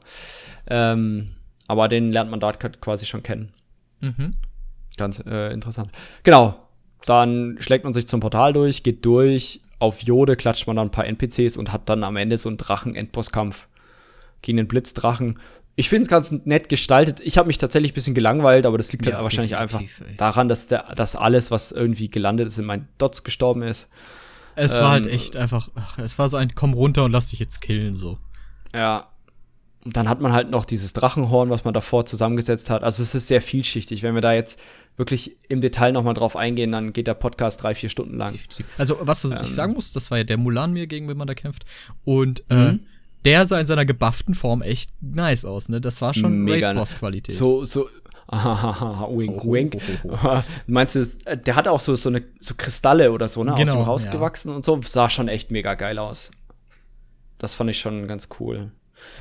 Ähm, 0.67 1.29
aber 1.67 1.87
den 1.87 2.11
lernt 2.11 2.29
man 2.29 2.39
dort 2.39 2.59
quasi 2.81 3.05
schon 3.05 3.23
kennen. 3.23 3.53
Mhm. 4.01 4.33
Ganz 4.97 5.23
äh, 5.25 5.53
interessant. 5.53 5.91
Genau. 6.23 6.55
Dann 7.05 7.55
schlägt 7.59 7.85
man 7.85 7.93
sich 7.93 8.07
zum 8.07 8.19
Portal 8.19 8.51
durch, 8.53 8.83
geht 8.83 9.05
durch. 9.05 9.61
Auf 9.79 10.03
Jode 10.03 10.35
klatscht 10.35 10.67
man 10.67 10.75
dann 10.75 10.87
ein 10.87 10.91
paar 10.91 11.05
NPCs 11.05 11.55
und 11.55 11.71
hat 11.71 11.87
dann 11.87 12.03
am 12.03 12.17
Ende 12.17 12.37
so 12.37 12.49
einen 12.49 12.57
Drachen-Endbosskampf 12.57 13.67
gegen 14.41 14.57
den 14.57 14.67
Blitzdrachen. 14.67 15.39
Ich 15.79 15.87
finde 15.87 16.01
es 16.01 16.07
ganz 16.09 16.29
nett 16.43 16.67
gestaltet. 16.67 17.21
Ich 17.21 17.37
habe 17.37 17.47
mich 17.47 17.57
tatsächlich 17.57 17.91
ein 17.91 17.93
bisschen 17.93 18.13
gelangweilt, 18.13 18.65
aber 18.65 18.77
das 18.77 18.91
liegt 18.91 19.05
halt 19.05 19.15
ja, 19.15 19.23
wahrscheinlich 19.23 19.55
einfach 19.55 19.79
ey. 19.79 20.17
daran, 20.17 20.49
dass, 20.49 20.67
der, 20.67 20.93
dass 20.93 21.15
alles, 21.15 21.51
was 21.51 21.71
irgendwie 21.71 22.09
gelandet 22.09 22.49
ist, 22.49 22.59
in 22.59 22.65
meinen 22.65 22.89
Dots 22.97 23.23
gestorben 23.23 23.61
ist. 23.63 23.87
Es 24.57 24.75
ähm, 24.75 24.83
war 24.83 24.91
halt 24.91 25.05
ähm, 25.05 25.13
echt 25.13 25.37
einfach, 25.37 25.69
ach, 25.75 25.97
es 25.99 26.19
war 26.19 26.27
so 26.27 26.35
ein 26.35 26.53
komm 26.53 26.73
runter 26.73 27.05
und 27.05 27.13
lass 27.13 27.29
dich 27.29 27.39
jetzt 27.39 27.61
killen, 27.61 27.93
so. 27.93 28.17
Ja. 28.75 29.07
Und 29.85 29.95
dann 29.95 30.09
hat 30.09 30.19
man 30.19 30.33
halt 30.33 30.49
noch 30.49 30.65
dieses 30.65 30.91
Drachenhorn, 30.91 31.49
was 31.49 31.63
man 31.63 31.73
davor 31.73 32.05
zusammengesetzt 32.05 32.69
hat. 32.69 32.83
Also 32.83 33.01
es 33.01 33.15
ist 33.15 33.29
sehr 33.29 33.41
vielschichtig. 33.41 34.03
Wenn 34.03 34.15
wir 34.15 34.21
da 34.21 34.33
jetzt 34.33 34.59
wirklich 34.97 35.37
im 35.47 35.61
Detail 35.61 35.93
nochmal 35.93 36.13
drauf 36.13 36.35
eingehen, 36.35 36.73
dann 36.73 36.91
geht 36.91 37.07
der 37.07 37.13
Podcast 37.13 37.63
drei, 37.63 37.73
vier 37.73 37.87
Stunden 37.87 38.17
lang. 38.17 38.37
Also, 38.77 38.97
was 38.99 39.23
ähm, 39.23 39.37
ich 39.43 39.53
sagen 39.53 39.75
muss, 39.75 39.93
das 39.93 40.11
war 40.11 40.17
ja 40.17 40.25
der 40.25 40.35
Mulan 40.35 40.73
mir, 40.73 40.87
gegen 40.87 41.07
wen 41.07 41.15
man 41.15 41.27
da 41.27 41.35
kämpft. 41.35 41.63
Und 42.03 42.43
äh, 42.49 42.73
mhm 42.73 42.79
der 43.25 43.45
sah 43.47 43.59
in 43.59 43.65
seiner 43.65 43.85
gebufften 43.85 44.33
Form 44.33 44.61
echt 44.61 44.91
nice 45.01 45.45
aus, 45.45 45.69
ne? 45.69 45.81
Das 45.81 46.01
war 46.01 46.13
schon 46.13 46.39
Mega 46.39 46.73
Boss-Qualität. 46.73 47.35
So, 47.35 47.65
so, 47.65 47.89
wink, 48.31 49.43
wink. 49.43 49.77
Oh, 50.03 50.09
oh, 50.11 50.17
oh. 50.23 50.43
Meinst 50.67 50.95
du, 50.95 50.99
äh, 51.25 51.37
der 51.37 51.55
hat 51.55 51.67
auch 51.67 51.79
so, 51.79 51.95
so, 51.95 52.09
eine, 52.09 52.23
so 52.39 52.53
Kristalle 52.55 53.11
oder 53.11 53.27
so, 53.27 53.43
ne? 53.43 53.55
Genau, 53.57 53.83
aus 53.83 54.03
dem 54.03 54.19
Haus 54.19 54.43
ja. 54.43 54.51
und 54.53 54.63
so. 54.63 54.79
Sah 54.83 55.09
schon 55.09 55.27
echt 55.27 55.51
mega 55.51 55.73
geil 55.73 55.97
aus. 55.97 56.31
Das 57.39 57.55
fand 57.55 57.69
ich 57.69 57.79
schon 57.79 58.07
ganz 58.07 58.29
cool. 58.39 58.71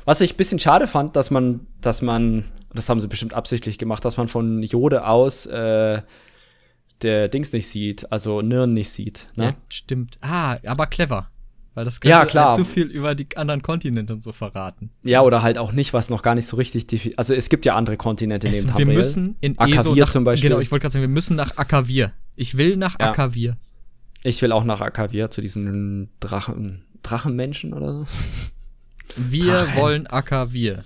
Was 0.05 0.21
ich 0.21 0.33
ein 0.33 0.37
bisschen 0.37 0.59
schade 0.59 0.87
fand, 0.87 1.15
dass 1.15 1.31
man, 1.31 1.67
dass 1.81 2.01
man, 2.01 2.45
das 2.73 2.89
haben 2.89 2.99
sie 2.99 3.07
bestimmt 3.07 3.33
absichtlich 3.33 3.77
gemacht, 3.77 4.05
dass 4.05 4.17
man 4.17 4.27
von 4.27 4.61
Jode 4.61 5.07
aus 5.07 5.45
äh, 5.47 6.01
der 7.01 7.29
Dings 7.29 7.51
nicht 7.53 7.67
sieht, 7.67 8.11
also 8.11 8.41
Nirn 8.41 8.73
nicht 8.73 8.91
sieht. 8.91 9.27
Ne? 9.35 9.45
Ja, 9.45 9.55
stimmt. 9.69 10.17
Ah, 10.21 10.57
aber 10.65 10.85
clever. 10.85 11.29
Weil 11.75 11.85
das 11.85 12.01
könnte 12.01 12.11
ja, 12.11 12.25
klar. 12.25 12.47
Halt 12.47 12.55
zu 12.55 12.65
viel 12.65 12.87
über 12.87 13.15
die 13.15 13.27
anderen 13.37 13.61
Kontinente 13.61 14.13
und 14.13 14.23
so 14.23 14.31
verraten. 14.31 14.89
Ja, 15.03 15.21
oder 15.21 15.41
halt 15.43 15.57
auch 15.57 15.71
nicht, 15.71 15.93
was 15.93 16.09
noch 16.09 16.23
gar 16.23 16.35
nicht 16.35 16.47
so 16.47 16.57
richtig 16.57 17.17
Also 17.17 17.33
es 17.33 17.49
gibt 17.49 17.65
ja 17.65 17.75
andere 17.75 17.97
Kontinente 17.97 18.47
es, 18.47 18.65
neben 18.65 18.77
Wir 18.77 18.85
müssen 18.85 19.35
in 19.39 19.57
Akavir 19.57 19.79
ESO 19.79 19.95
nach, 19.95 20.09
zum 20.09 20.23
Beispiel. 20.23 20.49
Genau, 20.49 20.61
ich 20.61 20.71
wollte 20.71 20.83
gerade 20.83 20.93
sagen, 20.93 21.03
wir 21.03 21.09
müssen 21.09 21.35
nach 21.35 21.57
Akavir. 21.57 22.11
Ich 22.35 22.57
will 22.57 22.75
nach 22.75 22.99
ja. 22.99 23.09
Akavir. 23.09 23.57
Ich 24.23 24.41
will 24.41 24.51
auch 24.51 24.63
nach 24.63 24.81
Akavir 24.81 25.29
zu 25.29 25.41
diesen 25.41 26.09
Drachen, 26.19 26.83
Drachenmenschen 27.03 27.73
oder 27.73 27.93
so. 27.93 28.07
Wir 29.15 29.53
Drachen. 29.53 29.75
wollen 29.75 30.07
Akavir. 30.07 30.83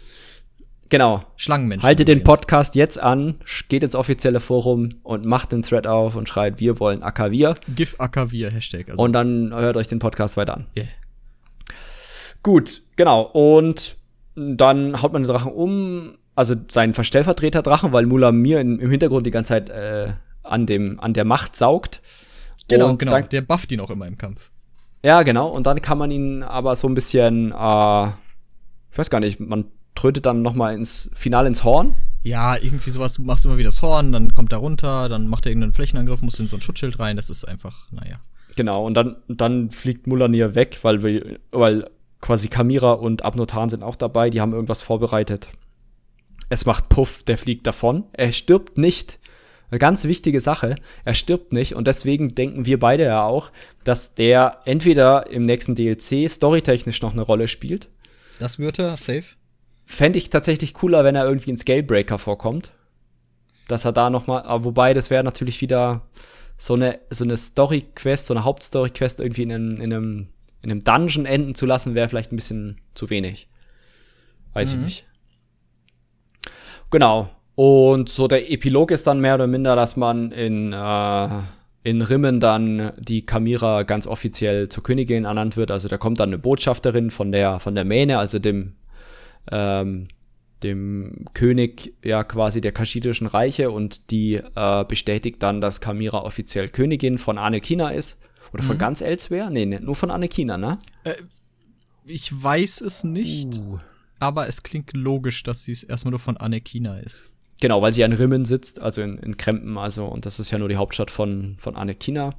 Genau. 0.89 1.23
Schlangenmenschen. 1.37 1.87
Haltet 1.87 2.07
den 2.07 2.23
Podcast 2.23 2.75
jetzt 2.75 3.01
an, 3.01 3.35
geht 3.67 3.83
ins 3.83 3.95
offizielle 3.95 4.39
Forum 4.39 4.89
und 5.03 5.25
macht 5.25 5.51
den 5.51 5.63
Thread 5.63 5.87
auf 5.87 6.15
und 6.15 6.29
schreit, 6.29 6.59
wir 6.59 6.79
wollen 6.79 7.01
Akavir. 7.01 7.55
GIF 7.75 7.95
Akavir, 7.99 8.51
Hashtag. 8.51 8.89
Also. 8.89 9.03
Und 9.03 9.13
dann 9.13 9.53
hört 9.53 9.75
euch 9.75 9.87
den 9.87 9.99
Podcast 9.99 10.37
weiter 10.37 10.55
an. 10.55 10.67
Yeah. 10.77 10.87
Gut, 12.43 12.83
genau. 12.95 13.21
Und 13.21 13.97
dann 14.35 15.01
haut 15.01 15.13
man 15.13 15.23
den 15.23 15.29
Drachen 15.29 15.51
um, 15.51 16.17
also 16.35 16.55
seinen 16.67 16.93
Stellvertreter-Drachen, 16.93 17.91
weil 17.91 18.05
Mula 18.05 18.31
mir 18.31 18.59
im 18.59 18.79
Hintergrund 18.89 19.25
die 19.25 19.31
ganze 19.31 19.49
Zeit 19.49 19.69
äh, 19.69 20.13
an, 20.43 20.65
dem, 20.65 20.99
an 20.99 21.13
der 21.13 21.25
Macht 21.25 21.55
saugt. 21.55 22.01
Genau, 22.67 22.89
und 22.89 22.99
genau. 22.99 23.13
Dann, 23.13 23.29
der 23.29 23.41
bufft 23.41 23.71
ihn 23.71 23.79
auch 23.79 23.89
immer 23.89 24.07
im 24.07 24.17
Kampf. 24.17 24.51
Ja, 25.03 25.23
genau. 25.23 25.49
Und 25.49 25.67
dann 25.67 25.81
kann 25.81 25.97
man 25.97 26.11
ihn 26.11 26.43
aber 26.43 26.75
so 26.75 26.87
ein 26.87 26.93
bisschen, 26.93 27.51
äh, 27.51 28.07
ich 28.07 28.97
weiß 28.97 29.09
gar 29.09 29.19
nicht, 29.19 29.39
man 29.39 29.65
trötet 29.95 30.25
dann 30.25 30.41
noch 30.41 30.53
mal 30.53 30.73
ins 30.73 31.09
Finale 31.13 31.47
ins 31.47 31.63
Horn. 31.63 31.95
Ja, 32.23 32.55
irgendwie 32.55 32.89
sowas. 32.89 33.15
Du 33.15 33.21
machst 33.21 33.45
immer 33.45 33.57
wieder 33.57 33.67
das 33.67 33.81
Horn, 33.81 34.11
dann 34.11 34.33
kommt 34.33 34.51
er 34.51 34.59
runter, 34.59 35.09
dann 35.09 35.27
macht 35.27 35.45
er 35.45 35.51
irgendeinen 35.51 35.73
Flächenangriff, 35.73 36.21
musst 36.21 36.39
in 36.39 36.47
so 36.47 36.57
ein 36.57 36.61
Schutzschild 36.61 36.99
rein. 36.99 37.17
Das 37.17 37.29
ist 37.29 37.45
einfach, 37.45 37.91
naja. 37.91 38.21
Genau, 38.55 38.85
und 38.85 38.93
dann, 38.93 39.17
dann 39.27 39.71
fliegt 39.71 40.07
Mulanir 40.07 40.55
weg, 40.55 40.79
weil, 40.83 41.03
wir, 41.03 41.39
weil 41.51 41.89
quasi 42.21 42.47
Kamira 42.47 42.93
und 42.93 43.23
Abnotan 43.23 43.69
sind 43.69 43.83
auch 43.83 43.95
dabei. 43.95 44.29
Die 44.29 44.41
haben 44.41 44.53
irgendwas 44.53 44.81
vorbereitet. 44.81 45.49
Es 46.49 46.65
macht 46.65 46.89
Puff, 46.89 47.23
der 47.23 47.37
fliegt 47.37 47.67
davon. 47.67 48.05
Er 48.13 48.31
stirbt 48.31 48.77
nicht. 48.77 49.19
Eine 49.69 49.79
ganz 49.79 50.03
wichtige 50.03 50.39
Sache. 50.39 50.75
Er 51.03 51.15
stirbt 51.15 51.51
nicht 51.51 51.73
und 51.73 51.87
deswegen 51.87 52.35
denken 52.35 52.67
wir 52.67 52.79
beide 52.79 53.05
ja 53.05 53.23
auch, 53.23 53.51
dass 53.83 54.13
der 54.13 54.59
entweder 54.65 55.31
im 55.31 55.41
nächsten 55.41 55.73
DLC 55.73 56.29
storytechnisch 56.29 57.01
noch 57.01 57.13
eine 57.13 57.23
Rolle 57.23 57.47
spielt. 57.47 57.89
Das 58.39 58.59
würde 58.59 58.95
safe. 58.97 59.23
Fände 59.93 60.17
ich 60.17 60.29
tatsächlich 60.29 60.73
cooler, 60.73 61.03
wenn 61.03 61.15
er 61.15 61.25
irgendwie 61.25 61.51
in 61.51 61.57
Scalebreaker 61.57 62.17
vorkommt. 62.17 62.71
Dass 63.67 63.85
er 63.85 63.91
da 63.91 64.09
noch 64.09 64.27
mal, 64.27 64.41
aber 64.41 64.65
wobei, 64.65 64.93
das 64.93 65.09
wäre 65.09 65.23
natürlich 65.23 65.61
wieder 65.61 66.01
so 66.57 66.73
eine, 66.73 66.99
so 67.09 67.23
eine 67.23 67.37
Story-Quest, 67.37 68.27
so 68.27 68.33
eine 68.33 68.43
Hauptstory-Quest 68.43 69.19
irgendwie 69.19 69.43
in 69.43 69.51
einem, 69.51 69.75
in, 69.75 69.93
einem, 69.93 70.27
in 70.63 70.71
einem 70.71 70.83
Dungeon 70.83 71.25
enden 71.25 71.55
zu 71.55 71.65
lassen, 71.65 71.95
wäre 71.95 72.09
vielleicht 72.09 72.31
ein 72.31 72.35
bisschen 72.35 72.81
zu 72.93 73.09
wenig. 73.09 73.47
Weiß 74.53 74.73
mhm. 74.73 74.79
ich 74.79 74.85
nicht. 74.85 75.05
Genau. 76.89 77.29
Und 77.55 78.09
so 78.09 78.27
der 78.27 78.51
Epilog 78.51 78.91
ist 78.91 79.05
dann 79.05 79.21
mehr 79.21 79.35
oder 79.35 79.47
minder, 79.47 79.75
dass 79.75 79.95
man 79.95 80.31
in, 80.31 80.73
äh, 80.73 81.29
in 81.83 82.01
Rimmen 82.01 82.39
dann 82.39 82.91
die 82.97 83.25
Kamira 83.25 83.83
ganz 83.83 84.07
offiziell 84.07 84.69
zur 84.69 84.83
Königin 84.83 85.25
ernannt 85.25 85.55
wird. 85.55 85.69
Also 85.69 85.87
da 85.87 85.97
kommt 85.97 86.19
dann 86.19 86.29
eine 86.29 86.39
Botschafterin 86.39 87.11
von 87.11 87.31
der, 87.31 87.59
von 87.59 87.75
der 87.75 87.85
Mähne, 87.85 88.17
also 88.17 88.39
dem 88.39 88.73
ähm, 89.51 90.07
dem 90.63 91.25
König 91.33 91.93
ja 92.03 92.23
quasi 92.23 92.61
der 92.61 92.71
kaschidischen 92.71 93.27
Reiche 93.27 93.69
und 93.69 94.11
die 94.11 94.35
äh, 94.35 94.85
bestätigt 94.85 95.43
dann, 95.43 95.61
dass 95.61 95.81
Kamira 95.81 96.23
offiziell 96.23 96.69
Königin 96.69 97.17
von 97.17 97.37
Anekina 97.37 97.89
ist. 97.89 98.19
Oder 98.53 98.63
von 98.63 98.75
mhm. 98.75 98.79
ganz 98.79 99.01
Elsewhere? 99.01 99.51
Nee, 99.51 99.65
nee, 99.65 99.79
nur 99.79 99.95
von 99.95 100.11
Anekina, 100.11 100.57
ne? 100.57 100.79
Äh, 101.03 101.15
ich 102.05 102.31
weiß 102.31 102.81
es 102.81 103.03
nicht, 103.03 103.59
uh. 103.59 103.79
aber 104.19 104.47
es 104.47 104.63
klingt 104.63 104.93
logisch, 104.93 105.43
dass 105.43 105.63
sie 105.63 105.71
es 105.71 105.83
erstmal 105.83 106.11
nur 106.11 106.19
von 106.19 106.37
Anekina 106.37 106.99
ist. 106.99 107.31
Genau, 107.61 107.81
weil 107.81 107.93
sie 107.93 108.01
ja 108.01 108.07
in 108.07 108.13
Rimmen 108.13 108.45
sitzt, 108.45 108.81
also 108.81 109.01
in, 109.01 109.17
in 109.19 109.37
Krempen, 109.37 109.77
also, 109.77 110.05
und 110.05 110.25
das 110.25 110.39
ist 110.39 110.51
ja 110.51 110.59
nur 110.59 110.69
die 110.69 110.75
Hauptstadt 110.75 111.09
von, 111.09 111.55
von 111.57 111.75
Anekina. 111.75 112.31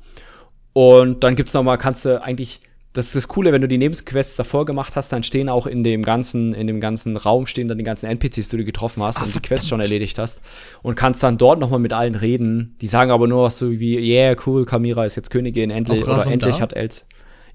Und 0.73 1.25
dann 1.25 1.35
gibt's 1.35 1.55
noch 1.55 1.63
mal, 1.63 1.79
kannst 1.79 2.05
du 2.05 2.23
eigentlich 2.23 2.61
das 2.95 3.07
ist 3.07 3.17
das 3.17 3.29
Coole, 3.29 3.53
wenn 3.53 3.61
du 3.61 3.67
die 3.67 3.77
Nebenquests 3.77 4.37
davor 4.37 4.65
gemacht 4.65 4.95
hast, 4.95 5.13
dann 5.13 5.25
stehen 5.25 5.49
auch 5.49 5.67
in 5.67 5.83
dem 5.83 6.03
ganzen, 6.03 6.55
in 6.55 6.69
dem 6.69 6.81
ganzen 6.81 7.17
Raum 7.17 7.47
stehen 7.49 7.67
dann 7.67 7.77
die 7.77 7.85
ganzen 7.85 8.07
NPCs, 8.07 8.51
die 8.51 8.57
du 8.57 8.65
getroffen 8.65 9.03
hast 9.03 9.19
Ach, 9.19 9.27
und 9.27 9.35
die 9.35 9.41
Quest 9.41 9.69
schon 9.69 9.81
erledigt 9.81 10.17
hast 10.19 10.41
und 10.83 10.95
kannst 10.95 11.21
dann 11.25 11.37
dort 11.37 11.59
nochmal 11.59 11.81
mit 11.81 11.93
allen 11.93 12.15
reden. 12.15 12.77
Die 12.81 12.87
sagen 12.87 13.11
aber 13.11 13.27
nur 13.27 13.43
was 13.43 13.59
so 13.59 13.73
wie, 13.73 13.99
yeah, 13.99 14.37
cool, 14.47 14.65
Kamira 14.65 15.05
ist 15.05 15.17
jetzt 15.17 15.31
Königin, 15.31 15.71
endlich, 15.71 16.05
oder 16.05 16.25
endlich 16.29 16.57
da? 16.57 16.63
hat 16.63 16.73
Els. 16.73 17.05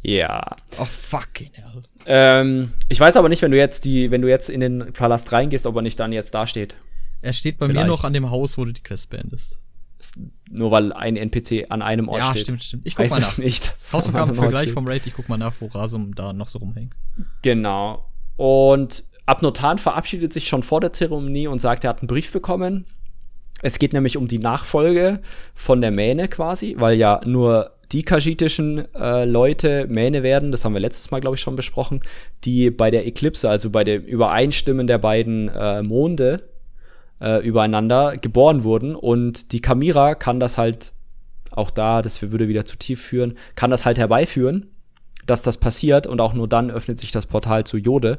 Ja. 0.01 0.57
Oh, 0.77 0.85
fucking 0.85 1.51
hell. 1.53 1.83
Ähm, 2.05 2.73
ich 2.89 2.99
weiß 2.99 3.15
aber 3.15 3.29
nicht, 3.29 3.41
wenn 3.41 3.51
du 3.51 3.57
jetzt 3.57 3.85
die, 3.85 4.11
wenn 4.11 4.21
du 4.21 4.27
jetzt 4.27 4.49
in 4.49 4.59
den 4.59 4.91
Palast 4.91 5.31
reingehst, 5.31 5.65
ob 5.65 5.75
er 5.77 5.81
nicht 5.81 5.99
dann 6.01 6.11
jetzt 6.11 6.33
da 6.33 6.47
steht. 6.47 6.75
Er 7.21 7.31
steht 7.33 7.57
bei 7.57 7.67
Vielleicht. 7.67 7.85
mir 7.85 7.89
noch 7.89 8.03
an 8.03 8.11
dem 8.11 8.29
Haus, 8.29 8.57
wo 8.57 8.65
du 8.65 8.73
die 8.73 8.83
Quest 8.83 9.09
beendest 9.09 9.57
nur 10.49 10.71
weil 10.71 10.93
ein 10.93 11.15
NPC 11.15 11.67
an 11.69 11.81
einem 11.81 12.07
Ort 12.07 12.19
ja, 12.19 12.31
steht. 12.31 12.37
Ja, 12.37 12.43
stimmt, 12.43 12.63
stimmt. 12.63 12.87
Ich 12.87 12.95
guck 12.95 13.09
mal 13.09 13.19
nach. 13.19 13.37
nicht. 13.37 13.73
Hausaufgabenvergleich 13.93 14.71
vom 14.71 14.87
Raid, 14.87 15.05
ich 15.07 15.13
guck 15.13 15.29
mal 15.29 15.37
nach, 15.37 15.53
wo 15.59 15.67
Rasum 15.67 16.15
da 16.15 16.33
noch 16.33 16.47
so 16.47 16.59
rumhängt. 16.59 16.93
Genau. 17.41 18.05
Und 18.37 19.03
Abnotan 19.25 19.77
verabschiedet 19.77 20.33
sich 20.33 20.47
schon 20.47 20.63
vor 20.63 20.81
der 20.81 20.93
Zeremonie 20.93 21.47
und 21.47 21.59
sagt, 21.59 21.83
er 21.83 21.91
hat 21.91 21.99
einen 21.99 22.07
Brief 22.07 22.31
bekommen. 22.31 22.85
Es 23.61 23.77
geht 23.77 23.93
nämlich 23.93 24.17
um 24.17 24.27
die 24.27 24.39
Nachfolge 24.39 25.19
von 25.53 25.81
der 25.81 25.91
Mähne 25.91 26.29
quasi, 26.29 26.75
weil 26.77 26.97
ja 26.97 27.21
nur 27.25 27.75
die 27.91 28.03
kajitischen 28.03 28.93
äh, 28.93 29.25
Leute 29.25 29.87
Mähne 29.87 30.23
werden, 30.23 30.51
das 30.51 30.63
haben 30.63 30.73
wir 30.73 30.79
letztes 30.79 31.11
Mal, 31.11 31.19
glaube 31.19 31.35
ich, 31.35 31.41
schon 31.41 31.55
besprochen, 31.55 32.01
die 32.43 32.69
bei 32.69 32.91
der 32.91 33.05
Eklipse, 33.05 33.49
also 33.49 33.71
bei 33.71 33.83
dem 33.83 34.03
Übereinstimmen 34.03 34.87
der 34.87 34.99
beiden 34.99 35.49
äh, 35.49 35.81
Monde, 35.81 36.43
äh, 37.21 37.45
übereinander 37.45 38.17
geboren 38.17 38.63
wurden. 38.63 38.95
Und 38.95 39.51
die 39.51 39.61
Kamira 39.61 40.15
kann 40.15 40.39
das 40.39 40.57
halt, 40.57 40.93
auch 41.51 41.71
da, 41.71 42.01
das 42.01 42.21
würde 42.21 42.47
wieder 42.47 42.65
zu 42.65 42.77
tief 42.77 43.01
führen, 43.01 43.35
kann 43.55 43.71
das 43.71 43.85
halt 43.85 43.97
herbeiführen, 43.97 44.67
dass 45.25 45.41
das 45.41 45.57
passiert 45.57 46.07
und 46.07 46.21
auch 46.21 46.33
nur 46.33 46.47
dann 46.47 46.71
öffnet 46.71 46.99
sich 46.99 47.11
das 47.11 47.25
Portal 47.25 47.63
zu 47.65 47.77
Jode. 47.77 48.17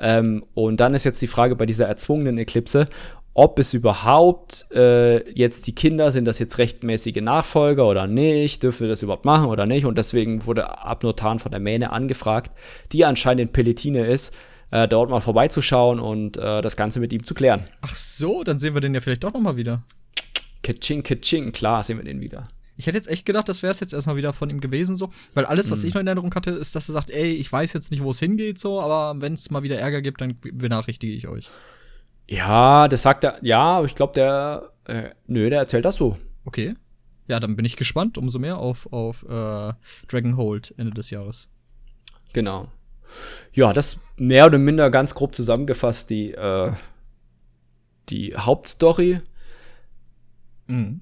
Ähm, 0.00 0.44
und 0.54 0.80
dann 0.80 0.94
ist 0.94 1.04
jetzt 1.04 1.20
die 1.22 1.26
Frage 1.26 1.56
bei 1.56 1.66
dieser 1.66 1.86
erzwungenen 1.86 2.38
Eklipse, 2.38 2.88
ob 3.34 3.60
es 3.60 3.72
überhaupt 3.72 4.66
äh, 4.72 5.30
jetzt 5.30 5.68
die 5.68 5.74
Kinder, 5.74 6.10
sind 6.10 6.24
das 6.24 6.40
jetzt 6.40 6.58
rechtmäßige 6.58 7.20
Nachfolger 7.20 7.86
oder 7.86 8.08
nicht, 8.08 8.64
dürfen 8.64 8.80
wir 8.80 8.88
das 8.88 9.02
überhaupt 9.02 9.24
machen 9.24 9.46
oder 9.46 9.64
nicht. 9.64 9.86
Und 9.86 9.96
deswegen 9.96 10.44
wurde 10.44 10.78
Abnotan 10.84 11.38
von 11.38 11.52
der 11.52 11.60
Mähne 11.60 11.92
angefragt, 11.92 12.50
die 12.90 13.04
anscheinend 13.04 13.42
in 13.42 13.52
Pelletine 13.52 14.06
ist, 14.06 14.34
äh, 14.70 14.88
dort 14.88 15.10
mal 15.10 15.20
vorbeizuschauen 15.20 16.00
und 16.00 16.36
äh, 16.36 16.60
das 16.60 16.76
Ganze 16.76 17.00
mit 17.00 17.12
ihm 17.12 17.24
zu 17.24 17.34
klären. 17.34 17.68
Ach 17.80 17.96
so, 17.96 18.44
dann 18.44 18.58
sehen 18.58 18.74
wir 18.74 18.80
den 18.80 18.94
ja 18.94 19.00
vielleicht 19.00 19.24
doch 19.24 19.32
noch 19.32 19.40
mal 19.40 19.56
wieder. 19.56 19.82
Kitsching, 20.62 21.02
kitsching, 21.02 21.52
klar 21.52 21.82
sehen 21.82 21.98
wir 21.98 22.04
den 22.04 22.20
wieder. 22.20 22.48
Ich 22.76 22.86
hätte 22.86 22.96
jetzt 22.96 23.08
echt 23.08 23.26
gedacht, 23.26 23.48
das 23.48 23.62
wäre 23.62 23.72
es 23.72 23.80
jetzt 23.80 23.92
erstmal 23.92 24.16
wieder 24.16 24.32
von 24.32 24.50
ihm 24.50 24.60
gewesen, 24.60 24.94
so. 24.94 25.10
Weil 25.34 25.46
alles, 25.46 25.70
was 25.70 25.80
hm. 25.80 25.88
ich 25.88 25.94
noch 25.94 26.00
in 26.00 26.06
Erinnerung 26.06 26.34
hatte, 26.34 26.50
ist, 26.50 26.76
dass 26.76 26.88
er 26.88 26.92
sagt, 26.92 27.10
ey, 27.10 27.32
ich 27.32 27.50
weiß 27.50 27.72
jetzt 27.72 27.90
nicht, 27.90 28.02
wo 28.02 28.10
es 28.10 28.20
hingeht, 28.20 28.60
so, 28.60 28.80
aber 28.80 29.20
wenn 29.20 29.32
es 29.32 29.50
mal 29.50 29.62
wieder 29.62 29.78
Ärger 29.78 30.00
gibt, 30.00 30.20
dann 30.20 30.38
benachrichtige 30.40 31.12
ich 31.12 31.26
euch. 31.26 31.48
Ja, 32.28 32.86
das 32.88 33.02
sagt 33.02 33.24
er, 33.24 33.38
ja, 33.42 33.60
aber 33.60 33.86
ich 33.86 33.94
glaube, 33.94 34.12
der, 34.12 34.72
äh, 34.84 35.10
nö, 35.26 35.48
der 35.50 35.60
erzählt 35.60 35.86
das 35.86 35.96
so. 35.96 36.18
Okay. 36.44 36.74
Ja, 37.26 37.40
dann 37.40 37.56
bin 37.56 37.64
ich 37.64 37.76
gespannt, 37.76 38.16
umso 38.16 38.38
mehr 38.38 38.58
auf, 38.58 38.90
auf 38.92 39.24
äh, 39.24 39.72
Dragonhold 40.08 40.74
Ende 40.76 40.92
des 40.92 41.10
Jahres. 41.10 41.48
Genau 42.32 42.68
ja, 43.52 43.72
das 43.72 44.00
mehr 44.16 44.46
oder 44.46 44.58
minder 44.58 44.90
ganz 44.90 45.14
grob 45.14 45.34
zusammengefasst 45.34 46.10
die, 46.10 46.32
äh, 46.32 46.72
die 48.08 48.34
Hauptstory. 48.36 49.20
Mhm. 50.66 51.00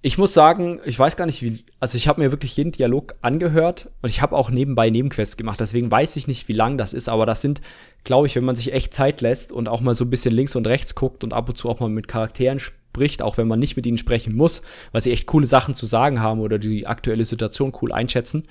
Ich 0.00 0.16
muss 0.16 0.32
sagen, 0.32 0.80
ich 0.84 0.96
weiß 0.96 1.16
gar 1.16 1.26
nicht, 1.26 1.42
wie. 1.42 1.64
Also, 1.80 1.96
ich 1.96 2.06
habe 2.06 2.20
mir 2.20 2.30
wirklich 2.30 2.56
jeden 2.56 2.70
Dialog 2.70 3.14
angehört 3.20 3.90
und 4.00 4.08
ich 4.08 4.22
habe 4.22 4.36
auch 4.36 4.48
nebenbei 4.48 4.90
Nebenquests 4.90 5.36
gemacht. 5.36 5.58
Deswegen 5.58 5.90
weiß 5.90 6.14
ich 6.16 6.28
nicht, 6.28 6.46
wie 6.46 6.52
lang 6.52 6.78
das 6.78 6.94
ist. 6.94 7.08
Aber 7.08 7.26
das 7.26 7.40
sind, 7.40 7.60
glaube 8.04 8.28
ich, 8.28 8.36
wenn 8.36 8.44
man 8.44 8.54
sich 8.54 8.72
echt 8.72 8.94
Zeit 8.94 9.20
lässt 9.20 9.50
und 9.50 9.68
auch 9.68 9.80
mal 9.80 9.94
so 9.94 10.04
ein 10.04 10.10
bisschen 10.10 10.34
links 10.34 10.54
und 10.54 10.68
rechts 10.68 10.94
guckt 10.94 11.24
und 11.24 11.32
ab 11.32 11.48
und 11.48 11.56
zu 11.56 11.68
auch 11.68 11.80
mal 11.80 11.88
mit 11.88 12.06
Charakteren 12.06 12.60
spricht, 12.60 13.22
auch 13.22 13.38
wenn 13.38 13.48
man 13.48 13.58
nicht 13.58 13.76
mit 13.76 13.86
ihnen 13.86 13.98
sprechen 13.98 14.36
muss, 14.36 14.62
weil 14.92 15.02
sie 15.02 15.12
echt 15.12 15.26
coole 15.26 15.46
Sachen 15.46 15.74
zu 15.74 15.84
sagen 15.84 16.20
haben 16.20 16.40
oder 16.40 16.58
die 16.58 16.86
aktuelle 16.86 17.24
Situation 17.24 17.72
cool 17.82 17.92
einschätzen, 17.92 18.44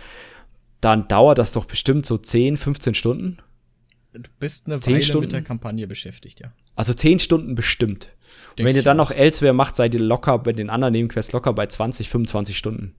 dann 0.82 1.08
dauert 1.08 1.38
das 1.38 1.54
doch 1.54 1.66
bestimmt 1.66 2.06
so 2.06 2.18
10, 2.18 2.58
15 2.58 2.94
Stunden. 2.94 3.38
Du 4.14 4.30
bist 4.40 4.68
eine 4.68 4.84
Weile 4.86 5.04
Stunden. 5.04 5.22
mit 5.22 5.32
der 5.32 5.42
Kampagne 5.42 5.88
beschäftigt, 5.88 6.40
ja. 6.40 6.52
Also 6.76 6.94
10 6.94 7.20
Stunden 7.20 7.56
bestimmt. 7.56 8.10
Und 8.58 8.66
wenn 8.66 8.76
ihr 8.76 8.84
dann 8.84 8.98
noch 8.98 9.12
Elsewhere 9.12 9.54
macht, 9.54 9.76
seid 9.76 9.94
ihr 9.94 10.00
locker 10.00 10.40
bei 10.40 10.54
den 10.54 10.70
anderen 10.70 10.94
Nebenquests 10.94 11.32
locker 11.34 11.54
bei 11.54 11.68
20, 11.68 12.10
25 12.10 12.58
Stunden. 12.58 12.96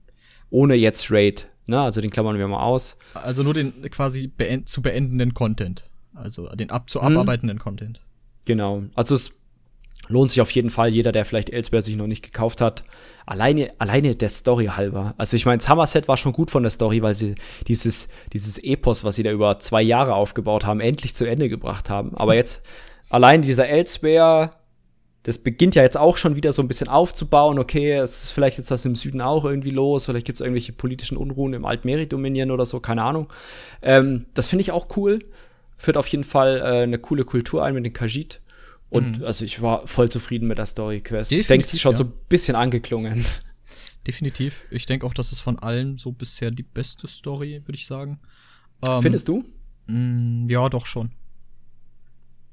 Ohne 0.49 0.75
jetzt 0.75 1.11
Raid. 1.11 1.47
Ne? 1.65 1.79
Also 1.79 2.01
den 2.01 2.09
klammern 2.09 2.37
wir 2.37 2.47
mal 2.47 2.63
aus. 2.63 2.97
Also 3.13 3.43
nur 3.43 3.53
den 3.53 3.81
quasi 3.91 4.27
beend 4.27 4.67
zu 4.67 4.81
beendenden 4.81 5.33
Content. 5.33 5.85
Also 6.13 6.49
den 6.55 6.71
ab 6.71 6.89
zu 6.89 7.01
hm. 7.01 7.07
abarbeitenden 7.07 7.57
hm. 7.57 7.63
Content. 7.63 8.01
Genau. 8.45 8.83
Also 8.95 9.15
es 9.15 9.31
lohnt 10.09 10.31
sich 10.31 10.41
auf 10.41 10.51
jeden 10.51 10.69
Fall. 10.69 10.89
Jeder, 10.89 11.11
der 11.11 11.23
vielleicht 11.23 11.49
Elsewhere 11.49 11.81
sich 11.81 11.95
noch 11.95 12.07
nicht 12.07 12.23
gekauft 12.23 12.59
hat, 12.59 12.83
alleine, 13.25 13.69
alleine 13.77 14.15
der 14.15 14.29
Story 14.29 14.65
halber. 14.65 15.13
Also 15.17 15.37
ich 15.37 15.45
meine, 15.45 15.61
Somerset 15.61 16.07
war 16.07 16.17
schon 16.17 16.33
gut 16.33 16.51
von 16.51 16.63
der 16.63 16.71
Story, 16.71 17.01
weil 17.01 17.15
sie 17.15 17.35
dieses, 17.67 18.09
dieses 18.33 18.57
Epos, 18.57 19.03
was 19.03 19.15
sie 19.15 19.23
da 19.23 19.31
über 19.31 19.59
zwei 19.59 19.81
Jahre 19.81 20.15
aufgebaut 20.15 20.65
haben, 20.65 20.81
endlich 20.81 21.15
zu 21.15 21.25
Ende 21.25 21.47
gebracht 21.47 21.89
haben. 21.89 22.17
Aber 22.17 22.35
jetzt 22.35 22.61
allein 23.09 23.41
dieser 23.41 23.67
Elsewhere 23.69 24.51
das 25.23 25.37
beginnt 25.37 25.75
ja 25.75 25.83
jetzt 25.83 25.97
auch 25.97 26.17
schon 26.17 26.35
wieder 26.35 26.53
so 26.53 26.61
ein 26.61 26.67
bisschen 26.67 26.87
aufzubauen. 26.87 27.59
Okay, 27.59 27.93
es 27.93 28.23
ist 28.23 28.31
vielleicht 28.31 28.57
jetzt 28.57 28.71
was 28.71 28.85
im 28.85 28.95
Süden 28.95 29.21
auch 29.21 29.43
irgendwie 29.45 29.69
los, 29.69 30.05
vielleicht 30.05 30.25
gibt 30.25 30.37
es 30.37 30.41
irgendwelche 30.41 30.71
politischen 30.71 31.17
Unruhen 31.17 31.53
im 31.53 31.65
Altmeri-Dominion 31.65 32.51
oder 32.51 32.65
so, 32.65 32.79
keine 32.79 33.03
Ahnung. 33.03 33.27
Ähm, 33.81 34.25
das 34.33 34.47
finde 34.47 34.61
ich 34.61 34.71
auch 34.71 34.87
cool. 34.95 35.19
Führt 35.77 35.97
auf 35.97 36.07
jeden 36.07 36.23
Fall 36.23 36.57
äh, 36.57 36.83
eine 36.83 36.99
coole 36.99 37.25
Kultur 37.25 37.63
ein 37.63 37.73
mit 37.73 37.85
den 37.85 37.93
Kajit. 37.93 38.41
Und 38.89 39.19
mhm. 39.19 39.25
also 39.25 39.45
ich 39.45 39.61
war 39.61 39.85
voll 39.87 40.09
zufrieden 40.09 40.47
mit 40.47 40.57
der 40.57 40.65
Story-Quest. 40.65 41.31
Ich 41.31 41.47
denke, 41.47 41.65
es 41.65 41.73
ist 41.73 41.81
schon 41.81 41.93
ja. 41.93 41.97
so 41.97 42.03
ein 42.05 42.13
bisschen 42.27 42.55
angeklungen. 42.55 43.25
Definitiv. 44.07 44.65
Ich 44.71 44.85
denke 44.85 45.05
auch, 45.05 45.13
dass 45.13 45.31
es 45.31 45.39
von 45.39 45.59
allen 45.59 45.97
so 45.97 46.11
bisher 46.11 46.51
die 46.51 46.63
beste 46.63 47.07
Story, 47.07 47.61
würde 47.65 47.77
ich 47.77 47.85
sagen. 47.85 48.19
Ähm, 48.87 49.01
Findest 49.01 49.27
du? 49.27 49.45
Mh, 49.87 50.45
mm, 50.45 50.49
ja, 50.49 50.69
doch 50.69 50.85
schon. 50.85 51.11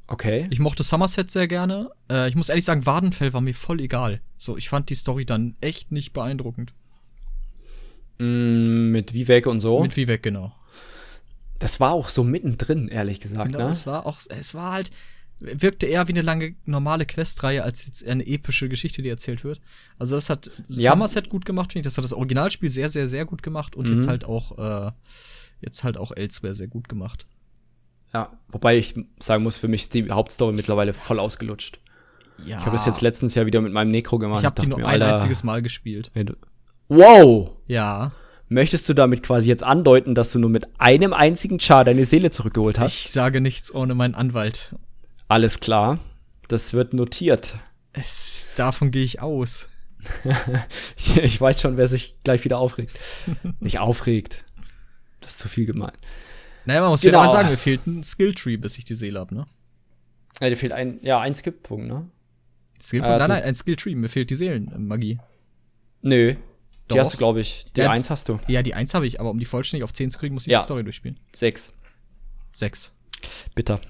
Okay. 0.08 0.46
Ich 0.50 0.58
mochte 0.58 0.82
Somerset 0.82 1.30
sehr 1.30 1.48
gerne. 1.48 1.90
Äh, 2.10 2.28
ich 2.28 2.36
muss 2.36 2.48
ehrlich 2.48 2.64
sagen, 2.64 2.86
Wadenfell 2.86 3.32
war 3.32 3.40
mir 3.40 3.54
voll 3.54 3.80
egal. 3.80 4.20
So, 4.36 4.56
ich 4.56 4.68
fand 4.68 4.90
die 4.90 4.94
Story 4.94 5.24
dann 5.24 5.56
echt 5.60 5.90
nicht 5.90 6.12
beeindruckend. 6.12 6.74
Mm, 8.18 8.90
mit 8.92 9.14
Vivek 9.14 9.46
und 9.46 9.60
so? 9.60 9.80
Mit 9.80 9.96
Vivek, 9.96 10.22
genau. 10.22 10.54
Das 11.58 11.80
war 11.80 11.92
auch 11.92 12.08
so 12.08 12.22
mittendrin, 12.22 12.88
ehrlich 12.88 13.20
gesagt, 13.20 13.52
genau, 13.52 13.64
ne? 13.64 13.70
Es 13.70 13.86
war 13.86 14.06
auch, 14.06 14.20
es 14.28 14.54
war 14.54 14.72
halt, 14.72 14.90
wirkte 15.40 15.86
eher 15.86 16.08
wie 16.08 16.12
eine 16.12 16.22
lange 16.22 16.54
normale 16.64 17.04
Questreihe 17.06 17.62
als 17.62 17.86
jetzt 17.86 18.06
eine 18.06 18.26
epische 18.26 18.68
Geschichte, 18.68 19.02
die 19.02 19.08
erzählt 19.08 19.44
wird. 19.44 19.60
Also 19.98 20.14
das 20.14 20.30
hat 20.30 20.50
ja. 20.68 20.92
Somerset 20.92 21.28
gut 21.28 21.44
gemacht, 21.44 21.72
finde 21.72 21.86
ich. 21.86 21.92
Das 21.92 21.98
hat 21.98 22.04
das 22.04 22.12
Originalspiel 22.12 22.70
sehr, 22.70 22.88
sehr, 22.88 23.08
sehr 23.08 23.24
gut 23.26 23.42
gemacht 23.42 23.76
und 23.76 23.88
mhm. 23.88 23.94
jetzt 23.94 24.08
halt 24.08 24.24
auch, 24.24 24.58
äh, 24.58 24.92
jetzt 25.60 25.84
halt 25.84 25.98
auch 25.98 26.12
Elsewhere 26.12 26.54
sehr 26.54 26.68
gut 26.68 26.88
gemacht. 26.88 27.26
Ja, 28.14 28.32
wobei 28.48 28.78
ich 28.78 28.94
sagen 29.18 29.42
muss, 29.42 29.58
für 29.58 29.68
mich 29.68 29.82
ist 29.82 29.94
die 29.94 30.10
Hauptstory 30.10 30.54
mittlerweile 30.54 30.94
voll 30.94 31.20
ausgelutscht. 31.20 31.80
Ja. 32.44 32.60
Ich 32.60 32.66
habe 32.66 32.76
es 32.76 32.86
jetzt 32.86 33.00
letztens 33.00 33.34
ja 33.34 33.46
wieder 33.46 33.60
mit 33.60 33.72
meinem 33.72 33.90
Necro 33.90 34.18
gemacht. 34.18 34.40
Ich 34.40 34.46
habe 34.46 34.60
die 34.62 34.68
nur 34.68 34.78
mir, 34.78 34.86
ein 34.86 35.02
Alter, 35.02 35.14
einziges 35.14 35.42
Mal 35.42 35.62
gespielt. 35.62 36.10
Wow! 36.88 37.50
Ja. 37.66 38.12
Möchtest 38.48 38.88
du 38.88 38.94
damit 38.94 39.22
quasi 39.22 39.48
jetzt 39.48 39.64
andeuten, 39.64 40.14
dass 40.14 40.30
du 40.30 40.38
nur 40.38 40.50
mit 40.50 40.68
einem 40.78 41.12
einzigen 41.12 41.58
Char 41.58 41.84
deine 41.84 42.04
Seele 42.04 42.30
zurückgeholt 42.30 42.78
hast? 42.78 42.94
Ich 42.94 43.10
sage 43.10 43.40
nichts 43.40 43.74
ohne 43.74 43.94
meinen 43.94 44.14
Anwalt. 44.14 44.74
Alles 45.28 45.60
klar. 45.60 45.98
Das 46.48 46.74
wird 46.74 46.94
notiert. 46.94 47.54
Es, 47.92 48.46
davon 48.56 48.90
gehe 48.90 49.04
ich 49.04 49.20
aus. 49.20 49.68
ich, 50.96 51.16
ich, 51.22 51.40
weiß 51.40 51.60
schon, 51.60 51.76
wer 51.76 51.86
sich 51.86 52.16
gleich 52.22 52.44
wieder 52.44 52.58
aufregt. 52.58 52.98
Nicht 53.60 53.78
aufregt. 53.78 54.44
Das 55.20 55.32
ist 55.32 55.38
zu 55.38 55.48
viel 55.48 55.66
gemeint. 55.66 55.98
Naja, 56.64 56.82
man 56.82 56.90
muss 56.90 57.00
genau. 57.00 57.22
ja 57.22 57.30
sagen, 57.30 57.48
mir 57.48 57.56
fehlt 57.56 57.86
ein 57.86 58.04
Skilltree, 58.04 58.56
bis 58.56 58.78
ich 58.78 58.84
die 58.84 58.94
Seele 58.94 59.20
habe, 59.20 59.34
ne? 59.34 59.46
Ja, 60.40 60.50
dir 60.50 60.56
fehlt 60.56 60.72
ein, 60.72 60.98
ja, 61.02 61.20
ein 61.20 61.34
Skillpunkt, 61.34 61.86
ne? 61.86 62.08
Skillpunkt? 62.80 63.14
Also, 63.14 63.28
nein, 63.28 63.38
nein, 63.38 63.48
ein 63.48 63.54
Skilltree. 63.54 63.94
Mir 63.94 64.08
fehlt 64.08 64.30
die 64.30 64.34
Seelenmagie. 64.34 65.18
Nö. 66.02 66.34
Doch. 66.88 66.94
Die 66.94 67.00
hast 67.00 67.14
du, 67.14 67.16
glaube 67.16 67.40
ich. 67.40 67.64
Die 67.76 67.80
ja, 67.80 67.90
1 67.90 68.10
hast 68.10 68.28
du. 68.28 68.38
Ja, 68.46 68.62
die 68.62 68.74
1 68.74 68.94
habe 68.94 69.06
ich, 69.06 69.18
aber 69.18 69.30
um 69.30 69.38
die 69.38 69.44
vollständig 69.44 69.82
auf 69.82 69.92
10 69.92 70.10
zu 70.10 70.18
kriegen, 70.18 70.34
muss 70.34 70.46
ich 70.46 70.52
ja. 70.52 70.60
die 70.60 70.64
Story 70.64 70.84
durchspielen. 70.84 71.18
6. 71.34 71.72
6. 72.52 72.92
Bitter. 73.54 73.80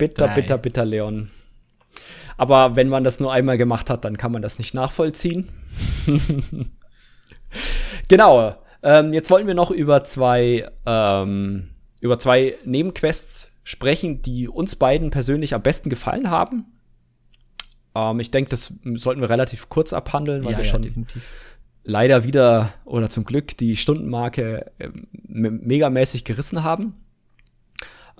Bitter, 0.00 0.28
Drei. 0.28 0.34
bitter, 0.34 0.56
bitter, 0.56 0.84
Leon. 0.86 1.30
Aber 2.38 2.74
wenn 2.74 2.88
man 2.88 3.04
das 3.04 3.20
nur 3.20 3.30
einmal 3.30 3.58
gemacht 3.58 3.90
hat, 3.90 4.06
dann 4.06 4.16
kann 4.16 4.32
man 4.32 4.40
das 4.40 4.58
nicht 4.58 4.72
nachvollziehen. 4.72 5.50
genau. 8.08 8.56
Ähm, 8.82 9.12
jetzt 9.12 9.30
wollten 9.30 9.46
wir 9.46 9.54
noch 9.54 9.70
über 9.70 10.02
zwei, 10.04 10.66
ähm, 10.86 11.68
über 12.00 12.18
zwei 12.18 12.56
Nebenquests 12.64 13.52
sprechen, 13.62 14.22
die 14.22 14.48
uns 14.48 14.74
beiden 14.74 15.10
persönlich 15.10 15.54
am 15.54 15.60
besten 15.60 15.90
gefallen 15.90 16.30
haben. 16.30 16.64
Ähm, 17.94 18.20
ich 18.20 18.30
denke, 18.30 18.48
das 18.48 18.72
sollten 18.94 19.20
wir 19.20 19.28
relativ 19.28 19.68
kurz 19.68 19.92
abhandeln, 19.92 20.42
weil 20.42 20.52
ja, 20.52 20.58
wir 20.58 20.64
schon 20.64 20.80
definitiv. 20.80 21.22
leider 21.84 22.24
wieder 22.24 22.72
oder 22.86 23.10
zum 23.10 23.24
Glück 23.24 23.54
die 23.58 23.76
Stundenmarke 23.76 24.72
äh, 24.78 24.88
megamäßig 25.28 26.24
gerissen 26.24 26.64
haben. 26.64 26.94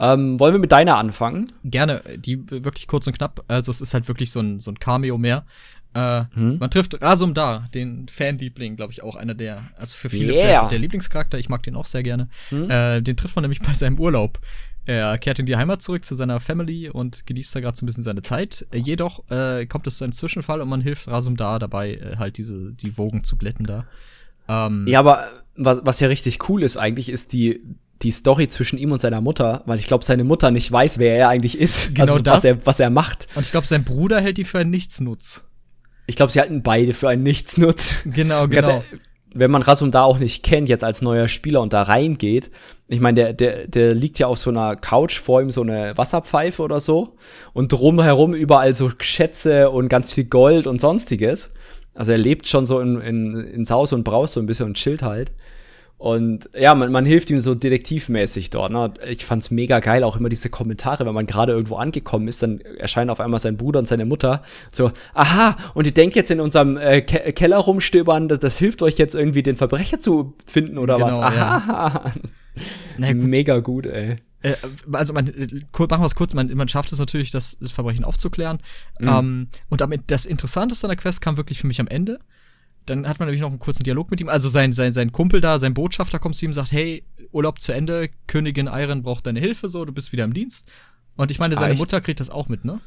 Ähm, 0.00 0.40
wollen 0.40 0.54
wir 0.54 0.58
mit 0.58 0.72
deiner 0.72 0.96
anfangen? 0.96 1.48
Gerne, 1.62 2.02
die 2.16 2.50
wirklich 2.50 2.86
kurz 2.86 3.06
und 3.06 3.12
knapp. 3.12 3.44
Also 3.48 3.70
es 3.70 3.82
ist 3.82 3.92
halt 3.92 4.08
wirklich 4.08 4.32
so 4.32 4.40
ein, 4.40 4.58
so 4.58 4.70
ein 4.70 4.78
Cameo 4.78 5.18
mehr. 5.18 5.44
Äh, 5.92 6.24
hm? 6.32 6.58
Man 6.58 6.70
trifft 6.70 7.00
Rasum 7.02 7.34
da, 7.34 7.68
den 7.74 8.08
Fanliebling, 8.08 8.76
glaube 8.76 8.92
ich, 8.92 9.02
auch 9.02 9.14
einer 9.14 9.34
der, 9.34 9.64
also 9.76 9.94
für 9.94 10.08
viele 10.08 10.32
yeah. 10.32 10.68
der 10.68 10.78
Lieblingscharakter. 10.78 11.38
Ich 11.38 11.50
mag 11.50 11.62
den 11.64 11.76
auch 11.76 11.84
sehr 11.84 12.02
gerne. 12.02 12.28
Hm? 12.48 12.70
Äh, 12.70 13.02
den 13.02 13.16
trifft 13.16 13.36
man 13.36 13.42
nämlich 13.42 13.60
bei 13.66 13.74
seinem 13.74 13.98
Urlaub. 13.98 14.38
Er 14.86 15.18
kehrt 15.18 15.38
in 15.38 15.46
die 15.46 15.56
Heimat 15.56 15.82
zurück 15.82 16.06
zu 16.06 16.14
seiner 16.14 16.40
Family 16.40 16.88
und 16.88 17.26
genießt 17.26 17.54
da 17.54 17.60
gerade 17.60 17.76
so 17.76 17.84
ein 17.84 17.86
bisschen 17.86 18.02
seine 18.02 18.22
Zeit. 18.22 18.66
Äh, 18.70 18.78
jedoch 18.78 19.28
äh, 19.30 19.66
kommt 19.66 19.86
es 19.86 19.98
zu 19.98 20.04
einem 20.04 20.14
Zwischenfall 20.14 20.62
und 20.62 20.68
man 20.70 20.80
hilft 20.80 21.08
Rasum 21.08 21.36
da 21.36 21.58
dabei, 21.58 21.94
äh, 21.94 22.16
halt 22.16 22.38
diese 22.38 22.72
die 22.72 22.96
Wogen 22.96 23.22
zu 23.22 23.36
glätten 23.36 23.66
da. 23.66 23.84
Ähm, 24.48 24.86
ja, 24.88 25.00
aber 25.00 25.28
was, 25.56 25.80
was 25.84 26.00
ja 26.00 26.08
richtig 26.08 26.48
cool 26.48 26.62
ist 26.62 26.78
eigentlich, 26.78 27.10
ist 27.10 27.34
die 27.34 27.60
die 28.02 28.10
Story 28.10 28.48
zwischen 28.48 28.78
ihm 28.78 28.92
und 28.92 29.00
seiner 29.00 29.20
Mutter, 29.20 29.62
weil 29.66 29.78
ich 29.78 29.86
glaube, 29.86 30.04
seine 30.04 30.24
Mutter 30.24 30.50
nicht 30.50 30.70
weiß, 30.72 30.98
wer 30.98 31.16
er 31.16 31.28
eigentlich 31.28 31.58
ist. 31.58 31.94
Genau 31.94 32.12
also, 32.12 32.22
das. 32.22 32.36
Was 32.36 32.44
er, 32.44 32.66
was 32.66 32.80
er 32.80 32.90
macht. 32.90 33.28
Und 33.34 33.44
ich 33.44 33.50
glaube, 33.50 33.66
sein 33.66 33.84
Bruder 33.84 34.20
hält 34.20 34.38
die 34.38 34.44
für 34.44 34.58
einen 34.58 34.70
Nichtsnutz. 34.70 35.42
Ich 36.06 36.16
glaube, 36.16 36.32
sie 36.32 36.40
halten 36.40 36.62
beide 36.62 36.92
für 36.92 37.08
einen 37.08 37.22
Nichtsnutz. 37.22 37.96
Genau, 38.04 38.48
genau. 38.48 38.82
Wenn 39.32 39.50
man 39.50 39.62
Rasum 39.62 39.92
da 39.92 40.02
auch 40.02 40.18
nicht 40.18 40.42
kennt, 40.42 40.68
jetzt 40.68 40.82
als 40.82 41.02
neuer 41.02 41.28
Spieler 41.28 41.60
und 41.60 41.72
da 41.72 41.82
reingeht, 41.82 42.50
ich 42.88 42.98
meine, 42.98 43.14
der, 43.14 43.32
der, 43.32 43.68
der 43.68 43.94
liegt 43.94 44.18
ja 44.18 44.26
auf 44.26 44.38
so 44.38 44.50
einer 44.50 44.74
Couch, 44.74 45.20
vor 45.20 45.40
ihm 45.40 45.52
so 45.52 45.62
eine 45.62 45.96
Wasserpfeife 45.96 46.60
oder 46.62 46.80
so 46.80 47.16
und 47.52 47.70
drumherum 47.70 48.34
überall 48.34 48.74
so 48.74 48.90
Schätze 48.98 49.70
und 49.70 49.88
ganz 49.88 50.12
viel 50.12 50.24
Gold 50.24 50.66
und 50.66 50.80
sonstiges. 50.80 51.50
Also 51.94 52.10
er 52.10 52.18
lebt 52.18 52.48
schon 52.48 52.66
so 52.66 52.80
in, 52.80 53.00
in, 53.00 53.34
in 53.36 53.64
Saus 53.64 53.92
und 53.92 54.02
Braus 54.02 54.32
so 54.32 54.40
ein 54.40 54.46
bisschen 54.46 54.66
und 54.66 54.74
chillt 54.74 55.02
halt. 55.02 55.30
Und 56.00 56.48
ja, 56.58 56.74
man, 56.74 56.90
man 56.90 57.04
hilft 57.04 57.28
ihm 57.28 57.40
so 57.40 57.54
detektivmäßig 57.54 58.48
dort. 58.48 58.72
Ne? 58.72 58.94
Ich 59.06 59.26
fand's 59.26 59.50
mega 59.50 59.80
geil, 59.80 60.02
auch 60.02 60.16
immer 60.16 60.30
diese 60.30 60.48
Kommentare, 60.48 61.04
wenn 61.04 61.12
man 61.12 61.26
gerade 61.26 61.52
irgendwo 61.52 61.76
angekommen 61.76 62.26
ist, 62.26 62.42
dann 62.42 62.62
erscheinen 62.62 63.10
auf 63.10 63.20
einmal 63.20 63.38
sein 63.38 63.58
Bruder 63.58 63.80
und 63.80 63.86
seine 63.86 64.06
Mutter 64.06 64.42
so, 64.72 64.92
aha, 65.12 65.58
und 65.74 65.86
ihr 65.86 65.92
denkt 65.92 66.16
jetzt 66.16 66.30
in 66.30 66.40
unserem 66.40 66.78
äh, 66.78 67.02
Ke 67.02 67.34
Keller 67.34 67.58
rumstöbern, 67.58 68.28
das, 68.28 68.40
das 68.40 68.56
hilft 68.56 68.80
euch 68.80 68.96
jetzt 68.96 69.14
irgendwie 69.14 69.42
den 69.42 69.56
Verbrecher 69.56 70.00
zu 70.00 70.32
finden 70.46 70.78
oder 70.78 70.94
genau, 70.94 71.06
was? 71.08 71.18
Aha. 71.18 71.34
Ja. 71.34 72.12
Na, 72.96 73.12
gut. 73.12 73.22
Mega 73.22 73.58
gut, 73.58 73.84
ey. 73.84 74.16
Äh, 74.40 74.54
also 74.92 75.12
man, 75.12 75.26
machen 75.26 76.02
wir 76.02 76.06
es 76.06 76.14
kurz, 76.14 76.32
man, 76.32 76.50
man 76.54 76.68
schafft 76.68 76.92
es 76.92 76.98
natürlich, 76.98 77.30
das, 77.30 77.58
das 77.60 77.72
Verbrechen 77.72 78.04
aufzuklären. 78.04 78.60
Mhm. 79.00 79.08
Ähm, 79.08 79.48
und 79.68 79.82
damit 79.82 80.04
das 80.06 80.24
Interessanteste 80.24 80.86
an 80.86 80.92
der 80.92 80.96
Quest 80.96 81.20
kam 81.20 81.36
wirklich 81.36 81.58
für 81.58 81.66
mich 81.66 81.78
am 81.78 81.88
Ende 81.88 82.20
dann 82.86 83.06
hat 83.06 83.18
man 83.18 83.28
nämlich 83.28 83.40
noch 83.40 83.50
einen 83.50 83.58
kurzen 83.58 83.82
Dialog 83.82 84.10
mit 84.10 84.20
ihm. 84.20 84.28
Also 84.28 84.48
sein, 84.48 84.72
sein, 84.72 84.92
sein 84.92 85.12
Kumpel 85.12 85.40
da, 85.40 85.58
sein 85.58 85.74
Botschafter 85.74 86.18
kommt 86.18 86.36
zu 86.36 86.44
ihm 86.44 86.50
und 86.50 86.54
sagt, 86.54 86.72
hey, 86.72 87.04
Urlaub 87.32 87.60
zu 87.60 87.72
Ende, 87.72 88.10
Königin 88.26 88.68
Iron 88.72 89.02
braucht 89.02 89.26
deine 89.26 89.40
Hilfe, 89.40 89.68
so, 89.68 89.84
du 89.84 89.92
bist 89.92 90.12
wieder 90.12 90.24
im 90.24 90.34
Dienst. 90.34 90.70
Und 91.16 91.30
ich 91.30 91.38
meine, 91.38 91.54
seine 91.56 91.74
ah, 91.74 91.76
Mutter 91.76 92.00
kriegt 92.00 92.20
das 92.20 92.30
auch 92.30 92.48
mit, 92.48 92.64
ne? 92.64 92.80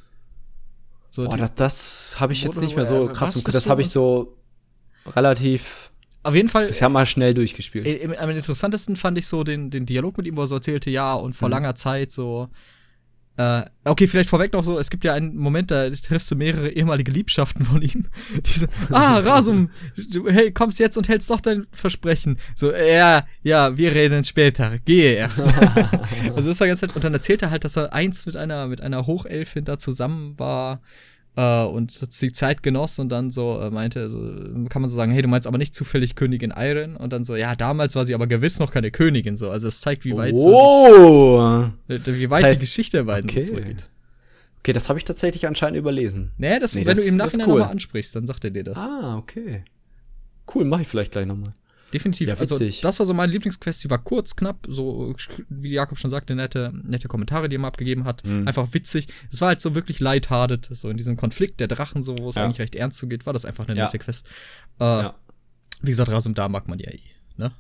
So, 1.12 1.26
Boah, 1.26 1.38
das, 1.38 1.54
das 1.56 2.20
habe 2.20 2.34
ich 2.34 2.44
jetzt 2.44 2.60
nicht 2.60 2.76
mehr 2.76 2.86
so 2.86 3.06
krass. 3.08 3.42
Das 3.44 3.70
habe 3.70 3.82
ich 3.84 3.90
so 3.90 4.36
relativ 5.06 5.92
auf 6.24 6.36
jeden 6.36 6.50
Fall. 6.50 6.70
Ich 6.70 6.82
habe 6.82 6.94
mal 6.94 7.06
schnell 7.06 7.34
durchgespielt. 7.34 8.18
Am 8.18 8.30
interessantesten 8.30 8.96
fand 8.96 9.18
ich 9.18 9.28
so 9.28 9.44
den, 9.44 9.70
den 9.70 9.86
Dialog 9.86 10.18
mit 10.18 10.26
ihm, 10.26 10.38
wo 10.38 10.42
er 10.42 10.48
so 10.48 10.56
erzählte, 10.56 10.90
ja, 10.90 11.14
und 11.14 11.34
vor 11.34 11.50
mhm. 11.50 11.54
langer 11.54 11.76
Zeit 11.76 12.12
so, 12.12 12.48
äh, 13.36 13.64
okay, 13.84 14.06
vielleicht 14.06 14.30
vorweg 14.30 14.54
noch 14.54 14.64
so, 14.64 14.78
es 14.78 14.92
gibt 14.92 15.04
ja 15.04 15.14
einen 15.14 15.36
Moment, 15.36 15.72
da 15.72 15.90
triffst 15.90 16.30
du 16.30 16.36
mehrere 16.36 16.70
ehemalige 16.70 17.12
Liebschaften 17.12 17.66
von 17.66 17.82
ihm. 17.82 18.06
Die 18.46 18.60
so, 18.60 18.68
ah, 18.92 19.18
Rasum, 19.18 19.72
du 20.12 20.30
hey, 20.30 20.52
kommst 20.52 20.80
jetzt 20.80 20.98
und 20.98 21.10
hältst 21.10 21.32
doch 21.32 21.42
dein 21.42 21.66
Versprechen. 21.72 22.38
So, 22.56 22.72
ja, 22.72 23.26
ja, 23.42 23.76
wir 23.76 23.96
reden 23.96 24.24
später, 24.24 24.78
gehe 24.86 25.14
erst. 25.14 25.44
also 26.36 26.50
das 26.50 26.60
war 26.60 26.68
ganz 26.68 26.82
nett. 26.84 26.96
Und 26.96 27.04
dann 27.04 27.14
erzählt 27.14 27.42
er 27.42 27.50
halt, 27.50 27.64
dass 27.64 27.76
er 27.76 27.92
eins 27.92 28.28
mit 28.28 28.38
einer, 28.38 28.68
mit 28.68 28.82
einer 28.82 29.08
Hochelfin 29.08 29.66
da 29.66 29.80
zusammen 29.80 30.38
war 30.38 30.82
äh, 31.36 31.64
und 31.64 32.22
die 32.22 32.32
Zeit 32.32 32.64
genoss 32.64 33.00
und 33.00 33.10
dann 33.10 33.32
so 33.32 33.60
äh, 33.60 33.70
meinte, 33.70 34.10
so, 34.10 34.20
kann 34.70 34.82
man 34.82 34.90
so 34.90 34.96
sagen, 34.96 35.12
hey, 35.12 35.22
du 35.22 35.28
meinst 35.28 35.48
aber 35.48 35.58
nicht 35.58 35.74
zufällig 35.74 36.16
Königin 36.16 36.54
Iron 36.56 36.96
und 36.96 37.12
dann 37.12 37.24
so, 37.24 37.36
ja, 37.36 37.56
damals 37.56 37.96
war 37.96 38.06
sie 38.06 38.14
aber 38.14 38.28
gewiss 38.28 38.60
noch 38.60 38.72
keine 38.72 38.92
Königin 38.92 39.36
so. 39.36 39.50
Also 39.50 39.68
es 39.68 39.82
zeigt, 39.82 40.06
wie 40.06 40.16
weit, 40.16 40.34
oh. 40.36 41.70
so 41.88 41.98
die, 41.98 42.20
wie 42.20 42.30
weit 42.30 42.44
das 42.44 42.52
heißt, 42.52 42.62
die 42.62 42.66
Geschichte 42.66 42.98
der 42.98 43.04
beiden 43.06 43.30
okay. 43.30 43.44
zurückgeht. 43.44 43.90
Okay, 44.60 44.74
das 44.74 44.88
habe 44.88 44.98
ich 44.98 45.06
tatsächlich 45.06 45.46
anscheinend 45.48 45.78
überlesen. 45.78 46.32
Naja, 46.38 46.60
das, 46.60 46.74
nee, 46.74 46.86
wenn 46.86 46.96
das, 46.96 47.04
du 47.04 47.12
ihm 47.12 47.18
nachher 47.18 47.40
cool. 47.40 47.60
nochmal 47.60 47.72
ansprichst, 47.72 48.16
dann 48.16 48.26
sagt 48.28 48.46
er 48.46 48.52
dir 48.52 48.64
das. 48.64 48.78
Ah, 48.78 49.18
okay. 49.18 49.66
Cool, 50.54 50.66
mache 50.66 50.84
ich 50.84 50.88
vielleicht 50.88 51.12
gleich 51.12 51.26
nochmal. 51.26 51.54
Definitiv. 51.94 52.28
Ja, 52.28 52.36
also, 52.36 52.58
das 52.58 53.00
war 53.00 53.06
so 53.06 53.14
meine 53.14 53.32
Lieblingsquest. 53.32 53.84
Die 53.84 53.90
war 53.90 54.00
kurz, 54.00 54.36
knapp, 54.36 54.66
so, 54.68 55.16
wie 55.50 55.72
Jakob 55.74 56.00
schon 56.00 56.10
sagte, 56.10 56.34
nette, 56.34 56.74
nette 56.84 57.08
Kommentare, 57.08 57.50
die 57.50 57.56
er 57.56 57.60
mal 57.60 57.68
abgegeben 57.68 58.06
hat. 58.06 58.26
Mhm. 58.26 58.48
Einfach 58.48 58.74
witzig. 58.74 59.08
Es 59.32 59.42
war 59.42 59.50
halt 59.50 59.62
so 59.62 59.76
wirklich 59.76 60.00
lighthearted. 60.00 60.68
So 60.72 60.90
in 60.90 60.98
diesem 60.98 61.18
Konflikt 61.18 61.60
der 61.60 61.68
Drachen, 61.68 62.02
so, 62.02 62.18
wo 62.18 62.30
es 62.30 62.36
ja. 62.36 62.46
eigentlich 62.46 62.60
recht 62.60 62.76
ernst 62.76 62.98
zugeht, 62.98 63.28
war 63.28 63.34
das 63.34 63.46
einfach 63.46 63.68
eine 63.68 63.78
ja. 63.78 63.86
nette 63.86 64.00
Quest. 64.00 64.26
Äh, 64.80 64.84
ja. 64.84 65.16
Wie 65.82 65.92
gesagt, 65.92 66.10
Rasum 66.10 66.34
da 66.34 66.50
mag 66.50 66.68
man 66.68 66.80
ja 66.80 66.90
eh, 66.90 67.00
ne? 67.38 67.52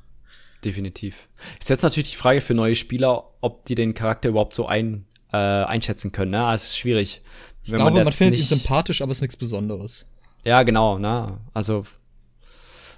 Definitiv. 0.65 1.27
Ist 1.60 1.69
jetzt 1.69 1.84
natürlich 1.84 2.11
die 2.11 2.15
Frage 2.15 2.41
für 2.41 2.55
neue 2.55 2.76
Spieler, 2.76 3.23
ob 3.41 3.65
die 3.65 3.76
den 3.76 3.93
Charakter 3.93 4.30
überhaupt 4.30 4.55
so 4.55 4.65
ein, 4.65 5.05
äh, 5.31 5.38
einschätzen 5.38 6.11
können. 6.11 6.31
Ne? 6.31 6.43
Also, 6.43 6.64
es 6.64 6.69
ist 6.69 6.77
schwierig. 6.77 7.22
ich 7.64 7.73
glaube, 7.73 7.91
man, 7.91 8.03
man 8.05 8.14
findet 8.14 8.39
ihn 8.39 8.45
sympathisch, 8.45 9.01
aber 9.03 9.11
es 9.11 9.19
ist 9.19 9.22
nichts 9.22 9.38
Besonderes. 9.38 10.07
Ja, 10.43 10.64
genau, 10.64 10.97
ne? 10.97 11.39
Also, 11.53 11.85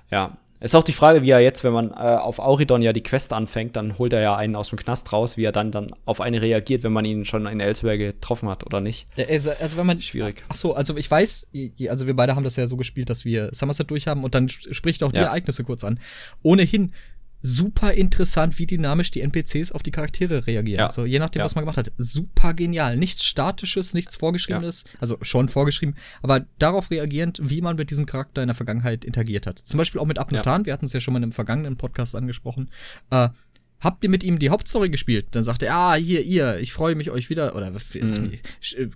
ja. 0.10 0.38
Ist 0.62 0.74
auch 0.74 0.84
die 0.84 0.94
Frage, 0.94 1.22
wie 1.22 1.30
er 1.30 1.42
jetzt, 1.42 1.64
wenn 1.66 1.74
man 1.74 1.92
äh, 1.92 1.96
auf 1.96 2.40
Auridon 2.40 2.82
ja 2.82 2.94
die 2.94 3.04
Quest 3.04 3.34
anfängt, 3.34 3.76
dann 3.76 3.98
holt 3.98 4.14
er 4.14 4.22
ja 4.22 4.36
einen 4.36 4.56
aus 4.56 4.70
dem 4.70 4.80
Knast 4.80 5.12
raus, 5.12 5.36
wie 5.36 5.44
er 5.44 5.52
dann, 5.52 5.72
dann 5.72 5.88
auf 6.06 6.22
eine 6.22 6.42
reagiert, 6.42 6.84
wenn 6.84 6.94
man 6.94 7.04
ihn 7.04 7.26
schon 7.26 7.46
in 7.46 7.60
Elsewhere 7.60 7.98
getroffen 7.98 8.48
hat 8.48 8.66
oder 8.66 8.80
nicht. 8.80 9.06
Ja, 9.18 9.26
also, 9.28 9.52
also, 9.60 9.78
wenn 9.78 9.86
man. 9.86 10.02
Schwierig. 10.02 10.44
Ach 10.48 10.56
so, 10.56 10.74
also 10.74 10.96
ich 10.96 11.12
weiß, 11.12 11.48
also 11.90 12.08
wir 12.08 12.16
beide 12.16 12.36
haben 12.36 12.44
das 12.44 12.56
ja 12.56 12.68
so 12.68 12.78
gespielt, 12.78 13.10
dass 13.10 13.26
wir 13.26 13.50
Somerset 13.52 13.90
durchhaben 13.92 14.24
und 14.24 14.34
dann 14.34 14.48
spricht 14.48 15.04
auch 15.04 15.12
die 15.12 15.18
ja. 15.18 15.26
Ereignisse 15.26 15.64
kurz 15.66 15.84
an. 15.84 16.00
Ohnehin 16.42 16.94
super 17.46 17.94
interessant, 17.94 18.58
wie 18.58 18.66
dynamisch 18.66 19.12
die 19.12 19.22
NPCs 19.22 19.72
auf 19.72 19.84
die 19.84 19.92
Charaktere 19.92 20.48
reagieren. 20.48 20.80
Ja. 20.80 20.90
So, 20.90 21.06
je 21.06 21.20
nachdem, 21.20 21.40
ja. 21.40 21.46
was 21.46 21.54
man 21.54 21.64
gemacht 21.64 21.78
hat. 21.78 21.92
Super 21.98 22.54
genial. 22.54 22.98
Nichts 22.98 23.24
Statisches, 23.24 23.94
nichts 23.94 24.16
Vorgeschriebenes. 24.16 24.84
Ja. 24.86 25.00
Also 25.00 25.18
schon 25.22 25.48
vorgeschrieben, 25.48 25.96
aber 26.24 26.46
darauf 26.58 26.90
reagierend, 26.90 27.40
wie 27.42 27.62
man 27.62 27.76
mit 27.76 27.92
diesem 27.92 28.08
Charakter 28.08 28.42
in 28.42 28.48
der 28.48 28.56
Vergangenheit 28.56 29.06
interagiert 29.06 29.46
hat. 29.46 29.60
Zum 29.60 29.78
Beispiel 29.78 30.02
auch 30.02 30.06
mit 30.06 30.18
Abnotan. 30.18 30.62
Ja. 30.62 30.66
Wir 30.66 30.74
hatten 30.74 30.86
es 30.86 30.94
ja 30.94 31.00
schon 31.00 31.14
mal 31.14 31.20
in 31.20 31.24
einem 31.24 31.32
vergangenen 31.34 31.78
Podcast 31.78 32.16
angesprochen. 32.16 32.70
Äh, 33.12 33.30
habt 33.80 34.04
ihr 34.04 34.10
mit 34.10 34.24
ihm 34.24 34.40
die 34.40 34.50
Hauptstory 34.50 34.90
gespielt? 34.90 35.28
Dann 35.32 35.44
sagt 35.44 35.62
er, 35.62 35.76
ah, 35.76 35.94
hier, 35.94 36.24
ihr, 36.24 36.60
ich 36.60 36.74
freue 36.74 36.96
mich 36.96 37.12
euch 37.12 37.30
wieder, 37.30 37.56
oder 37.56 37.72
mhm. 37.72 38.32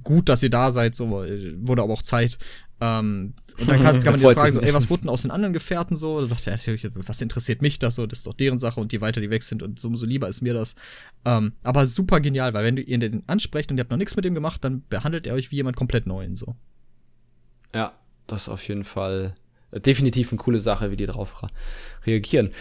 gut, 0.04 0.28
dass 0.28 0.42
ihr 0.42 0.50
da 0.50 0.72
seid, 0.72 0.96
so, 0.96 1.24
äh, 1.24 1.54
wurde 1.58 1.84
aber 1.84 1.94
auch 1.94 2.02
Zeit. 2.02 2.38
Ähm, 2.81 3.34
und 3.57 3.69
dann 3.69 3.81
kann, 3.81 3.99
kann 4.03 4.14
man 4.14 4.19
die 4.22 4.35
fragen, 4.35 4.53
so, 4.53 4.61
ey, 4.61 4.73
was 4.73 4.89
wurden 4.89 5.10
aus 5.10 5.23
den 5.23 5.31
anderen 5.31 5.53
Gefährten 5.53 5.97
so? 5.97 6.19
Da 6.19 6.27
sagt 6.27 6.47
er 6.47 6.53
natürlich, 6.53 6.88
was 6.93 7.22
interessiert 7.22 7.61
mich 7.61 7.80
das 7.80 7.95
so? 7.95 8.07
Das 8.07 8.19
ist 8.19 8.27
doch 8.27 8.34
deren 8.34 8.60
Sache 8.60 8.80
und 8.80 8.93
je 8.93 9.01
weiter 9.01 9.22
die 9.22 9.30
weg 9.30 9.43
sind 9.43 9.64
und 9.64 9.84
umso 9.84 10.06
lieber 10.06 10.27
ist 10.27 10.41
mir 10.41 10.53
das. 10.53 10.76
Ähm, 11.26 11.53
aber 11.64 11.85
super 11.85 12.19
genial, 12.19 12.53
weil 12.53 12.64
wenn 12.64 12.76
du 12.76 12.81
ihn 12.81 12.99
den 12.99 13.23
ansprecht 13.27 13.72
und 13.72 13.77
ihr 13.77 13.81
habt 13.81 13.91
noch 13.91 13.97
nichts 13.97 14.15
mit 14.15 14.26
dem 14.26 14.34
gemacht, 14.34 14.64
dann 14.64 14.84
behandelt 14.89 15.27
er 15.27 15.34
euch 15.34 15.51
wie 15.51 15.57
jemand 15.57 15.76
komplett 15.76 16.07
neuen 16.07 16.35
so. 16.35 16.56
Ja, 17.73 17.93
das 18.27 18.43
ist 18.43 18.49
auf 18.49 18.68
jeden 18.68 18.84
Fall 18.84 19.35
definitiv 19.73 20.31
eine 20.31 20.38
coole 20.39 20.60
Sache, 20.60 20.91
wie 20.91 20.95
die 20.95 21.06
darauf 21.06 21.43
reagieren. 22.06 22.51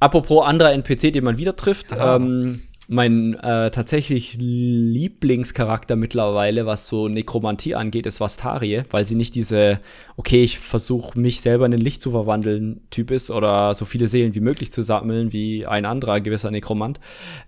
Apropos 0.00 0.46
anderer 0.46 0.72
NPC, 0.72 1.12
den 1.12 1.24
man 1.24 1.38
wieder 1.38 1.56
trifft, 1.56 1.94
ähm, 1.96 2.62
mein 2.92 3.34
äh, 3.34 3.70
tatsächlich 3.70 4.36
Lieblingscharakter 4.36 5.94
mittlerweile, 5.94 6.66
was 6.66 6.88
so 6.88 7.06
Nekromantie 7.06 7.76
angeht, 7.76 8.04
ist 8.04 8.18
Vastarie, 8.18 8.82
weil 8.90 9.06
sie 9.06 9.14
nicht 9.14 9.36
diese, 9.36 9.78
okay, 10.16 10.42
ich 10.42 10.58
versuche 10.58 11.16
mich 11.16 11.40
selber 11.40 11.66
in 11.66 11.72
ein 11.72 11.80
Licht 11.80 12.02
zu 12.02 12.10
verwandeln, 12.10 12.80
Typ 12.90 13.12
ist 13.12 13.30
oder 13.30 13.74
so 13.74 13.84
viele 13.84 14.08
Seelen 14.08 14.34
wie 14.34 14.40
möglich 14.40 14.72
zu 14.72 14.82
sammeln, 14.82 15.32
wie 15.32 15.66
ein 15.66 15.84
anderer 15.84 16.20
gewisser 16.20 16.50
Nekromant, 16.50 16.98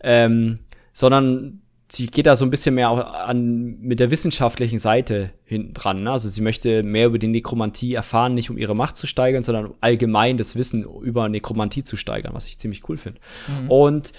ähm, 0.01 0.61
sondern 0.93 1.63
sie 1.91 2.07
geht 2.07 2.27
da 2.27 2.37
so 2.37 2.45
ein 2.45 2.51
bisschen 2.51 2.77
mehr 2.77 2.91
an, 2.91 3.81
mit 3.81 3.99
der 3.99 4.13
wissenschaftlichen 4.13 4.79
Seite 4.79 5.33
hinten 5.45 5.75
dran. 5.75 6.05
Ne? 6.05 6.13
Also 6.13 6.29
sie 6.29 6.41
möchte 6.41 6.85
mehr 6.85 7.09
über 7.09 7.19
die 7.19 7.27
Nekromantie 7.27 7.95
erfahren, 7.95 8.35
nicht 8.35 8.49
um 8.49 8.59
ihre 8.59 8.77
Macht 8.77 8.97
zu 8.97 9.09
steigern, 9.09 9.43
sondern 9.43 9.75
allgemein 9.81 10.37
das 10.37 10.55
Wissen 10.55 10.85
über 11.03 11.29
Nekromantie 11.29 11.83
zu 11.83 11.97
steigern, 11.97 12.33
was 12.33 12.47
ich 12.47 12.59
ziemlich 12.59 12.89
cool 12.89 12.97
finde. 12.97 13.21
Mhm. 13.49 13.71
Und 13.73 14.13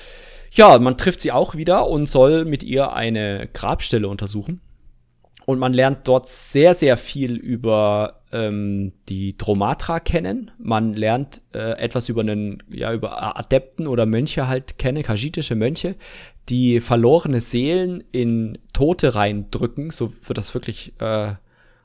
ja, 0.56 0.78
man 0.78 0.98
trifft 0.98 1.22
sie 1.22 1.32
auch 1.32 1.56
wieder 1.56 1.88
und 1.88 2.08
soll 2.08 2.46
mit 2.46 2.64
ihr 2.64 2.94
eine 2.94 3.50
Grabstelle 3.54 4.08
untersuchen. 4.08 4.62
Und 5.46 5.60
man 5.60 5.74
lernt 5.74 6.08
dort 6.08 6.30
sehr, 6.30 6.74
sehr 6.74 6.96
viel 6.96 7.36
über 7.36 8.22
ähm, 8.32 8.94
die 9.10 9.36
Dromatra 9.36 10.00
kennen. 10.00 10.52
Man 10.58 10.94
lernt 10.94 11.42
äh, 11.54 11.78
etwas 11.80 12.08
über 12.08 12.22
einen, 12.22 12.64
ja, 12.70 12.94
über 12.94 13.38
Adepten 13.38 13.88
oder 13.88 14.06
Mönche 14.06 14.48
halt 14.48 14.78
kennen, 14.78 15.04
kaschitische 15.04 15.56
Mönche, 15.56 15.96
die 16.48 16.80
verlorene 16.80 17.42
Seelen 17.42 18.04
in 18.12 18.58
Tote 18.72 19.16
reindrücken. 19.16 19.90
So 19.90 20.14
wird 20.26 20.38
das 20.38 20.54
wirklich 20.54 20.94
äh, 21.02 21.34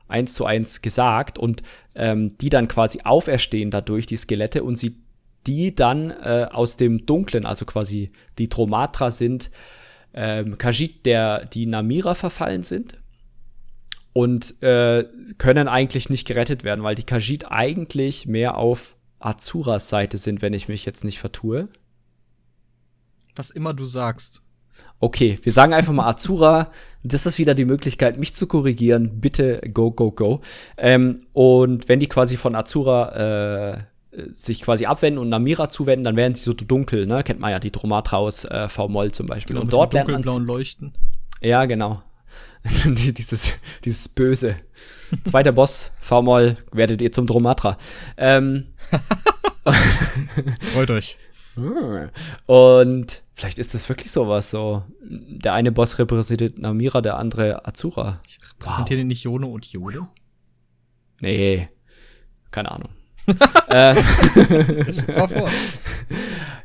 eins 0.07 0.35
zu 0.35 0.45
eins 0.45 0.81
gesagt. 0.81 1.37
Und 1.37 1.63
ähm, 1.97 2.39
die 2.39 2.51
dann 2.51 2.69
quasi 2.69 3.01
auferstehen 3.03 3.73
dadurch, 3.73 4.07
die 4.07 4.17
Skelette, 4.17 4.63
und 4.63 4.79
sie 4.79 4.97
die 5.49 5.75
dann 5.75 6.11
äh, 6.11 6.47
aus 6.51 6.77
dem 6.77 7.07
Dunklen, 7.07 7.47
also 7.47 7.65
quasi 7.65 8.13
die 8.39 8.49
Tromatra 8.49 9.11
sind, 9.11 9.51
ähm, 10.15 10.59
Kajit, 10.59 11.07
der 11.07 11.47
die 11.47 11.67
Namira 11.67 12.15
verfallen 12.15 12.63
sind 12.63 12.99
und 14.13 14.63
äh, 14.63 15.05
können 15.39 15.67
eigentlich 15.67 16.11
nicht 16.11 16.27
gerettet 16.27 16.65
werden, 16.65 16.85
weil 16.85 16.95
die 16.95 17.05
Kajit 17.05 17.51
eigentlich 17.51 18.27
mehr 18.27 18.57
auf 18.57 18.97
Azuras 19.21 19.89
Seite 19.89 20.19
sind, 20.19 20.43
wenn 20.43 20.53
ich 20.53 20.69
mich 20.69 20.85
jetzt 20.85 21.03
nicht 21.03 21.19
vertue. 21.19 21.69
Was 23.35 23.51
immer 23.51 23.73
du 23.73 23.85
sagst. 23.85 24.43
Okay, 25.01 25.39
wir 25.43 25.53
sagen 25.53 25.73
einfach 25.73 25.93
mal 25.93 26.09
Azura. 26.09 26.73
Das 27.05 27.25
ist 27.27 27.39
wieder 27.39 27.55
die 27.55 27.65
Möglichkeit, 27.65 28.19
mich 28.19 28.35
zu 28.35 28.47
korrigieren. 28.47 29.21
Bitte 29.21 29.61
go, 29.73 29.93
go, 29.93 30.11
go. 30.11 30.41
Ähm, 30.77 31.19
und 31.33 31.89
wenn 31.89 32.01
die 32.01 32.09
quasi 32.09 32.37
von 32.37 32.55
Azura 32.55 33.77
äh, 33.77 33.79
sich 34.31 34.63
quasi 34.63 34.87
abwenden 34.87 35.19
und 35.19 35.29
Namira 35.29 35.69
zuwenden, 35.69 36.05
dann 36.05 36.17
werden 36.17 36.35
sie 36.35 36.43
so 36.43 36.53
dunkel, 36.53 37.07
ne? 37.07 37.23
Kennt 37.23 37.41
man 37.41 37.51
ja 37.51 37.59
die 37.59 37.71
Dromatraus 37.71 38.45
äh, 38.45 38.69
V-Moll 38.69 39.13
zum 39.13 39.27
Beispiel. 39.27 39.55
Genau, 39.55 39.65
und 39.65 39.73
dort 39.73 39.93
lernt 39.93 40.09
man 40.09 40.47
Leuchten. 40.47 40.93
Ja, 41.41 41.65
genau. 41.67 42.03
dieses, 42.85 43.55
dieses 43.85 44.09
Böse. 44.09 44.57
Zweiter 45.25 45.53
Boss, 45.53 45.91
V-Moll, 46.01 46.57
werdet 46.73 47.01
ihr 47.01 47.13
zum 47.13 47.27
Dromatra. 47.27 47.79
Ähm, 48.17 48.67
Freut 50.73 50.91
euch. 50.91 51.19
Und 52.47 53.23
vielleicht 53.35 53.59
ist 53.59 53.75
das 53.75 53.89
wirklich 53.89 54.11
sowas 54.11 54.51
so. 54.51 54.85
Der 55.01 55.55
eine 55.55 55.73
Boss 55.73 55.99
repräsentiert 55.99 56.59
Namira, 56.59 57.01
der 57.01 57.19
andere 57.19 57.67
Azura. 57.67 58.21
Ich 58.27 58.39
repräsentiere 58.53 59.01
wow. 59.01 59.07
nicht 59.07 59.25
Jono 59.25 59.49
und 59.49 59.67
Jode? 59.67 60.07
Nee, 61.21 61.69
keine 62.51 62.71
Ahnung. 62.71 62.91
äh, 63.71 63.95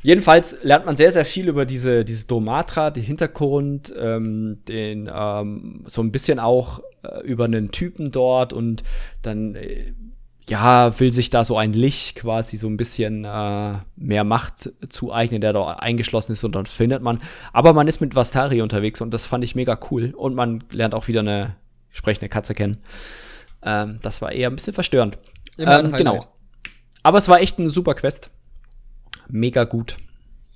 Jedenfalls 0.04 0.58
lernt 0.64 0.86
man 0.86 0.98
sehr, 0.98 1.14
sehr 1.14 1.24
viel 1.24 1.48
über 1.48 1.66
diese, 1.66 2.04
diese 2.04 2.28
Domatra, 2.28 2.92
den 2.92 3.04
Hintergrund, 3.04 3.94
ähm, 3.98 4.60
den, 4.68 5.10
ähm, 5.14 5.84
so 5.88 6.02
ein 6.02 6.12
bisschen 6.12 6.40
auch 6.40 6.82
äh, 7.04 7.22
über 7.22 7.46
einen 7.46 7.72
Typen 7.72 8.12
dort 8.12 8.52
und 8.52 8.84
dann, 9.22 9.56
äh, 9.56 9.94
ja, 10.50 11.00
will 11.00 11.14
sich 11.14 11.30
da 11.30 11.46
so 11.46 11.58
ein 11.58 11.72
Licht 11.72 12.16
quasi 12.16 12.58
so 12.58 12.68
ein 12.68 12.76
bisschen 12.76 13.24
äh, 13.24 13.76
mehr 13.96 14.26
Macht 14.26 14.74
zueignen, 14.90 15.40
der 15.40 15.54
da 15.54 15.68
eingeschlossen 15.76 16.34
ist 16.34 16.44
und 16.44 16.54
dann 16.54 16.66
findet 16.66 17.02
man. 17.02 17.22
Aber 17.54 17.72
man 17.72 17.88
ist 17.88 18.02
mit 18.02 18.14
Vastari 18.14 18.62
unterwegs 18.62 19.00
und 19.00 19.14
das 19.14 19.26
fand 19.26 19.46
ich 19.46 19.56
mega 19.56 19.80
cool 19.90 20.14
und 20.18 20.36
man 20.36 20.66
lernt 20.70 20.96
auch 20.96 21.08
wieder 21.08 21.22
eine 21.22 21.56
sprechende 21.92 22.28
Katze 22.28 22.54
kennen. 22.54 22.80
Ähm, 23.62 24.00
das 24.02 24.22
war 24.22 24.34
eher 24.34 24.50
ein 24.50 24.56
bisschen 24.56 24.74
verstörend. 24.74 25.18
Ähm, 25.58 25.94
genau. 25.94 26.20
Aber 27.04 27.18
es 27.18 27.28
war 27.28 27.40
echt 27.42 27.60
eine 27.60 27.70
super 27.70 27.94
Quest. 27.94 28.32
Mega 29.28 29.66
gut. 29.66 29.98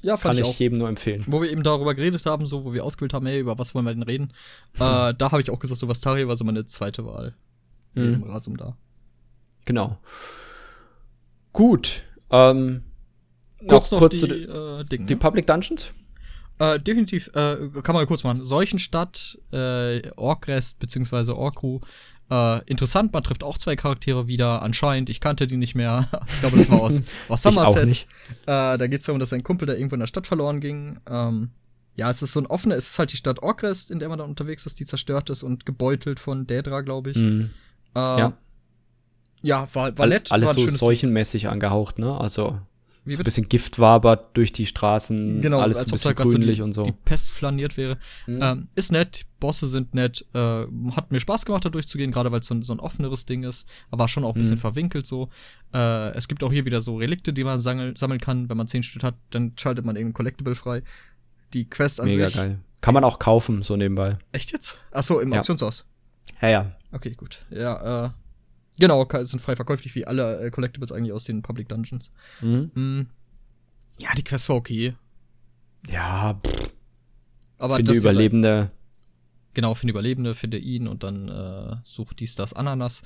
Ja, 0.02 0.16
Kann 0.16 0.38
ich, 0.38 0.48
ich 0.48 0.60
jedem 0.60 0.78
nur 0.78 0.88
empfehlen. 0.88 1.24
Wo 1.28 1.42
wir 1.42 1.52
eben 1.52 1.64
darüber 1.64 1.94
geredet 1.96 2.26
haben, 2.26 2.46
so, 2.46 2.64
wo 2.64 2.74
wir 2.74 2.86
ausgewählt 2.86 3.14
haben, 3.14 3.26
hey, 3.26 3.40
über 3.40 3.58
was 3.58 3.76
wollen 3.76 3.86
wir 3.86 3.94
denn 3.94 4.04
reden? 4.04 4.32
Hm. 4.76 4.82
Äh, 4.82 5.14
da 5.14 5.32
habe 5.32 5.42
ich 5.42 5.50
auch 5.50 5.60
gesagt, 5.60 5.80
so 5.80 5.88
was 5.88 6.02
Tari 6.02 6.28
war 6.28 6.36
so 6.36 6.46
meine 6.46 6.66
zweite 6.66 7.06
Wahl. 7.06 7.36
Hm. 7.96 8.24
Rasum 8.24 8.58
da. 8.58 8.78
Genau. 9.66 9.98
Gut. 11.52 12.04
Ähm, 12.30 12.84
kurz 13.68 13.92
noch, 13.92 14.00
kurz 14.00 14.20
die, 14.20 14.28
äh, 14.28 14.84
Dinge, 14.86 15.06
die 15.08 15.16
Public 15.16 15.48
Dungeons? 15.48 15.92
Äh, 16.60 16.80
definitiv, 16.80 17.28
äh, 17.36 17.58
kann 17.84 17.96
man 17.96 18.06
kurz 18.08 18.24
machen. 18.24 18.44
Seuchenstadt, 18.44 19.38
äh, 19.52 20.10
Orkrest 20.16 20.80
bzw. 20.80 21.32
Orkru 21.32 21.82
äh, 22.30 22.64
interessant, 22.66 23.14
man 23.14 23.24
trifft 23.24 23.44
auch 23.44 23.58
zwei 23.58 23.76
Charaktere 23.76 24.28
wieder, 24.28 24.62
anscheinend. 24.62 25.10
Ich 25.10 25.22
kannte 25.22 25.48
die 25.48 25.58
nicht 25.58 25.76
mehr. 25.76 26.08
ich 26.28 26.40
glaube, 26.42 26.58
das 26.58 26.70
war 26.70 26.82
aus, 26.82 27.02
aus 27.30 27.42
Somerset. 27.44 28.06
Äh, 28.46 28.78
da 28.78 28.88
geht 28.88 29.02
es 29.02 29.06
darum, 29.06 29.20
dass 29.20 29.34
ein 29.34 29.44
Kumpel 29.44 29.66
da 29.66 29.74
irgendwo 29.74 29.96
in 29.96 30.02
der 30.02 30.08
Stadt 30.08 30.28
verloren 30.28 30.60
ging. 30.60 31.00
Ähm, 31.10 31.52
ja, 31.96 32.10
es 32.10 32.22
ist 32.22 32.34
so 32.34 32.40
ein 32.40 32.46
offener, 32.48 32.76
es 32.76 32.92
ist 32.92 33.00
halt 33.00 33.12
die 33.12 33.18
Stadt 33.18 33.42
Orkrest, 33.42 33.90
in 33.90 34.00
der 34.00 34.10
man 34.10 34.20
da 34.20 34.26
unterwegs 34.26 34.66
ist, 34.66 34.80
die 34.80 34.86
zerstört 34.86 35.30
ist 35.30 35.42
und 35.42 35.66
gebeutelt 35.66 36.20
von 36.20 36.46
Daedra, 36.46 36.82
glaube 36.82 37.12
ich. 37.12 37.18
Mhm. 37.18 37.50
Äh, 37.96 38.00
ja. 38.00 38.34
Ja, 39.42 39.68
war, 39.74 39.98
war 39.98 40.08
nett. 40.08 40.32
Alles 40.32 40.48
war 40.48 40.54
so 40.56 40.70
seuchenmäßig 40.70 41.48
angehaucht, 41.48 42.00
ne? 42.00 42.20
Also 42.20 42.60
wie 43.08 43.14
so 43.14 43.22
ein 43.22 43.24
bisschen 43.24 43.48
Gift 43.50 43.80
wabert 43.80 44.36
durch 44.36 44.52
die 44.52 44.66
Straßen, 44.66 45.42
genau, 45.42 45.60
alles 45.60 45.80
ein 45.80 45.90
bisschen 45.90 46.16
grünlich 46.16 46.50
so 46.50 46.56
die, 46.56 46.62
und 46.62 46.72
so. 46.74 46.84
Die 46.84 46.92
Pest 46.92 47.32
flaniert 47.32 47.78
wäre. 47.78 47.98
Mhm. 48.26 48.40
Ähm, 48.42 48.68
ist 48.76 48.92
nett, 48.92 49.26
Bosse 49.40 49.68
sind 49.68 49.94
nett, 49.94 50.26
äh, 50.34 50.66
hat 50.92 51.12
mir 51.12 51.20
Spaß 51.20 51.46
gemacht, 51.46 51.66
da 51.66 51.70
durchzugehen, 51.70 52.12
gerade 52.12 52.32
weil 52.32 52.42
es 52.42 52.48
so, 52.48 52.62
so, 52.62 52.74
ein 52.74 52.80
offeneres 52.80 53.26
Ding 53.26 53.44
ist, 53.44 53.68
aber 53.92 54.08
schon 54.08 54.24
auch 54.24 54.36
ein 54.36 54.42
bisschen 54.42 54.58
mhm. 54.58 54.62
verwinkelt 54.62 55.08
so. 55.08 55.30
Äh, 55.74 56.10
es 56.16 56.28
gibt 56.28 56.44
auch 56.44 56.52
hier 56.52 56.66
wieder 56.66 56.82
so 56.82 56.98
Relikte, 56.98 57.34
die 57.34 57.44
man 57.44 57.60
sammeln, 57.60 57.96
sammeln 57.96 58.20
kann. 58.20 58.50
Wenn 58.50 58.58
man 58.58 58.68
zehn 58.68 58.84
Stück 58.84 59.04
hat, 59.04 59.16
dann 59.30 59.54
schaltet 59.58 59.86
man 59.86 59.96
irgendein 59.96 60.14
Collectible 60.14 60.56
frei. 60.56 60.84
Die 61.54 61.70
Quest 61.70 62.00
an 62.02 62.08
Mega 62.08 62.28
sich. 62.28 62.38
geil. 62.38 62.60
Kann 62.82 62.94
man 62.94 63.04
auch 63.04 63.20
kaufen, 63.20 63.64
so 63.64 63.76
nebenbei. 63.76 64.18
Echt 64.32 64.52
jetzt? 64.52 64.78
Achso, 64.92 65.20
im 65.20 65.32
ja. 65.32 65.40
Auktionshaus. 65.40 65.86
Ja, 66.42 66.50
ja. 66.50 66.72
Okay, 66.92 67.16
gut. 67.16 67.46
Ja, 67.50 68.06
äh, 68.06 68.10
Genau, 68.80 69.08
sind 69.24 69.40
frei 69.40 69.56
verkäuflich 69.56 69.96
wie 69.96 70.06
alle 70.06 70.40
äh, 70.40 70.52
Collectibles 70.52 70.92
eigentlich 70.92 71.14
aus 71.14 71.24
den 71.24 71.42
Public 71.42 71.70
Dungeons. 71.70 72.12
Mhm. 72.42 72.72
Mhm. 72.76 73.08
Ja, 73.98 74.10
die 74.16 74.24
Quest 74.24 74.50
war 74.50 74.56
okay. 74.56 74.96
Ja, 75.90 76.40
pff. 76.46 76.72
aber 77.58 77.78
finde 77.78 77.94
Überlebende. 77.94 78.72
Genau, 79.54 79.74
finde 79.74 79.92
Überlebende, 79.94 80.36
finde 80.36 80.60
ihn 80.60 80.88
und 80.88 81.04
dann 81.04 81.30
äh, 81.30 81.78
such 81.84 82.14
dies, 82.14 82.36
das, 82.36 82.54
Ananas. 82.54 83.02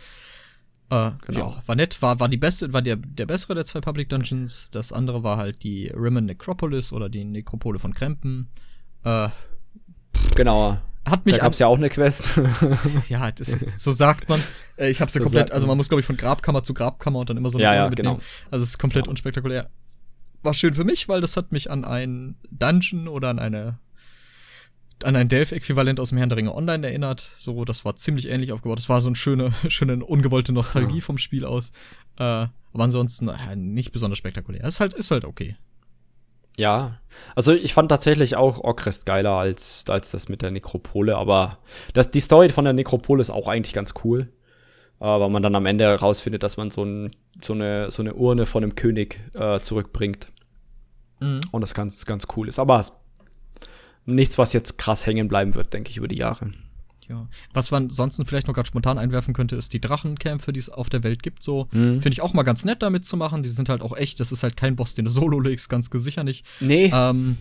Äh, 0.89 1.11
genau. 1.25 1.51
Ja, 1.51 1.61
war 1.65 1.75
nett, 1.75 2.01
war, 2.01 2.19
war 2.19 2.27
die 2.27 2.35
beste, 2.35 2.73
war 2.73 2.81
der, 2.81 2.97
der 2.97 3.25
bessere 3.25 3.55
der 3.55 3.65
zwei 3.65 3.79
Public 3.79 4.09
Dungeons. 4.09 4.67
Das 4.71 4.91
andere 4.91 5.23
war 5.23 5.37
halt 5.37 5.63
die 5.63 5.87
Rimmen 5.87 6.25
Necropolis 6.25 6.91
oder 6.91 7.07
die 7.07 7.23
Nekropole 7.23 7.79
von 7.79 7.93
Krempen. 7.93 8.49
Äh, 9.05 9.29
genau. 10.35 10.77
Hat 11.09 11.25
mich 11.25 11.35
da 11.37 11.43
gab's 11.43 11.59
ja 11.59 11.67
auch 11.67 11.77
eine 11.77 11.89
Quest. 11.89 12.39
ja, 13.09 13.31
das, 13.31 13.57
so 13.77 13.91
sagt 13.91 14.29
man. 14.29 14.41
Äh, 14.77 14.91
ich 14.91 15.01
hab's 15.01 15.13
ja 15.13 15.19
so 15.19 15.23
komplett, 15.23 15.51
also 15.51 15.65
man 15.65 15.77
muss, 15.77 15.89
glaube 15.89 15.99
ich, 15.99 16.05
von 16.05 16.17
Grabkammer 16.17 16.63
zu 16.63 16.73
Grabkammer 16.73 17.19
und 17.19 17.29
dann 17.29 17.37
immer 17.37 17.49
so 17.49 17.57
eine 17.57 17.63
ja, 17.63 17.75
ja, 17.75 17.89
mitnehmen. 17.89 18.17
Genau. 18.17 18.25
Also 18.51 18.63
es 18.63 18.71
ist 18.71 18.77
komplett 18.77 19.07
ja. 19.07 19.09
unspektakulär. 19.09 19.69
War 20.43 20.53
schön 20.53 20.73
für 20.73 20.83
mich, 20.83 21.09
weil 21.09 21.21
das 21.21 21.37
hat 21.37 21.51
mich 21.51 21.69
an 21.71 21.85
ein 21.85 22.35
Dungeon 22.51 23.07
oder 23.07 23.29
an 23.29 23.39
eine 23.39 23.79
an 25.03 25.15
ein 25.15 25.29
Delph-Äquivalent 25.29 25.99
aus 25.99 26.09
dem 26.09 26.19
Herrn 26.19 26.29
der 26.29 26.37
Ringe 26.37 26.53
Online 26.53 26.85
erinnert. 26.85 27.31
So, 27.39 27.65
das 27.65 27.85
war 27.85 27.95
ziemlich 27.95 28.27
ähnlich 28.27 28.51
aufgebaut. 28.51 28.77
Das 28.77 28.89
war 28.89 29.01
so 29.01 29.07
eine 29.07 29.15
schöne, 29.15 29.51
schöne 29.67 30.05
ungewollte 30.05 30.53
Nostalgie 30.53 31.01
vom 31.01 31.17
Spiel 31.17 31.45
aus. 31.45 31.71
Äh, 32.17 32.23
aber 32.73 32.83
ansonsten 32.83 33.27
äh, 33.27 33.55
nicht 33.55 33.91
besonders 33.91 34.19
spektakulär. 34.19 34.63
Ist 34.63 34.79
halt, 34.79 34.93
ist 34.93 35.09
halt 35.09 35.25
okay. 35.25 35.55
Ja, 36.57 36.99
also 37.35 37.53
ich 37.53 37.73
fand 37.73 37.89
tatsächlich 37.89 38.35
auch 38.35 38.59
Orkrest 38.59 39.05
geiler 39.05 39.31
als, 39.31 39.85
als 39.87 40.11
das 40.11 40.29
mit 40.29 40.41
der 40.41 40.51
Nekropole, 40.51 41.15
aber 41.15 41.59
das, 41.93 42.11
die 42.11 42.19
Story 42.19 42.49
von 42.49 42.65
der 42.65 42.73
Nekropole 42.73 43.21
ist 43.21 43.29
auch 43.29 43.47
eigentlich 43.47 43.73
ganz 43.73 43.93
cool. 44.03 44.31
Aber 44.99 45.29
man 45.29 45.41
dann 45.41 45.55
am 45.55 45.65
Ende 45.65 45.85
herausfindet, 45.85 46.43
dass 46.43 46.57
man 46.57 46.69
so, 46.69 46.83
ein, 46.83 47.15
so, 47.41 47.53
eine, 47.53 47.89
so 47.89 48.03
eine 48.03 48.13
Urne 48.13 48.45
von 48.45 48.63
einem 48.63 48.75
König 48.75 49.19
äh, 49.33 49.59
zurückbringt. 49.59 50.27
Mhm. 51.19 51.39
Und 51.49 51.61
das 51.61 51.73
ganz, 51.73 52.05
ganz 52.05 52.27
cool 52.35 52.47
ist. 52.47 52.59
Aber 52.59 52.85
nichts, 54.05 54.37
was 54.37 54.53
jetzt 54.53 54.77
krass 54.77 55.07
hängen 55.07 55.27
bleiben 55.27 55.55
wird, 55.55 55.73
denke 55.73 55.89
ich, 55.89 55.97
über 55.97 56.07
die 56.07 56.17
Jahre. 56.17 56.51
Ja. 57.11 57.27
Was 57.53 57.71
man 57.71 57.89
sonst 57.89 58.21
vielleicht 58.25 58.47
noch 58.47 58.53
ganz 58.53 58.69
spontan 58.69 58.97
einwerfen 58.97 59.33
könnte, 59.33 59.57
ist 59.57 59.73
die 59.73 59.81
Drachenkämpfe, 59.81 60.53
die 60.53 60.61
es 60.61 60.69
auf 60.69 60.89
der 60.89 61.03
Welt 61.03 61.23
gibt. 61.23 61.43
So 61.43 61.67
mhm. 61.71 61.99
finde 62.01 62.13
ich 62.13 62.21
auch 62.21 62.33
mal 62.33 62.43
ganz 62.43 62.63
nett 62.63 62.81
damit 62.81 63.05
zu 63.05 63.17
machen. 63.17 63.43
Die 63.43 63.49
sind 63.49 63.67
halt 63.67 63.81
auch 63.81 63.95
echt. 63.95 64.19
Das 64.21 64.31
ist 64.31 64.43
halt 64.43 64.55
kein 64.55 64.77
Boss, 64.77 64.95
den 64.95 65.05
du 65.05 65.11
solo 65.21 65.39
legst, 65.39 65.69
ganz 65.69 65.89
sicher 65.91 66.23
nicht. 66.23 66.45
Nee. 66.61 66.89
Ähm, 66.93 67.37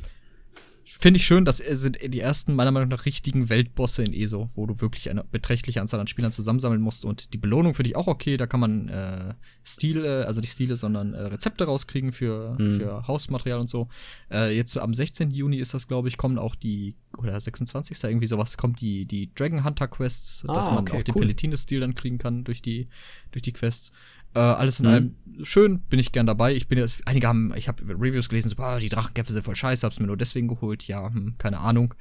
Finde 0.98 1.18
ich 1.18 1.26
schön, 1.26 1.44
das 1.44 1.58
sind 1.58 1.98
die 2.02 2.18
ersten, 2.18 2.54
meiner 2.54 2.72
Meinung 2.72 2.88
nach, 2.88 3.06
richtigen 3.06 3.48
Weltbosse 3.48 4.02
in 4.02 4.12
ESO, 4.12 4.50
wo 4.54 4.66
du 4.66 4.80
wirklich 4.80 5.08
eine 5.08 5.22
beträchtliche 5.22 5.80
Anzahl 5.80 6.00
an 6.00 6.08
Spielern 6.08 6.32
zusammensammeln 6.32 6.80
musst. 6.80 7.04
Und 7.04 7.32
die 7.32 7.38
Belohnung 7.38 7.74
finde 7.74 7.90
ich 7.90 7.96
auch 7.96 8.08
okay. 8.08 8.36
Da 8.36 8.48
kann 8.48 8.58
man 8.58 8.88
äh, 8.88 9.34
Stile, 9.62 10.26
also 10.26 10.40
nicht 10.40 10.52
Stile, 10.52 10.74
sondern 10.74 11.14
äh, 11.14 11.20
Rezepte 11.22 11.64
rauskriegen 11.64 12.10
für, 12.10 12.56
mhm. 12.58 12.78
für 12.78 13.06
Hausmaterial 13.06 13.60
und 13.60 13.70
so. 13.70 13.88
Äh, 14.32 14.56
jetzt 14.56 14.76
am 14.76 14.92
16. 14.92 15.30
Juni 15.30 15.58
ist 15.58 15.74
das, 15.74 15.86
glaube 15.86 16.08
ich, 16.08 16.16
kommen 16.16 16.38
auch 16.38 16.56
die, 16.56 16.96
oder 17.16 17.38
26. 17.38 18.02
irgendwie 18.04 18.26
sowas, 18.26 18.56
kommt 18.56 18.80
die, 18.80 19.06
die 19.06 19.32
Dragon 19.34 19.62
Hunter 19.62 19.86
Quests, 19.86 20.44
ah, 20.48 20.54
dass 20.54 20.66
man 20.66 20.78
okay, 20.78 20.98
auch 20.98 21.02
den 21.04 21.14
cool. 21.14 21.22
Peletine-Stil 21.22 21.80
dann 21.80 21.94
kriegen 21.94 22.18
kann 22.18 22.42
durch 22.42 22.62
die, 22.62 22.88
durch 23.30 23.42
die 23.42 23.52
Quests. 23.52 23.92
Äh, 24.34 24.38
alles 24.38 24.80
in 24.80 24.86
mhm. 24.86 24.92
allem 24.92 25.14
schön, 25.42 25.80
bin 25.88 25.98
ich 25.98 26.12
gern 26.12 26.26
dabei. 26.26 26.54
Ich 26.54 26.68
bin 26.68 26.78
jetzt, 26.78 27.00
einige 27.06 27.26
haben, 27.26 27.52
ich 27.56 27.68
habe 27.68 27.82
Reviews 27.88 28.28
gelesen, 28.28 28.48
so, 28.48 28.56
boah, 28.56 28.78
die 28.78 28.88
Drachenkämpfe 28.88 29.32
sind 29.32 29.42
voll 29.42 29.56
scheiße, 29.56 29.86
hab's 29.86 30.00
mir 30.00 30.06
nur 30.06 30.16
deswegen 30.16 30.48
geholt. 30.48 30.86
Ja, 30.86 31.12
hm, 31.12 31.34
keine 31.38 31.58
Ahnung. 31.58 31.94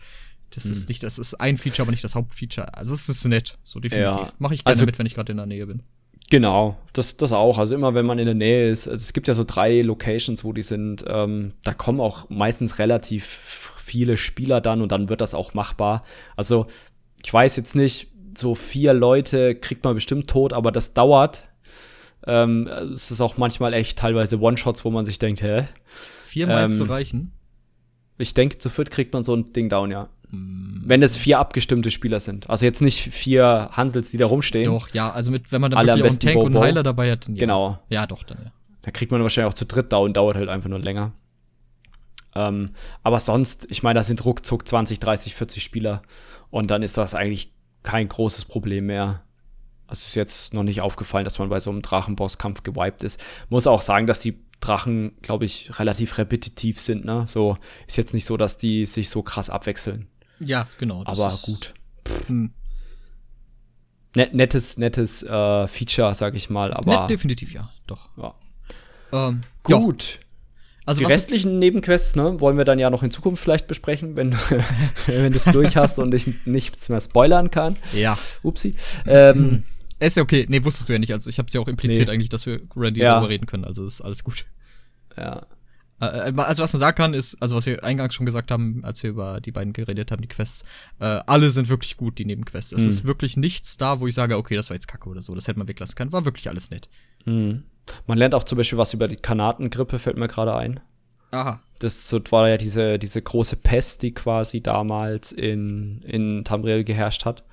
Das 0.51 0.65
mhm. 0.65 0.72
ist 0.72 0.89
nicht, 0.89 1.03
das 1.03 1.19
ist 1.19 1.35
ein 1.35 1.57
Feature, 1.57 1.84
aber 1.84 1.91
nicht 1.91 2.03
das 2.03 2.15
Hauptfeature. 2.15 2.76
Also 2.76 2.93
es 2.93 3.07
ist 3.07 3.23
nett, 3.26 3.57
so 3.64 3.80
definitiv. 3.80 4.27
Ja. 4.27 4.34
Mache 4.39 4.56
ich 4.56 4.64
gerne 4.64 4.73
also, 4.73 4.85
mit, 4.85 4.97
wenn 4.97 5.06
ich 5.06 5.15
gerade 5.15 5.31
in 5.31 5.38
der 5.38 5.45
Nähe 5.45 5.68
bin. 5.68 5.84
Genau, 6.31 6.77
das, 6.93 7.18
das 7.18 7.31
auch. 7.31 7.57
Also 7.57 7.76
immer, 7.76 7.95
wenn 7.95 8.06
man 8.06 8.19
in 8.19 8.26
der 8.26 8.35
Nähe 8.35 8.69
ist. 8.69 8.88
Also 8.88 9.01
es 9.01 9.14
gibt 9.14 9.27
ja 9.27 9.34
so 9.34 9.43
drei 9.43 9.81
Locations, 9.81 10.43
wo 10.43 10.53
die 10.53 10.61
sind. 10.61 11.03
Ähm, 11.07 11.53
da 11.64 11.73
kommen 11.73 11.99
auch 11.99 12.30
meistens 12.30 12.77
relativ 12.77 13.26
viele 13.26 14.18
Spieler 14.18 14.61
dann 14.61 14.81
und 14.81 14.91
dann 14.91 15.10
wird 15.10 15.22
das 15.22 15.34
auch 15.34 15.53
machbar. 15.56 16.01
Also 16.35 16.68
ich 17.23 17.34
weiß 17.34 17.56
jetzt 17.56 17.76
nicht, 17.76 18.11
so 18.38 18.53
vier 18.53 18.93
Leute 18.93 19.56
kriegt 19.56 19.84
man 19.84 19.95
bestimmt 19.95 20.30
tot, 20.30 20.53
aber 20.53 20.72
das 20.72 20.93
dauert 20.93 21.48
ähm, 22.28 22.68
es 22.94 23.12
ist 23.12 23.22
auch 23.22 23.38
manchmal 23.38 23.74
echt 23.74 23.98
teilweise 23.98 24.40
One-Shots, 24.40 24.86
wo 24.86 24.91
man 24.91 25.06
sich 25.06 25.20
denkt, 25.20 25.41
hä? 25.41 25.68
Vier 26.24 26.48
ähm, 26.48 26.70
zu 26.70 26.84
reichen? 26.84 27.32
Ich 28.18 28.34
denke, 28.34 28.58
zu 28.58 28.70
viert 28.70 28.91
kriegt 28.91 29.14
man 29.14 29.24
so 29.24 29.36
ein 29.36 29.46
Ding 29.54 29.70
down, 29.70 29.91
ja. 29.91 30.10
Mm. 30.30 30.82
Wenn 30.84 31.02
es 31.02 31.16
vier 31.16 31.40
abgestimmte 31.40 31.91
Spieler 31.91 32.20
sind. 32.20 32.50
Also 32.50 32.66
jetzt 32.66 32.82
nicht 32.82 33.00
vier 33.00 33.70
Hansels, 33.72 34.12
die 34.12 34.18
da 34.18 34.26
rumstehen. 34.26 34.66
Doch, 34.66 34.90
ja, 34.90 35.10
also 35.10 35.32
mit, 35.32 35.52
wenn 35.52 35.62
man 35.62 35.72
dann 35.72 35.86
wirklich 35.86 36.04
auch 36.04 36.10
einen 36.10 36.20
Tank 36.20 36.34
Bobo. 36.36 36.46
und 36.48 36.56
einen 36.56 36.66
Heiler 36.66 36.84
dabei 36.84 37.12
hat, 37.12 37.28
dann 37.28 37.36
ja. 37.36 37.40
Genau. 37.40 37.80
Ja, 37.90 38.06
doch, 38.06 38.24
dann 38.24 38.38
ja. 38.44 38.52
Da 38.82 38.91
kriegt 38.91 39.12
man 39.12 39.22
wahrscheinlich 39.22 39.52
auch 39.52 39.56
zu 39.58 39.66
dritt 39.66 39.91
down, 39.91 40.14
dauert 40.14 40.36
halt 40.36 40.50
einfach 40.50 40.70
nur 40.70 40.80
länger. 40.80 41.14
Ähm, 42.36 42.72
aber 43.04 43.20
sonst, 43.20 43.68
ich 43.70 43.84
meine, 43.84 44.00
da 44.00 44.04
sind 44.04 44.24
ruckzuck 44.24 44.68
20, 44.68 45.00
30, 45.00 45.36
40 45.36 45.64
Spieler. 45.64 46.02
Und 46.50 46.72
dann 46.72 46.84
ist 46.84 46.98
das 46.98 47.16
eigentlich 47.16 47.54
kein 47.84 48.08
großes 48.08 48.46
Problem 48.46 48.88
mehr. 48.88 49.24
Also 49.90 50.06
ist 50.06 50.16
jetzt 50.16 50.53
noch 50.53 50.64
nicht 50.64 50.82
aufgefallen, 50.82 51.24
dass 51.24 51.40
man 51.40 51.49
bei 51.49 51.60
so 51.60 51.72
einem 51.72 51.82
Drachenbosskampf 51.82 52.64
gewiped 52.64 53.03
ist. 53.03 53.20
Muss 53.49 53.66
auch 53.66 53.82
sagen, 53.82 54.06
dass 54.06 54.20
die 54.20 54.40
Drachen, 54.60 55.14
glaube 55.22 55.45
ich, 55.45 55.80
relativ 55.80 56.18
repetitiv 56.18 56.80
sind. 56.80 57.06
Ne? 57.06 57.26
So 57.28 57.57
ist 57.88 57.98
jetzt 57.98 58.14
nicht 58.14 58.26
so, 58.26 58.38
dass 58.38 58.57
die 58.57 58.86
sich 58.86 59.10
so 59.10 59.24
krass 59.24 59.49
abwechseln. 59.49 60.07
Ja, 60.40 60.68
genau. 60.78 61.03
Aber 61.06 61.38
gut. 61.41 61.74
Hm. 62.28 62.53
Net, 64.16 64.34
nettes, 64.34 64.78
nettes 64.78 65.24
äh, 65.24 65.68
Feature, 65.68 66.14
sag 66.16 66.36
ich 66.36 66.49
mal. 66.49 66.74
Aber 66.74 67.02
Net, 67.02 67.10
definitiv 67.10 67.53
ja, 67.53 67.72
doch. 67.88 68.10
Ja. 68.18 68.36
Ähm, 69.11 69.44
gut. 69.64 70.20
Ja. 70.22 70.26
Also 70.86 71.06
die 71.06 71.06
restlichen 71.06 71.60
Nebenquests 71.60 72.16
ne, 72.16 72.40
wollen 72.40 72.57
wir 72.57 72.66
dann 72.66 72.80
ja 72.80 72.90
noch 72.90 73.03
in 73.03 73.11
Zukunft 73.11 73.44
vielleicht 73.44 73.68
besprechen, 73.68 74.16
wenn, 74.16 74.34
wenn 75.06 75.32
du 75.32 75.38
es 75.38 75.45
durch 75.45 75.78
hast 75.78 75.99
und 75.99 76.14
ich 76.16 76.45
nichts 76.45 76.90
mehr 76.90 76.99
spoilern 76.99 77.52
kann. 77.52 77.78
Ja. 77.94 78.18
Upsi. 78.41 78.76
Ähm, 79.06 79.64
ist 80.07 80.17
ja 80.17 80.23
okay. 80.23 80.45
Nee, 80.49 80.63
wusstest 80.63 80.89
du 80.89 80.93
ja 80.93 80.99
nicht. 80.99 81.13
Also 81.13 81.30
ich 81.30 81.38
habe 81.38 81.47
es 81.47 81.53
ja 81.53 81.61
auch 81.61 81.67
impliziert 81.67 82.07
nee. 82.07 82.13
eigentlich, 82.13 82.30
dass 82.30 82.45
wir 82.45 82.61
Randy 82.76 83.01
ja. 83.01 83.15
darüber 83.15 83.30
reden 83.30 83.45
können. 83.45 83.65
Also 83.65 83.85
ist 83.85 84.01
alles 84.01 84.23
gut. 84.23 84.45
Ja. 85.17 85.45
Äh, 86.01 86.30
äh, 86.30 86.34
also 86.38 86.63
was 86.63 86.73
man 86.73 86.80
sagen 86.80 86.95
kann, 86.95 87.13
ist, 87.13 87.41
also 87.41 87.55
was 87.55 87.65
wir 87.65 87.84
eingangs 87.84 88.13
schon 88.13 88.26
gesagt 88.26 88.51
haben, 88.51 88.84
als 88.84 89.03
wir 89.03 89.09
über 89.09 89.41
die 89.41 89.51
beiden 89.51 89.73
geredet 89.73 90.11
haben, 90.11 90.21
die 90.21 90.27
Quests, 90.27 90.63
äh, 90.99 91.19
alle 91.26 91.49
sind 91.49 91.69
wirklich 91.69 91.97
gut, 91.97 92.17
die 92.17 92.26
Nebenquests. 92.26 92.71
Es 92.71 92.84
mhm. 92.84 92.89
ist 92.89 93.05
wirklich 93.05 93.38
nichts 93.38 93.77
da, 93.77 93.99
wo 93.99 94.07
ich 94.07 94.15
sage, 94.15 94.38
okay, 94.38 94.55
das 94.55 94.69
war 94.69 94.76
jetzt 94.76 94.88
Kacke 94.88 95.09
oder 95.09 95.21
so, 95.21 95.35
das 95.35 95.47
hätte 95.47 95.59
man 95.59 95.67
weglassen 95.67 95.95
können. 95.95 96.13
War 96.13 96.26
wirklich 96.26 96.49
alles 96.49 96.69
nett. 96.69 96.89
Mhm. 97.26 97.63
Man 98.07 98.17
lernt 98.17 98.35
auch 98.35 98.43
zum 98.43 98.57
Beispiel 98.57 98.77
was 98.77 98.93
über 98.93 99.07
die 99.07 99.15
Kanatengrippe, 99.15 99.99
fällt 99.99 100.17
mir 100.17 100.27
gerade 100.27 100.55
ein. 100.55 100.80
Aha. 101.31 101.61
Das 101.80 102.11
war 102.31 102.49
ja 102.49 102.57
diese, 102.57 102.99
diese 102.99 103.21
große 103.21 103.55
Pest, 103.55 104.01
die 104.01 104.13
quasi 104.13 104.61
damals 104.61 105.31
in, 105.31 106.01
in 106.03 106.43
Tamriel 106.43 106.84
geherrscht 106.84 107.26
hat. 107.26 107.43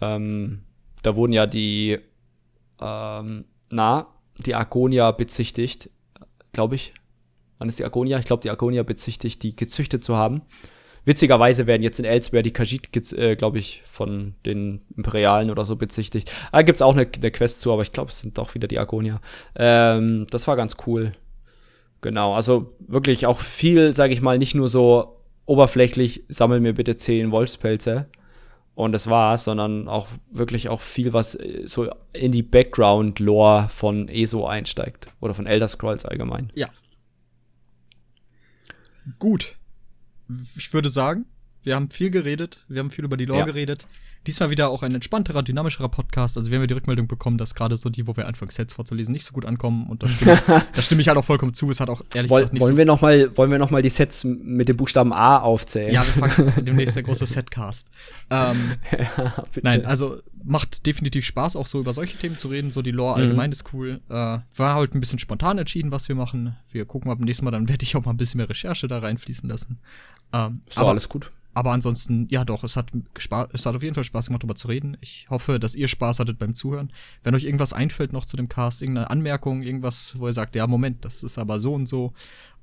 Ähm, 0.00 0.62
da 1.02 1.16
wurden 1.16 1.32
ja 1.32 1.46
die, 1.46 1.98
ähm, 2.80 3.44
na, 3.70 4.06
die 4.38 4.54
Argonia 4.54 5.10
bezichtigt, 5.12 5.90
glaube 6.52 6.74
ich. 6.74 6.94
Wann 7.58 7.68
ist 7.68 7.78
die 7.78 7.84
Argonia? 7.84 8.18
Ich 8.18 8.24
glaube, 8.24 8.42
die 8.42 8.50
Argonia 8.50 8.82
bezichtigt, 8.82 9.42
die 9.42 9.54
gezüchtet 9.54 10.02
zu 10.02 10.16
haben. 10.16 10.42
Witzigerweise 11.04 11.66
werden 11.66 11.82
jetzt 11.82 11.98
in 11.98 12.04
Elsewhere 12.04 12.42
die 12.42 12.52
Khajiit, 12.52 13.12
äh, 13.12 13.36
glaube 13.36 13.58
ich, 13.58 13.82
von 13.86 14.34
den 14.44 14.82
Imperialen 14.96 15.50
oder 15.50 15.64
so 15.64 15.76
bezichtigt. 15.76 16.30
Da 16.52 16.62
gibt 16.62 16.76
es 16.76 16.82
auch 16.82 16.94
eine, 16.94 17.06
eine, 17.06 17.30
Quest 17.30 17.60
zu, 17.60 17.72
aber 17.72 17.82
ich 17.82 17.92
glaube, 17.92 18.10
es 18.10 18.20
sind 18.20 18.36
doch 18.36 18.54
wieder 18.54 18.68
die 18.68 18.78
Argonia. 18.78 19.20
Ähm, 19.56 20.26
das 20.30 20.46
war 20.46 20.56
ganz 20.56 20.76
cool. 20.86 21.12
Genau, 22.02 22.34
also 22.34 22.74
wirklich 22.80 23.26
auch 23.26 23.38
viel, 23.38 23.92
sage 23.92 24.12
ich 24.12 24.20
mal, 24.20 24.38
nicht 24.38 24.54
nur 24.54 24.68
so 24.68 25.20
oberflächlich, 25.46 26.24
sammel 26.28 26.60
mir 26.60 26.74
bitte 26.74 26.96
zehn 26.96 27.30
Wolfspelze, 27.30 28.08
und 28.80 28.92
das 28.92 29.06
war's, 29.06 29.44
sondern 29.44 29.88
auch 29.88 30.08
wirklich 30.30 30.68
auch 30.68 30.80
viel, 30.80 31.12
was 31.12 31.34
äh, 31.34 31.62
so 31.66 31.90
in 32.12 32.32
die 32.32 32.42
Background-Lore 32.42 33.68
von 33.68 34.08
ESO 34.08 34.46
einsteigt. 34.46 35.08
Oder 35.20 35.34
von 35.34 35.46
Elder 35.46 35.68
Scrolls 35.68 36.04
allgemein. 36.04 36.50
Ja. 36.54 36.68
Gut. 39.18 39.56
Ich 40.56 40.72
würde 40.72 40.88
sagen, 40.88 41.26
wir 41.62 41.74
haben 41.74 41.90
viel 41.90 42.10
geredet, 42.10 42.64
wir 42.68 42.78
haben 42.78 42.90
viel 42.90 43.04
über 43.04 43.16
die 43.16 43.24
Lore 43.24 43.40
ja. 43.40 43.44
geredet. 43.46 43.86
Diesmal 44.26 44.50
wieder 44.50 44.68
auch 44.68 44.82
ein 44.82 44.94
entspannterer, 44.94 45.42
dynamischerer 45.42 45.88
Podcast. 45.88 46.36
Also 46.36 46.50
wir 46.50 46.58
haben 46.58 46.64
ja 46.64 46.66
die 46.66 46.74
Rückmeldung 46.74 47.08
bekommen, 47.08 47.38
dass 47.38 47.54
gerade 47.54 47.78
so 47.78 47.88
die, 47.88 48.06
wo 48.06 48.16
wir 48.18 48.26
anfangen, 48.26 48.50
Sets 48.50 48.74
vorzulesen, 48.74 49.12
nicht 49.12 49.24
so 49.24 49.32
gut 49.32 49.46
ankommen. 49.46 49.86
Und 49.88 50.02
da 50.02 50.08
stimme, 50.08 50.32
ich, 50.34 50.40
da 50.74 50.82
stimme 50.82 51.00
ich 51.00 51.08
halt 51.08 51.16
auch 51.16 51.24
vollkommen 51.24 51.54
zu. 51.54 51.70
Es 51.70 51.80
hat 51.80 51.88
auch 51.88 52.02
ehrlich 52.14 52.30
Woll, 52.30 52.40
gesagt 52.40 52.52
nicht 52.52 52.60
wollen 52.60 52.74
so 52.74 52.76
wir 52.76 52.84
noch 52.84 53.00
mal, 53.00 53.34
Wollen 53.38 53.50
wir 53.50 53.58
noch 53.58 53.70
mal 53.70 53.80
die 53.80 53.88
Sets 53.88 54.24
mit 54.24 54.68
dem 54.68 54.76
Buchstaben 54.76 55.14
A 55.14 55.38
aufzählen? 55.38 55.94
Ja, 55.94 56.04
wir 56.04 56.12
fangen 56.12 56.52
demnächst 56.64 56.96
der 56.96 57.02
große 57.02 57.24
Setcast. 57.24 57.88
Ähm, 58.28 58.74
ja, 59.16 59.42
nein, 59.62 59.86
also 59.86 60.18
macht 60.44 60.84
definitiv 60.84 61.24
Spaß, 61.24 61.56
auch 61.56 61.66
so 61.66 61.80
über 61.80 61.94
solche 61.94 62.18
Themen 62.18 62.36
zu 62.36 62.48
reden. 62.48 62.70
So 62.70 62.82
die 62.82 62.90
Lore 62.90 63.16
mhm. 63.16 63.22
allgemein 63.22 63.52
ist 63.52 63.72
cool. 63.72 64.00
Äh, 64.10 64.12
war 64.12 64.74
halt 64.74 64.94
ein 64.94 65.00
bisschen 65.00 65.18
spontan 65.18 65.56
entschieden, 65.56 65.92
was 65.92 66.08
wir 66.08 66.14
machen. 66.14 66.56
Wir 66.70 66.84
gucken 66.84 67.08
mal 67.08 67.14
beim 67.14 67.24
nächsten 67.24 67.46
Mal, 67.46 67.52
dann 67.52 67.70
werde 67.70 67.84
ich 67.84 67.96
auch 67.96 68.04
mal 68.04 68.10
ein 68.10 68.18
bisschen 68.18 68.36
mehr 68.36 68.50
Recherche 68.50 68.86
da 68.86 68.98
reinfließen 68.98 69.48
lassen. 69.48 69.78
Ähm, 70.34 70.60
ist 70.68 70.76
aber 70.76 70.90
alles 70.90 71.08
gut 71.08 71.30
aber 71.52 71.72
ansonsten, 71.72 72.28
ja 72.30 72.44
doch, 72.44 72.62
es 72.62 72.76
hat, 72.76 72.90
Spaß, 73.18 73.48
es 73.52 73.66
hat 73.66 73.74
auf 73.74 73.82
jeden 73.82 73.94
Fall 73.94 74.04
Spaß 74.04 74.26
gemacht, 74.26 74.42
darüber 74.42 74.54
zu 74.54 74.68
reden. 74.68 74.96
Ich 75.00 75.26
hoffe, 75.30 75.58
dass 75.58 75.74
ihr 75.74 75.88
Spaß 75.88 76.20
hattet 76.20 76.38
beim 76.38 76.54
Zuhören. 76.54 76.92
Wenn 77.22 77.34
euch 77.34 77.44
irgendwas 77.44 77.72
einfällt 77.72 78.12
noch 78.12 78.24
zu 78.24 78.36
dem 78.36 78.48
Cast, 78.48 78.82
irgendeine 78.82 79.10
Anmerkung, 79.10 79.62
irgendwas, 79.62 80.14
wo 80.16 80.28
ihr 80.28 80.32
sagt, 80.32 80.54
ja, 80.54 80.66
Moment, 80.66 81.04
das 81.04 81.22
ist 81.22 81.38
aber 81.38 81.58
so 81.58 81.74
und 81.74 81.86
so, 81.86 82.12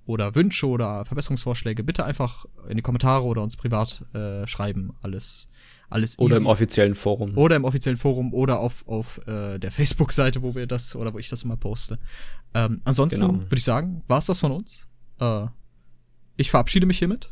oder 0.06 0.36
Wünsche 0.36 0.68
oder 0.68 1.04
Verbesserungsvorschläge, 1.04 1.84
bitte 1.84 2.06
einfach 2.06 2.46
in 2.70 2.78
die 2.78 2.82
Kommentare 2.82 3.26
oder 3.26 3.44
uns 3.44 3.58
privat 3.58 4.04
äh, 4.14 4.48
schreiben. 4.48 4.94
Alles, 5.02 5.50
alles 5.90 6.18
Oder 6.18 6.38
im 6.38 6.46
offiziellen 6.46 6.96
Forum. 6.96 7.38
Oder 7.38 7.58
im 7.58 7.66
offiziellen 7.66 7.98
Forum 7.98 8.34
oder 8.34 8.60
auf, 8.60 8.88
auf 8.88 9.20
äh, 9.28 9.60
der 9.60 9.72
Facebook-Seite, 9.72 10.42
wo 10.42 10.56
wir 10.56 10.66
das 10.66 10.96
oder 10.96 11.14
wo 11.14 11.20
ich 11.20 11.30
das 11.30 11.44
immer 11.44 11.58
poste. 11.58 12.00
Ähm, 12.54 12.82
ansonsten 12.86 13.22
genau. 13.22 13.34
würde 13.34 13.58
ich 13.58 13.64
sagen, 13.66 14.02
war 14.08 14.20
es 14.20 14.26
das 14.28 14.40
von 14.40 14.54
uns. 14.54 14.88
Äh, 15.20 15.48
ich 16.38 16.52
verabschiede 16.52 16.86
mich 16.86 17.00
hiermit. 17.00 17.30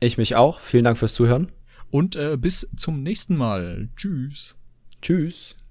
Ich 0.00 0.18
mich 0.18 0.34
auch. 0.36 0.60
Vielen 0.60 0.84
Dank 0.84 0.98
fürs 0.98 1.14
Zuhören. 1.14 1.52
Und 1.90 2.16
äh, 2.16 2.36
bis 2.36 2.68
zum 2.76 3.02
nächsten 3.02 3.36
Mal. 3.36 3.88
Tschüss. 3.96 4.56
Tschüss. 5.00 5.56